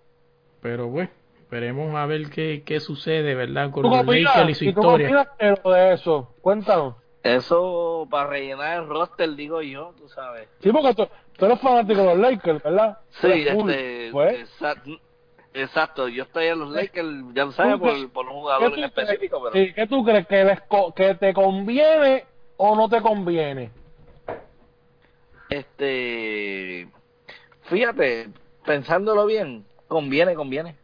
Pero 0.61 0.89
bueno, 0.89 1.11
esperemos 1.39 1.95
a 1.95 2.05
ver 2.05 2.29
qué, 2.29 2.61
qué 2.65 2.81
sucede, 2.81 3.35
¿verdad? 3.35 3.71
Con 3.71 3.83
¿Tú 3.83 3.89
qué 3.89 4.03
los? 4.03 4.15
Lakers 4.35 4.49
y 4.49 4.53
su 4.55 4.65
¿Y 4.65 4.73
tú 4.73 4.81
qué 4.81 4.87
historia. 5.05 5.27
lo 5.63 5.71
de 5.71 5.93
eso? 5.93 6.33
Cuéntanos. 6.41 6.95
Eso 7.23 8.07
para 8.09 8.29
rellenar 8.29 8.81
el 8.81 8.87
roster, 8.87 9.35
digo 9.35 9.61
yo, 9.61 9.93
tú 9.97 10.07
sabes. 10.09 10.47
Sí, 10.61 10.71
porque 10.71 10.93
tú, 10.93 11.07
tú 11.37 11.45
eres 11.45 11.59
fanático 11.59 11.99
de 12.01 12.05
los 12.05 12.17
Lakers, 12.17 12.63
¿verdad? 12.63 12.97
Sí, 13.21 13.45
full, 13.51 13.69
este, 13.69 14.09
pues. 14.11 14.59
exa- 14.61 14.99
exacto. 15.53 16.07
Yo 16.07 16.23
estoy 16.23 16.45
en 16.45 16.59
los 16.59 16.69
Lakers, 16.71 17.07
ya 17.33 17.45
lo 17.45 17.51
sabes, 17.51 17.73
¿Tú 17.73 17.83
qué- 17.83 17.89
por, 17.89 18.11
por 18.11 18.25
un 18.27 18.31
¿Qué 18.31 18.39
jugador 18.39 18.77
en 18.77 18.83
específico, 18.85 19.41
pero 19.43 19.53
sí, 19.65 19.73
¿Qué 19.73 19.87
tú 19.87 20.03
crees? 20.05 20.27
¿Que, 20.27 20.43
les 20.45 20.61
co- 20.61 20.93
¿Que 20.93 21.15
te 21.15 21.33
conviene 21.33 22.25
o 22.55 22.75
no 22.75 22.87
te 22.87 23.01
conviene? 23.01 23.71
este, 25.49 26.87
fíjate, 27.63 28.29
pensándolo 28.65 29.25
bien, 29.25 29.65
conviene, 29.87 30.35
conviene. 30.35 30.75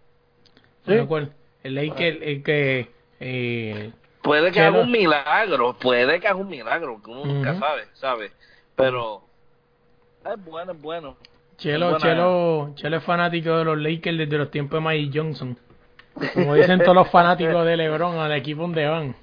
Sí. 0.88 0.97
Bueno, 1.07 1.29
el 1.63 1.75
Lakers, 1.75 2.17
el 2.21 2.43
que, 2.43 2.91
eh, 3.19 3.91
Puede 4.26 4.51
que 4.51 4.59
haga 4.59 4.82
un 4.82 4.91
milagro, 4.91 5.73
puede 5.80 6.19
que 6.19 6.28
haga 6.28 6.36
un 6.38 6.49
milagro, 6.49 6.99
que 7.03 7.11
uno 7.11 7.26
nunca 7.26 7.51
Ujú. 7.51 7.59
sabe, 7.59 7.84
¿sabe? 7.93 8.32
Pero 8.76 9.21
es 10.26 10.43
bueno, 10.45 10.71
es 10.73 10.82
bueno. 10.82 11.15
Chelo, 11.57 11.86
Buena- 11.91 11.99
Chelo, 11.99 12.71
Chelo 12.76 12.97
es 12.97 13.03
fanático 13.03 13.55
de 13.57 13.63
los 13.65 13.78
Lakers 13.78 14.17
desde 14.17 14.38
los 14.38 14.49
tiempos 14.51 14.78
de 14.80 14.82
Magic 14.84 15.11
Johnson. 15.13 15.57
Como 16.34 16.55
dicen 16.55 16.80
todos 16.80 16.95
los 16.95 17.09
fanáticos 17.09 17.65
de 17.65 17.78
LeBron, 17.78 18.17
al 18.17 18.32
equipo 18.34 18.63
donde 18.63 18.86
van. 18.88 19.15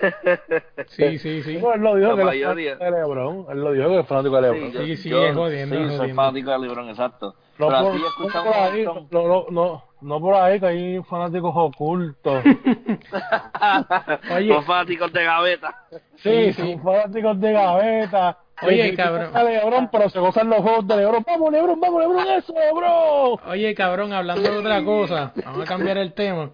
Sí, 0.88 1.18
sí, 1.18 1.42
sí. 1.44 1.56
Él 1.56 1.82
lo 1.82 1.96
dijo 1.96 2.16
La 2.16 2.32
que 2.32 2.42
él 2.44 2.44
es 2.44 2.78
fanático 2.78 2.84
de 2.86 2.92
LeBron. 2.92 3.46
Él 3.50 3.60
lo 3.64 3.72
dijo 3.72 3.88
que 3.90 4.00
es 4.00 4.08
fanático 4.08 4.36
de 4.36 4.42
LeBron. 4.42 4.72
Sí, 4.86 4.98
sí, 4.98 5.10
yo 5.10 5.26
es 5.26 5.36
jodiendo, 5.36 5.76
sí, 5.76 5.82
es 5.82 5.88
soy 5.90 5.98
jodiendo. 5.98 6.22
fanático 6.22 6.52
de 6.52 6.60
LeBron, 6.60 6.90
exacto. 6.90 7.36
No, 7.62 7.68
Pero 7.68 7.82
por, 7.84 7.92
así 7.92 8.02
no 8.02 8.08
escuchamos 8.08 8.54
por 8.56 8.64
ahí, 8.64 8.86
no, 8.86 9.08
no, 9.12 9.46
no, 9.52 9.84
no 10.02 10.20
por 10.20 10.34
ahí, 10.36 10.60
que 10.60 10.66
hay 10.66 11.04
fanáticos 11.04 11.54
ocultos. 11.56 12.44
Oye. 14.36 14.48
Los 14.48 14.66
fanáticos 14.66 15.14
de 15.14 15.24
gaveta. 15.24 15.76
Sí, 15.90 16.00
Sí, 16.18 16.54
sí. 16.54 16.62
son 16.74 16.82
fanáticos 16.84 17.40
de 17.40 17.52
gaveta. 17.52 18.38
Oye, 18.64 18.92
Que 18.92 18.96
cabrón. 18.96 19.32
LeBron, 19.34 19.90
pero 19.92 20.10
se 20.10 20.20
gozan 20.20 20.50
los 20.50 20.60
juegos 20.60 20.88
de 20.88 20.98
LeBron. 20.98 21.24
Vamos, 21.26 21.52
LeBron, 21.52 21.80
vamos, 21.80 22.02
LeBron, 22.02 22.28
eso, 22.28 22.54
LeBron. 22.54 23.40
Oye, 23.52 23.74
cabrón, 23.76 24.14
hablando 24.14 24.52
de 24.52 24.58
otra 24.60 24.84
cosa, 24.84 25.34
vamos 25.44 25.62
a 25.62 25.66
cambiar 25.66 25.98
el 25.98 26.14
tema. 26.14 26.52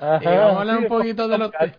Ajá, 0.00 0.18
Eh, 0.34 0.38
vamos 0.38 0.56
a 0.56 0.60
hablar 0.60 0.78
un 0.78 0.88
poquito 0.88 1.28
de 1.28 1.38
los 1.38 1.50
Vamos 1.52 1.72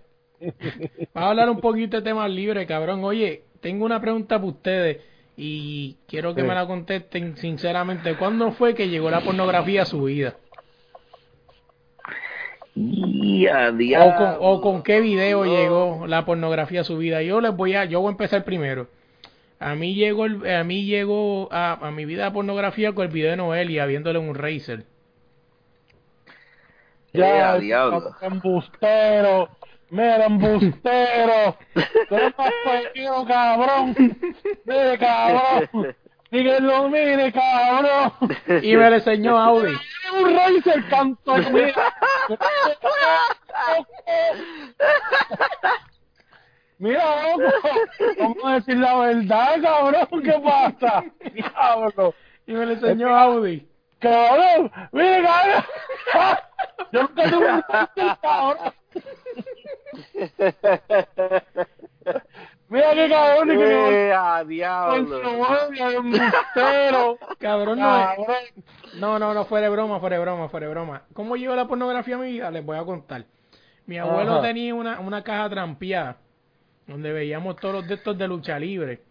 a 1.13 1.29
hablar 1.29 1.49
un 1.49 1.59
poquito 1.59 1.97
de 1.97 2.03
temas 2.03 2.29
libres, 2.29 2.65
cabrón. 2.67 3.03
Oye, 3.03 3.43
tengo 3.61 3.85
una 3.85 3.99
pregunta 3.99 4.35
para 4.37 4.47
ustedes 4.47 5.01
y 5.37 5.97
quiero 6.07 6.33
que 6.35 6.41
Sí. 6.41 6.47
me 6.47 6.53
la 6.55 6.65
contesten 6.65 7.37
sinceramente. 7.37 8.15
¿Cuándo 8.15 8.51
fue 8.53 8.73
que 8.75 8.89
llegó 8.89 9.09
la 9.09 9.21
pornografía 9.21 9.81
a 9.83 9.85
su 9.85 10.03
vida? 10.03 10.35
Y 12.75 13.47
a 13.47 13.69
O 13.69 14.15
con, 14.17 14.35
o 14.39 14.61
con 14.61 14.83
qué 14.83 14.99
video 14.99 15.45
llegó 15.45 16.05
la 16.07 16.25
pornografía 16.25 16.81
a 16.81 16.83
su 16.83 16.97
vida. 16.97 17.21
Yo 17.21 17.39
les 17.39 17.55
voy 17.55 17.73
a, 17.75 17.85
yo 17.85 18.01
voy 18.01 18.09
a 18.09 18.11
empezar 18.11 18.43
primero. 18.43 18.87
A 19.59 19.75
mí 19.75 19.95
llegó, 19.95 20.25
el- 20.25 20.45
a 20.53 20.63
mí 20.65 20.83
llegó 20.85 21.47
a, 21.51 21.73
a 21.87 21.91
mi 21.91 22.03
vida 22.05 22.25
la 22.25 22.33
pornografía 22.33 22.93
con 22.93 23.05
el 23.05 23.11
video 23.11 23.31
de 23.31 23.37
Noelia 23.37 23.85
viéndole 23.85 24.19
un. 24.19 24.35
Ya, 27.13 27.55
Eh, 27.55 27.59
diablo. 27.61 28.11
embustero. 28.21 29.49
Mira, 29.95 30.25
embustero. 30.25 31.57
Tú 32.09 32.15
eres 32.15 32.37
más 32.37 32.51
pequeño, 32.65 33.25
cabrón. 33.25 33.95
Mire, 34.65 34.97
cabrón. 34.99 35.95
Díganlo, 36.31 36.89
mire, 36.89 37.31
cabrón. 37.31 38.11
Y 38.61 38.75
me 38.75 38.89
lo 38.89 38.95
enseñó 38.97 39.37
Audi. 39.39 39.73
un 40.19 40.35
Razer, 40.35 40.85
canto. 40.89 41.35
Mira. 41.37 41.93
Mira, 46.77 47.05
loco. 47.29 47.53
Vamos 48.19 48.43
a 48.43 48.55
decir 48.55 48.77
la 48.77 48.97
verdad, 48.97 49.61
cabrón. 49.63 50.23
¿Qué 50.23 50.33
pasa? 50.43 51.05
Diablo. 51.33 52.13
Y 52.47 52.51
me 52.51 52.65
lo 52.65 52.73
enseñó 52.73 53.15
Audi. 53.17 53.65
Cabrón, 53.99 54.69
mire, 54.91 55.23
cabrón. 55.23 55.63
Yo 56.91 57.01
nunca 57.03 57.29
tuve 57.29 57.49
un 57.53 57.63
Razer, 57.69 58.17
cabrón. 58.21 58.73
Mira 62.67 62.93
qué 62.95 63.09
cabrón, 63.09 63.51
y 63.51 63.57
que 63.57 64.07
Eh, 64.07 64.13
a 64.13 64.37
con 64.39 64.47
diablo. 64.49 65.21
su. 65.21 67.17
Cabrón, 67.39 67.79
no. 67.79 68.15
No, 68.99 69.19
no, 69.19 69.33
no, 69.33 69.45
fuera 69.45 69.65
de 69.67 69.71
broma, 69.71 69.99
fuera 69.99 70.15
de 70.17 70.21
broma, 70.21 70.49
fuera 70.49 70.65
de 70.67 70.71
broma. 70.73 71.03
¿Cómo 71.13 71.35
llegó 71.35 71.55
la 71.55 71.67
pornografía 71.67 72.15
a 72.15 72.19
mi 72.19 72.31
vida? 72.31 72.49
Les 72.51 72.65
voy 72.65 72.77
a 72.77 72.83
contar. 72.83 73.25
Mi 73.85 73.97
abuelo 73.99 74.33
Ajá. 74.33 74.41
tenía 74.41 74.73
una, 74.73 74.99
una 74.99 75.23
caja 75.23 75.49
trampeada 75.49 76.17
donde 76.87 77.13
veíamos 77.13 77.55
todos 77.57 77.75
los 77.75 77.87
de 77.87 77.95
estos 77.95 78.17
de 78.17 78.27
lucha 78.27 78.57
libre. 78.57 79.01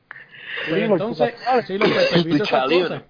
Pues 0.69 0.81
Sí, 0.81 0.83
entonces, 0.93 1.35
sí, 1.67 1.79
los 1.79 1.89
Lucha 2.27 2.67
libre. 2.67 2.89
cosas. 2.89 3.03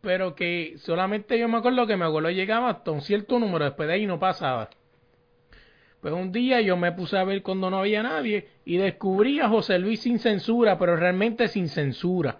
Pero 0.00 0.34
que 0.34 0.74
solamente 0.78 1.38
yo 1.38 1.48
me 1.48 1.58
acuerdo 1.58 1.86
que 1.86 1.96
mi 1.96 2.02
abuelo 2.04 2.30
llegaba 2.30 2.70
hasta 2.70 2.90
un 2.90 3.02
cierto 3.02 3.38
número, 3.38 3.64
después 3.64 3.88
de 3.88 3.94
ahí 3.94 4.06
no 4.06 4.18
pasaba. 4.18 4.68
Pues 6.06 6.14
un 6.14 6.30
día 6.30 6.60
yo 6.60 6.76
me 6.76 6.92
puse 6.92 7.18
a 7.18 7.24
ver 7.24 7.42
cuando 7.42 7.68
no 7.68 7.80
había 7.80 8.00
nadie 8.00 8.46
y 8.64 8.76
descubrí 8.76 9.40
a 9.40 9.48
José 9.48 9.76
Luis 9.80 10.02
sin 10.02 10.20
censura, 10.20 10.78
pero 10.78 10.94
realmente 10.94 11.48
sin 11.48 11.68
censura. 11.68 12.38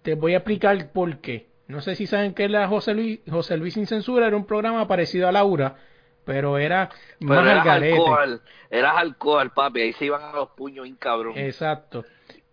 Te 0.00 0.14
voy 0.14 0.32
a 0.32 0.38
explicar 0.38 0.90
por 0.90 1.18
qué. 1.18 1.48
No 1.68 1.82
sé 1.82 1.96
si 1.96 2.06
saben 2.06 2.32
qué 2.32 2.44
era 2.44 2.66
José 2.66 2.94
Luis. 2.94 3.20
José 3.28 3.58
Luis 3.58 3.74
sin 3.74 3.86
censura 3.86 4.26
era 4.26 4.34
un 4.38 4.46
programa 4.46 4.88
parecido 4.88 5.28
a 5.28 5.32
Laura, 5.32 5.76
pero 6.24 6.56
era 6.56 6.88
Pero 7.18 7.28
más 7.28 7.40
al 7.40 7.48
eras 7.48 7.64
garete. 7.66 7.92
alcohol, 7.98 8.40
eras 8.70 8.96
alcohol, 8.96 9.50
papi. 9.54 9.80
Ahí 9.82 9.92
se 9.92 10.06
iban 10.06 10.22
a 10.22 10.32
los 10.32 10.48
puños 10.52 10.84
bien 10.84 10.96
cabrón. 10.96 11.34
Exacto. 11.36 12.06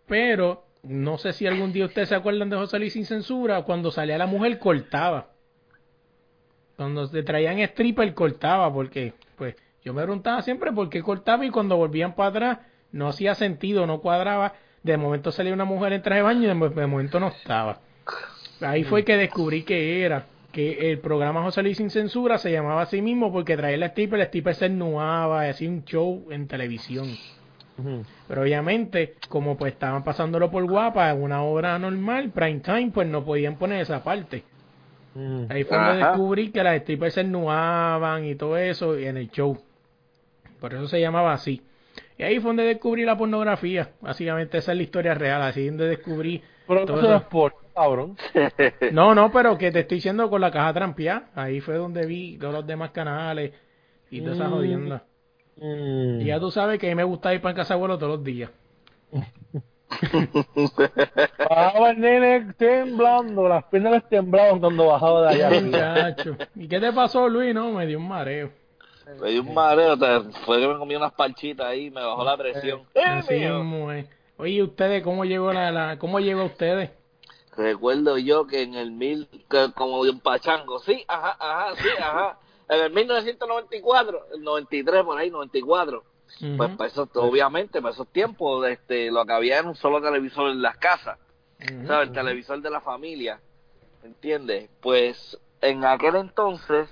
Pero 0.06 0.66
no 0.84 1.18
sé 1.18 1.32
si 1.32 1.48
algún 1.48 1.72
día 1.72 1.86
ustedes 1.86 2.10
se 2.10 2.16
acuerdan 2.16 2.50
de 2.50 2.58
José 2.58 2.78
Luis 2.78 2.92
sin 2.92 3.06
censura, 3.06 3.62
cuando 3.62 3.90
salía 3.90 4.18
la 4.18 4.28
mujer 4.28 4.60
cortaba. 4.60 5.30
cuando 6.76 7.10
te 7.10 7.24
traían 7.24 7.58
stripper 7.60 8.14
cortaba, 8.14 8.74
porque 8.74 9.14
pues 9.38 9.56
yo 9.84 9.94
me 9.94 10.04
preguntaba 10.04 10.42
siempre 10.42 10.72
por 10.72 10.90
qué 10.90 11.02
cortaba 11.02 11.46
y 11.46 11.50
cuando 11.50 11.78
volvían 11.78 12.14
para 12.14 12.30
atrás 12.30 12.58
no 12.92 13.08
hacía 13.08 13.36
sentido, 13.36 13.88
no 13.88 14.00
cuadraba. 14.02 14.54
De 14.84 14.98
momento 14.98 15.32
salía 15.32 15.54
una 15.54 15.66
mujer 15.66 15.94
en 15.94 16.02
traje 16.02 16.18
de 16.20 16.24
baño 16.24 16.44
y 16.44 16.48
de, 16.48 16.70
de 16.70 16.88
momento 16.88 17.20
no 17.20 17.28
estaba. 17.30 17.80
Ahí 18.62 18.84
fue 18.84 19.04
que 19.04 19.18
descubrí 19.18 19.64
que 19.64 20.04
era, 20.04 20.26
que 20.52 20.92
el 20.92 21.00
programa 21.00 21.42
José 21.44 21.64
Luis 21.64 21.78
sin 21.78 21.90
censura 21.90 22.38
se 22.38 22.52
llamaba 22.52 22.84
así 22.84 23.02
mismo 23.02 23.32
porque 23.32 23.58
traía 23.58 23.78
la 23.78 23.88
stripper, 23.88 24.20
la 24.20 24.26
stripper 24.26 24.56
se 24.56 24.66
ennuaba 24.68 25.48
y 25.48 25.50
hacía 25.50 25.70
un 25.70 25.84
show 25.86 26.28
en 26.32 26.48
televisión. 26.48 27.08
Pero 28.28 28.42
obviamente, 28.44 29.16
como 29.30 29.58
pues 29.58 29.74
estaban 29.74 30.04
pasándolo 30.04 30.52
por 30.52 30.66
guapa, 30.66 31.10
en 31.12 31.22
una 31.24 31.42
obra 31.44 31.78
normal, 31.80 32.30
prime 32.32 32.60
time, 32.60 32.92
pues 32.94 33.08
no 33.08 33.24
podían 33.26 33.58
poner 33.58 33.82
esa 33.82 34.04
parte. 34.04 34.44
Ahí 35.50 35.64
fue 35.64 35.78
donde 35.78 35.98
descubrí 35.98 36.52
que 36.52 36.64
las 36.64 36.82
strippers 36.82 37.14
se 37.16 37.22
ennuaban 37.22 38.26
y 38.26 38.36
todo 38.36 38.58
eso 38.58 38.98
y 39.00 39.06
en 39.06 39.18
el 39.18 39.30
show. 39.32 39.58
Por 40.62 40.74
eso 40.74 40.88
se 40.88 41.02
llamaba 41.02 41.34
así. 41.34 41.62
Y 42.18 42.24
ahí 42.24 42.40
fue 42.40 42.50
donde 42.52 42.64
descubrí 42.64 43.04
la 43.04 43.18
pornografía. 43.18 43.90
Básicamente 44.00 44.60
esa 44.60 44.72
es 44.72 44.78
la 44.78 44.84
historia 44.84 45.14
real. 45.14 45.42
Así 45.42 45.68
donde 45.68 45.88
descubrí 45.88 46.42
Pero 46.68 46.86
todo 46.86 46.98
eso 47.00 47.08
eso. 47.08 47.16
es 47.18 47.24
por 47.24 47.54
cabrón. 47.76 48.16
No, 48.94 49.14
no, 49.14 49.30
pero 49.32 49.58
que 49.58 49.72
te 49.72 49.80
estoy 49.82 49.98
diciendo 49.98 50.30
con 50.30 50.40
la 50.40 50.52
caja 50.52 50.72
trampeada. 50.74 51.26
Ahí 51.36 51.60
fue 51.60 51.76
donde 51.76 52.06
vi 52.06 52.38
todos 52.38 52.54
los 52.54 52.66
demás 52.68 52.92
canales 52.92 53.52
y 54.10 54.22
todas 54.22 54.36
esas 54.38 54.50
Mm. 54.50 54.54
jodiendas. 54.54 55.02
Mm. 55.58 56.22
Y 56.22 56.26
ya 56.26 56.40
tú 56.40 56.50
sabes 56.52 56.80
que 56.80 56.88
a 56.88 56.90
mí 56.92 56.96
me 56.96 57.04
gusta 57.04 57.34
ir 57.34 57.42
para 57.42 57.56
casa 57.56 57.74
abuelo 57.74 57.98
todos 57.98 58.18
los 58.18 58.24
días. 58.24 58.50
Bajaba 61.50 61.92
el 61.92 62.00
nene 62.00 62.54
temblando, 62.58 63.48
las 63.48 63.66
piernas 63.66 63.94
les 63.94 64.10
temblaban 64.10 64.60
cuando 64.60 64.88
bajaba 64.88 65.28
de 65.34 65.44
allá. 65.44 65.62
Muchacho. 65.62 66.38
¿Y 66.56 66.68
qué 66.68 66.80
te 66.80 66.94
pasó, 66.94 67.28
Luis? 67.28 67.54
No, 67.54 67.72
me 67.72 67.86
dio 67.86 67.98
un 68.00 68.08
mareo. 68.08 68.52
Me 69.20 69.30
dio 69.32 69.42
un 69.42 69.54
mareo, 69.54 69.98
fue 70.46 70.60
que 70.60 70.68
me 70.68 70.78
comí 70.78 70.96
unas 70.96 71.14
parchitas 71.14 71.68
ahí, 71.68 71.90
me 71.90 72.04
bajó 72.04 72.24
la 72.24 72.38
presión. 72.38 72.82
¡Eh, 72.94 73.02
Así 73.04 73.36
es. 73.36 73.52
Oye, 74.38 74.64
¿ustedes 74.64 75.04
cómo 75.04 75.26
llegó 75.26 75.54
la, 75.54 75.72
la 75.72 76.00
cómo 76.00 76.20
llegó 76.20 76.46
ustedes? 76.46 76.90
Recuerdo 77.56 78.18
yo 78.18 78.48
que 78.48 78.62
en 78.62 78.76
el 78.76 78.92
mil, 78.92 79.28
que 79.50 79.72
como 79.76 80.04
de 80.04 80.12
un 80.12 80.20
pachango, 80.20 80.80
sí, 80.80 81.04
ajá, 81.08 81.36
ajá, 81.40 81.76
sí, 81.76 81.90
ajá. 82.00 82.40
En 82.70 82.80
el 82.80 82.92
1994, 82.92 84.28
el 84.36 84.42
93 84.42 85.04
por 85.04 85.18
ahí, 85.18 85.30
94. 85.30 86.04
Ujú. 86.42 86.58
Pues 86.58 86.70
para 86.78 86.90
eso, 86.90 87.10
obviamente, 87.16 87.82
para 87.82 87.94
esos 87.94 88.08
tiempos, 88.08 88.66
este, 88.68 89.12
lo 89.12 89.26
que 89.26 89.34
había 89.34 89.60
era 89.60 89.68
un 89.68 89.76
solo 89.76 90.02
televisor 90.02 90.50
en 90.50 90.62
las 90.62 90.78
casas, 90.78 91.20
Ujú. 91.60 91.88
¿sabes? 91.88 92.08
El 92.08 92.14
televisor 92.14 92.62
de 92.62 92.70
la 92.70 92.80
familia, 92.80 93.42
¿entiendes? 94.04 94.70
Pues 94.82 95.38
en 95.60 95.84
aquel 95.84 96.16
entonces, 96.16 96.90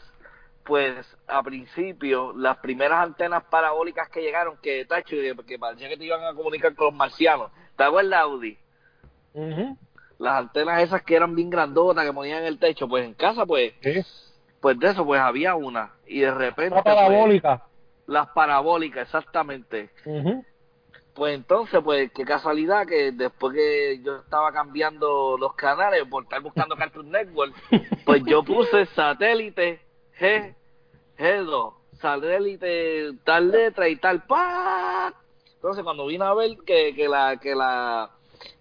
pues 0.70 1.18
a 1.28 1.42
principio, 1.42 2.32
las 2.38 2.58
primeras 2.60 3.00
antenas 3.04 3.44
parabólicas 3.50 4.08
que 4.10 4.22
llegaron, 4.22 4.56
que 4.62 4.86
tacho, 4.86 5.16
que, 5.46 5.58
parecía 5.60 5.90
que 5.90 5.98
te 5.98 6.06
iban 6.06 6.24
a 6.24 6.34
comunicar 6.36 6.76
con 6.76 6.86
los 6.86 6.94
marcianos, 6.96 7.52
¿te 7.76 7.84
acuerdas, 7.84 8.22
Audi? 8.22 8.58
Las 10.20 10.36
antenas 10.38 10.84
esas 10.84 11.02
que 11.02 11.16
eran 11.16 11.34
bien 11.36 11.50
grandotas, 11.50 12.06
que 12.06 12.14
ponían 12.14 12.40
en 12.42 12.46
el 12.46 12.60
techo, 12.60 12.88
pues 12.88 13.04
en 13.04 13.16
casa, 13.16 13.46
pues, 13.46 13.74
Sí. 13.82 14.02
pues 14.62 14.78
de 14.80 14.90
eso, 14.92 15.04
pues 15.06 15.20
había 15.20 15.56
una, 15.56 15.94
y 16.06 16.20
de 16.20 16.32
repente, 16.32 16.74
Una 16.74 16.84
pues, 16.84 16.96
parabólica. 16.96 17.64
las 18.06 18.28
parabólicas, 18.30 19.04
exactamente. 19.08 19.90
Pues 21.16 21.36
entonces, 21.36 21.82
pues 21.84 22.12
qué 22.14 22.24
casualidad 22.24 22.86
que 22.86 23.12
después 23.12 23.54
que 23.54 24.00
yo 24.04 24.18
estaba 24.18 24.54
cambiando 24.54 25.36
los 25.38 25.54
canales 25.56 26.04
por 26.10 26.24
estar 26.24 26.42
buscando 26.42 26.76
Cartoon 26.78 27.10
Network, 27.10 27.54
pues 28.06 28.24
yo 28.26 28.44
puse 28.44 28.86
satélite 28.88 29.82
G, 30.20 30.54
G2, 31.20 31.74
satélite 32.00 33.12
tal 33.24 33.52
letra 33.52 33.90
y 33.90 33.98
tal 33.98 34.24
pa. 34.24 35.14
Entonces 35.56 35.84
cuando 35.84 36.08
vine 36.08 36.24
a 36.24 36.34
ver 36.34 36.58
que, 36.66 36.96
que 36.96 37.08
la 37.10 37.38
que 37.38 37.54
la 37.54 38.10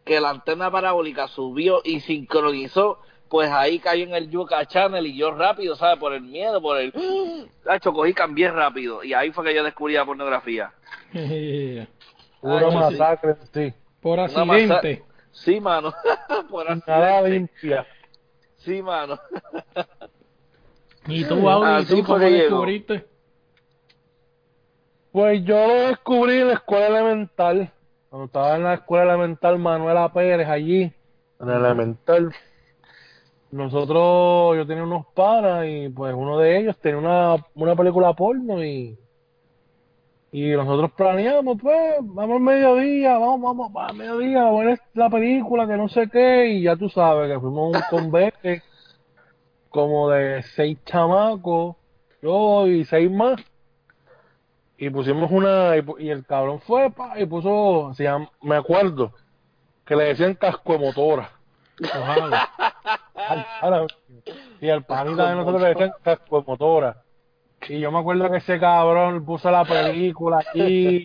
que 0.05 0.21
la 0.21 0.31
antena 0.31 0.71
parabólica 0.71 1.29
subió 1.29 1.81
y 1.85 2.01
sincronizó, 2.01 2.99
pues 3.29 3.51
ahí 3.51 3.79
cayó 3.79 4.05
en 4.05 4.15
el 4.15 4.31
Yuka 4.31 4.67
Channel 4.67 5.07
y 5.07 5.17
yo 5.17 5.31
rápido, 5.33 5.77
¿sabes? 5.77 5.99
Por 5.99 6.15
el 6.15 6.23
miedo, 6.23 6.61
por 6.63 6.79
el... 6.79 6.93
Hacho, 7.67 7.93
cogí, 7.93 8.15
cambié 8.15 8.51
rápido 8.51 9.05
y 9.05 9.13
ahí 9.13 9.31
fue 9.33 9.45
que 9.45 9.55
yo 9.55 9.63
descubrí 9.63 9.95
la 9.95 10.05
pornografía. 10.05 10.73
Sí. 12.41 12.47
masacre, 12.73 13.35
sí. 13.53 13.75
Por 14.01 14.21
accidente. 14.21 15.03
Sí, 15.33 15.61
mano. 15.61 15.93
Por 16.51 16.67
Nada 16.87 17.19
accidente. 17.19 17.31
limpia. 17.31 17.87
Sí, 18.59 18.81
mano. 18.81 19.19
Y 21.09 21.25
tú, 21.25 21.49
Audi, 21.49 21.67
Así 21.83 21.97
¿tú 21.97 22.05
cómo 22.05 22.19
llegó. 22.19 22.37
descubriste? 22.37 23.07
Pues 25.11 25.45
yo 25.45 25.67
lo 25.67 25.75
descubrí 25.89 26.41
en 26.41 26.49
la 26.49 26.55
escuela 26.55 26.87
elemental. 26.87 27.73
Cuando 28.11 28.27
estaba 28.27 28.57
en 28.57 28.65
la 28.65 28.75
escuela 28.75 29.05
elemental 29.05 29.59
Manuela 29.59 30.13
Pérez 30.13 30.49
allí, 30.49 30.93
en 31.41 31.49
el 31.49 31.65
elemental. 31.65 32.33
Nosotros, 33.51 34.57
yo 34.57 34.67
tenía 34.67 34.85
unos 34.85 35.07
panas 35.15 35.67
y 35.67 35.89
pues 35.89 36.15
uno 36.15 36.39
de 36.39 36.59
ellos 36.59 36.77
tenía 36.79 36.99
una, 36.99 37.37
una 37.55 37.75
película 37.75 38.13
porno 38.13 38.63
y 38.63 38.99
y 40.31 40.51
nosotros 40.51 40.93
planeamos, 40.93 41.57
pues, 41.61 41.97
vamos 42.03 42.37
al 42.37 42.43
mediodía, 42.43 43.17
vamos, 43.17 43.41
vamos, 43.41 43.73
al 43.75 43.97
mediodía 43.97 44.47
a 44.47 44.53
ver 44.53 44.79
la 44.93 45.09
película, 45.09 45.67
que 45.67 45.77
no 45.77 45.89
sé 45.89 46.09
qué, 46.11 46.49
y 46.49 46.63
ya 46.65 46.77
tú 46.77 46.91
sabes 46.91 47.33
que 47.33 47.41
fuimos 47.41 47.75
a 47.75 47.79
un 47.79 47.85
convete 47.89 48.63
como 49.71 50.11
de 50.11 50.43
seis 50.55 50.79
chamacos, 50.85 51.77
yo 52.23 52.67
y 52.67 52.85
seis 52.85 53.11
más, 53.11 53.41
y 54.77 54.91
pusimos 54.91 55.31
una, 55.31 55.77
y, 55.77 55.85
y 55.99 56.11
el 56.11 56.25
cabrón 56.25 56.61
fue, 56.61 56.91
pa, 56.91 57.19
y 57.19 57.27
puso, 57.27 57.93
se 57.95 58.09
me 58.43 58.57
acuerdo, 58.57 59.13
que 59.85 59.97
le 59.97 60.05
decían 60.05 60.35
casco 60.35 60.75
de 60.75 60.79
motora. 60.79 61.31
Y 64.61 64.69
al 64.69 64.85
panita 64.85 65.31
de 65.31 65.37
nosotros 65.37 65.63
le 65.63 65.69
decían 65.69 65.93
casco 66.03 66.41
de 66.41 66.47
motora. 66.47 67.03
Y 67.69 67.81
yo 67.81 67.91
me 67.91 67.99
acuerdo 67.99 68.31
que 68.31 68.39
ese 68.39 68.59
cabrón 68.61 69.25
puso 69.25 69.51
la 69.51 69.65
película 69.65 70.39
aquí. 70.39 71.05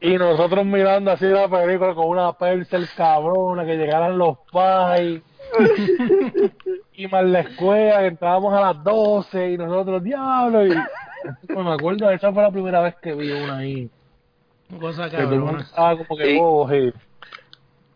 Y 0.00 0.18
nosotros 0.18 0.64
mirando 0.64 1.10
así 1.10 1.26
la 1.26 1.48
película 1.48 1.94
con 1.94 2.06
una 2.06 2.32
percel 2.34 2.88
cabrona, 2.96 3.64
que 3.64 3.76
llegaran 3.76 4.18
los 4.18 4.38
pais. 4.52 5.22
Y 6.94 7.06
más 7.08 7.24
la 7.24 7.40
escuela, 7.40 8.00
que 8.00 8.06
entrábamos 8.06 8.54
a 8.54 8.60
las 8.60 8.84
12 8.84 9.52
y 9.52 9.56
nosotros, 9.56 10.02
diablo. 10.02 10.66
Y, 10.66 10.74
pues 11.46 11.64
me 11.64 11.72
acuerdo, 11.72 12.10
esa 12.10 12.32
fue 12.32 12.42
la 12.42 12.50
primera 12.50 12.80
vez 12.80 12.96
que 12.96 13.14
vi 13.14 13.30
una 13.30 13.58
ahí. 13.58 13.88
Cosa 14.80 15.08
cabrona. 15.10 15.60
estaba 15.60 15.98
como 15.98 16.16
que 16.16 16.38
bobo, 16.38 16.68
sí. 16.68 16.92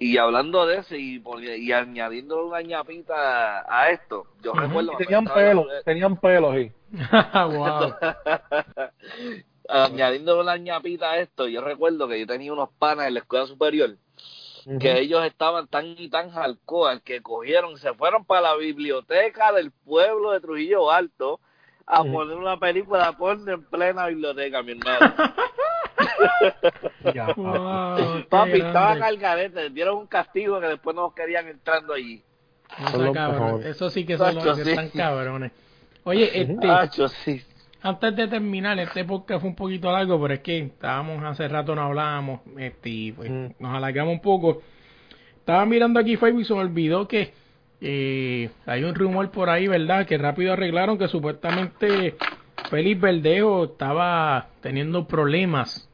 Y 0.00 0.16
hablando 0.16 0.64
de 0.66 0.78
eso 0.78 0.94
y, 0.94 1.20
y 1.58 1.72
añadiendo 1.72 2.46
una 2.46 2.62
ñapita 2.62 3.64
a 3.68 3.90
esto, 3.90 4.28
yo 4.42 4.52
recuerdo... 4.52 4.92
Tenían 4.96 5.24
pelos, 5.24 5.66
tenían 5.84 6.16
pelos, 6.16 6.54
sí. 6.54 6.70
añadiendo 9.68 10.40
una 10.40 10.56
ñapita 10.56 11.10
a 11.10 11.18
esto, 11.18 11.48
yo 11.48 11.62
recuerdo 11.62 12.06
que 12.06 12.20
yo 12.20 12.28
tenía 12.28 12.52
unos 12.52 12.68
panas 12.78 13.08
en 13.08 13.14
la 13.14 13.20
escuela 13.20 13.46
superior 13.46 13.96
que 14.80 14.98
ellos 15.00 15.24
estaban 15.24 15.66
tan 15.68 15.86
y 15.86 16.08
tan 16.10 16.30
hardcore 16.30 17.00
que 17.00 17.22
cogieron, 17.22 17.78
se 17.78 17.94
fueron 17.94 18.24
para 18.24 18.42
la 18.42 18.56
biblioteca 18.56 19.52
del 19.52 19.70
pueblo 19.70 20.32
de 20.32 20.40
Trujillo 20.40 20.90
Alto 20.90 21.40
a 21.86 22.04
poner 22.04 22.36
una 22.36 22.58
película 22.58 23.12
porno 23.16 23.50
en 23.50 23.64
plena 23.64 24.06
biblioteca, 24.08 24.62
mi 24.62 24.72
hermano. 24.72 25.14
Ya, 27.14 27.32
Wow, 27.34 28.24
Papi, 28.28 28.60
estaban 28.60 29.02
al 29.02 29.18
garete, 29.18 29.64
les 29.64 29.74
dieron 29.74 29.98
un 29.98 30.06
castigo 30.06 30.60
que 30.60 30.66
después 30.66 30.94
no 30.94 31.12
querían 31.12 31.48
entrando 31.48 31.92
allí. 31.94 32.22
Mejores. 32.96 33.66
Eso 33.66 33.90
sí 33.90 34.04
que 34.04 34.16
son 34.16 34.34
los 34.34 34.58
que 34.58 34.64
sí. 34.64 34.70
están 34.70 34.90
cabrones. 34.90 35.52
Oye, 36.04 36.42
este, 36.42 37.08
sí. 37.24 37.42
Antes 37.82 38.16
de 38.16 38.28
terminar, 38.28 38.78
este 38.78 39.04
podcast 39.04 39.40
fue 39.40 39.50
un 39.50 39.56
poquito 39.56 39.90
largo, 39.92 40.20
pero 40.20 40.34
es 40.34 40.40
que 40.40 40.58
estábamos 40.58 41.22
hace 41.24 41.46
rato 41.48 41.74
no 41.74 41.82
hablábamos, 41.82 42.40
este, 42.58 42.88
y 42.90 43.12
pues 43.12 43.30
Mm. 43.30 43.46
nos 43.58 43.74
alargamos 43.74 44.14
un 44.14 44.20
poco. 44.20 44.62
Estaba 45.38 45.64
mirando 45.66 45.98
aquí 46.00 46.16
Facebook 46.16 46.42
y 46.42 46.44
se 46.44 46.54
me 46.54 46.60
olvidó 46.60 47.06
que 47.08 47.32
eh, 47.80 48.50
hay 48.66 48.82
un 48.84 48.94
rumor 48.94 49.30
por 49.30 49.48
ahí, 49.48 49.68
¿verdad? 49.68 50.04
Que 50.06 50.18
rápido 50.18 50.52
arreglaron 50.52 50.98
que 50.98 51.06
supuestamente 51.08 52.16
Félix 52.70 53.00
Verdejo 53.00 53.64
estaba 53.64 54.48
teniendo 54.60 55.06
problemas 55.06 55.88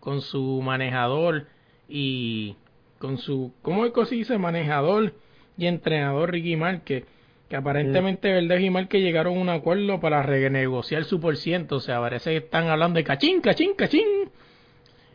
con 0.00 0.20
su 0.20 0.60
manejador 0.62 1.46
y 1.88 2.56
con 2.98 3.18
su, 3.18 3.52
¿cómo 3.62 3.84
es 3.86 3.92
que 3.92 4.04
se 4.06 4.16
dice? 4.16 4.36
Manejador 4.38 5.14
y 5.56 5.66
entrenador 5.66 6.32
Ricky 6.32 6.56
Márquez. 6.56 7.04
Que 7.52 7.56
aparentemente 7.58 8.32
Verdejo 8.32 8.64
y 8.64 8.70
Márquez 8.70 9.02
llegaron 9.02 9.36
a 9.36 9.40
un 9.42 9.48
acuerdo 9.50 10.00
para 10.00 10.22
renegociar 10.22 11.04
su 11.04 11.20
por 11.20 11.36
ciento. 11.36 11.76
O 11.76 11.80
sea, 11.80 12.00
parece 12.00 12.30
que 12.30 12.36
están 12.38 12.68
hablando 12.68 12.96
de 12.96 13.04
cachín, 13.04 13.42
cachín, 13.42 13.74
cachín. 13.74 14.06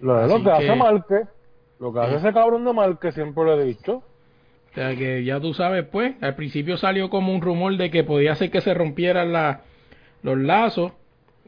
Lo, 0.01 0.21
es 0.21 0.27
lo 0.29 0.35
Así 0.35 0.43
que 0.43 0.51
hace 0.51 0.65
que- 0.67 0.75
Márquez, 0.75 1.27
lo 1.79 1.91
que 1.91 1.99
hace 1.99 2.15
ese 2.17 2.33
cabrón 2.33 2.63
de 2.63 2.73
Márquez, 2.73 3.15
siempre 3.15 3.43
lo 3.43 3.59
he 3.59 3.65
dicho. 3.65 4.03
O 4.69 4.73
sea 4.75 4.95
que 4.95 5.23
ya 5.23 5.39
tú 5.39 5.55
sabes, 5.55 5.83
pues, 5.91 6.13
al 6.21 6.35
principio 6.35 6.77
salió 6.77 7.09
como 7.09 7.33
un 7.33 7.41
rumor 7.41 7.75
de 7.75 7.89
que 7.89 8.03
podía 8.03 8.35
ser 8.35 8.51
que 8.51 8.61
se 8.61 8.75
rompieran 8.75 9.33
la, 9.33 9.61
los 10.21 10.37
lazos, 10.37 10.91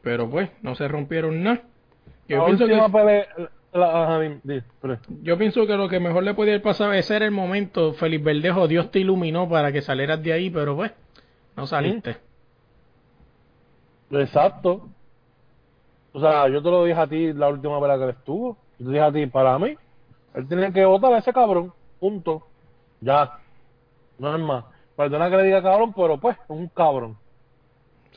pero 0.02 0.28
pues, 0.28 0.50
no 0.64 0.74
se 0.74 0.88
rompieron 0.88 1.44
nada. 1.44 1.62
Yo 2.28 2.38
La 2.40 2.46
pienso 2.46 2.64
última 2.64 2.88
que 2.88 2.92
pelea. 2.94 3.28
Yo 3.72 5.38
pienso 5.38 5.68
que 5.68 5.76
lo 5.76 5.88
que 5.88 6.00
mejor 6.00 6.24
le 6.24 6.34
podía 6.34 6.54
haber 6.54 6.64
pasado 6.64 6.94
es 6.94 7.06
ser 7.06 7.22
el 7.22 7.32
momento, 7.32 7.94
Felipe 7.94 8.34
Verdejo, 8.34 8.68
Dios 8.68 8.90
te 8.90 9.00
iluminó 9.00 9.48
para 9.48 9.72
que 9.72 9.82
salieras 9.82 10.24
de 10.24 10.34
ahí, 10.34 10.50
pero 10.50 10.76
pues, 10.76 10.92
no 11.56 11.68
saliste. 11.68 12.18
Exacto. 14.12 14.90
O 16.14 16.20
sea, 16.20 16.48
yo 16.48 16.64
te 16.64 16.72
lo 16.72 16.84
dije 16.86 17.00
a 17.00 17.08
ti 17.08 17.34
la 17.34 17.50
última 17.50 17.80
pelea 17.80 17.98
que 17.98 18.04
él 18.06 18.10
estuvo. 18.10 18.58
Yo 18.80 18.86
te 18.88 18.92
dije 18.92 19.04
a 19.04 19.12
ti, 19.12 19.28
para 19.28 19.60
mí, 19.60 19.76
él 20.34 20.48
tiene 20.48 20.74
que 20.74 20.86
votar 20.86 21.14
a 21.14 21.20
ese 21.20 21.32
cabrón. 21.32 21.72
Punto. 22.00 22.48
Ya. 23.02 23.40
No 24.18 24.36
es 24.36 24.42
más. 24.42 24.66
Perdona 24.96 25.30
que 25.30 25.38
le 25.38 25.44
diga 25.44 25.62
cabrón, 25.62 25.94
pero 25.94 26.18
pues, 26.20 26.36
es 26.38 26.50
un 26.50 26.68
cabrón. 26.70 27.18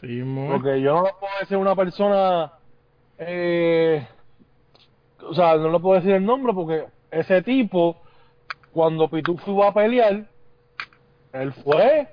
Sí. 0.00 0.22
Porque 0.50 0.80
yo 0.80 0.94
no 0.94 1.10
puedo 1.20 1.32
decir 1.40 1.56
una 1.58 1.76
persona. 1.76 2.52
Eh, 3.18 4.06
o 5.28 5.34
sea, 5.34 5.56
no 5.56 5.70
le 5.70 5.78
puedo 5.80 5.96
decir 5.96 6.12
el 6.14 6.24
nombre 6.24 6.52
porque 6.52 6.84
ese 7.10 7.42
tipo, 7.42 7.96
cuando 8.72 9.08
Pitufo 9.08 9.52
iba 9.52 9.68
a 9.68 9.74
pelear, 9.74 10.24
él 11.32 11.52
fue 11.52 12.08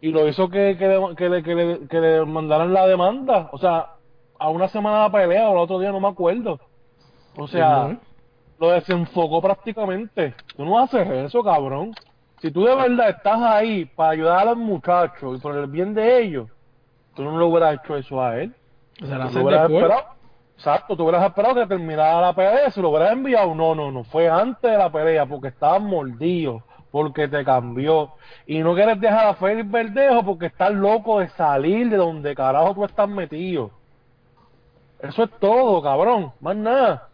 y 0.00 0.10
lo 0.10 0.26
hizo 0.28 0.48
que, 0.48 0.76
que, 0.78 0.88
le, 0.88 1.14
que, 1.16 1.28
le, 1.28 1.42
que, 1.42 1.54
le, 1.54 1.88
que 1.88 2.00
le 2.00 2.24
mandaran 2.24 2.72
la 2.72 2.86
demanda. 2.86 3.48
O 3.52 3.58
sea, 3.58 3.90
a 4.38 4.48
una 4.48 4.68
semana 4.68 5.04
de 5.04 5.10
pelea 5.10 5.48
o 5.48 5.52
el 5.52 5.58
otro 5.58 5.78
día, 5.78 5.92
no 5.92 6.00
me 6.00 6.08
acuerdo. 6.08 6.58
O 7.36 7.46
sea, 7.46 7.98
lo 8.58 8.70
desenfocó 8.70 9.40
prácticamente. 9.42 10.34
Tú 10.56 10.64
no 10.64 10.78
haces 10.78 11.06
eso, 11.08 11.42
cabrón. 11.42 11.92
Si 12.40 12.50
tú 12.50 12.64
de 12.64 12.74
verdad 12.74 13.10
estás 13.10 13.40
ahí 13.42 13.84
para 13.84 14.10
ayudar 14.12 14.38
a 14.38 14.44
los 14.46 14.56
muchachos 14.56 15.36
y 15.36 15.40
por 15.40 15.54
el 15.56 15.66
bien 15.66 15.92
de 15.92 16.22
ellos, 16.22 16.48
tú 17.14 17.22
no 17.22 17.38
le 17.38 17.44
hubieras 17.44 17.78
hecho 17.78 17.96
eso 17.96 18.22
a 18.22 18.38
él. 18.40 18.54
Se 18.98 19.06
la 19.06 19.16
Tú 19.16 19.22
hacen 19.24 19.38
lo 19.40 19.46
hubieras 19.46 19.68
después. 19.68 19.84
esperado. 19.84 20.19
Exacto, 20.60 20.94
tú 20.94 21.04
hubieras 21.04 21.24
esperado 21.24 21.54
que 21.54 21.66
terminara 21.66 22.20
la 22.20 22.34
pelea 22.34 22.70
se 22.70 22.82
lo 22.82 22.90
hubieras 22.90 23.12
enviado. 23.12 23.54
No, 23.54 23.74
no, 23.74 23.90
no. 23.90 24.04
Fue 24.04 24.28
antes 24.28 24.70
de 24.70 24.76
la 24.76 24.92
pelea 24.92 25.24
porque 25.24 25.48
estabas 25.48 25.80
mordido, 25.80 26.62
porque 26.90 27.28
te 27.28 27.42
cambió. 27.46 28.10
Y 28.46 28.58
no 28.58 28.74
quieres 28.74 29.00
dejar 29.00 29.28
a 29.28 29.34
Félix 29.36 29.70
Verdejo 29.70 30.22
porque 30.22 30.46
estás 30.46 30.70
loco 30.72 31.20
de 31.20 31.30
salir 31.30 31.88
de 31.88 31.96
donde 31.96 32.34
carajo 32.34 32.74
tú 32.74 32.84
estás 32.84 33.08
metido. 33.08 33.70
Eso 35.00 35.22
es 35.22 35.30
todo, 35.40 35.80
cabrón. 35.80 36.30
Más 36.40 36.56
nada. 36.56 37.08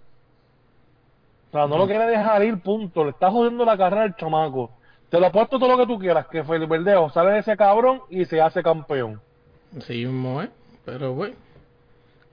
O 1.48 1.52
sea, 1.52 1.68
no 1.68 1.78
lo 1.78 1.86
quieres 1.86 2.09
dejar 2.09 2.43
ir, 2.43 2.60
punto. 2.60 3.05
Le 3.05 3.10
estás 3.10 3.31
jodiendo 3.31 3.64
la 3.64 3.77
carrera 3.77 4.02
al 4.02 4.16
chamaco. 4.16 4.70
Te 5.09 5.20
lo 5.20 5.27
apuesto 5.27 5.60
todo 5.60 5.68
lo 5.68 5.78
que 5.78 5.86
tú 5.86 6.01
quieras, 6.01 6.27
que 6.27 6.43
Félix 6.43 6.68
Verdejo 6.68 7.10
sale 7.10 7.31
de 7.31 7.39
ese 7.39 7.56
cabrón 7.56 8.01
y 8.10 8.24
se 8.24 8.40
hace 8.40 8.60
campeón. 8.60 9.20
Sí, 9.82 10.05
mo, 10.05 10.43
eh. 10.43 10.51
Pero 10.85 11.14
bueno. 11.14 11.45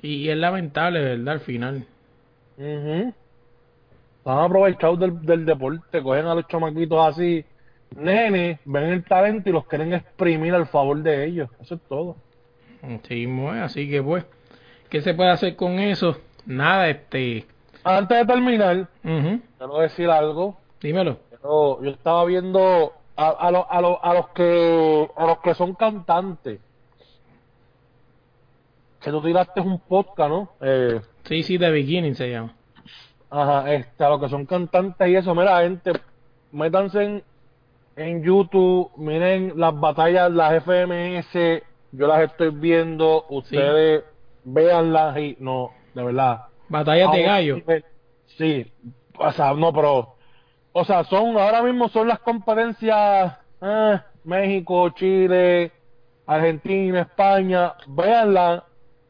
Y 0.04 0.30
es 0.30 0.38
lamentable, 0.38 1.00
¿verdad? 1.02 1.34
Al 1.34 1.40
final. 1.40 1.86
Ujú. 2.58 3.14
Están 4.20 4.40
aprovechados 4.40 5.00
del, 5.00 5.20
del 5.26 5.46
deporte, 5.46 6.04
cogen 6.04 6.28
a 6.28 6.36
los 6.36 6.48
chamaquitos 6.48 7.08
así, 7.08 7.44
nenes, 7.96 8.60
ven 8.66 8.84
el 8.84 9.04
talento 9.04 9.50
y 9.50 9.54
los 9.54 9.66
quieren 9.66 9.94
exprimir 9.94 10.54
al 10.54 10.68
favor 10.68 11.02
de 11.02 11.26
ellos. 11.26 11.50
Eso 11.62 11.76
es 11.76 11.82
todo. 11.90 12.16
Sí, 13.08 13.24
eh. 13.24 13.62
Así 13.62 13.90
que 13.90 14.04
pues, 14.04 14.26
¿qué 14.90 15.02
se 15.02 15.14
puede 15.14 15.30
hacer 15.32 15.56
con 15.56 15.80
eso? 15.80 16.18
Nada, 16.46 16.90
este. 16.90 17.46
Antes 17.84 18.18
de 18.20 18.26
terminar, 18.26 18.88
ujú, 19.04 19.40
quiero 19.58 19.80
decir 19.80 20.10
algo. 20.10 20.58
Dímelo. 20.82 21.18
Yo, 21.44 21.82
yo 21.82 21.92
estaba 21.92 22.24
viendo 22.26 22.94
a, 23.16 23.30
a, 23.30 23.52
los- 23.52 23.66
a, 23.70 23.82
los, 23.82 23.98
a 24.02 24.14
los 24.14 24.28
que 24.30 25.08
a 25.18 25.26
los 25.26 25.40
que 25.40 25.54
son 25.54 25.74
cantantes. 25.76 26.60
Que 29.04 29.12
tú 29.12 29.22
tiraste 29.22 29.60
un 29.62 29.80
podcast, 29.80 30.30
¿no? 30.30 30.50
Eh, 30.62 31.02
Sí, 31.24 31.44
sí, 31.44 31.58
The 31.58 31.70
Beginning 31.72 32.16
se 32.16 32.30
llama. 32.30 32.54
Ajá, 33.30 33.74
este, 33.74 34.04
a 34.04 34.10
los 34.10 34.22
que 34.22 34.30
son 34.30 34.46
cantantes 34.46 35.08
y 35.08 35.16
eso, 35.16 35.34
mira, 35.34 35.62
gente, 35.62 35.94
métanse 36.52 37.04
en, 37.04 37.24
en 37.96 38.24
YouTube, 38.24 38.92
miren 38.98 39.54
las 39.56 39.78
batallas, 39.80 40.32
las 40.32 40.64
FMS, 40.64 41.64
yo 41.92 42.08
las 42.08 42.22
estoy 42.22 42.50
viendo, 42.52 43.26
ustedes 43.30 44.04
véanlas 44.44 45.18
y, 45.18 45.38
no, 45.40 45.72
de 45.96 46.04
verdad. 46.04 46.44
Batallas 46.70 47.12
de 47.12 47.24
gallo. 47.24 47.58
Sí, 48.38 48.72
o 49.18 49.32
sea, 49.32 49.54
no, 49.54 49.74
pero, 49.74 50.16
o 50.74 50.86
sea, 50.86 51.04
son, 51.06 51.38
ahora 51.38 51.62
mismo 51.64 51.88
son 51.90 52.08
las 52.08 52.20
competencias, 52.20 53.38
eh, 53.62 54.00
México, 54.26 54.90
Chile, 54.92 55.72
Argentina, 56.28 57.02
España, 57.02 57.74
véanlas 57.88 58.64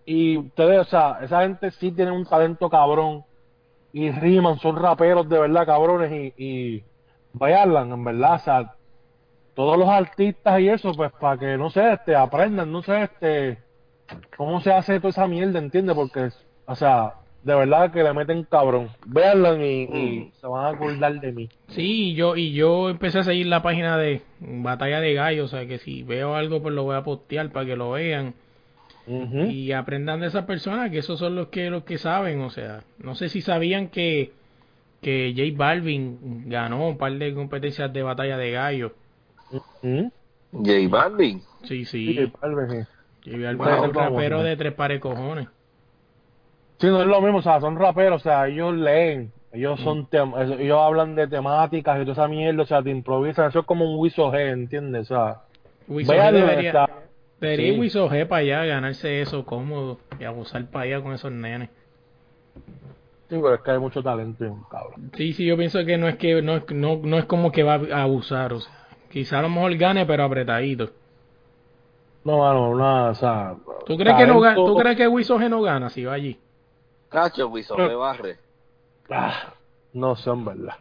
y 0.06 0.38
ustedes, 0.38 0.82
o 0.82 0.86
sea, 0.86 1.20
esa 1.22 1.42
gente 1.42 1.72
sí 1.72 1.92
tiene 1.92 2.12
un 2.12 2.26
talento 2.26 2.70
cabrón 2.70 3.24
y 3.94 4.12
riman, 4.12 4.60
son 4.60 4.76
raperos 4.76 5.30
de 5.30 5.40
verdad 5.40 5.66
cabrones 5.66 6.12
y, 6.12 6.44
y 6.44 6.84
en 7.40 8.04
verdad, 8.04 8.36
o 8.36 8.40
sea, 8.40 8.74
todos 9.56 9.78
los 9.78 9.88
artistas 9.88 10.60
y 10.60 10.70
eso, 10.70 10.92
pues 10.94 11.12
para 11.20 11.38
que, 11.38 11.58
no 11.58 11.70
sé, 11.70 11.94
este, 11.94 12.16
aprendan, 12.16 12.72
no 12.72 12.82
sé, 12.82 13.04
este, 13.04 13.60
cómo 14.36 14.62
se 14.62 14.72
hace 14.72 15.00
toda 15.00 15.10
esa 15.10 15.28
mierda, 15.28 15.60
¿entiendes? 15.60 15.96
Porque, 15.96 16.30
o 16.66 16.76
sea, 16.76 17.14
de 17.44 17.56
verdad 17.56 17.92
que 17.92 18.04
le 18.04 18.14
meten 18.14 18.44
cabrón. 18.44 18.90
Véanla 19.06 19.64
y, 19.64 19.84
y 19.84 20.32
se 20.40 20.48
van 20.48 20.66
a 20.66 20.70
acordar 20.70 21.20
de 21.20 21.32
mí. 21.32 21.50
Sí, 21.68 22.12
y 22.12 22.16
yo, 22.16 22.36
y 22.36 22.54
yo 22.54 22.90
empecé 22.90 23.20
a 23.20 23.24
seguir 23.24 23.48
la 23.48 23.62
página 23.62 23.98
de 23.98 24.22
Batalla 24.40 25.00
de 25.02 25.14
Gallo, 25.14 25.46
o 25.46 25.50
sea 25.50 25.68
que 25.68 25.78
si 25.78 26.04
veo 26.04 26.36
algo 26.36 26.62
pues 26.62 26.74
lo 26.74 26.84
voy 26.84 26.96
a 26.96 27.04
postear 27.04 27.52
para 27.52 27.66
que 27.66 27.76
lo 27.76 27.92
vean 27.92 28.34
Y 29.08 29.72
aprendan 29.74 30.22
de 30.22 30.28
esas 30.28 30.46
personas 30.46 30.90
que 30.92 31.00
esos 31.00 31.20
son 31.20 31.36
los 31.36 31.48
que 31.50 31.70
los 31.70 31.84
que 31.84 31.98
saben, 31.98 32.40
o 32.42 32.50
sea, 32.50 32.84
no 33.00 33.16
sé 33.16 33.30
si 33.30 33.42
sabían 33.42 33.90
que 33.90 34.32
que 35.02 35.34
J 35.36 35.58
Balvin 35.58 36.50
ganó 36.50 36.88
un 36.88 36.98
par 36.98 37.12
de 37.12 37.34
competencias 37.34 37.92
de 37.92 38.04
Batalla 38.04 38.38
de 38.38 38.52
Gallo. 38.52 38.94
Ujú. 39.52 40.12
J 40.54 40.72
Balvin. 40.90 41.42
Sí, 41.64 41.84
Sí. 41.84 42.16
J 42.32 42.38
Balvin 42.42 42.88
Wow, 43.26 43.68
es 43.68 43.82
un 43.82 43.92
vamos, 43.92 43.94
rapero 43.94 44.44
de 44.44 44.56
tres 44.58 44.74
pares 44.74 44.98
de 44.98 45.00
cojones. 45.02 45.48
Sí, 46.80 46.88
no 46.88 47.02
es 47.02 47.08
lo 47.08 47.22
mismo, 47.22 47.38
o 47.40 47.42
sea, 47.42 47.60
son 47.62 47.78
raperos, 47.78 48.22
o 48.22 48.24
sea, 48.24 48.48
ellos 48.48 48.74
leen, 48.76 49.32
ellos 49.54 49.80
son 49.80 50.08
tem- 50.10 50.38
eso- 50.44 50.60
ellos 50.60 50.78
hablan 50.82 51.16
de 51.16 51.28
temáticas 51.28 51.98
y 51.98 52.02
toda 52.02 52.12
esa 52.14 52.28
mierda, 52.28 52.64
o 52.64 52.66
sea, 52.66 52.82
te 52.84 52.90
improvisan, 52.90 53.48
eso 53.50 53.60
es 53.60 53.66
como 53.66 53.86
un 53.90 54.00
Wiso 54.00 54.30
G, 54.32 54.52
¿entiendes? 54.52 55.10
O 55.12 55.16
sea, 55.16 55.42
Wiso 55.88 56.12
G 56.14 56.32
debería, 56.32 56.90
está- 57.48 57.48
debería 57.48 57.74
sí. 57.74 57.80
Wiso 57.80 58.10
G 58.10 58.28
para 58.28 58.41
allá 58.41 58.65
ganarse 58.65 59.22
eso 59.22 59.45
cómodo 59.45 59.99
y 60.20 60.24
abusar 60.24 60.65
para 60.68 60.86
allá 60.86 61.02
con 61.02 61.14
esos 61.14 61.32
nenes. 61.32 61.70
sí, 63.30 63.36
pero 63.41 63.56
es 63.56 63.61
que 63.61 63.72
hay 63.72 63.80
mucho 63.80 64.03
talento, 64.03 64.45
en 64.45 64.61
cabrón. 64.70 65.11
Sí, 65.15 65.34
sí, 65.34 65.45
yo 65.45 65.57
pienso 65.57 65.84
que 65.86 65.98
no 65.98 66.07
es 66.07 66.18
que 66.18 66.41
no 66.41 66.57
es, 66.57 66.64
no, 66.72 66.98
no 67.03 67.18
es 67.18 67.26
como 67.26 67.52
que 67.52 67.64
va 67.64 67.76
a 67.91 68.03
abusar, 68.03 68.53
o 68.53 68.60
sea, 68.60 68.72
quizá 69.10 69.40
a 69.40 69.41
lo 69.44 69.49
mejor 69.49 69.76
gane 69.76 70.06
pero 70.06 70.24
apretadito. 70.24 70.91
No, 72.24 72.38
mano, 72.40 72.74
nada, 72.76 73.11
o 73.11 73.15
sea... 73.15 73.56
¿Tú 73.86 73.98
crees 73.98 74.15
que 74.15 74.26
no 74.26 74.40
talento- 74.41 74.65
¿Tú 74.65 74.76
crees 74.78 74.95
que 74.95 75.07
Wiso 75.07 75.38
G 75.38 75.49
no 75.49 75.61
gana 75.61 75.90
si 75.90 76.06
va 76.06 76.14
allí? 76.14 76.40
Cacho, 77.10 77.48
Wiso, 77.49 77.78
me 77.78 77.94
barre. 77.95 78.38
Ah, 79.10 79.53
no 79.91 80.15
sé, 80.15 80.30
en 80.30 80.45
verdad. 80.45 80.76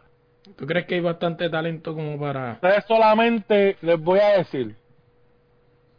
¿Tú 0.55 0.65
crees 0.65 0.85
que 0.85 0.95
hay 0.95 1.01
bastante 1.01 1.49
talento 1.49 1.93
como 1.93 2.17
para 2.19 2.53
Ustedes 2.53 2.85
solamente 2.87 3.77
les 3.81 3.99
voy 3.99 4.19
a 4.19 4.37
decir, 4.37 4.75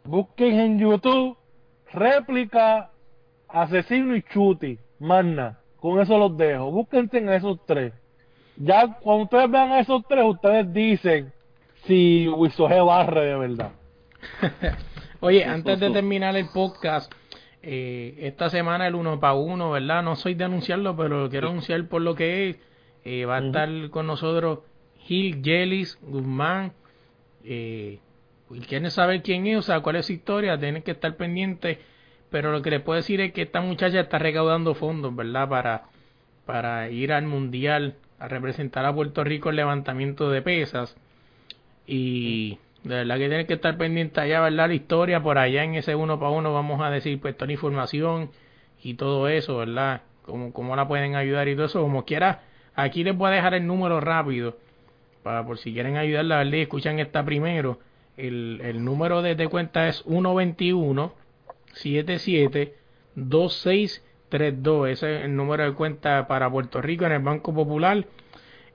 busquen 0.05 0.59
en 0.59 0.79
YouTube 0.79 1.37
réplica, 1.91 2.91
asesino 3.47 4.15
y 4.15 4.23
chuti, 4.23 4.77
magna, 4.99 5.59
con 5.79 5.99
eso 5.99 6.17
los 6.17 6.35
dejo, 6.37 6.71
búsquense 6.71 7.17
en 7.17 7.29
esos 7.29 7.59
tres. 7.65 7.93
Ya 8.57 8.97
cuando 9.01 9.23
ustedes 9.23 9.51
vean 9.51 9.73
esos 9.73 10.03
tres, 10.07 10.23
ustedes 10.25 10.71
dicen 10.73 11.33
si 11.85 12.27
Wisoge 12.27 12.79
barre 12.81 13.25
de 13.25 13.35
verdad. 13.35 13.71
Oye, 15.19 15.43
antes 15.43 15.79
de 15.79 15.89
terminar 15.91 16.35
el 16.35 16.47
podcast, 16.49 17.11
eh, 17.61 18.15
esta 18.19 18.49
semana 18.49 18.87
el 18.87 18.95
uno 18.95 19.19
para 19.19 19.33
uno, 19.33 19.71
¿verdad? 19.71 20.03
No 20.03 20.15
soy 20.15 20.35
de 20.35 20.43
anunciarlo, 20.43 20.95
pero 20.95 21.23
lo 21.23 21.29
quiero 21.29 21.49
anunciar 21.49 21.87
por 21.87 22.01
lo 22.01 22.15
que 22.15 22.49
es. 22.49 22.57
Eh, 23.03 23.25
va 23.25 23.37
a 23.37 23.45
estar 23.45 23.69
con 23.91 24.07
nosotros 24.07 24.59
Gil 24.99 25.41
Yelis 25.41 25.97
Guzmán. 26.01 26.73
Eh, 27.43 27.99
y 28.49 28.59
quieren 28.59 28.91
saber 28.91 29.21
quién 29.23 29.47
es, 29.47 29.57
o 29.57 29.61
sea, 29.61 29.79
cuál 29.79 29.97
es 29.97 30.05
su 30.05 30.13
historia, 30.13 30.57
tienen 30.59 30.83
que 30.83 30.91
estar 30.91 31.15
pendientes. 31.15 31.79
Pero 32.29 32.51
lo 32.51 32.61
que 32.61 32.69
les 32.69 32.81
puedo 32.81 32.97
decir 32.97 33.21
es 33.21 33.31
que 33.33 33.43
esta 33.43 33.61
muchacha 33.61 33.99
está 33.99 34.19
recaudando 34.19 34.75
fondos, 34.75 35.15
¿verdad? 35.15 35.49
Para, 35.49 35.83
para 36.45 36.89
ir 36.89 37.13
al 37.13 37.25
mundial, 37.25 37.95
a 38.19 38.27
representar 38.27 38.85
a 38.85 38.93
Puerto 38.93 39.23
Rico 39.23 39.49
en 39.49 39.55
levantamiento 39.57 40.29
de 40.29 40.41
pesas. 40.41 40.95
Y 41.87 42.57
de 42.83 42.95
verdad 42.95 43.17
que 43.17 43.27
tienen 43.27 43.47
que 43.47 43.53
estar 43.53 43.77
pendientes 43.77 44.17
allá, 44.17 44.41
¿verdad? 44.41 44.67
La 44.67 44.73
historia 44.73 45.21
por 45.21 45.37
allá 45.37 45.63
en 45.63 45.75
ese 45.75 45.95
uno 45.95 46.19
para 46.19 46.31
uno 46.31 46.53
vamos 46.53 46.81
a 46.81 46.89
decir 46.89 47.19
pues 47.19 47.35
toda 47.35 47.47
la 47.47 47.53
información 47.53 48.29
y 48.83 48.95
todo 48.95 49.27
eso, 49.27 49.57
¿verdad? 49.57 50.01
Cómo, 50.23 50.53
cómo 50.53 50.75
la 50.75 50.87
pueden 50.87 51.15
ayudar 51.15 51.47
y 51.47 51.55
todo 51.55 51.65
eso, 51.65 51.81
como 51.81 52.05
quiera. 52.05 52.43
Aquí 52.75 53.03
les 53.03 53.15
voy 53.15 53.29
a 53.29 53.35
dejar 53.35 53.53
el 53.53 53.65
número 53.65 53.99
rápido 54.01 54.57
para 55.23 55.45
por 55.45 55.57
si 55.57 55.73
quieren 55.73 55.97
ayudarla, 55.97 56.37
¿verdad? 56.37 56.53
Y 56.53 56.61
escuchan 56.61 56.99
esta 56.99 57.23
primero. 57.23 57.79
El, 58.17 58.61
el 58.63 58.83
número 58.83 59.21
de, 59.21 59.35
de 59.35 59.47
cuenta 59.47 59.87
es 59.87 60.03
121 60.07 61.13
77 61.73 62.73
2632. 63.15 64.89
Ese 64.89 65.17
es 65.17 65.25
el 65.25 65.35
número 65.35 65.63
de 65.63 65.73
cuenta 65.73 66.27
para 66.27 66.49
Puerto 66.49 66.81
Rico 66.81 67.05
en 67.05 67.11
el 67.13 67.21
Banco 67.21 67.53
Popular. 67.53 68.05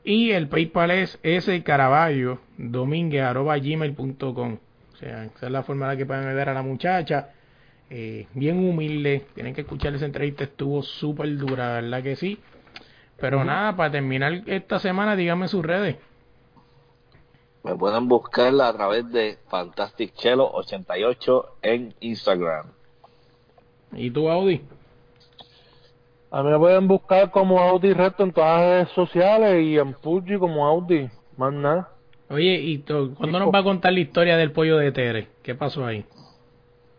Y 0.04 0.30
el 0.30 0.48
PayPal 0.48 0.90
es 0.92 1.18
ese 1.22 1.62
caraballo 1.62 2.40
gmail.com. 2.56 4.58
O 4.92 4.96
sea, 4.96 5.24
esa 5.24 5.46
es 5.46 5.52
la 5.52 5.62
forma 5.62 5.90
de 5.90 5.98
que 5.98 6.06
pueden 6.06 6.26
ayudar 6.26 6.48
a 6.48 6.54
la 6.54 6.62
muchacha. 6.62 7.30
Eh, 7.90 8.26
bien 8.34 8.58
humilde. 8.58 9.26
Tienen 9.34 9.54
que 9.54 9.62
escuchar 9.62 9.94
esa 9.94 10.06
entrevista. 10.06 10.44
Estuvo 10.44 10.82
súper 10.82 11.36
dura, 11.36 11.74
¿verdad 11.74 12.02
que 12.02 12.16
sí? 12.16 12.38
Pero 13.18 13.44
nada, 13.44 13.76
para 13.76 13.90
terminar 13.90 14.42
esta 14.46 14.78
semana, 14.78 15.16
díganme 15.16 15.48
sus 15.48 15.64
redes. 15.64 15.96
Me 17.62 17.74
pueden 17.74 18.08
buscar 18.08 18.52
a 18.60 18.72
través 18.72 19.10
de 19.12 19.38
Fantastic 19.48 20.14
Chelo 20.14 20.50
88 20.52 21.46
en 21.62 21.94
Instagram. 22.00 22.66
¿Y 23.92 24.10
tú, 24.10 24.30
Audi? 24.30 24.62
A 26.30 26.42
mí 26.42 26.50
me 26.50 26.58
pueden 26.58 26.86
buscar 26.88 27.30
como 27.30 27.58
Audi 27.60 27.92
Reto 27.92 28.22
en 28.22 28.32
todas 28.32 28.60
las 28.60 28.68
redes 28.70 28.88
sociales 28.90 29.64
y 29.64 29.78
en 29.78 29.94
Fuji 29.94 30.38
como 30.38 30.66
Audi. 30.66 31.10
Más 31.36 31.52
nada. 31.52 31.90
Oye, 32.30 32.54
¿y 32.54 32.78
to- 32.78 33.12
cuándo 33.16 33.40
nos 33.40 33.52
va 33.52 33.58
a 33.58 33.64
contar 33.64 33.92
la 33.92 34.00
historia 34.00 34.36
del 34.36 34.52
pollo 34.52 34.76
de 34.78 34.92
Tere? 34.92 35.28
¿Qué 35.42 35.54
pasó 35.56 35.84
ahí? 35.84 36.04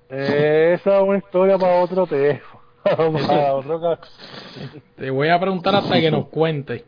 Esa 0.09 0.97
es 0.97 1.03
una 1.03 1.17
historia 1.19 1.57
para 1.57 1.81
otro 1.81 2.05
teléfono. 2.05 2.61
para 2.83 3.53
otro 3.55 3.97
Te 4.97 5.09
voy 5.09 5.29
a 5.29 5.39
preguntar 5.39 5.75
hasta 5.75 5.99
que 6.01 6.11
nos 6.11 6.27
cuente. 6.27 6.83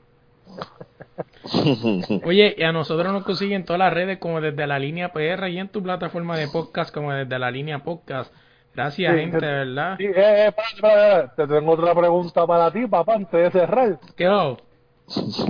Oye, 2.25 2.55
y 2.57 2.63
a 2.63 2.71
nosotros 2.71 3.11
nos 3.11 3.23
consiguen 3.23 3.65
todas 3.65 3.80
las 3.80 3.93
redes 3.93 4.17
como 4.17 4.41
desde 4.41 4.65
la 4.65 4.80
línea 4.80 5.11
PR 5.11 5.47
y 5.49 5.59
en 5.59 5.67
tu 5.69 5.84
plataforma 5.84 6.38
de 6.38 6.47
podcast 6.47 6.93
como 6.93 7.11
desde 7.13 7.38
la 7.39 7.51
línea 7.51 7.80
podcast. 7.80 8.34
Gracias, 8.73 9.13
Sí, 9.13 9.19
gente, 9.19 9.39
que- 9.39 9.45
¿verdad? 9.45 9.95
Sí, 9.97 10.05
eh, 10.05 10.13
eh, 10.15 10.53
espérate. 10.73 11.31
Te 11.35 11.47
tengo 11.47 11.73
otra 11.73 11.93
pregunta 11.93 12.47
para 12.47 12.71
ti, 12.71 12.88
papá, 12.88 13.15
antes 13.15 13.31
de 13.31 13.51
cerrar. 13.59 13.99
¿Qué 14.15 14.25
hago? 14.25 14.57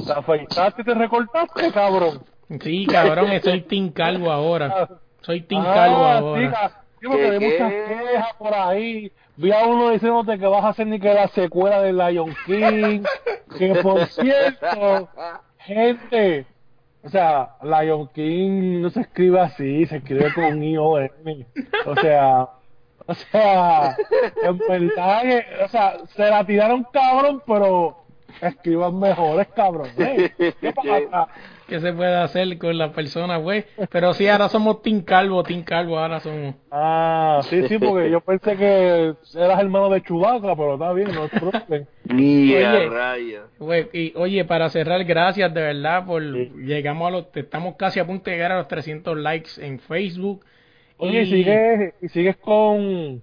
¿Te 0.06 0.12
afeitaste 0.12 0.82
y 0.82 0.86
te 0.86 0.94
recortaste, 0.94 1.72
cabrón? 1.72 2.24
Sí, 2.62 2.86
cabrón, 2.86 3.28
soy 3.44 3.62
Team 3.62 3.92
Calvo 3.92 4.32
ahora. 4.32 4.90
Soy 5.22 5.42
Team 5.42 5.64
Ah, 5.66 5.74
Calvo 5.74 5.98
sí, 6.36 6.44
ahora. 6.46 6.72
sí, 7.00 7.08
porque 7.08 7.22
¿Qué, 7.22 7.28
hay 7.30 7.40
muchas 7.40 7.72
quejas 8.10 8.34
por 8.38 8.54
ahí. 8.54 9.12
Vi 9.36 9.52
a 9.52 9.66
uno 9.66 9.90
diciéndote 9.90 10.38
que 10.38 10.46
vas 10.46 10.64
a 10.64 10.70
hacer 10.70 10.88
ni 10.88 11.00
que 11.00 11.14
la 11.14 11.28
secuela 11.30 11.82
de 11.82 11.94
Lion 11.94 12.36
King. 12.46 13.04
que 13.58 13.76
por 13.82 14.06
cierto, 14.08 15.10
gente, 15.58 16.46
o 17.04 17.10
sea, 17.10 17.56
Lion 17.64 18.08
King 18.10 18.82
no 18.82 18.90
se 18.90 19.02
escribe 19.02 19.40
así, 19.40 19.86
se 19.88 19.98
escribe 19.98 20.34
con 20.34 20.64
I-O-N. 20.64 21.48
O 21.86 21.96
sea, 21.96 22.48
o 23.06 23.14
sea, 23.14 23.98
en 24.44 24.58
verdad 24.58 25.22
que, 25.24 25.46
o 25.64 25.68
sea, 25.68 25.98
se 26.16 26.30
la 26.30 26.46
tiraron 26.46 26.86
cabrón, 26.94 27.42
pero 27.46 28.04
escriban 28.42 29.00
mejores 29.00 29.48
cabrones. 29.48 30.32
¿Qué 30.38 30.74
pasa? 30.74 31.28
¿Qué 31.74 31.80
se 31.80 31.92
puede 31.92 32.16
hacer 32.16 32.60
con 32.60 32.78
las 32.78 32.92
personas, 32.92 33.42
güey? 33.42 33.66
Pero 33.90 34.14
sí, 34.14 34.28
ahora 34.28 34.48
somos 34.48 34.84
Team 34.84 35.02
Calvo, 35.02 35.42
Team 35.42 35.64
Calvo, 35.64 35.98
ahora 35.98 36.20
somos. 36.20 36.54
Ah, 36.70 37.42
sí, 37.50 37.68
sí, 37.68 37.80
porque 37.80 38.12
yo 38.12 38.22
pensé 38.22 38.56
que 38.56 39.16
eras 39.34 39.60
hermano 39.60 39.90
de 39.90 40.04
Chubaca, 40.04 40.56
pero 40.56 40.76
está 40.76 40.94
bien, 40.94 41.10
no 41.16 41.26
es 41.26 41.32
Oye. 42.12 42.92
Güey, 43.58 43.90
y 43.92 44.14
oye, 44.18 44.46
para 44.46 44.70
cerrar, 44.70 45.04
gracias 45.04 45.52
de 45.52 45.62
verdad 45.62 46.06
por 46.06 46.22
Sí. 46.22 46.52
llegamos 46.58 47.08
a 47.08 47.10
los 47.12 47.26
estamos 47.34 47.74
casi 47.76 48.00
a 48.00 48.06
punto 48.06 48.26
de 48.30 48.36
llegar 48.36 48.52
a 48.52 48.58
los 48.60 48.68
300 48.68 49.18
likes 49.18 49.50
en 49.58 49.80
Facebook. 49.80 50.46
Oye, 50.98 51.22
y 51.22 51.24
¿y 51.24 51.26
sigues, 51.26 51.94
y 52.04 52.08
sigues 52.10 52.38
con, 52.38 53.20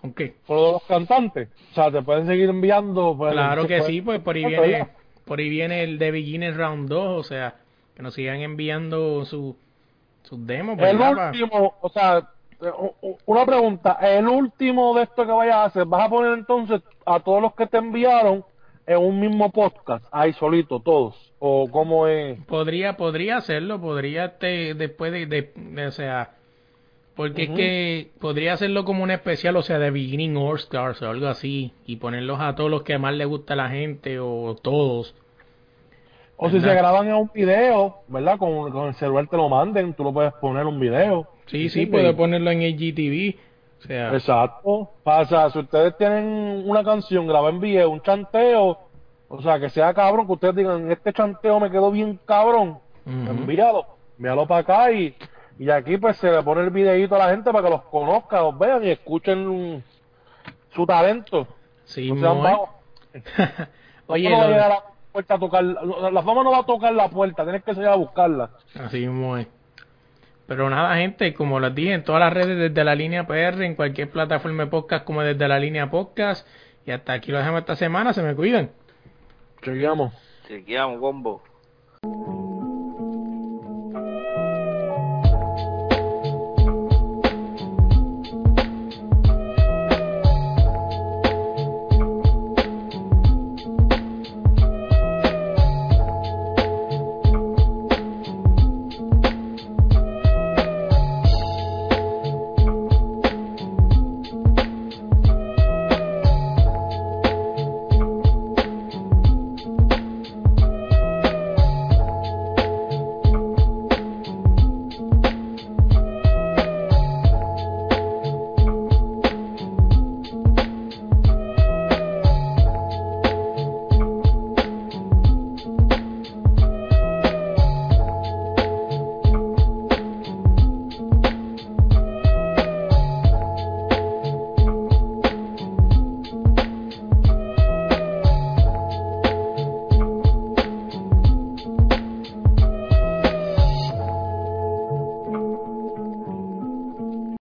¿Con 0.00 0.14
qué? 0.14 0.34
de 0.48 0.72
los 0.72 0.82
cantantes? 0.84 1.50
O 1.72 1.74
sea, 1.74 1.90
te 1.90 2.00
pueden 2.00 2.26
seguir 2.26 2.48
enviando. 2.48 3.14
pues, 3.18 3.32
Claro 3.32 3.66
que 3.66 3.82
sí, 3.82 4.00
pues 4.00 4.18
por 4.20 4.34
ahí 4.34 4.44
Ah, 4.44 4.48
viene. 4.48 4.86
Por 5.24 5.38
ahí 5.38 5.48
viene 5.48 5.82
el 5.84 5.98
de 5.98 6.10
Beginner 6.10 6.56
Round 6.56 6.88
2, 6.88 7.18
o 7.18 7.22
sea, 7.22 7.54
que 7.96 8.02
nos 8.02 8.14
sigan 8.14 8.40
enviando 8.40 9.24
su 9.24 9.56
sus 10.22 10.46
demos, 10.46 10.78
El 10.78 10.96
último, 11.28 11.74
o 11.80 11.88
sea, 11.88 12.28
una 13.26 13.44
pregunta, 13.44 13.98
el 14.00 14.28
último 14.28 14.94
de 14.94 15.02
esto 15.02 15.26
que 15.26 15.32
vayas 15.32 15.56
a 15.56 15.64
hacer, 15.64 15.84
¿vas 15.84 16.06
a 16.06 16.08
poner 16.08 16.38
entonces 16.38 16.80
a 17.04 17.18
todos 17.20 17.42
los 17.42 17.54
que 17.54 17.66
te 17.66 17.78
enviaron 17.78 18.44
en 18.86 18.98
un 18.98 19.18
mismo 19.20 19.50
podcast, 19.50 20.04
ahí 20.12 20.32
solito, 20.34 20.78
todos? 20.80 21.32
¿O 21.40 21.68
cómo 21.70 22.06
es? 22.06 22.38
Podría, 22.46 22.96
podría 22.96 23.38
hacerlo, 23.38 23.80
podría 23.80 24.26
este, 24.26 24.74
después 24.74 25.10
de, 25.12 25.26
de- 25.26 25.52
de- 25.56 25.86
o 25.86 25.90
sea, 25.92 26.30
porque 27.14 27.44
es 27.44 27.50
que 27.50 28.10
podría 28.20 28.54
hacerlo 28.54 28.84
como 28.84 29.02
un 29.02 29.10
especial, 29.10 29.56
o 29.56 29.62
sea, 29.62 29.78
de 29.78 29.90
Beginning 29.90 30.36
All 30.36 30.56
Stars 30.56 31.02
o 31.02 31.10
algo 31.10 31.26
así, 31.26 31.72
y 31.86 31.96
ponerlos 31.96 32.40
a 32.40 32.54
todos 32.54 32.70
los 32.70 32.82
que 32.82 32.98
más 32.98 33.14
le 33.14 33.24
gusta 33.26 33.52
a 33.54 33.56
la 33.56 33.68
gente 33.68 34.18
o 34.18 34.56
todos. 34.60 35.14
O 36.36 36.50
si 36.50 36.60
se 36.60 36.74
graban 36.74 37.06
en 37.06 37.14
un 37.14 37.30
video, 37.32 37.98
¿verdad? 38.08 38.38
Con, 38.38 38.70
con 38.72 38.88
el 38.88 38.94
celular 38.94 39.28
te 39.28 39.36
lo 39.36 39.48
manden, 39.48 39.94
tú 39.94 40.02
lo 40.04 40.12
puedes 40.12 40.32
poner 40.34 40.66
un 40.66 40.80
video. 40.80 41.28
Sí, 41.46 41.68
sí, 41.68 41.82
¿Entiendes? 41.82 41.90
puede 41.90 42.14
ponerlo 42.14 42.50
en 42.50 42.62
IGTV, 42.62 43.36
o 43.78 43.82
sea, 43.86 44.12
Exacto. 44.14 44.90
Pasa, 45.02 45.50
si 45.50 45.58
ustedes 45.58 45.96
tienen 45.98 46.62
una 46.66 46.82
canción, 46.82 47.26
graba 47.26 47.50
en 47.50 47.60
video, 47.60 47.90
un 47.90 48.00
chanteo, 48.00 48.78
o 49.28 49.42
sea, 49.42 49.60
que 49.60 49.68
sea 49.68 49.92
cabrón, 49.92 50.26
que 50.26 50.32
ustedes 50.32 50.56
digan, 50.56 50.90
este 50.90 51.12
chanteo 51.12 51.60
me 51.60 51.70
quedó 51.70 51.90
bien 51.90 52.18
cabrón, 52.24 52.78
envíalo, 53.06 53.86
envíalo 54.16 54.46
para 54.46 54.60
acá 54.60 54.92
y, 54.92 55.14
y 55.64 55.70
aquí 55.70 55.96
pues 55.96 56.16
se 56.16 56.30
le 56.30 56.42
pone 56.42 56.62
el 56.62 56.70
videito 56.70 57.14
a 57.16 57.18
la 57.18 57.30
gente 57.30 57.50
para 57.52 57.64
que 57.64 57.70
los 57.70 57.82
conozca, 57.82 58.40
los 58.40 58.58
vean 58.58 58.84
y 58.84 58.90
escuchen 58.90 59.82
su 60.74 60.86
talento. 60.86 61.46
sí, 61.84 62.10
No 62.12 62.20
sean 62.20 62.42
vagos. 62.42 62.70
Oye, 64.06 64.30
no 64.30 64.48
lo- 64.48 64.56
la 64.56 64.82
puerta 65.12 65.34
a 65.34 65.38
tocar, 65.38 65.62
la 65.62 66.22
fama 66.22 66.42
no 66.42 66.50
va 66.50 66.58
a 66.60 66.66
tocar 66.66 66.92
la 66.94 67.08
puerta, 67.08 67.42
tienes 67.44 67.62
que 67.62 67.74
salir 67.74 67.88
a 67.88 67.94
buscarla. 67.96 68.50
Así 68.80 69.00
mismo 69.00 69.36
es. 69.36 69.46
Pero 70.46 70.68
nada, 70.68 70.96
gente, 70.96 71.32
como 71.34 71.60
les 71.60 71.74
dije, 71.74 71.92
en 71.94 72.02
todas 72.04 72.20
las 72.20 72.32
redes 72.32 72.58
desde 72.58 72.84
la 72.84 72.94
línea 72.94 73.26
PR, 73.26 73.62
en 73.64 73.74
cualquier 73.74 74.10
plataforma 74.10 74.64
de 74.64 74.70
podcast 74.70 75.04
como 75.04 75.22
desde 75.22 75.46
la 75.48 75.58
línea 75.58 75.90
podcast. 75.90 76.46
Y 76.84 76.90
hasta 76.90 77.12
aquí 77.12 77.30
lo 77.30 77.38
dejamos 77.38 77.60
esta 77.60 77.76
semana, 77.76 78.12
se 78.12 78.22
me 78.22 78.34
cuidan. 78.34 78.70
Chequeamos. 79.62 80.12
Chequeamos, 80.48 80.98
combo. 80.98 81.42